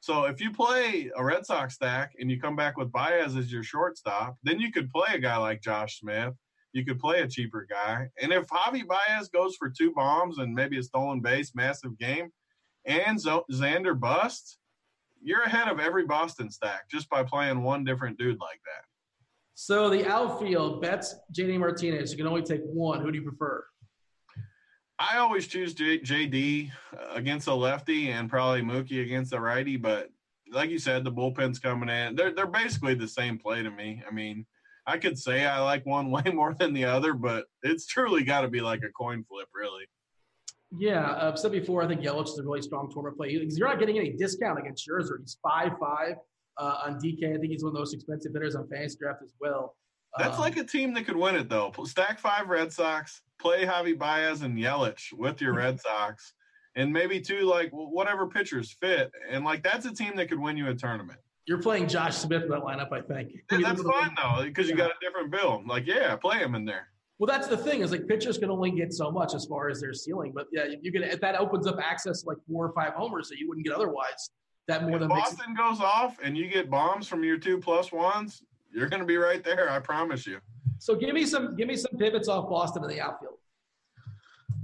So 0.00 0.24
if 0.24 0.40
you 0.40 0.52
play 0.52 1.10
a 1.16 1.24
Red 1.24 1.44
Sox 1.44 1.74
stack 1.74 2.12
and 2.18 2.30
you 2.30 2.40
come 2.40 2.54
back 2.56 2.76
with 2.76 2.92
Baez 2.92 3.36
as 3.36 3.52
your 3.52 3.64
shortstop, 3.64 4.36
then 4.44 4.60
you 4.60 4.70
could 4.70 4.90
play 4.90 5.08
a 5.14 5.18
guy 5.18 5.36
like 5.36 5.60
Josh 5.60 5.98
Smith. 5.98 6.34
You 6.72 6.84
could 6.84 7.00
play 7.00 7.20
a 7.20 7.28
cheaper 7.28 7.66
guy. 7.68 8.08
And 8.22 8.32
if 8.32 8.46
Javi 8.46 8.86
Baez 8.86 9.28
goes 9.28 9.56
for 9.56 9.70
two 9.70 9.92
bombs 9.92 10.38
and 10.38 10.54
maybe 10.54 10.78
a 10.78 10.82
stolen 10.82 11.20
base, 11.20 11.52
massive 11.54 11.98
game, 11.98 12.30
and 12.84 13.18
Xander 13.18 13.98
busts, 13.98 14.58
you're 15.22 15.42
ahead 15.42 15.68
of 15.68 15.80
every 15.80 16.04
Boston 16.04 16.50
stack 16.50 16.88
just 16.90 17.08
by 17.08 17.22
playing 17.22 17.62
one 17.62 17.84
different 17.84 18.18
dude 18.18 18.40
like 18.40 18.60
that. 18.64 18.84
So 19.54 19.90
the 19.90 20.06
outfield, 20.06 20.80
Betts, 20.80 21.16
JD 21.36 21.58
Martinez, 21.58 22.12
you 22.12 22.16
can 22.16 22.26
only 22.26 22.42
take 22.42 22.60
one. 22.62 23.00
Who 23.00 23.10
do 23.10 23.18
you 23.18 23.24
prefer? 23.24 23.64
I 24.98 25.18
always 25.18 25.46
choose 25.46 25.74
J- 25.74 26.00
JD 26.00 26.70
against 27.12 27.46
a 27.46 27.54
lefty 27.54 28.10
and 28.10 28.28
probably 28.28 28.62
Mookie 28.62 29.02
against 29.02 29.32
a 29.32 29.40
righty, 29.40 29.76
but 29.76 30.10
like 30.52 30.70
you 30.70 30.78
said, 30.78 31.04
the 31.04 31.12
bullpen's 31.12 31.58
coming 31.58 31.88
in. 31.88 32.16
They're 32.16 32.32
they're 32.32 32.46
basically 32.46 32.94
the 32.94 33.08
same 33.08 33.38
play 33.38 33.62
to 33.62 33.70
me. 33.70 34.02
I 34.08 34.12
mean, 34.12 34.46
I 34.86 34.96
could 34.96 35.18
say 35.18 35.44
I 35.44 35.60
like 35.60 35.84
one 35.86 36.10
way 36.12 36.22
more 36.32 36.54
than 36.54 36.72
the 36.72 36.84
other, 36.84 37.12
but 37.12 37.46
it's 37.62 37.86
truly 37.86 38.24
got 38.24 38.40
to 38.40 38.48
be 38.48 38.60
like 38.60 38.82
a 38.82 38.92
coin 38.92 39.24
flip, 39.24 39.48
really. 39.54 39.84
Yeah, 40.76 41.16
I've 41.20 41.38
said 41.38 41.52
before. 41.52 41.82
I 41.82 41.88
think 41.88 42.02
Yelich 42.02 42.28
is 42.28 42.38
a 42.38 42.42
really 42.42 42.62
strong 42.62 42.90
tournament 42.92 43.16
play. 43.16 43.38
Because 43.38 43.56
you're 43.56 43.68
not 43.68 43.78
getting 43.78 43.98
any 43.98 44.10
discount 44.10 44.58
against 44.58 44.86
Scherzer. 44.86 45.18
He's 45.20 45.38
five 45.42 45.72
five 45.80 46.16
uh, 46.58 46.80
on 46.84 47.00
DK. 47.00 47.34
I 47.34 47.38
think 47.38 47.52
he's 47.52 47.62
one 47.62 47.70
of 47.70 47.74
the 47.74 47.80
most 47.80 47.94
expensive 47.94 48.32
hitters 48.32 48.54
on 48.54 48.64
FantasyDraft 48.64 49.22
as 49.22 49.32
well. 49.40 49.76
That's 50.18 50.36
um, 50.36 50.40
like 50.40 50.56
a 50.56 50.64
team 50.64 50.94
that 50.94 51.06
could 51.06 51.16
win 51.16 51.36
it 51.36 51.48
though. 51.48 51.72
Stack 51.84 52.18
five 52.18 52.48
Red 52.48 52.72
Sox, 52.72 53.22
play 53.38 53.64
Javi 53.64 53.98
Baez 53.98 54.42
and 54.42 54.58
Yelich 54.58 55.12
with 55.12 55.40
your 55.40 55.54
Red 55.54 55.80
Sox, 55.80 56.34
and 56.76 56.92
maybe 56.92 57.20
two 57.20 57.42
like 57.42 57.70
whatever 57.70 58.26
pitchers 58.26 58.76
fit, 58.80 59.10
and 59.30 59.44
like 59.44 59.62
that's 59.62 59.86
a 59.86 59.94
team 59.94 60.16
that 60.16 60.28
could 60.28 60.40
win 60.40 60.56
you 60.56 60.68
a 60.68 60.74
tournament. 60.74 61.18
You're 61.46 61.62
playing 61.62 61.88
Josh 61.88 62.16
Smith 62.16 62.42
in 62.42 62.50
that 62.50 62.60
lineup, 62.60 62.92
I 62.92 63.00
think. 63.00 63.32
Yeah, 63.50 63.58
that's 63.62 63.82
fine 63.82 64.14
though, 64.16 64.44
because 64.44 64.68
you 64.68 64.76
got 64.76 64.90
a 64.90 64.94
different 65.00 65.30
bill. 65.30 65.62
Like, 65.66 65.86
yeah, 65.86 66.14
play 66.16 66.38
him 66.38 66.54
in 66.54 66.66
there. 66.66 66.88
Well, 67.18 67.26
that's 67.26 67.48
the 67.48 67.56
thing 67.56 67.80
is 67.80 67.90
like 67.90 68.06
pitchers 68.06 68.38
can 68.38 68.50
only 68.50 68.70
get 68.70 68.92
so 68.92 69.10
much 69.10 69.34
as 69.34 69.44
far 69.44 69.68
as 69.68 69.80
their 69.80 69.92
ceiling, 69.92 70.32
but 70.34 70.46
yeah, 70.52 70.66
you 70.80 70.92
can 70.92 71.02
if 71.02 71.20
that 71.20 71.34
opens 71.36 71.66
up 71.66 71.78
access 71.82 72.22
to 72.22 72.28
like 72.28 72.38
four 72.48 72.66
or 72.66 72.72
five 72.72 72.92
homers 72.92 73.28
that 73.28 73.38
you 73.38 73.48
wouldn't 73.48 73.66
get 73.66 73.74
otherwise. 73.74 74.30
That 74.68 74.82
more 74.82 74.94
if 74.96 75.00
than 75.00 75.08
Boston 75.08 75.52
it- 75.52 75.56
goes 75.56 75.80
off 75.80 76.18
and 76.22 76.36
you 76.36 76.46
get 76.48 76.70
bombs 76.70 77.08
from 77.08 77.24
your 77.24 77.38
two 77.38 77.58
plus 77.58 77.90
ones, 77.90 78.42
you're 78.72 78.88
going 78.88 79.00
to 79.00 79.06
be 79.06 79.16
right 79.16 79.42
there. 79.42 79.70
I 79.70 79.80
promise 79.80 80.26
you. 80.26 80.38
So 80.78 80.94
give 80.94 81.12
me 81.12 81.26
some 81.26 81.56
give 81.56 81.66
me 81.66 81.74
some 81.76 81.96
pivots 81.98 82.28
off 82.28 82.48
Boston 82.48 82.84
in 82.84 82.90
the 82.90 83.00
outfield. 83.00 83.37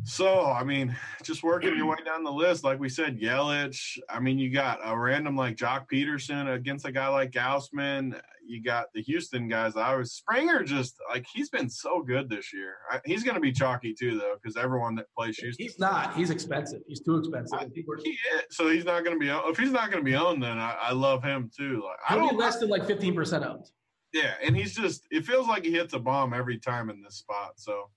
So, 0.05 0.45
I 0.45 0.65
mean, 0.65 0.95
just 1.23 1.43
working 1.43 1.77
your 1.77 1.87
way 1.87 1.97
down 2.05 2.25
the 2.25 2.33
list, 2.33 2.63
like 2.63 2.79
we 2.79 2.91
said, 2.91 3.19
Yelich. 3.19 3.99
I 4.11 4.21
mean, 4.21 4.39
you 4.39 4.51
got 4.51 4.81
a 4.85 4.97
random 4.97 5.35
like 5.35 5.57
Joc 5.57 5.87
Pederson 5.91 6.55
against 6.55 6.85
a 6.85 6.93
guy 6.93 7.09
like 7.09 7.31
Gausman. 7.31 8.21
You 8.47 8.63
got 8.63 8.89
the 8.95 9.01
Houston 9.01 9.49
guys. 9.49 9.77
I 9.77 9.97
was 9.97 10.13
Springer. 10.13 10.63
Just 10.63 10.97
like 11.09 11.25
he's 11.33 11.49
been 11.49 11.71
so 11.71 12.03
good 12.03 12.29
this 12.29 12.53
year. 12.53 12.75
I, 12.91 13.01
he's 13.07 13.25
going 13.25 13.37
to 13.37 13.41
be 13.41 13.51
chalky 13.51 13.95
too, 13.95 14.19
though, 14.19 14.35
because 14.41 14.59
everyone 14.59 14.95
that 14.97 15.07
plays 15.17 15.39
Houston. 15.39 15.65
He's 15.65 15.79
not. 15.79 16.15
He's 16.15 16.29
expensive. 16.29 16.83
He's 16.87 17.01
too 17.01 17.17
expensive. 17.17 17.59
I, 17.59 17.69
he 17.73 18.11
is, 18.11 18.19
so 18.51 18.69
he's 18.69 18.85
not 18.85 19.05
going 19.05 19.19
to 19.19 19.21
be. 19.21 19.31
If 19.31 19.59
he's 19.59 19.73
not 19.73 19.91
going 19.91 20.05
to 20.05 20.11
be 20.11 20.17
owned, 20.17 20.43
then 20.43 20.59
I, 20.59 20.77
I, 20.83 20.93
love 20.93 21.23
him 21.23 21.51
too. 21.57 21.83
Like 21.83 21.99
I 22.07 22.17
don't 22.17 22.37
less 22.37 22.59
than 22.59 22.69
like 22.69 22.87
fifteen 22.87 23.15
percent 23.15 23.45
owned. 23.45 23.65
Yeah, 24.13 24.35
and 24.43 24.55
he's 24.55 24.75
just. 24.75 25.07
It 25.11 25.25
feels 25.25 25.49
like 25.49 25.65
he 25.65 25.73
hits 25.73 25.95
a 25.95 25.99
bomb 25.99 26.35
every 26.35 26.59
time 26.59 26.91
in 26.91 27.03
this 27.03 27.17
spot. 27.17 27.53
So 27.57 27.89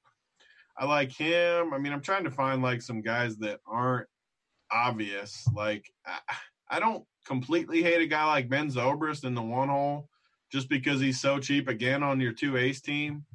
I 0.77 0.85
like 0.85 1.11
him. 1.11 1.73
I 1.73 1.77
mean, 1.77 1.93
I'm 1.93 2.01
trying 2.01 2.23
to 2.25 2.31
find 2.31 2.61
like 2.61 2.81
some 2.81 3.01
guys 3.01 3.37
that 3.37 3.59
aren't 3.65 4.07
obvious. 4.71 5.47
Like, 5.53 5.85
I, 6.05 6.19
I 6.69 6.79
don't 6.79 7.03
completely 7.25 7.81
hate 7.81 8.01
a 8.01 8.07
guy 8.07 8.25
like 8.25 8.49
Ben 8.49 8.69
Zobrist 8.69 9.25
in 9.25 9.33
the 9.33 9.41
one 9.41 9.69
hole 9.69 10.07
just 10.51 10.69
because 10.69 11.01
he's 11.01 11.19
so 11.19 11.39
cheap 11.39 11.67
again 11.67 12.03
on 12.03 12.19
your 12.19 12.33
two 12.33 12.57
ace 12.57 12.81
team. 12.81 13.25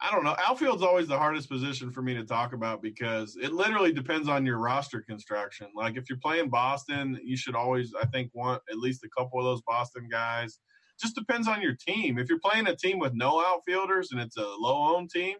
I 0.00 0.10
don't 0.10 0.24
know. 0.24 0.34
Outfield's 0.44 0.82
always 0.82 1.06
the 1.06 1.16
hardest 1.16 1.48
position 1.48 1.92
for 1.92 2.02
me 2.02 2.12
to 2.14 2.24
talk 2.24 2.54
about 2.54 2.82
because 2.82 3.36
it 3.40 3.52
literally 3.52 3.92
depends 3.92 4.28
on 4.28 4.44
your 4.44 4.58
roster 4.58 5.00
construction. 5.00 5.68
Like 5.76 5.96
if 5.96 6.08
you're 6.08 6.18
playing 6.18 6.50
Boston, 6.50 7.20
you 7.22 7.36
should 7.36 7.54
always, 7.54 7.94
I 8.00 8.06
think, 8.06 8.30
want 8.34 8.62
at 8.68 8.78
least 8.78 9.04
a 9.04 9.08
couple 9.16 9.38
of 9.38 9.44
those 9.44 9.62
Boston 9.62 10.08
guys. 10.10 10.58
Just 11.00 11.14
depends 11.14 11.46
on 11.46 11.62
your 11.62 11.74
team. 11.74 12.18
If 12.18 12.28
you're 12.28 12.40
playing 12.40 12.66
a 12.66 12.74
team 12.74 12.98
with 12.98 13.14
no 13.14 13.44
outfielders 13.46 14.10
and 14.10 14.20
it's 14.20 14.36
a 14.36 14.42
low 14.58 14.96
owned 14.96 15.10
team, 15.10 15.36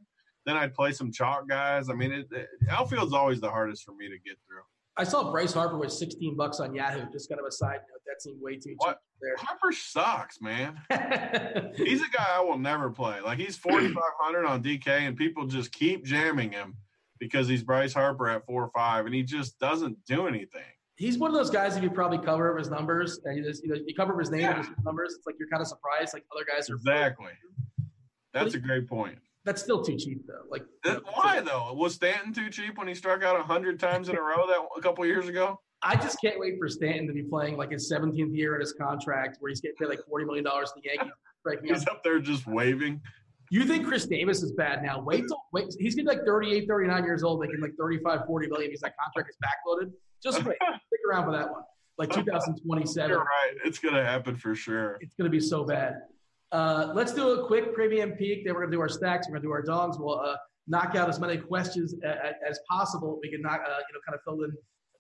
then 0.46 0.56
I'd 0.56 0.74
play 0.74 0.92
some 0.92 1.12
chalk 1.12 1.48
guys. 1.48 1.88
I 1.88 1.94
mean, 1.94 2.12
it, 2.12 2.26
it, 2.32 2.48
outfield's 2.70 3.12
always 3.12 3.40
the 3.40 3.50
hardest 3.50 3.84
for 3.84 3.92
me 3.92 4.08
to 4.08 4.18
get 4.18 4.36
through. 4.46 4.62
I 4.96 5.04
saw 5.04 5.30
Bryce 5.30 5.54
Harper 5.54 5.78
was 5.78 5.98
16 5.98 6.36
bucks 6.36 6.60
on 6.60 6.74
Yahoo. 6.74 7.10
Just 7.10 7.28
kind 7.28 7.40
of 7.40 7.46
a 7.46 7.52
side 7.52 7.80
note. 7.90 8.00
That 8.06 8.20
seemed 8.20 8.42
way 8.42 8.56
too 8.56 8.76
cheap 8.84 8.96
there. 9.22 9.36
Harper 9.38 9.72
sucks, 9.72 10.40
man. 10.42 10.78
he's 11.76 12.02
a 12.02 12.08
guy 12.08 12.26
I 12.34 12.40
will 12.40 12.58
never 12.58 12.90
play. 12.90 13.20
Like 13.20 13.38
he's 13.38 13.56
4,500 13.56 14.44
on 14.44 14.62
DK, 14.62 14.86
and 14.88 15.16
people 15.16 15.46
just 15.46 15.72
keep 15.72 16.04
jamming 16.04 16.52
him 16.52 16.76
because 17.18 17.48
he's 17.48 17.62
Bryce 17.62 17.94
Harper 17.94 18.28
at 18.28 18.44
four 18.44 18.64
or 18.64 18.70
five, 18.74 19.06
and 19.06 19.14
he 19.14 19.22
just 19.22 19.58
doesn't 19.58 19.96
do 20.06 20.26
anything. 20.26 20.62
He's 20.96 21.16
one 21.16 21.30
of 21.30 21.36
those 21.36 21.50
guys. 21.50 21.74
that 21.74 21.82
you 21.82 21.90
probably 21.90 22.18
cover 22.18 22.56
his 22.58 22.68
numbers, 22.68 23.18
and 23.24 23.38
you 23.38 23.44
just 23.44 23.62
you 23.64 23.70
know 23.70 23.80
you 23.86 23.94
cover 23.94 24.18
his 24.18 24.30
name 24.30 24.42
yeah. 24.42 24.56
and 24.56 24.58
his 24.58 24.68
numbers, 24.84 25.14
it's 25.16 25.26
like 25.26 25.36
you're 25.38 25.48
kind 25.48 25.62
of 25.62 25.68
surprised. 25.68 26.12
Like 26.12 26.24
other 26.34 26.44
guys 26.44 26.68
are 26.68 26.74
exactly. 26.74 27.32
That's 28.34 28.54
a 28.54 28.58
great 28.58 28.88
point. 28.88 29.18
That's 29.44 29.60
still 29.62 29.82
too 29.82 29.96
cheap, 29.96 30.22
though. 30.26 30.44
Like 30.50 30.64
why 31.12 31.40
though? 31.40 31.72
Was 31.72 31.94
Stanton 31.94 32.32
too 32.32 32.48
cheap 32.48 32.78
when 32.78 32.86
he 32.86 32.94
struck 32.94 33.24
out 33.24 33.40
hundred 33.40 33.80
times 33.80 34.08
in 34.08 34.16
a 34.16 34.20
row 34.20 34.46
that 34.46 34.58
a 34.76 34.80
couple 34.80 35.04
years 35.04 35.28
ago? 35.28 35.60
I 35.82 35.96
just 35.96 36.20
can't 36.20 36.38
wait 36.38 36.58
for 36.60 36.68
Stanton 36.68 37.08
to 37.08 37.12
be 37.12 37.24
playing 37.24 37.56
like 37.56 37.72
his 37.72 37.92
17th 37.92 38.36
year 38.36 38.54
in 38.54 38.60
his 38.60 38.72
contract, 38.72 39.38
where 39.40 39.50
he's 39.50 39.60
getting 39.60 39.76
paid 39.76 39.88
like 39.88 39.98
40 40.08 40.26
million 40.26 40.44
dollars 40.44 40.70
to 40.72 40.80
the 40.80 40.88
Yankees. 40.88 41.12
he's 41.64 41.88
up 41.88 42.04
there 42.04 42.20
just 42.20 42.46
waving. 42.46 43.00
You 43.50 43.64
think 43.64 43.86
Chris 43.86 44.06
Davis 44.06 44.42
is 44.42 44.52
bad 44.52 44.82
now? 44.82 45.00
Wait 45.00 45.24
till 45.26 45.42
wait. 45.52 45.74
He's 45.78 45.94
getting 45.94 46.06
like 46.08 46.24
38, 46.24 46.66
39 46.68 47.04
years 47.04 47.22
old, 47.24 47.40
making 47.40 47.60
like 47.60 47.74
35, 47.78 48.26
40 48.26 48.48
million 48.48 48.70
because 48.70 48.80
that 48.80 48.94
contract 48.96 49.28
is 49.28 49.36
backloaded. 49.44 49.92
Just 50.22 50.44
wait. 50.44 50.56
Stick 50.86 51.00
around 51.10 51.24
for 51.24 51.32
that 51.32 51.50
one. 51.50 51.62
Like 51.98 52.10
2027. 52.10 53.10
You're 53.10 53.18
right. 53.18 53.54
It's 53.64 53.78
gonna 53.78 54.04
happen 54.04 54.36
for 54.36 54.54
sure. 54.54 54.98
It's 55.00 55.14
gonna 55.16 55.30
be 55.30 55.40
so 55.40 55.64
bad. 55.64 55.96
Uh, 56.52 56.92
let's 56.94 57.12
do 57.14 57.30
a 57.30 57.46
quick 57.46 57.74
premium 57.74 58.12
peek. 58.12 58.44
Then 58.44 58.54
we're 58.54 58.60
gonna 58.60 58.72
do 58.72 58.80
our 58.80 58.88
stacks. 58.88 59.26
We're 59.26 59.36
gonna 59.36 59.44
do 59.44 59.52
our 59.52 59.62
dogs. 59.62 59.96
We'll 59.98 60.20
uh, 60.20 60.36
knock 60.68 60.94
out 60.94 61.08
as 61.08 61.18
many 61.18 61.38
questions 61.38 61.94
as, 62.04 62.34
as 62.48 62.60
possible. 62.70 63.18
We 63.22 63.30
can 63.30 63.44
uh, 63.44 63.50
you 63.52 63.58
know, 63.58 64.00
kind 64.06 64.14
of 64.14 64.20
fill 64.24 64.44
in 64.44 64.52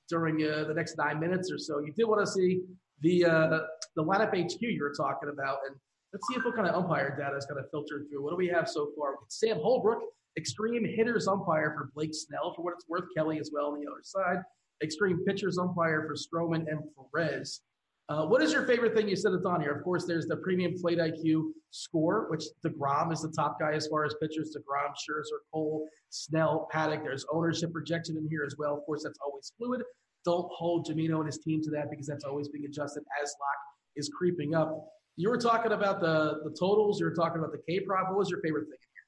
during 0.08 0.42
uh, 0.42 0.64
the 0.64 0.74
next 0.74 0.96
nine 0.96 1.20
minutes 1.20 1.50
or 1.52 1.58
so. 1.58 1.78
You 1.80 1.92
did 1.92 2.04
want 2.04 2.24
to 2.24 2.30
see 2.30 2.62
the 3.00 3.24
uh, 3.26 3.60
the 3.96 4.02
lineup 4.02 4.30
HQ 4.30 4.60
you 4.60 4.82
were 4.82 4.94
talking 4.96 5.28
about, 5.28 5.58
and 5.66 5.76
let's 6.12 6.26
see 6.28 6.34
if 6.34 6.44
what 6.44 6.54
kind 6.54 6.66
of 6.66 6.74
umpire 6.74 7.14
data 7.16 7.36
is 7.36 7.46
going 7.46 7.62
to 7.62 7.68
filter 7.70 8.04
through. 8.08 8.22
What 8.22 8.30
do 8.30 8.36
we 8.36 8.48
have 8.48 8.68
so 8.68 8.90
far? 8.96 9.16
Sam 9.28 9.58
Holbrook, 9.58 10.00
extreme 10.38 10.84
hitters 10.84 11.28
umpire 11.28 11.74
for 11.76 11.90
Blake 11.94 12.14
Snell, 12.14 12.54
for 12.54 12.62
what 12.62 12.74
it's 12.74 12.88
worth. 12.88 13.04
Kelly 13.14 13.38
as 13.38 13.50
well 13.52 13.66
on 13.66 13.80
the 13.80 13.90
other 13.90 14.02
side. 14.02 14.38
Extreme 14.82 15.24
pitchers 15.26 15.58
umpire 15.58 16.06
for 16.06 16.14
Stroman 16.14 16.64
and 16.68 16.80
Perez. 17.14 17.60
Uh, 18.08 18.26
what 18.26 18.42
is 18.42 18.52
your 18.52 18.66
favorite 18.66 18.94
thing? 18.94 19.08
You 19.08 19.16
said 19.16 19.32
it's 19.32 19.46
on 19.46 19.60
here. 19.60 19.72
Of 19.72 19.84
course, 19.84 20.04
there's 20.06 20.26
the 20.26 20.36
premium 20.36 20.74
plate 20.80 20.98
IQ 20.98 21.44
score, 21.70 22.26
which 22.30 22.44
DeGrom 22.66 23.12
is 23.12 23.22
the 23.22 23.30
top 23.30 23.60
guy 23.60 23.72
as 23.72 23.86
far 23.86 24.04
as 24.04 24.14
pitchers. 24.20 24.56
DeGrom, 24.56 24.90
Scherzer, 24.90 25.38
Cole, 25.52 25.88
Snell, 26.10 26.68
Paddack. 26.72 27.02
There's 27.02 27.24
ownership 27.32 27.72
projection 27.72 28.16
in 28.16 28.28
here 28.28 28.44
as 28.44 28.56
well. 28.58 28.74
Of 28.76 28.84
course, 28.84 29.04
that's 29.04 29.18
always 29.24 29.52
fluid. 29.56 29.82
Don't 30.24 30.48
hold 30.52 30.86
Jamino 30.86 31.16
and 31.18 31.26
his 31.26 31.38
team 31.38 31.62
to 31.62 31.70
that 31.70 31.90
because 31.90 32.06
that's 32.06 32.24
always 32.24 32.48
being 32.48 32.64
adjusted 32.64 33.02
as 33.22 33.34
lock 33.40 33.56
is 33.96 34.10
creeping 34.16 34.54
up. 34.54 34.88
You 35.16 35.30
were 35.30 35.38
talking 35.38 35.72
about 35.72 36.00
the 36.00 36.40
the 36.44 36.50
totals. 36.50 36.98
You 36.98 37.06
were 37.06 37.14
talking 37.14 37.38
about 37.38 37.52
the 37.52 37.60
K 37.68 37.80
prop. 37.80 38.08
What 38.08 38.18
was 38.18 38.30
your 38.30 38.40
favorite 38.40 38.64
thing? 38.64 38.78
In 38.80 38.88
here? 38.92 39.06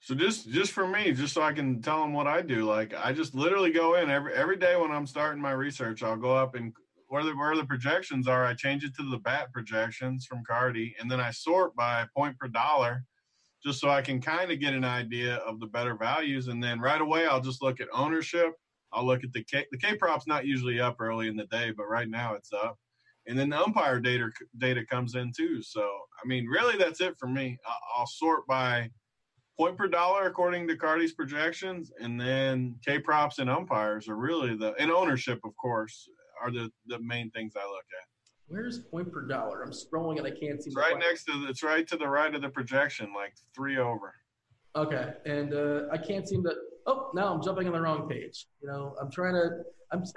So 0.00 0.14
just 0.14 0.50
just 0.50 0.72
for 0.72 0.86
me, 0.86 1.12
just 1.12 1.34
so 1.34 1.42
I 1.42 1.52
can 1.52 1.82
tell 1.82 2.00
them 2.00 2.12
what 2.12 2.26
I 2.26 2.42
do. 2.42 2.64
Like 2.64 2.94
I 2.96 3.12
just 3.12 3.34
literally 3.34 3.70
go 3.70 3.96
in 3.96 4.10
every 4.10 4.34
every 4.34 4.56
day 4.56 4.76
when 4.76 4.90
I'm 4.90 5.06
starting 5.06 5.40
my 5.42 5.52
research. 5.52 6.02
I'll 6.02 6.16
go 6.16 6.36
up 6.36 6.54
and 6.54 6.72
where 7.10 7.24
the 7.24 7.32
where 7.32 7.56
the 7.56 7.64
projections 7.64 8.28
are, 8.28 8.46
I 8.46 8.54
change 8.54 8.84
it 8.84 8.94
to 8.94 9.10
the 9.10 9.18
bat 9.18 9.52
projections 9.52 10.26
from 10.26 10.44
Carty, 10.48 10.94
and 11.00 11.10
then 11.10 11.20
I 11.20 11.32
sort 11.32 11.74
by 11.74 12.06
point 12.16 12.38
per 12.38 12.46
dollar, 12.46 13.04
just 13.64 13.80
so 13.80 13.90
I 13.90 14.00
can 14.00 14.20
kind 14.22 14.52
of 14.52 14.60
get 14.60 14.74
an 14.74 14.84
idea 14.84 15.36
of 15.38 15.58
the 15.58 15.66
better 15.66 15.96
values. 15.96 16.46
And 16.46 16.62
then 16.62 16.78
right 16.80 17.00
away, 17.00 17.26
I'll 17.26 17.40
just 17.40 17.62
look 17.62 17.80
at 17.80 17.88
ownership. 17.92 18.52
I'll 18.92 19.04
look 19.04 19.24
at 19.24 19.32
the 19.32 19.42
K. 19.42 19.66
The 19.72 19.78
K 19.78 19.96
prop's 19.96 20.28
not 20.28 20.46
usually 20.46 20.80
up 20.80 21.00
early 21.00 21.26
in 21.26 21.36
the 21.36 21.46
day, 21.46 21.72
but 21.76 21.88
right 21.88 22.08
now 22.08 22.34
it's 22.34 22.52
up. 22.52 22.78
And 23.26 23.36
then 23.36 23.50
the 23.50 23.60
umpire 23.60 23.98
data 23.98 24.28
data 24.58 24.86
comes 24.86 25.16
in 25.16 25.32
too. 25.36 25.62
So 25.62 25.82
I 25.82 26.28
mean, 26.28 26.46
really, 26.46 26.78
that's 26.78 27.00
it 27.00 27.16
for 27.18 27.26
me. 27.26 27.58
I'll 27.96 28.06
sort 28.06 28.46
by 28.46 28.88
point 29.58 29.76
per 29.76 29.88
dollar 29.88 30.26
according 30.26 30.68
to 30.68 30.76
Carty's 30.76 31.12
projections, 31.12 31.90
and 32.00 32.20
then 32.20 32.76
K 32.86 33.00
props 33.00 33.40
and 33.40 33.50
umpires 33.50 34.08
are 34.08 34.16
really 34.16 34.54
the 34.56 34.74
and 34.78 34.92
ownership, 34.92 35.40
of 35.42 35.56
course 35.56 36.08
are 36.42 36.50
the 36.50 36.70
the 36.86 36.98
main 36.98 37.30
things 37.30 37.54
I 37.56 37.64
look 37.64 37.84
at. 38.00 38.06
Where's 38.48 38.80
point 38.80 39.12
per 39.12 39.22
dollar? 39.22 39.62
I'm 39.62 39.70
scrolling 39.70 40.18
and 40.18 40.26
I 40.26 40.30
can't 40.30 40.62
see. 40.62 40.70
It's 40.70 40.76
right 40.76 40.98
next 40.98 41.24
to 41.24 41.32
the, 41.32 41.48
it's 41.48 41.62
right 41.62 41.86
to 41.86 41.96
the 41.96 42.08
right 42.08 42.34
of 42.34 42.42
the 42.42 42.48
projection, 42.48 43.12
like 43.14 43.34
three 43.54 43.78
over. 43.78 44.14
Okay, 44.74 45.12
and 45.24 45.54
uh, 45.54 45.82
I 45.92 45.98
can't 45.98 46.28
seem 46.28 46.42
to. 46.44 46.54
Oh, 46.86 47.10
now 47.14 47.32
I'm 47.32 47.42
jumping 47.42 47.66
on 47.66 47.72
the 47.72 47.80
wrong 47.80 48.08
page. 48.08 48.46
You 48.60 48.68
know, 48.68 48.96
I'm 49.00 49.10
trying 49.10 49.34
to. 49.34 49.50
I'm. 49.92 50.04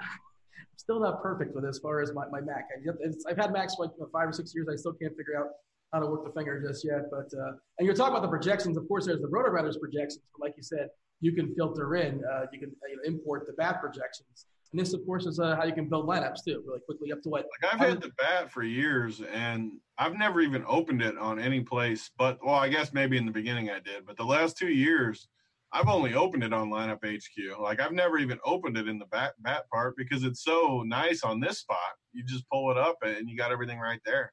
still 0.76 1.00
not 1.00 1.22
perfect 1.22 1.54
with 1.54 1.64
as 1.64 1.78
far 1.78 2.02
as 2.02 2.12
my, 2.12 2.26
my 2.30 2.40
Mac. 2.40 2.68
I, 2.76 3.30
have 3.30 3.38
had 3.38 3.52
Macs 3.52 3.74
for 3.76 3.86
like 3.86 4.10
five 4.12 4.28
or 4.28 4.32
six 4.32 4.54
years. 4.54 4.68
I 4.70 4.76
still 4.76 4.92
can't 4.92 5.16
figure 5.16 5.38
out 5.38 5.46
how 5.94 6.00
to 6.00 6.06
work 6.06 6.26
the 6.26 6.32
finger 6.32 6.60
just 6.60 6.84
yet. 6.84 7.10
But 7.10 7.30
uh, 7.38 7.52
and 7.78 7.86
you're 7.86 7.94
talking 7.94 8.12
about 8.12 8.22
the 8.22 8.28
projections. 8.28 8.76
Of 8.76 8.86
course, 8.88 9.06
there's 9.06 9.20
the 9.20 9.28
RotoGrinders 9.28 9.80
projections. 9.80 10.22
But 10.32 10.46
like 10.46 10.54
you 10.56 10.62
said, 10.62 10.88
you 11.20 11.32
can 11.32 11.54
filter 11.54 11.96
in, 11.96 12.22
uh, 12.30 12.46
you 12.52 12.58
can 12.58 12.70
you 12.90 12.96
know, 12.96 13.02
import 13.06 13.46
the 13.46 13.54
bat 13.54 13.80
projections. 13.80 14.46
And 14.74 14.80
this, 14.80 14.92
of 14.92 15.06
course, 15.06 15.24
is 15.24 15.38
uh, 15.38 15.54
how 15.54 15.62
you 15.62 15.72
can 15.72 15.88
build 15.88 16.08
lineups 16.08 16.42
too, 16.44 16.60
really 16.66 16.80
quickly 16.80 17.12
up 17.12 17.22
to 17.22 17.28
what. 17.28 17.46
Like 17.62 17.74
I've 17.74 17.78
had 17.78 18.00
the 18.00 18.10
bat 18.18 18.50
for 18.50 18.64
years, 18.64 19.22
and 19.32 19.70
I've 19.98 20.18
never 20.18 20.40
even 20.40 20.64
opened 20.66 21.00
it 21.00 21.16
on 21.16 21.38
any 21.38 21.60
place. 21.60 22.10
But 22.18 22.40
well, 22.44 22.56
I 22.56 22.68
guess 22.68 22.92
maybe 22.92 23.16
in 23.16 23.24
the 23.24 23.30
beginning 23.30 23.70
I 23.70 23.78
did, 23.78 24.04
but 24.04 24.16
the 24.16 24.24
last 24.24 24.58
two 24.58 24.70
years, 24.72 25.28
I've 25.72 25.86
only 25.86 26.14
opened 26.14 26.42
it 26.42 26.52
on 26.52 26.70
Lineup 26.70 27.04
HQ. 27.04 27.60
Like 27.60 27.80
I've 27.80 27.92
never 27.92 28.18
even 28.18 28.40
opened 28.44 28.76
it 28.76 28.88
in 28.88 28.98
the 28.98 29.06
bat 29.06 29.34
bat 29.38 29.62
part 29.72 29.96
because 29.96 30.24
it's 30.24 30.42
so 30.42 30.82
nice 30.84 31.22
on 31.22 31.38
this 31.38 31.60
spot. 31.60 31.78
You 32.12 32.24
just 32.24 32.42
pull 32.50 32.72
it 32.72 32.76
up 32.76 32.96
and 33.02 33.30
you 33.30 33.36
got 33.36 33.52
everything 33.52 33.78
right 33.78 34.00
there. 34.04 34.32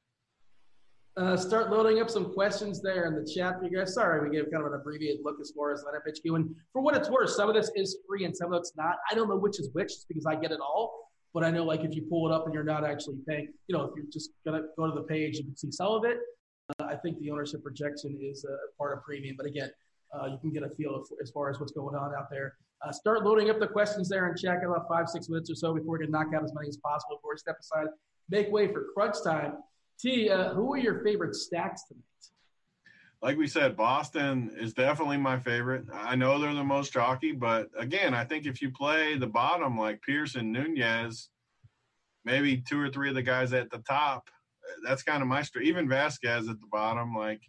Uh, 1.14 1.36
start 1.36 1.70
loading 1.70 2.00
up 2.00 2.08
some 2.08 2.32
questions 2.32 2.80
there 2.80 3.04
in 3.04 3.14
the 3.14 3.30
chat 3.30 3.58
for 3.58 3.66
you 3.66 3.76
guys. 3.76 3.92
Sorry, 3.92 4.26
we 4.26 4.34
gave 4.34 4.50
kind 4.50 4.64
of 4.64 4.72
an 4.72 4.80
abbreviated 4.80 5.20
look 5.22 5.36
as 5.42 5.52
far 5.54 5.70
as 5.70 5.84
lineup 5.84 6.08
HQ. 6.08 6.24
And 6.34 6.54
for 6.72 6.80
what 6.80 6.96
it's 6.96 7.10
worth, 7.10 7.28
some 7.30 7.50
of 7.50 7.54
this 7.54 7.70
is 7.76 7.98
free 8.08 8.24
and 8.24 8.34
some 8.34 8.52
of 8.52 8.60
it's 8.60 8.72
not. 8.76 8.96
I 9.10 9.14
don't 9.14 9.28
know 9.28 9.36
which 9.36 9.60
is 9.60 9.68
which 9.74 9.88
just 9.88 10.08
because 10.08 10.24
I 10.24 10.36
get 10.36 10.52
it 10.52 10.60
all. 10.60 11.10
But 11.34 11.44
I 11.44 11.50
know, 11.50 11.64
like, 11.64 11.80
if 11.80 11.94
you 11.94 12.02
pull 12.08 12.30
it 12.30 12.34
up 12.34 12.46
and 12.46 12.54
you're 12.54 12.64
not 12.64 12.84
actually 12.84 13.16
paying, 13.26 13.48
you 13.66 13.76
know, 13.76 13.84
if 13.84 13.90
you're 13.96 14.06
just 14.10 14.30
going 14.46 14.60
to 14.60 14.68
go 14.76 14.86
to 14.86 14.94
the 14.94 15.02
page, 15.02 15.38
you 15.38 15.44
can 15.44 15.56
see 15.56 15.70
some 15.70 15.88
of 15.88 16.04
it. 16.04 16.18
Uh, 16.78 16.84
I 16.84 16.96
think 16.96 17.18
the 17.20 17.30
ownership 17.30 17.62
projection 17.62 18.18
is 18.22 18.44
a 18.44 18.56
part 18.78 18.96
of 18.96 19.04
premium. 19.04 19.36
But 19.36 19.46
again, 19.46 19.70
uh, 20.14 20.26
you 20.26 20.38
can 20.38 20.50
get 20.50 20.62
a 20.62 20.70
feel 20.70 20.94
of, 20.94 21.06
as 21.22 21.30
far 21.30 21.50
as 21.50 21.58
what's 21.60 21.72
going 21.72 21.94
on 21.94 22.14
out 22.14 22.28
there. 22.30 22.54
Uh, 22.86 22.92
start 22.92 23.24
loading 23.24 23.50
up 23.50 23.60
the 23.60 23.66
questions 23.66 24.08
there 24.08 24.26
and 24.26 24.38
check 24.38 24.58
about 24.64 24.86
five, 24.88 25.08
six 25.08 25.28
minutes 25.28 25.50
or 25.50 25.54
so 25.54 25.74
before 25.74 25.98
we 25.98 26.04
can 26.04 26.10
knock 26.10 26.28
out 26.34 26.42
as 26.42 26.52
many 26.54 26.68
as 26.68 26.76
possible 26.78 27.16
before 27.16 27.32
we 27.34 27.38
step 27.38 27.56
aside. 27.60 27.86
Make 28.28 28.50
way 28.50 28.70
for 28.72 28.86
crunch 28.94 29.16
time. 29.24 29.54
T, 29.98 30.30
uh, 30.30 30.54
who 30.54 30.72
are 30.72 30.78
your 30.78 31.02
favorite 31.02 31.34
stacks 31.34 31.84
tonight? 31.84 32.02
Like 33.22 33.36
we 33.36 33.46
said, 33.46 33.76
Boston 33.76 34.50
is 34.58 34.74
definitely 34.74 35.16
my 35.16 35.38
favorite. 35.38 35.84
I 35.92 36.16
know 36.16 36.38
they're 36.38 36.54
the 36.54 36.64
most 36.64 36.92
chalky, 36.92 37.30
but 37.30 37.68
again, 37.78 38.14
I 38.14 38.24
think 38.24 38.46
if 38.46 38.60
you 38.60 38.72
play 38.72 39.16
the 39.16 39.28
bottom 39.28 39.78
like 39.78 40.02
Pearson, 40.02 40.50
Nunez, 40.50 41.28
maybe 42.24 42.56
two 42.56 42.80
or 42.80 42.90
three 42.90 43.10
of 43.10 43.14
the 43.14 43.22
guys 43.22 43.52
at 43.52 43.70
the 43.70 43.78
top, 43.78 44.28
that's 44.84 45.04
kind 45.04 45.22
of 45.22 45.28
my 45.28 45.42
strength. 45.42 45.68
Even 45.68 45.88
Vasquez 45.88 46.48
at 46.48 46.60
the 46.60 46.66
bottom, 46.72 47.14
like 47.14 47.40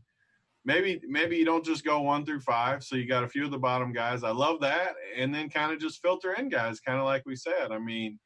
maybe 0.65 1.01
maybe 1.07 1.37
you 1.37 1.45
don't 1.45 1.65
just 1.65 1.83
go 1.83 2.01
one 2.01 2.25
through 2.25 2.41
five, 2.41 2.83
so 2.83 2.95
you 2.95 3.07
got 3.07 3.23
a 3.23 3.27
few 3.29 3.45
of 3.45 3.51
the 3.51 3.57
bottom 3.57 3.91
guys. 3.93 4.23
I 4.23 4.31
love 4.31 4.59
that, 4.61 4.93
and 5.17 5.33
then 5.33 5.49
kind 5.49 5.71
of 5.71 5.79
just 5.79 6.01
filter 6.01 6.33
in 6.33 6.49
guys, 6.49 6.79
kind 6.79 6.99
of 6.99 7.05
like 7.05 7.23
we 7.25 7.35
said. 7.35 7.71
I 7.71 7.79
mean, 7.79 8.19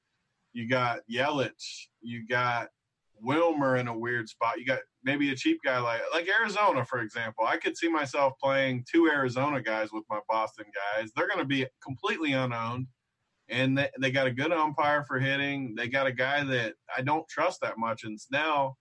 you 0.53 0.67
got 0.67 0.99
Yelich, 1.09 1.87
you 2.01 2.27
got 2.27 2.67
Wilmer 3.21 3.77
in 3.77 3.87
a 3.87 3.97
weird 3.97 4.29
spot. 4.29 4.59
You 4.59 4.65
got 4.65 4.79
maybe 5.03 5.31
a 5.31 5.35
cheap 5.35 5.59
guy 5.63 5.79
like 5.79 6.01
like 6.13 6.27
Arizona, 6.27 6.85
for 6.85 6.99
example. 6.99 7.45
I 7.45 7.57
could 7.57 7.77
see 7.77 7.89
myself 7.89 8.33
playing 8.41 8.85
two 8.91 9.09
Arizona 9.09 9.61
guys 9.61 9.91
with 9.91 10.03
my 10.09 10.19
Boston 10.29 10.65
guys. 10.73 11.11
They're 11.15 11.27
going 11.27 11.39
to 11.39 11.45
be 11.45 11.65
completely 11.83 12.33
unowned, 12.33 12.87
and 13.49 13.77
they, 13.77 13.89
they 13.99 14.11
got 14.11 14.27
a 14.27 14.31
good 14.31 14.51
umpire 14.51 15.03
for 15.03 15.19
hitting. 15.19 15.75
They 15.75 15.87
got 15.87 16.07
a 16.07 16.11
guy 16.11 16.43
that 16.43 16.73
I 16.95 17.01
don't 17.01 17.27
trust 17.27 17.61
that 17.61 17.77
much 17.77 18.03
and 18.03 18.19
Snell. 18.19 18.77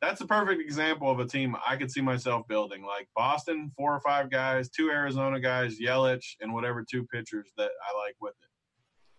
That's 0.00 0.20
a 0.20 0.26
perfect 0.26 0.60
example 0.60 1.08
of 1.10 1.20
a 1.20 1.26
team 1.26 1.56
I 1.66 1.76
could 1.76 1.90
see 1.90 2.00
myself 2.00 2.48
building. 2.48 2.84
Like 2.84 3.08
Boston, 3.14 3.70
four 3.76 3.94
or 3.94 4.00
five 4.00 4.30
guys, 4.30 4.68
two 4.68 4.90
Arizona 4.90 5.38
guys, 5.38 5.78
Yelich, 5.78 6.34
and 6.40 6.52
whatever 6.52 6.84
two 6.88 7.06
pitchers 7.06 7.52
that 7.56 7.70
I 7.88 7.98
like 8.04 8.16
with 8.20 8.34
it. 8.42 8.51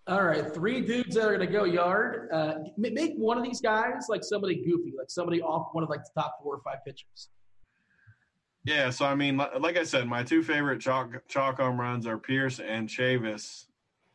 All 0.05 0.23
right, 0.23 0.53
three 0.53 0.81
dudes 0.81 1.15
that 1.15 1.23
are 1.23 1.37
going 1.37 1.47
to 1.47 1.47
go 1.47 1.63
yard. 1.63 2.27
Uh, 2.33 2.55
make 2.75 3.13
one 3.15 3.37
of 3.37 3.43
these 3.43 3.61
guys 3.61 4.07
like 4.09 4.21
somebody 4.21 4.55
goofy, 4.55 4.93
like 4.97 5.09
somebody 5.09 5.41
off 5.41 5.69
one 5.71 5.81
of 5.83 5.89
like 5.89 6.03
the 6.03 6.21
top 6.21 6.39
four 6.43 6.55
or 6.55 6.61
five 6.61 6.83
pitchers. 6.85 7.29
Yeah, 8.65 8.89
so 8.89 9.05
I 9.05 9.15
mean, 9.15 9.37
like 9.37 9.77
I 9.77 9.83
said, 9.83 10.07
my 10.07 10.23
two 10.23 10.43
favorite 10.43 10.81
chalk 10.81 11.09
chalk 11.29 11.57
home 11.57 11.79
runs 11.79 12.05
are 12.05 12.17
Pearce 12.17 12.59
and 12.59 12.87
Chavis. 12.89 13.65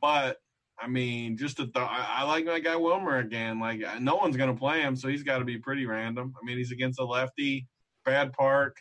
But 0.01 0.39
I 0.79 0.89
mean, 0.89 1.37
just 1.37 1.57
to 1.57 1.65
th- 1.65 1.77
I, 1.77 2.19
I, 2.19 2.23
like 2.25 2.45
my 2.45 2.61
guy 2.61 2.77
Wilmer 2.77 3.19
again. 3.19 3.59
Like 3.59 3.81
no 4.01 4.17
one's 4.17 4.37
going 4.37 4.53
to 4.53 4.59
play 4.59 4.83
him, 4.83 4.95
so 4.95 5.09
he's 5.09 5.23
got 5.23 5.39
to 5.39 5.45
be 5.45 5.59
pretty 5.59 5.87
random. 5.87 6.35
I 6.41 6.45
mean, 6.45 6.59
he's 6.59 6.73
against 6.73 7.01
a 7.01 7.05
lefty, 7.05 7.67
bad 8.05 8.33
park, 8.35 8.77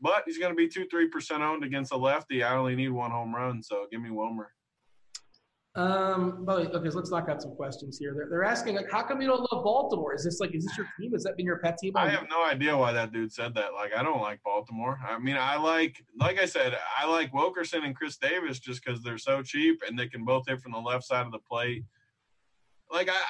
but 0.00 0.22
he's 0.24 0.38
going 0.38 0.52
to 0.52 0.56
be 0.56 0.68
two 0.68 0.86
three 0.88 1.08
percent 1.08 1.42
owned 1.42 1.64
against 1.64 1.92
a 1.92 1.96
lefty. 1.96 2.44
I 2.44 2.56
only 2.56 2.76
need 2.76 2.90
one 2.90 3.10
home 3.10 3.34
run, 3.34 3.62
so 3.62 3.86
give 3.90 4.00
me 4.00 4.10
Wilmer. 4.10 4.50
Um, 5.76 6.46
but 6.46 6.74
okay, 6.74 6.88
so 6.88 6.96
let's 6.96 7.10
knock 7.10 7.28
out 7.28 7.42
some 7.42 7.54
questions 7.54 7.98
here. 7.98 8.14
They're, 8.14 8.28
they're 8.30 8.44
asking 8.44 8.76
like, 8.76 8.90
how 8.90 9.02
come 9.02 9.20
you 9.20 9.28
don't 9.28 9.40
love 9.52 9.62
Baltimore? 9.62 10.14
Is 10.14 10.24
this 10.24 10.40
like, 10.40 10.54
is 10.54 10.64
this 10.64 10.74
your 10.76 10.88
team? 10.98 11.12
Has 11.12 11.22
that 11.24 11.36
been 11.36 11.44
your 11.44 11.58
pet 11.58 11.76
team? 11.76 11.92
I 11.96 12.08
have 12.08 12.26
no 12.30 12.46
idea 12.46 12.74
why 12.74 12.94
that 12.94 13.12
dude 13.12 13.30
said 13.30 13.54
that. 13.56 13.74
Like, 13.74 13.94
I 13.94 14.02
don't 14.02 14.22
like 14.22 14.42
Baltimore. 14.42 14.98
I 15.06 15.18
mean, 15.18 15.36
I 15.36 15.58
like, 15.58 16.02
like 16.18 16.38
I 16.40 16.46
said, 16.46 16.78
I 16.98 17.06
like 17.06 17.34
Wilkerson 17.34 17.84
and 17.84 17.94
Chris 17.94 18.16
Davis 18.16 18.58
just 18.58 18.82
because 18.82 19.02
they're 19.02 19.18
so 19.18 19.42
cheap 19.42 19.82
and 19.86 19.98
they 19.98 20.08
can 20.08 20.24
both 20.24 20.48
hit 20.48 20.62
from 20.62 20.72
the 20.72 20.78
left 20.78 21.04
side 21.04 21.26
of 21.26 21.32
the 21.32 21.40
plate. 21.40 21.84
Like, 22.90 23.10
I, 23.10 23.20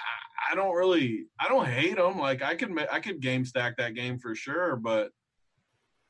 I 0.53 0.55
don't 0.55 0.77
really, 0.77 1.25
I 1.41 1.49
don't 1.49 1.67
hate 1.67 1.97
them. 1.97 2.17
Like, 2.17 2.43
I 2.43 2.55
could, 2.55 2.79
I 2.93 3.01
could 3.01 3.21
game 3.21 3.45
stack 3.45 3.77
that 3.79 3.97
game 3.97 4.21
for 4.21 4.37
sure, 4.37 4.77
but 4.77 5.11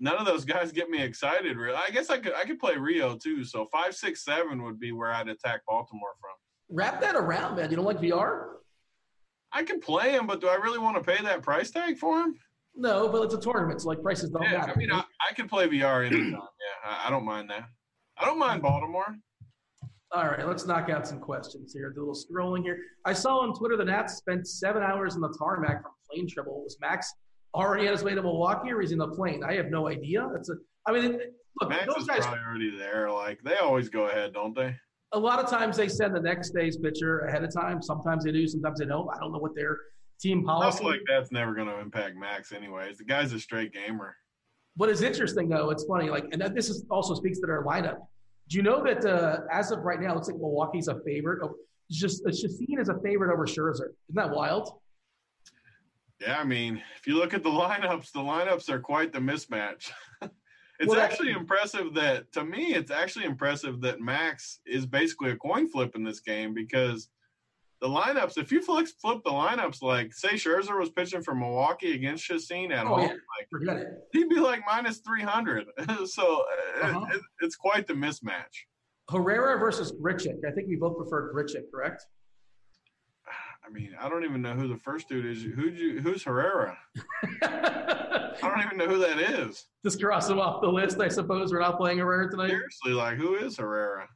none 0.00 0.16
of 0.16 0.26
those 0.26 0.44
guys 0.44 0.72
get 0.72 0.90
me 0.90 1.02
excited. 1.02 1.56
Really, 1.56 1.76
I 1.76 1.90
guess 1.90 2.10
I 2.10 2.18
could 2.18 2.34
I 2.34 2.44
could 2.44 2.58
play 2.58 2.76
Rio 2.76 3.16
too. 3.16 3.44
So 3.44 3.66
five, 3.66 3.94
six, 3.94 4.24
seven 4.24 4.62
would 4.64 4.78
be 4.78 4.92
where 4.92 5.12
I'd 5.12 5.28
attack 5.28 5.62
Baltimore 5.66 6.14
from. 6.20 6.30
Wrap 6.68 7.00
that 7.00 7.14
around, 7.14 7.56
man. 7.56 7.70
You 7.70 7.76
don't 7.76 7.84
like 7.84 8.00
VR? 8.00 8.48
I 9.52 9.62
can 9.62 9.80
play 9.80 10.12
him, 10.12 10.26
but 10.26 10.40
do 10.40 10.48
I 10.48 10.56
really 10.56 10.78
want 10.78 10.96
to 10.96 11.02
pay 11.02 11.22
that 11.22 11.42
price 11.42 11.70
tag 11.70 11.98
for 11.98 12.20
him? 12.20 12.34
No, 12.74 13.08
but 13.08 13.22
it's 13.22 13.34
a 13.34 13.40
tournament, 13.40 13.80
so 13.80 13.88
like 13.88 14.02
prices 14.02 14.30
don't 14.30 14.42
yeah, 14.42 14.58
matter. 14.58 14.72
I 14.72 14.76
mean, 14.76 14.92
I, 14.92 14.98
I 14.98 15.32
can 15.34 15.48
play 15.48 15.66
VR 15.66 16.06
anytime. 16.06 16.32
yeah, 16.32 16.38
I, 16.84 17.06
I 17.06 17.10
don't 17.10 17.24
mind 17.24 17.48
that. 17.50 17.64
I 18.18 18.24
don't 18.24 18.38
mind 18.38 18.62
Baltimore. 18.62 19.16
All 20.12 20.26
right, 20.26 20.46
let's 20.46 20.66
knock 20.66 20.88
out 20.88 21.06
some 21.06 21.18
questions 21.18 21.72
here. 21.72 21.90
Do 21.90 22.00
a 22.00 22.06
little 22.06 22.14
scrolling 22.14 22.62
here. 22.62 22.78
I 23.04 23.12
saw 23.12 23.38
on 23.38 23.54
Twitter 23.54 23.76
the 23.76 23.84
Nats 23.84 24.14
spent 24.14 24.46
seven 24.46 24.82
hours 24.82 25.14
in 25.14 25.20
the 25.20 25.34
tarmac 25.38 25.82
from 25.82 25.92
plane 26.10 26.28
trouble. 26.28 26.60
It 26.60 26.64
was 26.64 26.76
Max 26.80 27.12
already 27.56 27.86
on 27.86 27.92
his 27.92 28.04
way 28.04 28.14
to 28.14 28.22
Milwaukee, 28.22 28.70
or 28.70 28.80
he's 28.80 28.92
in 28.92 28.98
the 28.98 29.08
plane? 29.08 29.42
I 29.42 29.54
have 29.54 29.66
no 29.66 29.88
idea. 29.88 30.28
That's 30.32 30.50
a. 30.50 30.54
I 30.86 30.92
mean, 30.92 31.18
look, 31.60 31.70
Max 31.70 31.86
those 31.86 32.02
is 32.02 32.06
guys 32.06 32.20
probably 32.20 32.40
already 32.46 32.78
there. 32.78 33.10
Like 33.10 33.42
they 33.42 33.56
always 33.56 33.88
go 33.88 34.06
ahead, 34.06 34.32
don't 34.34 34.54
they? 34.54 34.76
A 35.12 35.18
lot 35.18 35.42
of 35.42 35.48
times 35.48 35.76
they 35.76 35.88
send 35.88 36.14
the 36.14 36.20
next 36.20 36.50
day's 36.50 36.76
pitcher 36.76 37.20
ahead 37.20 37.42
of 37.42 37.52
time. 37.52 37.82
Sometimes 37.82 38.24
they 38.24 38.32
do. 38.32 38.46
Sometimes 38.46 38.78
they 38.78 38.86
don't. 38.86 39.08
I 39.14 39.18
don't 39.18 39.32
know 39.32 39.38
what 39.38 39.54
their 39.54 39.78
team 40.20 40.44
policy. 40.44 40.76
Stuff 40.76 40.86
like 40.86 41.00
that's 41.08 41.32
never 41.32 41.54
going 41.54 41.68
to 41.68 41.78
impact 41.78 42.16
Max, 42.16 42.52
anyways. 42.52 42.98
The 42.98 43.04
guy's 43.04 43.32
a 43.32 43.40
straight 43.40 43.72
gamer. 43.72 44.16
What 44.76 44.90
is 44.90 45.00
interesting 45.02 45.48
though, 45.48 45.70
it's 45.70 45.84
funny. 45.84 46.10
Like, 46.10 46.26
and 46.32 46.42
this 46.54 46.68
is 46.68 46.84
also 46.90 47.14
speaks 47.14 47.40
to 47.40 47.46
their 47.46 47.64
lineup. 47.64 47.96
Do 48.48 48.58
you 48.58 48.62
know 48.62 48.84
that 48.84 49.04
uh, 49.04 49.40
as 49.50 49.70
of 49.70 49.80
right 49.80 50.00
now, 50.00 50.12
it 50.12 50.14
looks 50.16 50.28
like 50.28 50.36
Milwaukee's 50.36 50.88
a 50.88 51.00
favorite. 51.00 51.40
It's 51.88 51.98
just 51.98 52.58
seen 52.58 52.78
as 52.78 52.88
a 52.88 52.98
favorite 53.00 53.32
over 53.32 53.46
Scherzer. 53.46 53.88
Isn't 54.08 54.14
that 54.14 54.30
wild? 54.30 54.78
Yeah, 56.20 56.38
I 56.38 56.44
mean, 56.44 56.82
if 56.98 57.06
you 57.06 57.16
look 57.16 57.34
at 57.34 57.42
the 57.42 57.50
lineups, 57.50 58.12
the 58.12 58.20
lineups 58.20 58.68
are 58.68 58.80
quite 58.80 59.12
the 59.12 59.18
mismatch. 59.18 59.90
it's 60.22 60.88
well, 60.88 61.00
actually 61.00 61.32
impressive 61.32 61.94
that 61.94 62.32
to 62.32 62.44
me, 62.44 62.74
it's 62.74 62.90
actually 62.90 63.24
impressive 63.24 63.80
that 63.82 64.00
Max 64.00 64.60
is 64.66 64.86
basically 64.86 65.30
a 65.30 65.36
coin 65.36 65.68
flip 65.68 65.94
in 65.94 66.04
this 66.04 66.20
game 66.20 66.54
because 66.54 67.08
the 67.80 67.88
lineups, 67.88 68.38
if 68.38 68.50
you 68.50 68.62
flip, 68.62 68.86
flip 69.00 69.18
the 69.24 69.30
lineups, 69.30 69.82
like 69.82 70.14
say 70.14 70.30
Scherzer 70.30 70.78
was 70.78 70.90
pitching 70.90 71.22
for 71.22 71.34
Milwaukee 71.34 71.94
against 71.94 72.24
Chacin 72.24 72.72
at 72.72 72.86
oh, 72.86 72.88
home, 72.88 73.00
yeah. 73.00 73.08
like 73.08 73.48
Forget 73.50 73.76
it. 73.76 73.86
he'd 74.12 74.28
be 74.28 74.40
like 74.40 74.62
minus 74.66 74.98
three 74.98 75.22
hundred. 75.22 75.66
so 76.06 76.42
uh-huh. 76.82 77.06
it, 77.10 77.16
it, 77.16 77.22
it's 77.40 77.56
quite 77.56 77.86
the 77.86 77.94
mismatch. 77.94 78.64
Herrera 79.10 79.58
versus 79.58 79.92
Grichuk. 79.92 80.38
I 80.46 80.52
think 80.52 80.68
we 80.68 80.76
both 80.76 80.96
prefer 80.96 81.32
Grichuk, 81.32 81.70
correct? 81.72 82.04
I 83.66 83.70
mean, 83.70 83.96
I 84.00 84.08
don't 84.08 84.24
even 84.24 84.42
know 84.42 84.54
who 84.54 84.68
the 84.68 84.76
first 84.76 85.08
dude 85.08 85.26
is. 85.26 85.42
Who 85.42 85.68
you? 85.68 86.00
Who's 86.00 86.22
Herrera? 86.22 86.78
I 87.42 88.30
don't 88.40 88.62
even 88.64 88.78
know 88.78 88.86
who 88.86 88.98
that 88.98 89.18
is. 89.18 89.64
Just 89.84 90.00
cross 90.00 90.28
him 90.30 90.38
off 90.38 90.60
the 90.62 90.68
list, 90.68 91.00
I 91.00 91.08
suppose. 91.08 91.52
We're 91.52 91.60
not 91.60 91.76
playing 91.76 91.98
Herrera 91.98 92.30
tonight. 92.30 92.50
Seriously, 92.50 92.92
like 92.92 93.16
who 93.16 93.34
is 93.34 93.56
Herrera? 93.56 94.08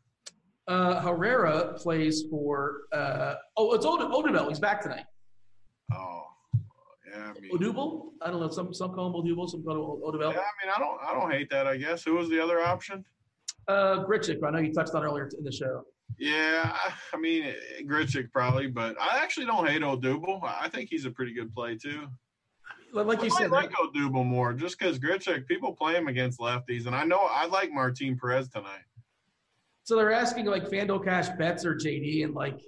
Uh, 0.68 1.01
Herrera 1.01 1.74
plays 1.77 2.24
for. 2.31 2.82
Uh, 2.93 3.35
oh, 3.56 3.72
it's 3.74 3.85
Od- 3.85 4.01
Odubel. 4.12 4.48
He's 4.48 4.60
back 4.60 4.81
tonight. 4.82 5.05
Oh, 5.93 6.22
yeah. 7.10 7.32
I 7.36 7.40
mean, 7.40 7.51
Odubel. 7.52 8.10
I 8.22 8.31
don't 8.31 8.40
know. 8.40 8.51
Some 8.51 8.72
some 8.72 8.93
call 8.93 9.09
him 9.09 9.14
Odubel. 9.14 9.48
Some 9.48 9.64
call 9.64 9.74
him 9.74 10.02
Odubel. 10.02 10.32
Yeah, 10.32 10.40
I 10.40 10.64
mean, 10.64 10.72
I 10.77 10.78
don't 10.78 10.98
I 11.02 11.12
don't 11.18 11.31
hate 11.31 11.51
that. 11.51 11.66
I 11.66 11.77
guess. 11.77 12.05
Who 12.05 12.14
was 12.14 12.28
the 12.28 12.39
other 12.40 12.60
option? 12.60 13.05
Uh, 13.66 14.05
Grichuk. 14.05 14.39
I 14.47 14.51
know 14.51 14.59
you 14.60 14.72
touched 14.72 14.94
on 14.94 15.02
earlier 15.02 15.28
in 15.36 15.43
the 15.44 15.52
show. 15.52 15.82
Yeah, 16.20 16.76
I 17.14 17.16
mean 17.16 17.55
Grichuk 17.84 18.30
probably, 18.30 18.66
but 18.66 18.94
I 19.01 19.18
actually 19.22 19.47
don't 19.47 19.66
hate 19.66 19.80
Odubel. 19.80 20.40
I 20.44 20.68
think 20.68 20.90
he's 20.90 21.06
a 21.06 21.10
pretty 21.10 21.32
good 21.32 21.52
play 21.55 21.76
too. 21.76 22.09
Like 22.92 23.22
you 23.22 23.30
I 23.34 23.38
said, 23.38 23.51
like 23.51 23.70
Odubel 23.72 24.26
more 24.26 24.52
just 24.52 24.78
because 24.78 24.98
Grichuk 24.98 25.47
people 25.47 25.74
play 25.74 25.94
him 25.94 26.09
against 26.09 26.38
lefties, 26.38 26.84
and 26.86 26.94
I 26.94 27.05
know 27.05 27.26
I 27.30 27.47
like 27.47 27.72
Martin 27.72 28.18
Perez 28.18 28.51
tonight. 28.51 28.84
So 29.84 29.97
they're 29.97 30.12
asking 30.12 30.44
like 30.44 30.68
FanDuel 30.68 31.02
Cash 31.02 31.28
bets 31.38 31.64
or 31.64 31.74
JD, 31.74 32.24
and 32.24 32.34
like 32.34 32.60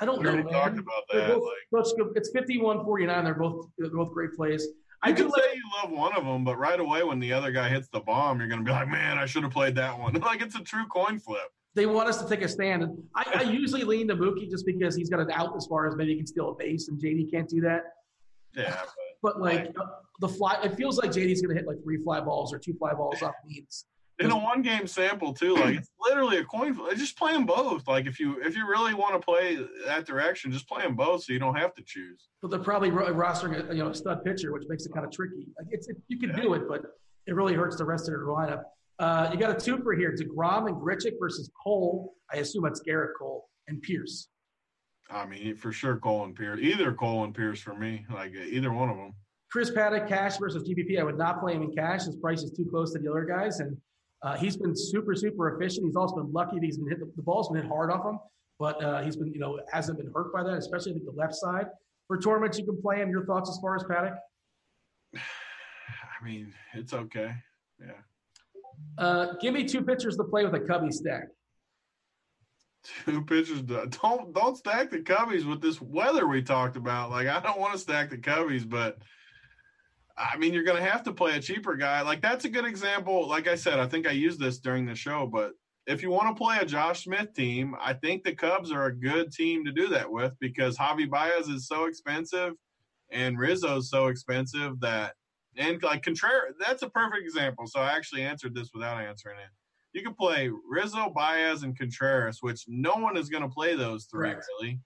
I 0.00 0.06
don't 0.06 0.22
know, 0.22 0.42
talked 0.44 0.78
about 0.78 1.02
that. 1.12 1.28
both 1.28 1.42
Like, 1.70 2.16
it's 2.16 2.32
51-49. 2.34 3.24
They're 3.24 3.34
both 3.34 3.66
they're 3.76 3.90
both 3.90 4.14
great 4.14 4.32
plays. 4.32 4.66
I 5.02 5.10
you 5.10 5.16
do 5.16 5.22
can 5.24 5.32
like 5.32 5.42
say 5.42 5.54
you 5.54 5.62
love 5.82 5.90
one 5.90 6.16
of 6.16 6.24
them, 6.24 6.44
but 6.44 6.58
right 6.58 6.80
away 6.80 7.02
when 7.02 7.20
the 7.20 7.34
other 7.34 7.52
guy 7.52 7.68
hits 7.68 7.88
the 7.92 8.00
bomb, 8.00 8.38
you're 8.38 8.48
gonna 8.48 8.62
be 8.62 8.70
like, 8.70 8.88
"Man, 8.88 9.18
I 9.18 9.26
should 9.26 9.42
have 9.42 9.52
played 9.52 9.74
that 9.74 9.98
one." 9.98 10.14
like 10.22 10.40
it's 10.40 10.54
a 10.54 10.62
true 10.62 10.86
coin 10.86 11.18
flip. 11.18 11.50
They 11.80 11.86
want 11.86 12.10
us 12.10 12.20
to 12.22 12.28
take 12.28 12.42
a 12.42 12.48
stand. 12.48 12.82
And 12.82 13.02
I, 13.14 13.24
I 13.36 13.42
usually 13.44 13.84
lean 13.84 14.06
to 14.08 14.14
Mookie 14.14 14.50
just 14.50 14.66
because 14.66 14.94
he's 14.94 15.08
got 15.08 15.18
an 15.18 15.30
out 15.30 15.56
as 15.56 15.64
far 15.64 15.88
as 15.88 15.96
maybe 15.96 16.10
he 16.10 16.18
can 16.18 16.26
steal 16.26 16.50
a 16.50 16.54
base, 16.54 16.88
and 16.88 17.00
JD 17.00 17.30
can't 17.30 17.48
do 17.48 17.62
that. 17.62 17.84
Yeah, 18.54 18.82
But 19.22 19.40
like 19.40 19.72
uh, 19.80 19.86
the 20.20 20.28
fly, 20.28 20.60
it 20.62 20.74
feels 20.74 20.98
like 20.98 21.10
JD's 21.10 21.40
going 21.40 21.56
to 21.56 21.58
hit 21.58 21.66
like 21.66 21.82
three 21.82 21.96
fly 21.96 22.20
balls 22.20 22.52
or 22.52 22.58
two 22.58 22.74
fly 22.74 22.92
balls 22.92 23.22
off 23.22 23.32
Means. 23.46 23.86
in 24.18 24.30
a 24.30 24.36
one 24.36 24.60
game 24.60 24.86
sample 24.86 25.32
too, 25.32 25.54
like 25.54 25.76
it's 25.76 25.88
literally 26.06 26.36
a 26.36 26.44
coin 26.44 26.74
flip. 26.74 26.98
Just 26.98 27.16
play 27.16 27.32
them 27.32 27.46
both. 27.46 27.88
Like 27.88 28.04
if 28.06 28.20
you 28.20 28.38
if 28.42 28.54
you 28.54 28.68
really 28.68 28.92
want 28.92 29.14
to 29.14 29.24
play 29.24 29.58
that 29.86 30.04
direction, 30.04 30.52
just 30.52 30.68
play 30.68 30.82
them 30.82 30.96
both 30.96 31.24
so 31.24 31.32
you 31.32 31.38
don't 31.38 31.56
have 31.56 31.72
to 31.76 31.82
choose. 31.82 32.28
But 32.42 32.50
they're 32.50 32.60
probably 32.60 32.90
ro- 32.90 33.10
rostering 33.14 33.70
a 33.70 33.74
you 33.74 33.82
know 33.82 33.88
a 33.88 33.94
stud 33.94 34.22
pitcher, 34.22 34.52
which 34.52 34.64
makes 34.68 34.84
it 34.84 34.92
kind 34.92 35.06
of 35.06 35.12
tricky. 35.12 35.46
Like 35.58 35.68
it's 35.70 35.88
it, 35.88 35.96
you 36.08 36.18
can 36.18 36.38
do 36.38 36.52
it, 36.52 36.68
but 36.68 36.82
it 37.26 37.34
really 37.34 37.54
hurts 37.54 37.76
the 37.76 37.86
rest 37.86 38.06
of 38.06 38.12
your 38.12 38.26
lineup. 38.26 38.64
Uh, 39.00 39.30
you 39.32 39.38
got 39.38 39.50
a 39.50 39.54
twofer 39.54 39.96
here: 39.96 40.14
DeGrom 40.14 40.68
and 40.68 40.76
Grichuk 40.76 41.14
versus 41.18 41.50
Cole. 41.60 42.14
I 42.32 42.36
assume 42.36 42.64
that's 42.64 42.82
Gerrit 42.82 43.12
Cole 43.18 43.48
and 43.66 43.80
Pearce. 43.82 44.28
I 45.10 45.26
mean, 45.26 45.56
for 45.56 45.72
sure, 45.72 45.96
Cole 45.96 46.24
and 46.24 46.36
Pearce. 46.36 46.60
Either 46.60 46.92
Cole 46.92 47.24
and 47.24 47.34
Pearce 47.34 47.60
for 47.60 47.74
me. 47.74 48.04
Like 48.12 48.34
either 48.34 48.72
one 48.72 48.90
of 48.90 48.96
them. 48.96 49.14
Chris 49.50 49.70
Paddack, 49.70 50.06
cash 50.06 50.36
versus 50.36 50.68
GPP. 50.68 51.00
I 51.00 51.02
would 51.02 51.18
not 51.18 51.40
play 51.40 51.54
him 51.54 51.62
in 51.62 51.74
cash. 51.74 52.04
His 52.04 52.16
price 52.16 52.42
is 52.42 52.52
too 52.52 52.66
close 52.70 52.92
to 52.92 53.00
the 53.00 53.10
other 53.10 53.24
guys, 53.24 53.60
and 53.60 53.76
uh, 54.22 54.36
he's 54.36 54.56
been 54.56 54.76
super, 54.76 55.14
super 55.14 55.56
efficient. 55.56 55.86
He's 55.86 55.96
also 55.96 56.16
been 56.16 56.32
lucky 56.32 56.56
that 56.56 56.64
he's 56.64 56.76
been 56.76 56.88
hit. 56.88 57.00
The, 57.00 57.10
the 57.16 57.22
ball's 57.22 57.48
been 57.48 57.62
hit 57.62 57.70
hard 57.70 57.90
off 57.90 58.04
him, 58.04 58.18
but 58.58 58.82
uh, 58.84 59.02
he's 59.02 59.16
been, 59.16 59.32
you 59.32 59.40
know, 59.40 59.58
hasn't 59.72 59.98
been 59.98 60.12
hurt 60.14 60.32
by 60.32 60.42
that, 60.44 60.58
especially 60.58 60.92
I 60.92 60.94
think 60.96 61.06
the 61.06 61.12
left 61.12 61.34
side. 61.34 61.66
For 62.06 62.18
tournaments, 62.18 62.58
you 62.58 62.66
can 62.66 62.80
play 62.80 62.98
him. 62.98 63.10
Your 63.10 63.24
thoughts 63.24 63.48
as 63.48 63.58
far 63.60 63.76
as 63.76 63.82
Paddack? 63.84 64.16
I 65.16 66.24
mean, 66.24 66.52
it's 66.74 66.92
okay. 66.92 67.34
Yeah. 67.80 67.92
Uh, 68.98 69.34
give 69.40 69.54
me 69.54 69.64
two 69.64 69.82
pitchers 69.82 70.16
to 70.16 70.24
play 70.24 70.44
with 70.44 70.54
a 70.54 70.60
Cubby 70.60 70.90
stack. 70.90 71.24
Two 73.04 73.22
pitchers. 73.24 73.62
to- 73.62 73.86
Don't 74.02 74.32
don't 74.34 74.56
stack 74.56 74.90
the 74.90 74.98
Cubbies 75.00 75.48
with 75.48 75.60
this 75.60 75.80
weather 75.80 76.26
we 76.26 76.42
talked 76.42 76.76
about. 76.76 77.10
Like 77.10 77.26
I 77.28 77.40
don't 77.40 77.60
want 77.60 77.72
to 77.74 77.78
stack 77.78 78.10
the 78.10 78.16
Cubbies, 78.18 78.68
but 78.68 78.98
I 80.16 80.36
mean 80.38 80.54
you're 80.54 80.64
gonna 80.64 80.80
have 80.80 81.02
to 81.04 81.12
play 81.12 81.36
a 81.36 81.40
cheaper 81.40 81.76
guy. 81.76 82.00
Like 82.02 82.22
that's 82.22 82.46
a 82.46 82.48
good 82.50 82.64
example. 82.64 83.28
Like 83.28 83.48
I 83.48 83.54
said, 83.54 83.78
I 83.78 83.86
think 83.86 84.06
I 84.06 84.12
used 84.12 84.40
this 84.40 84.58
during 84.60 84.86
the 84.86 84.94
show, 84.94 85.26
but 85.26 85.52
if 85.86 86.02
you 86.02 86.10
want 86.10 86.34
to 86.34 86.42
play 86.42 86.58
a 86.60 86.64
Josh 86.64 87.04
Smith 87.04 87.34
team, 87.34 87.74
I 87.80 87.94
think 87.94 88.22
the 88.22 88.34
Cubs 88.34 88.70
are 88.70 88.86
a 88.86 88.96
good 88.96 89.32
team 89.32 89.64
to 89.64 89.72
do 89.72 89.88
that 89.88 90.10
with 90.10 90.32
because 90.40 90.76
Javi 90.78 91.08
Baez 91.08 91.48
is 91.48 91.66
so 91.66 91.84
expensive 91.86 92.54
and 93.10 93.38
Rizzo's 93.38 93.90
so 93.90 94.06
expensive 94.06 94.78
that 94.80 95.14
and 95.56 95.82
like 95.82 96.02
Contreras, 96.02 96.54
that's 96.58 96.82
a 96.82 96.88
perfect 96.88 97.22
example. 97.22 97.66
So 97.66 97.80
I 97.80 97.92
actually 97.92 98.22
answered 98.22 98.54
this 98.54 98.70
without 98.72 99.00
answering 99.00 99.38
it. 99.38 99.50
You 99.92 100.02
can 100.02 100.14
play 100.14 100.50
Rizzo, 100.68 101.10
Baez, 101.10 101.64
and 101.64 101.76
Contreras, 101.76 102.38
which 102.40 102.64
no 102.68 102.94
one 102.94 103.16
is 103.16 103.28
going 103.28 103.42
to 103.42 103.48
play 103.48 103.74
those 103.74 104.04
three 104.04 104.30
Correct. 104.30 104.46
really. 104.60 104.78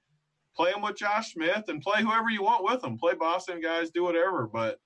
Play 0.57 0.73
them 0.73 0.83
with 0.83 0.97
Josh 0.97 1.33
Smith 1.33 1.65
and 1.69 1.83
play 1.83 2.03
whoever 2.03 2.31
you 2.31 2.43
want 2.43 2.65
with 2.65 2.81
them. 2.81 2.97
Play 2.97 3.15
Boston 3.15 3.61
guys, 3.61 3.91
do 3.91 4.03
whatever. 4.05 4.49
But 4.51 4.79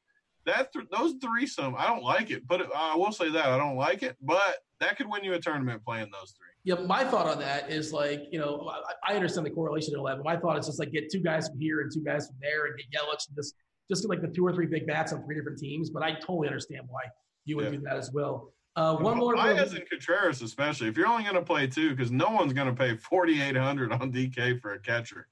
that 0.47 0.73
th- 0.73 0.87
those 0.91 1.15
threesome, 1.23 1.75
I 1.77 1.87
don't 1.87 2.03
like 2.03 2.31
it. 2.31 2.47
But 2.49 2.75
I 2.75 2.97
will 2.97 3.13
say 3.13 3.31
that 3.31 3.47
I 3.47 3.59
don't 3.59 3.77
like 3.77 4.03
it. 4.03 4.17
But 4.21 4.57
that 4.81 4.97
could 4.97 5.09
win 5.09 5.25
you 5.25 5.35
a 5.35 5.39
tournament 5.39 5.85
playing 5.85 6.09
those 6.11 6.33
three. 6.33 6.47
Yeah, 6.65 6.77
my 6.87 7.05
thought 7.05 7.27
on 7.27 7.39
that 7.41 7.71
is 7.71 7.93
like, 7.93 8.25
you 8.31 8.39
know, 8.39 8.69
I, 8.69 9.13
I 9.13 9.17
understand 9.17 9.47
the 9.47 9.51
correlation 9.51 9.95
at 9.95 9.99
11. 9.99 10.25
My 10.25 10.37
thought 10.37 10.59
is 10.59 10.67
just 10.67 10.79
like 10.79 10.91
get 10.91 11.11
two 11.13 11.21
guys 11.21 11.49
from 11.49 11.61
here 11.61 11.83
and 11.83 11.93
two 11.93 12.03
guys 12.03 12.27
from 12.27 12.37
there 12.41 12.67
and 12.67 12.77
get 12.77 12.87
Yelich 13.01 13.29
and 13.29 13.37
just, 13.37 13.55
just 13.89 14.03
get 14.03 14.09
like 14.09 14.21
the 14.21 14.29
two 14.29 14.47
or 14.47 14.53
three 14.53 14.67
big 14.67 14.87
bats 14.87 15.13
on 15.13 15.25
three 15.25 15.35
different 15.35 15.59
teams. 15.59 15.91
But 15.91 16.03
I 16.03 16.15
totally 16.15 16.49
understand 16.49 16.83
why 16.89 17.03
you 17.45 17.57
would 17.57 17.67
Yeah. 17.67 17.71
do 17.73 17.81
that 17.81 17.97
as 17.97 18.13
well. 18.13 18.53
Uh, 18.77 18.97
one 18.97 19.19
more. 19.19 19.35
Baez 19.35 19.73
and 19.73 19.89
Contreras, 19.91 20.41
especially 20.43 20.89
if 20.89 20.97
you're 20.97 21.09
only 21.09 21.25
going 21.25 21.35
to 21.35 21.43
play 21.43 21.67
two, 21.67 21.91
because 21.91 22.13
no 22.13 22.31
one's 22.31 22.53
going 22.53 22.69
to 22.69 22.75
pay 22.75 22.97
4,800 22.97 23.93
on 23.93 24.13
DK 24.13 24.61
for 24.61 24.75
a 24.75 24.79
catcher. 24.81 25.27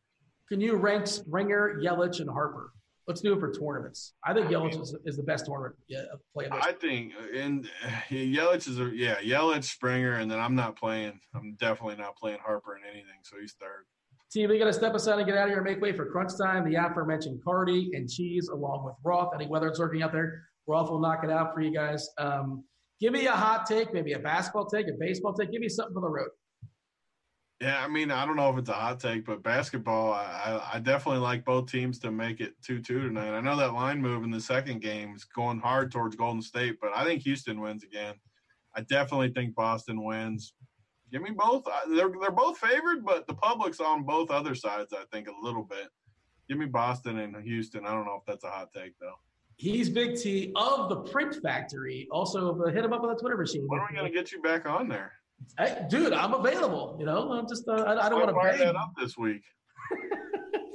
Can 0.48 0.60
you 0.60 0.74
rank 0.76 1.06
Springer, 1.06 1.80
Yelich, 1.80 2.20
and 2.20 2.28
Harper? 2.30 2.72
Let's 3.06 3.20
do 3.20 3.34
it 3.34 3.38
for 3.38 3.52
tournaments. 3.52 4.14
I 4.24 4.34
think 4.34 4.48
Yelich 4.48 4.80
is, 4.80 4.96
is 5.04 5.16
the 5.16 5.22
best 5.22 5.46
tournament 5.46 5.76
yeah, 5.86 6.02
play. 6.32 6.48
I 6.50 6.72
think, 6.72 7.12
and 7.32 7.68
uh, 7.84 7.88
Yelich 8.10 8.66
is 8.68 8.80
a 8.80 8.90
yeah, 8.92 9.16
Yelich, 9.18 9.62
Springer, 9.64 10.14
and 10.14 10.28
then 10.28 10.40
I'm 10.40 10.56
not 10.56 10.74
playing. 10.74 11.20
I'm 11.32 11.54
definitely 11.60 11.96
not 11.96 12.16
playing 12.16 12.38
Harper 12.44 12.76
in 12.76 12.82
anything, 12.84 13.20
so 13.22 13.36
he's 13.40 13.52
third. 13.60 13.84
Team, 14.32 14.50
we 14.50 14.58
got 14.58 14.64
to 14.64 14.72
step 14.72 14.94
aside 14.94 15.18
and 15.18 15.26
get 15.26 15.36
out 15.36 15.44
of 15.44 15.50
here 15.50 15.58
and 15.58 15.66
make 15.66 15.80
way 15.80 15.92
for 15.92 16.06
crunch 16.06 16.32
time. 16.36 16.68
The 16.68 16.74
aforementioned 16.76 17.42
Carty 17.44 17.90
and 17.94 18.08
Cheese, 18.08 18.48
along 18.48 18.84
with 18.84 18.94
Roth. 19.04 19.32
Any 19.34 19.46
weather 19.46 19.68
it's 19.68 19.78
lurking 19.78 20.02
out 20.02 20.12
there, 20.12 20.42
Roth 20.66 20.90
will 20.90 21.00
knock 21.00 21.22
it 21.22 21.30
out 21.30 21.54
for 21.54 21.60
you 21.60 21.72
guys. 21.72 22.08
Um, 22.18 22.64
give 23.00 23.12
me 23.12 23.26
a 23.26 23.32
hot 23.32 23.66
take, 23.66 23.94
maybe 23.94 24.14
a 24.14 24.18
basketball 24.18 24.66
take, 24.66 24.88
a 24.88 24.92
baseball 24.98 25.32
take. 25.32 25.52
Give 25.52 25.60
me 25.60 25.68
something 25.68 25.94
for 25.94 26.00
the 26.00 26.08
road. 26.08 26.30
Yeah, 27.60 27.82
I 27.82 27.88
mean, 27.88 28.10
I 28.10 28.26
don't 28.26 28.36
know 28.36 28.50
if 28.50 28.58
it's 28.58 28.68
a 28.68 28.74
hot 28.74 29.00
take, 29.00 29.24
but 29.24 29.42
basketball, 29.42 30.12
I, 30.12 30.60
I, 30.74 30.78
definitely 30.78 31.22
like 31.22 31.42
both 31.42 31.70
teams 31.70 31.98
to 32.00 32.10
make 32.10 32.40
it 32.40 32.52
two-two 32.62 33.00
tonight. 33.00 33.30
I 33.30 33.40
know 33.40 33.56
that 33.56 33.72
line 33.72 34.02
move 34.02 34.24
in 34.24 34.30
the 34.30 34.40
second 34.40 34.82
game 34.82 35.14
is 35.14 35.24
going 35.24 35.60
hard 35.60 35.90
towards 35.90 36.16
Golden 36.16 36.42
State, 36.42 36.76
but 36.82 36.90
I 36.94 37.02
think 37.04 37.22
Houston 37.22 37.62
wins 37.62 37.82
again. 37.82 38.14
I 38.74 38.82
definitely 38.82 39.30
think 39.30 39.54
Boston 39.54 40.04
wins. 40.04 40.52
Give 41.12 41.22
me 41.22 41.30
both. 41.30 41.64
They're 41.88 42.10
they're 42.20 42.30
both 42.30 42.58
favored, 42.58 43.04
but 43.04 43.26
the 43.26 43.34
public's 43.34 43.80
on 43.80 44.02
both 44.02 44.30
other 44.30 44.54
sides. 44.54 44.92
I 44.92 45.04
think 45.12 45.28
a 45.28 45.44
little 45.44 45.62
bit. 45.62 45.88
Give 46.48 46.58
me 46.58 46.66
Boston 46.66 47.18
and 47.18 47.36
Houston. 47.44 47.86
I 47.86 47.92
don't 47.92 48.04
know 48.04 48.16
if 48.20 48.26
that's 48.26 48.44
a 48.44 48.50
hot 48.50 48.72
take 48.72 48.98
though. 49.00 49.14
He's 49.56 49.88
Big 49.88 50.16
T 50.16 50.52
of 50.54 50.88
the 50.88 50.96
Print 50.96 51.36
Factory. 51.42 52.08
Also, 52.10 52.60
uh, 52.60 52.70
hit 52.70 52.84
him 52.84 52.92
up 52.92 53.02
on 53.02 53.08
the 53.08 53.14
Twitter 53.14 53.36
machine. 53.36 53.64
When 53.66 53.80
are 53.80 53.88
we 53.90 53.96
gonna 53.96 54.10
get 54.10 54.32
you 54.32 54.42
back 54.42 54.66
on 54.66 54.88
there? 54.88 55.12
Hey, 55.58 55.86
dude, 55.88 56.12
I'm 56.12 56.34
available. 56.34 56.96
You 56.98 57.06
know, 57.06 57.32
I'm 57.32 57.48
just, 57.48 57.68
uh, 57.68 57.72
I, 57.72 58.06
I 58.06 58.08
don't 58.08 58.20
want 58.20 58.58
to 58.58 58.64
that 58.64 58.76
up 58.76 58.92
this 58.98 59.16
week. 59.16 59.42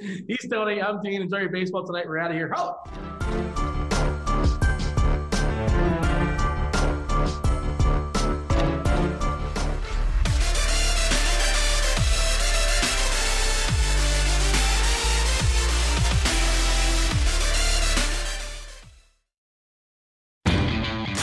He's 0.00 0.48
Tony. 0.50 0.80
I'm 0.82 1.00
Dean. 1.00 1.22
Enjoy 1.22 1.38
your 1.38 1.50
baseball 1.50 1.84
tonight. 1.84 2.08
We're 2.08 2.18
out 2.18 2.30
of 2.30 2.36
here. 2.36 2.52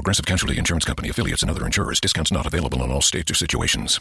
Progressive 0.00 0.24
Casualty 0.24 0.56
Insurance 0.56 0.86
Company 0.86 1.10
affiliates 1.10 1.42
and 1.42 1.50
other 1.50 1.66
insurers. 1.66 2.00
Discounts 2.00 2.32
not 2.32 2.46
available 2.46 2.82
in 2.82 2.90
all 2.90 3.02
states 3.02 3.30
or 3.30 3.34
situations. 3.34 4.00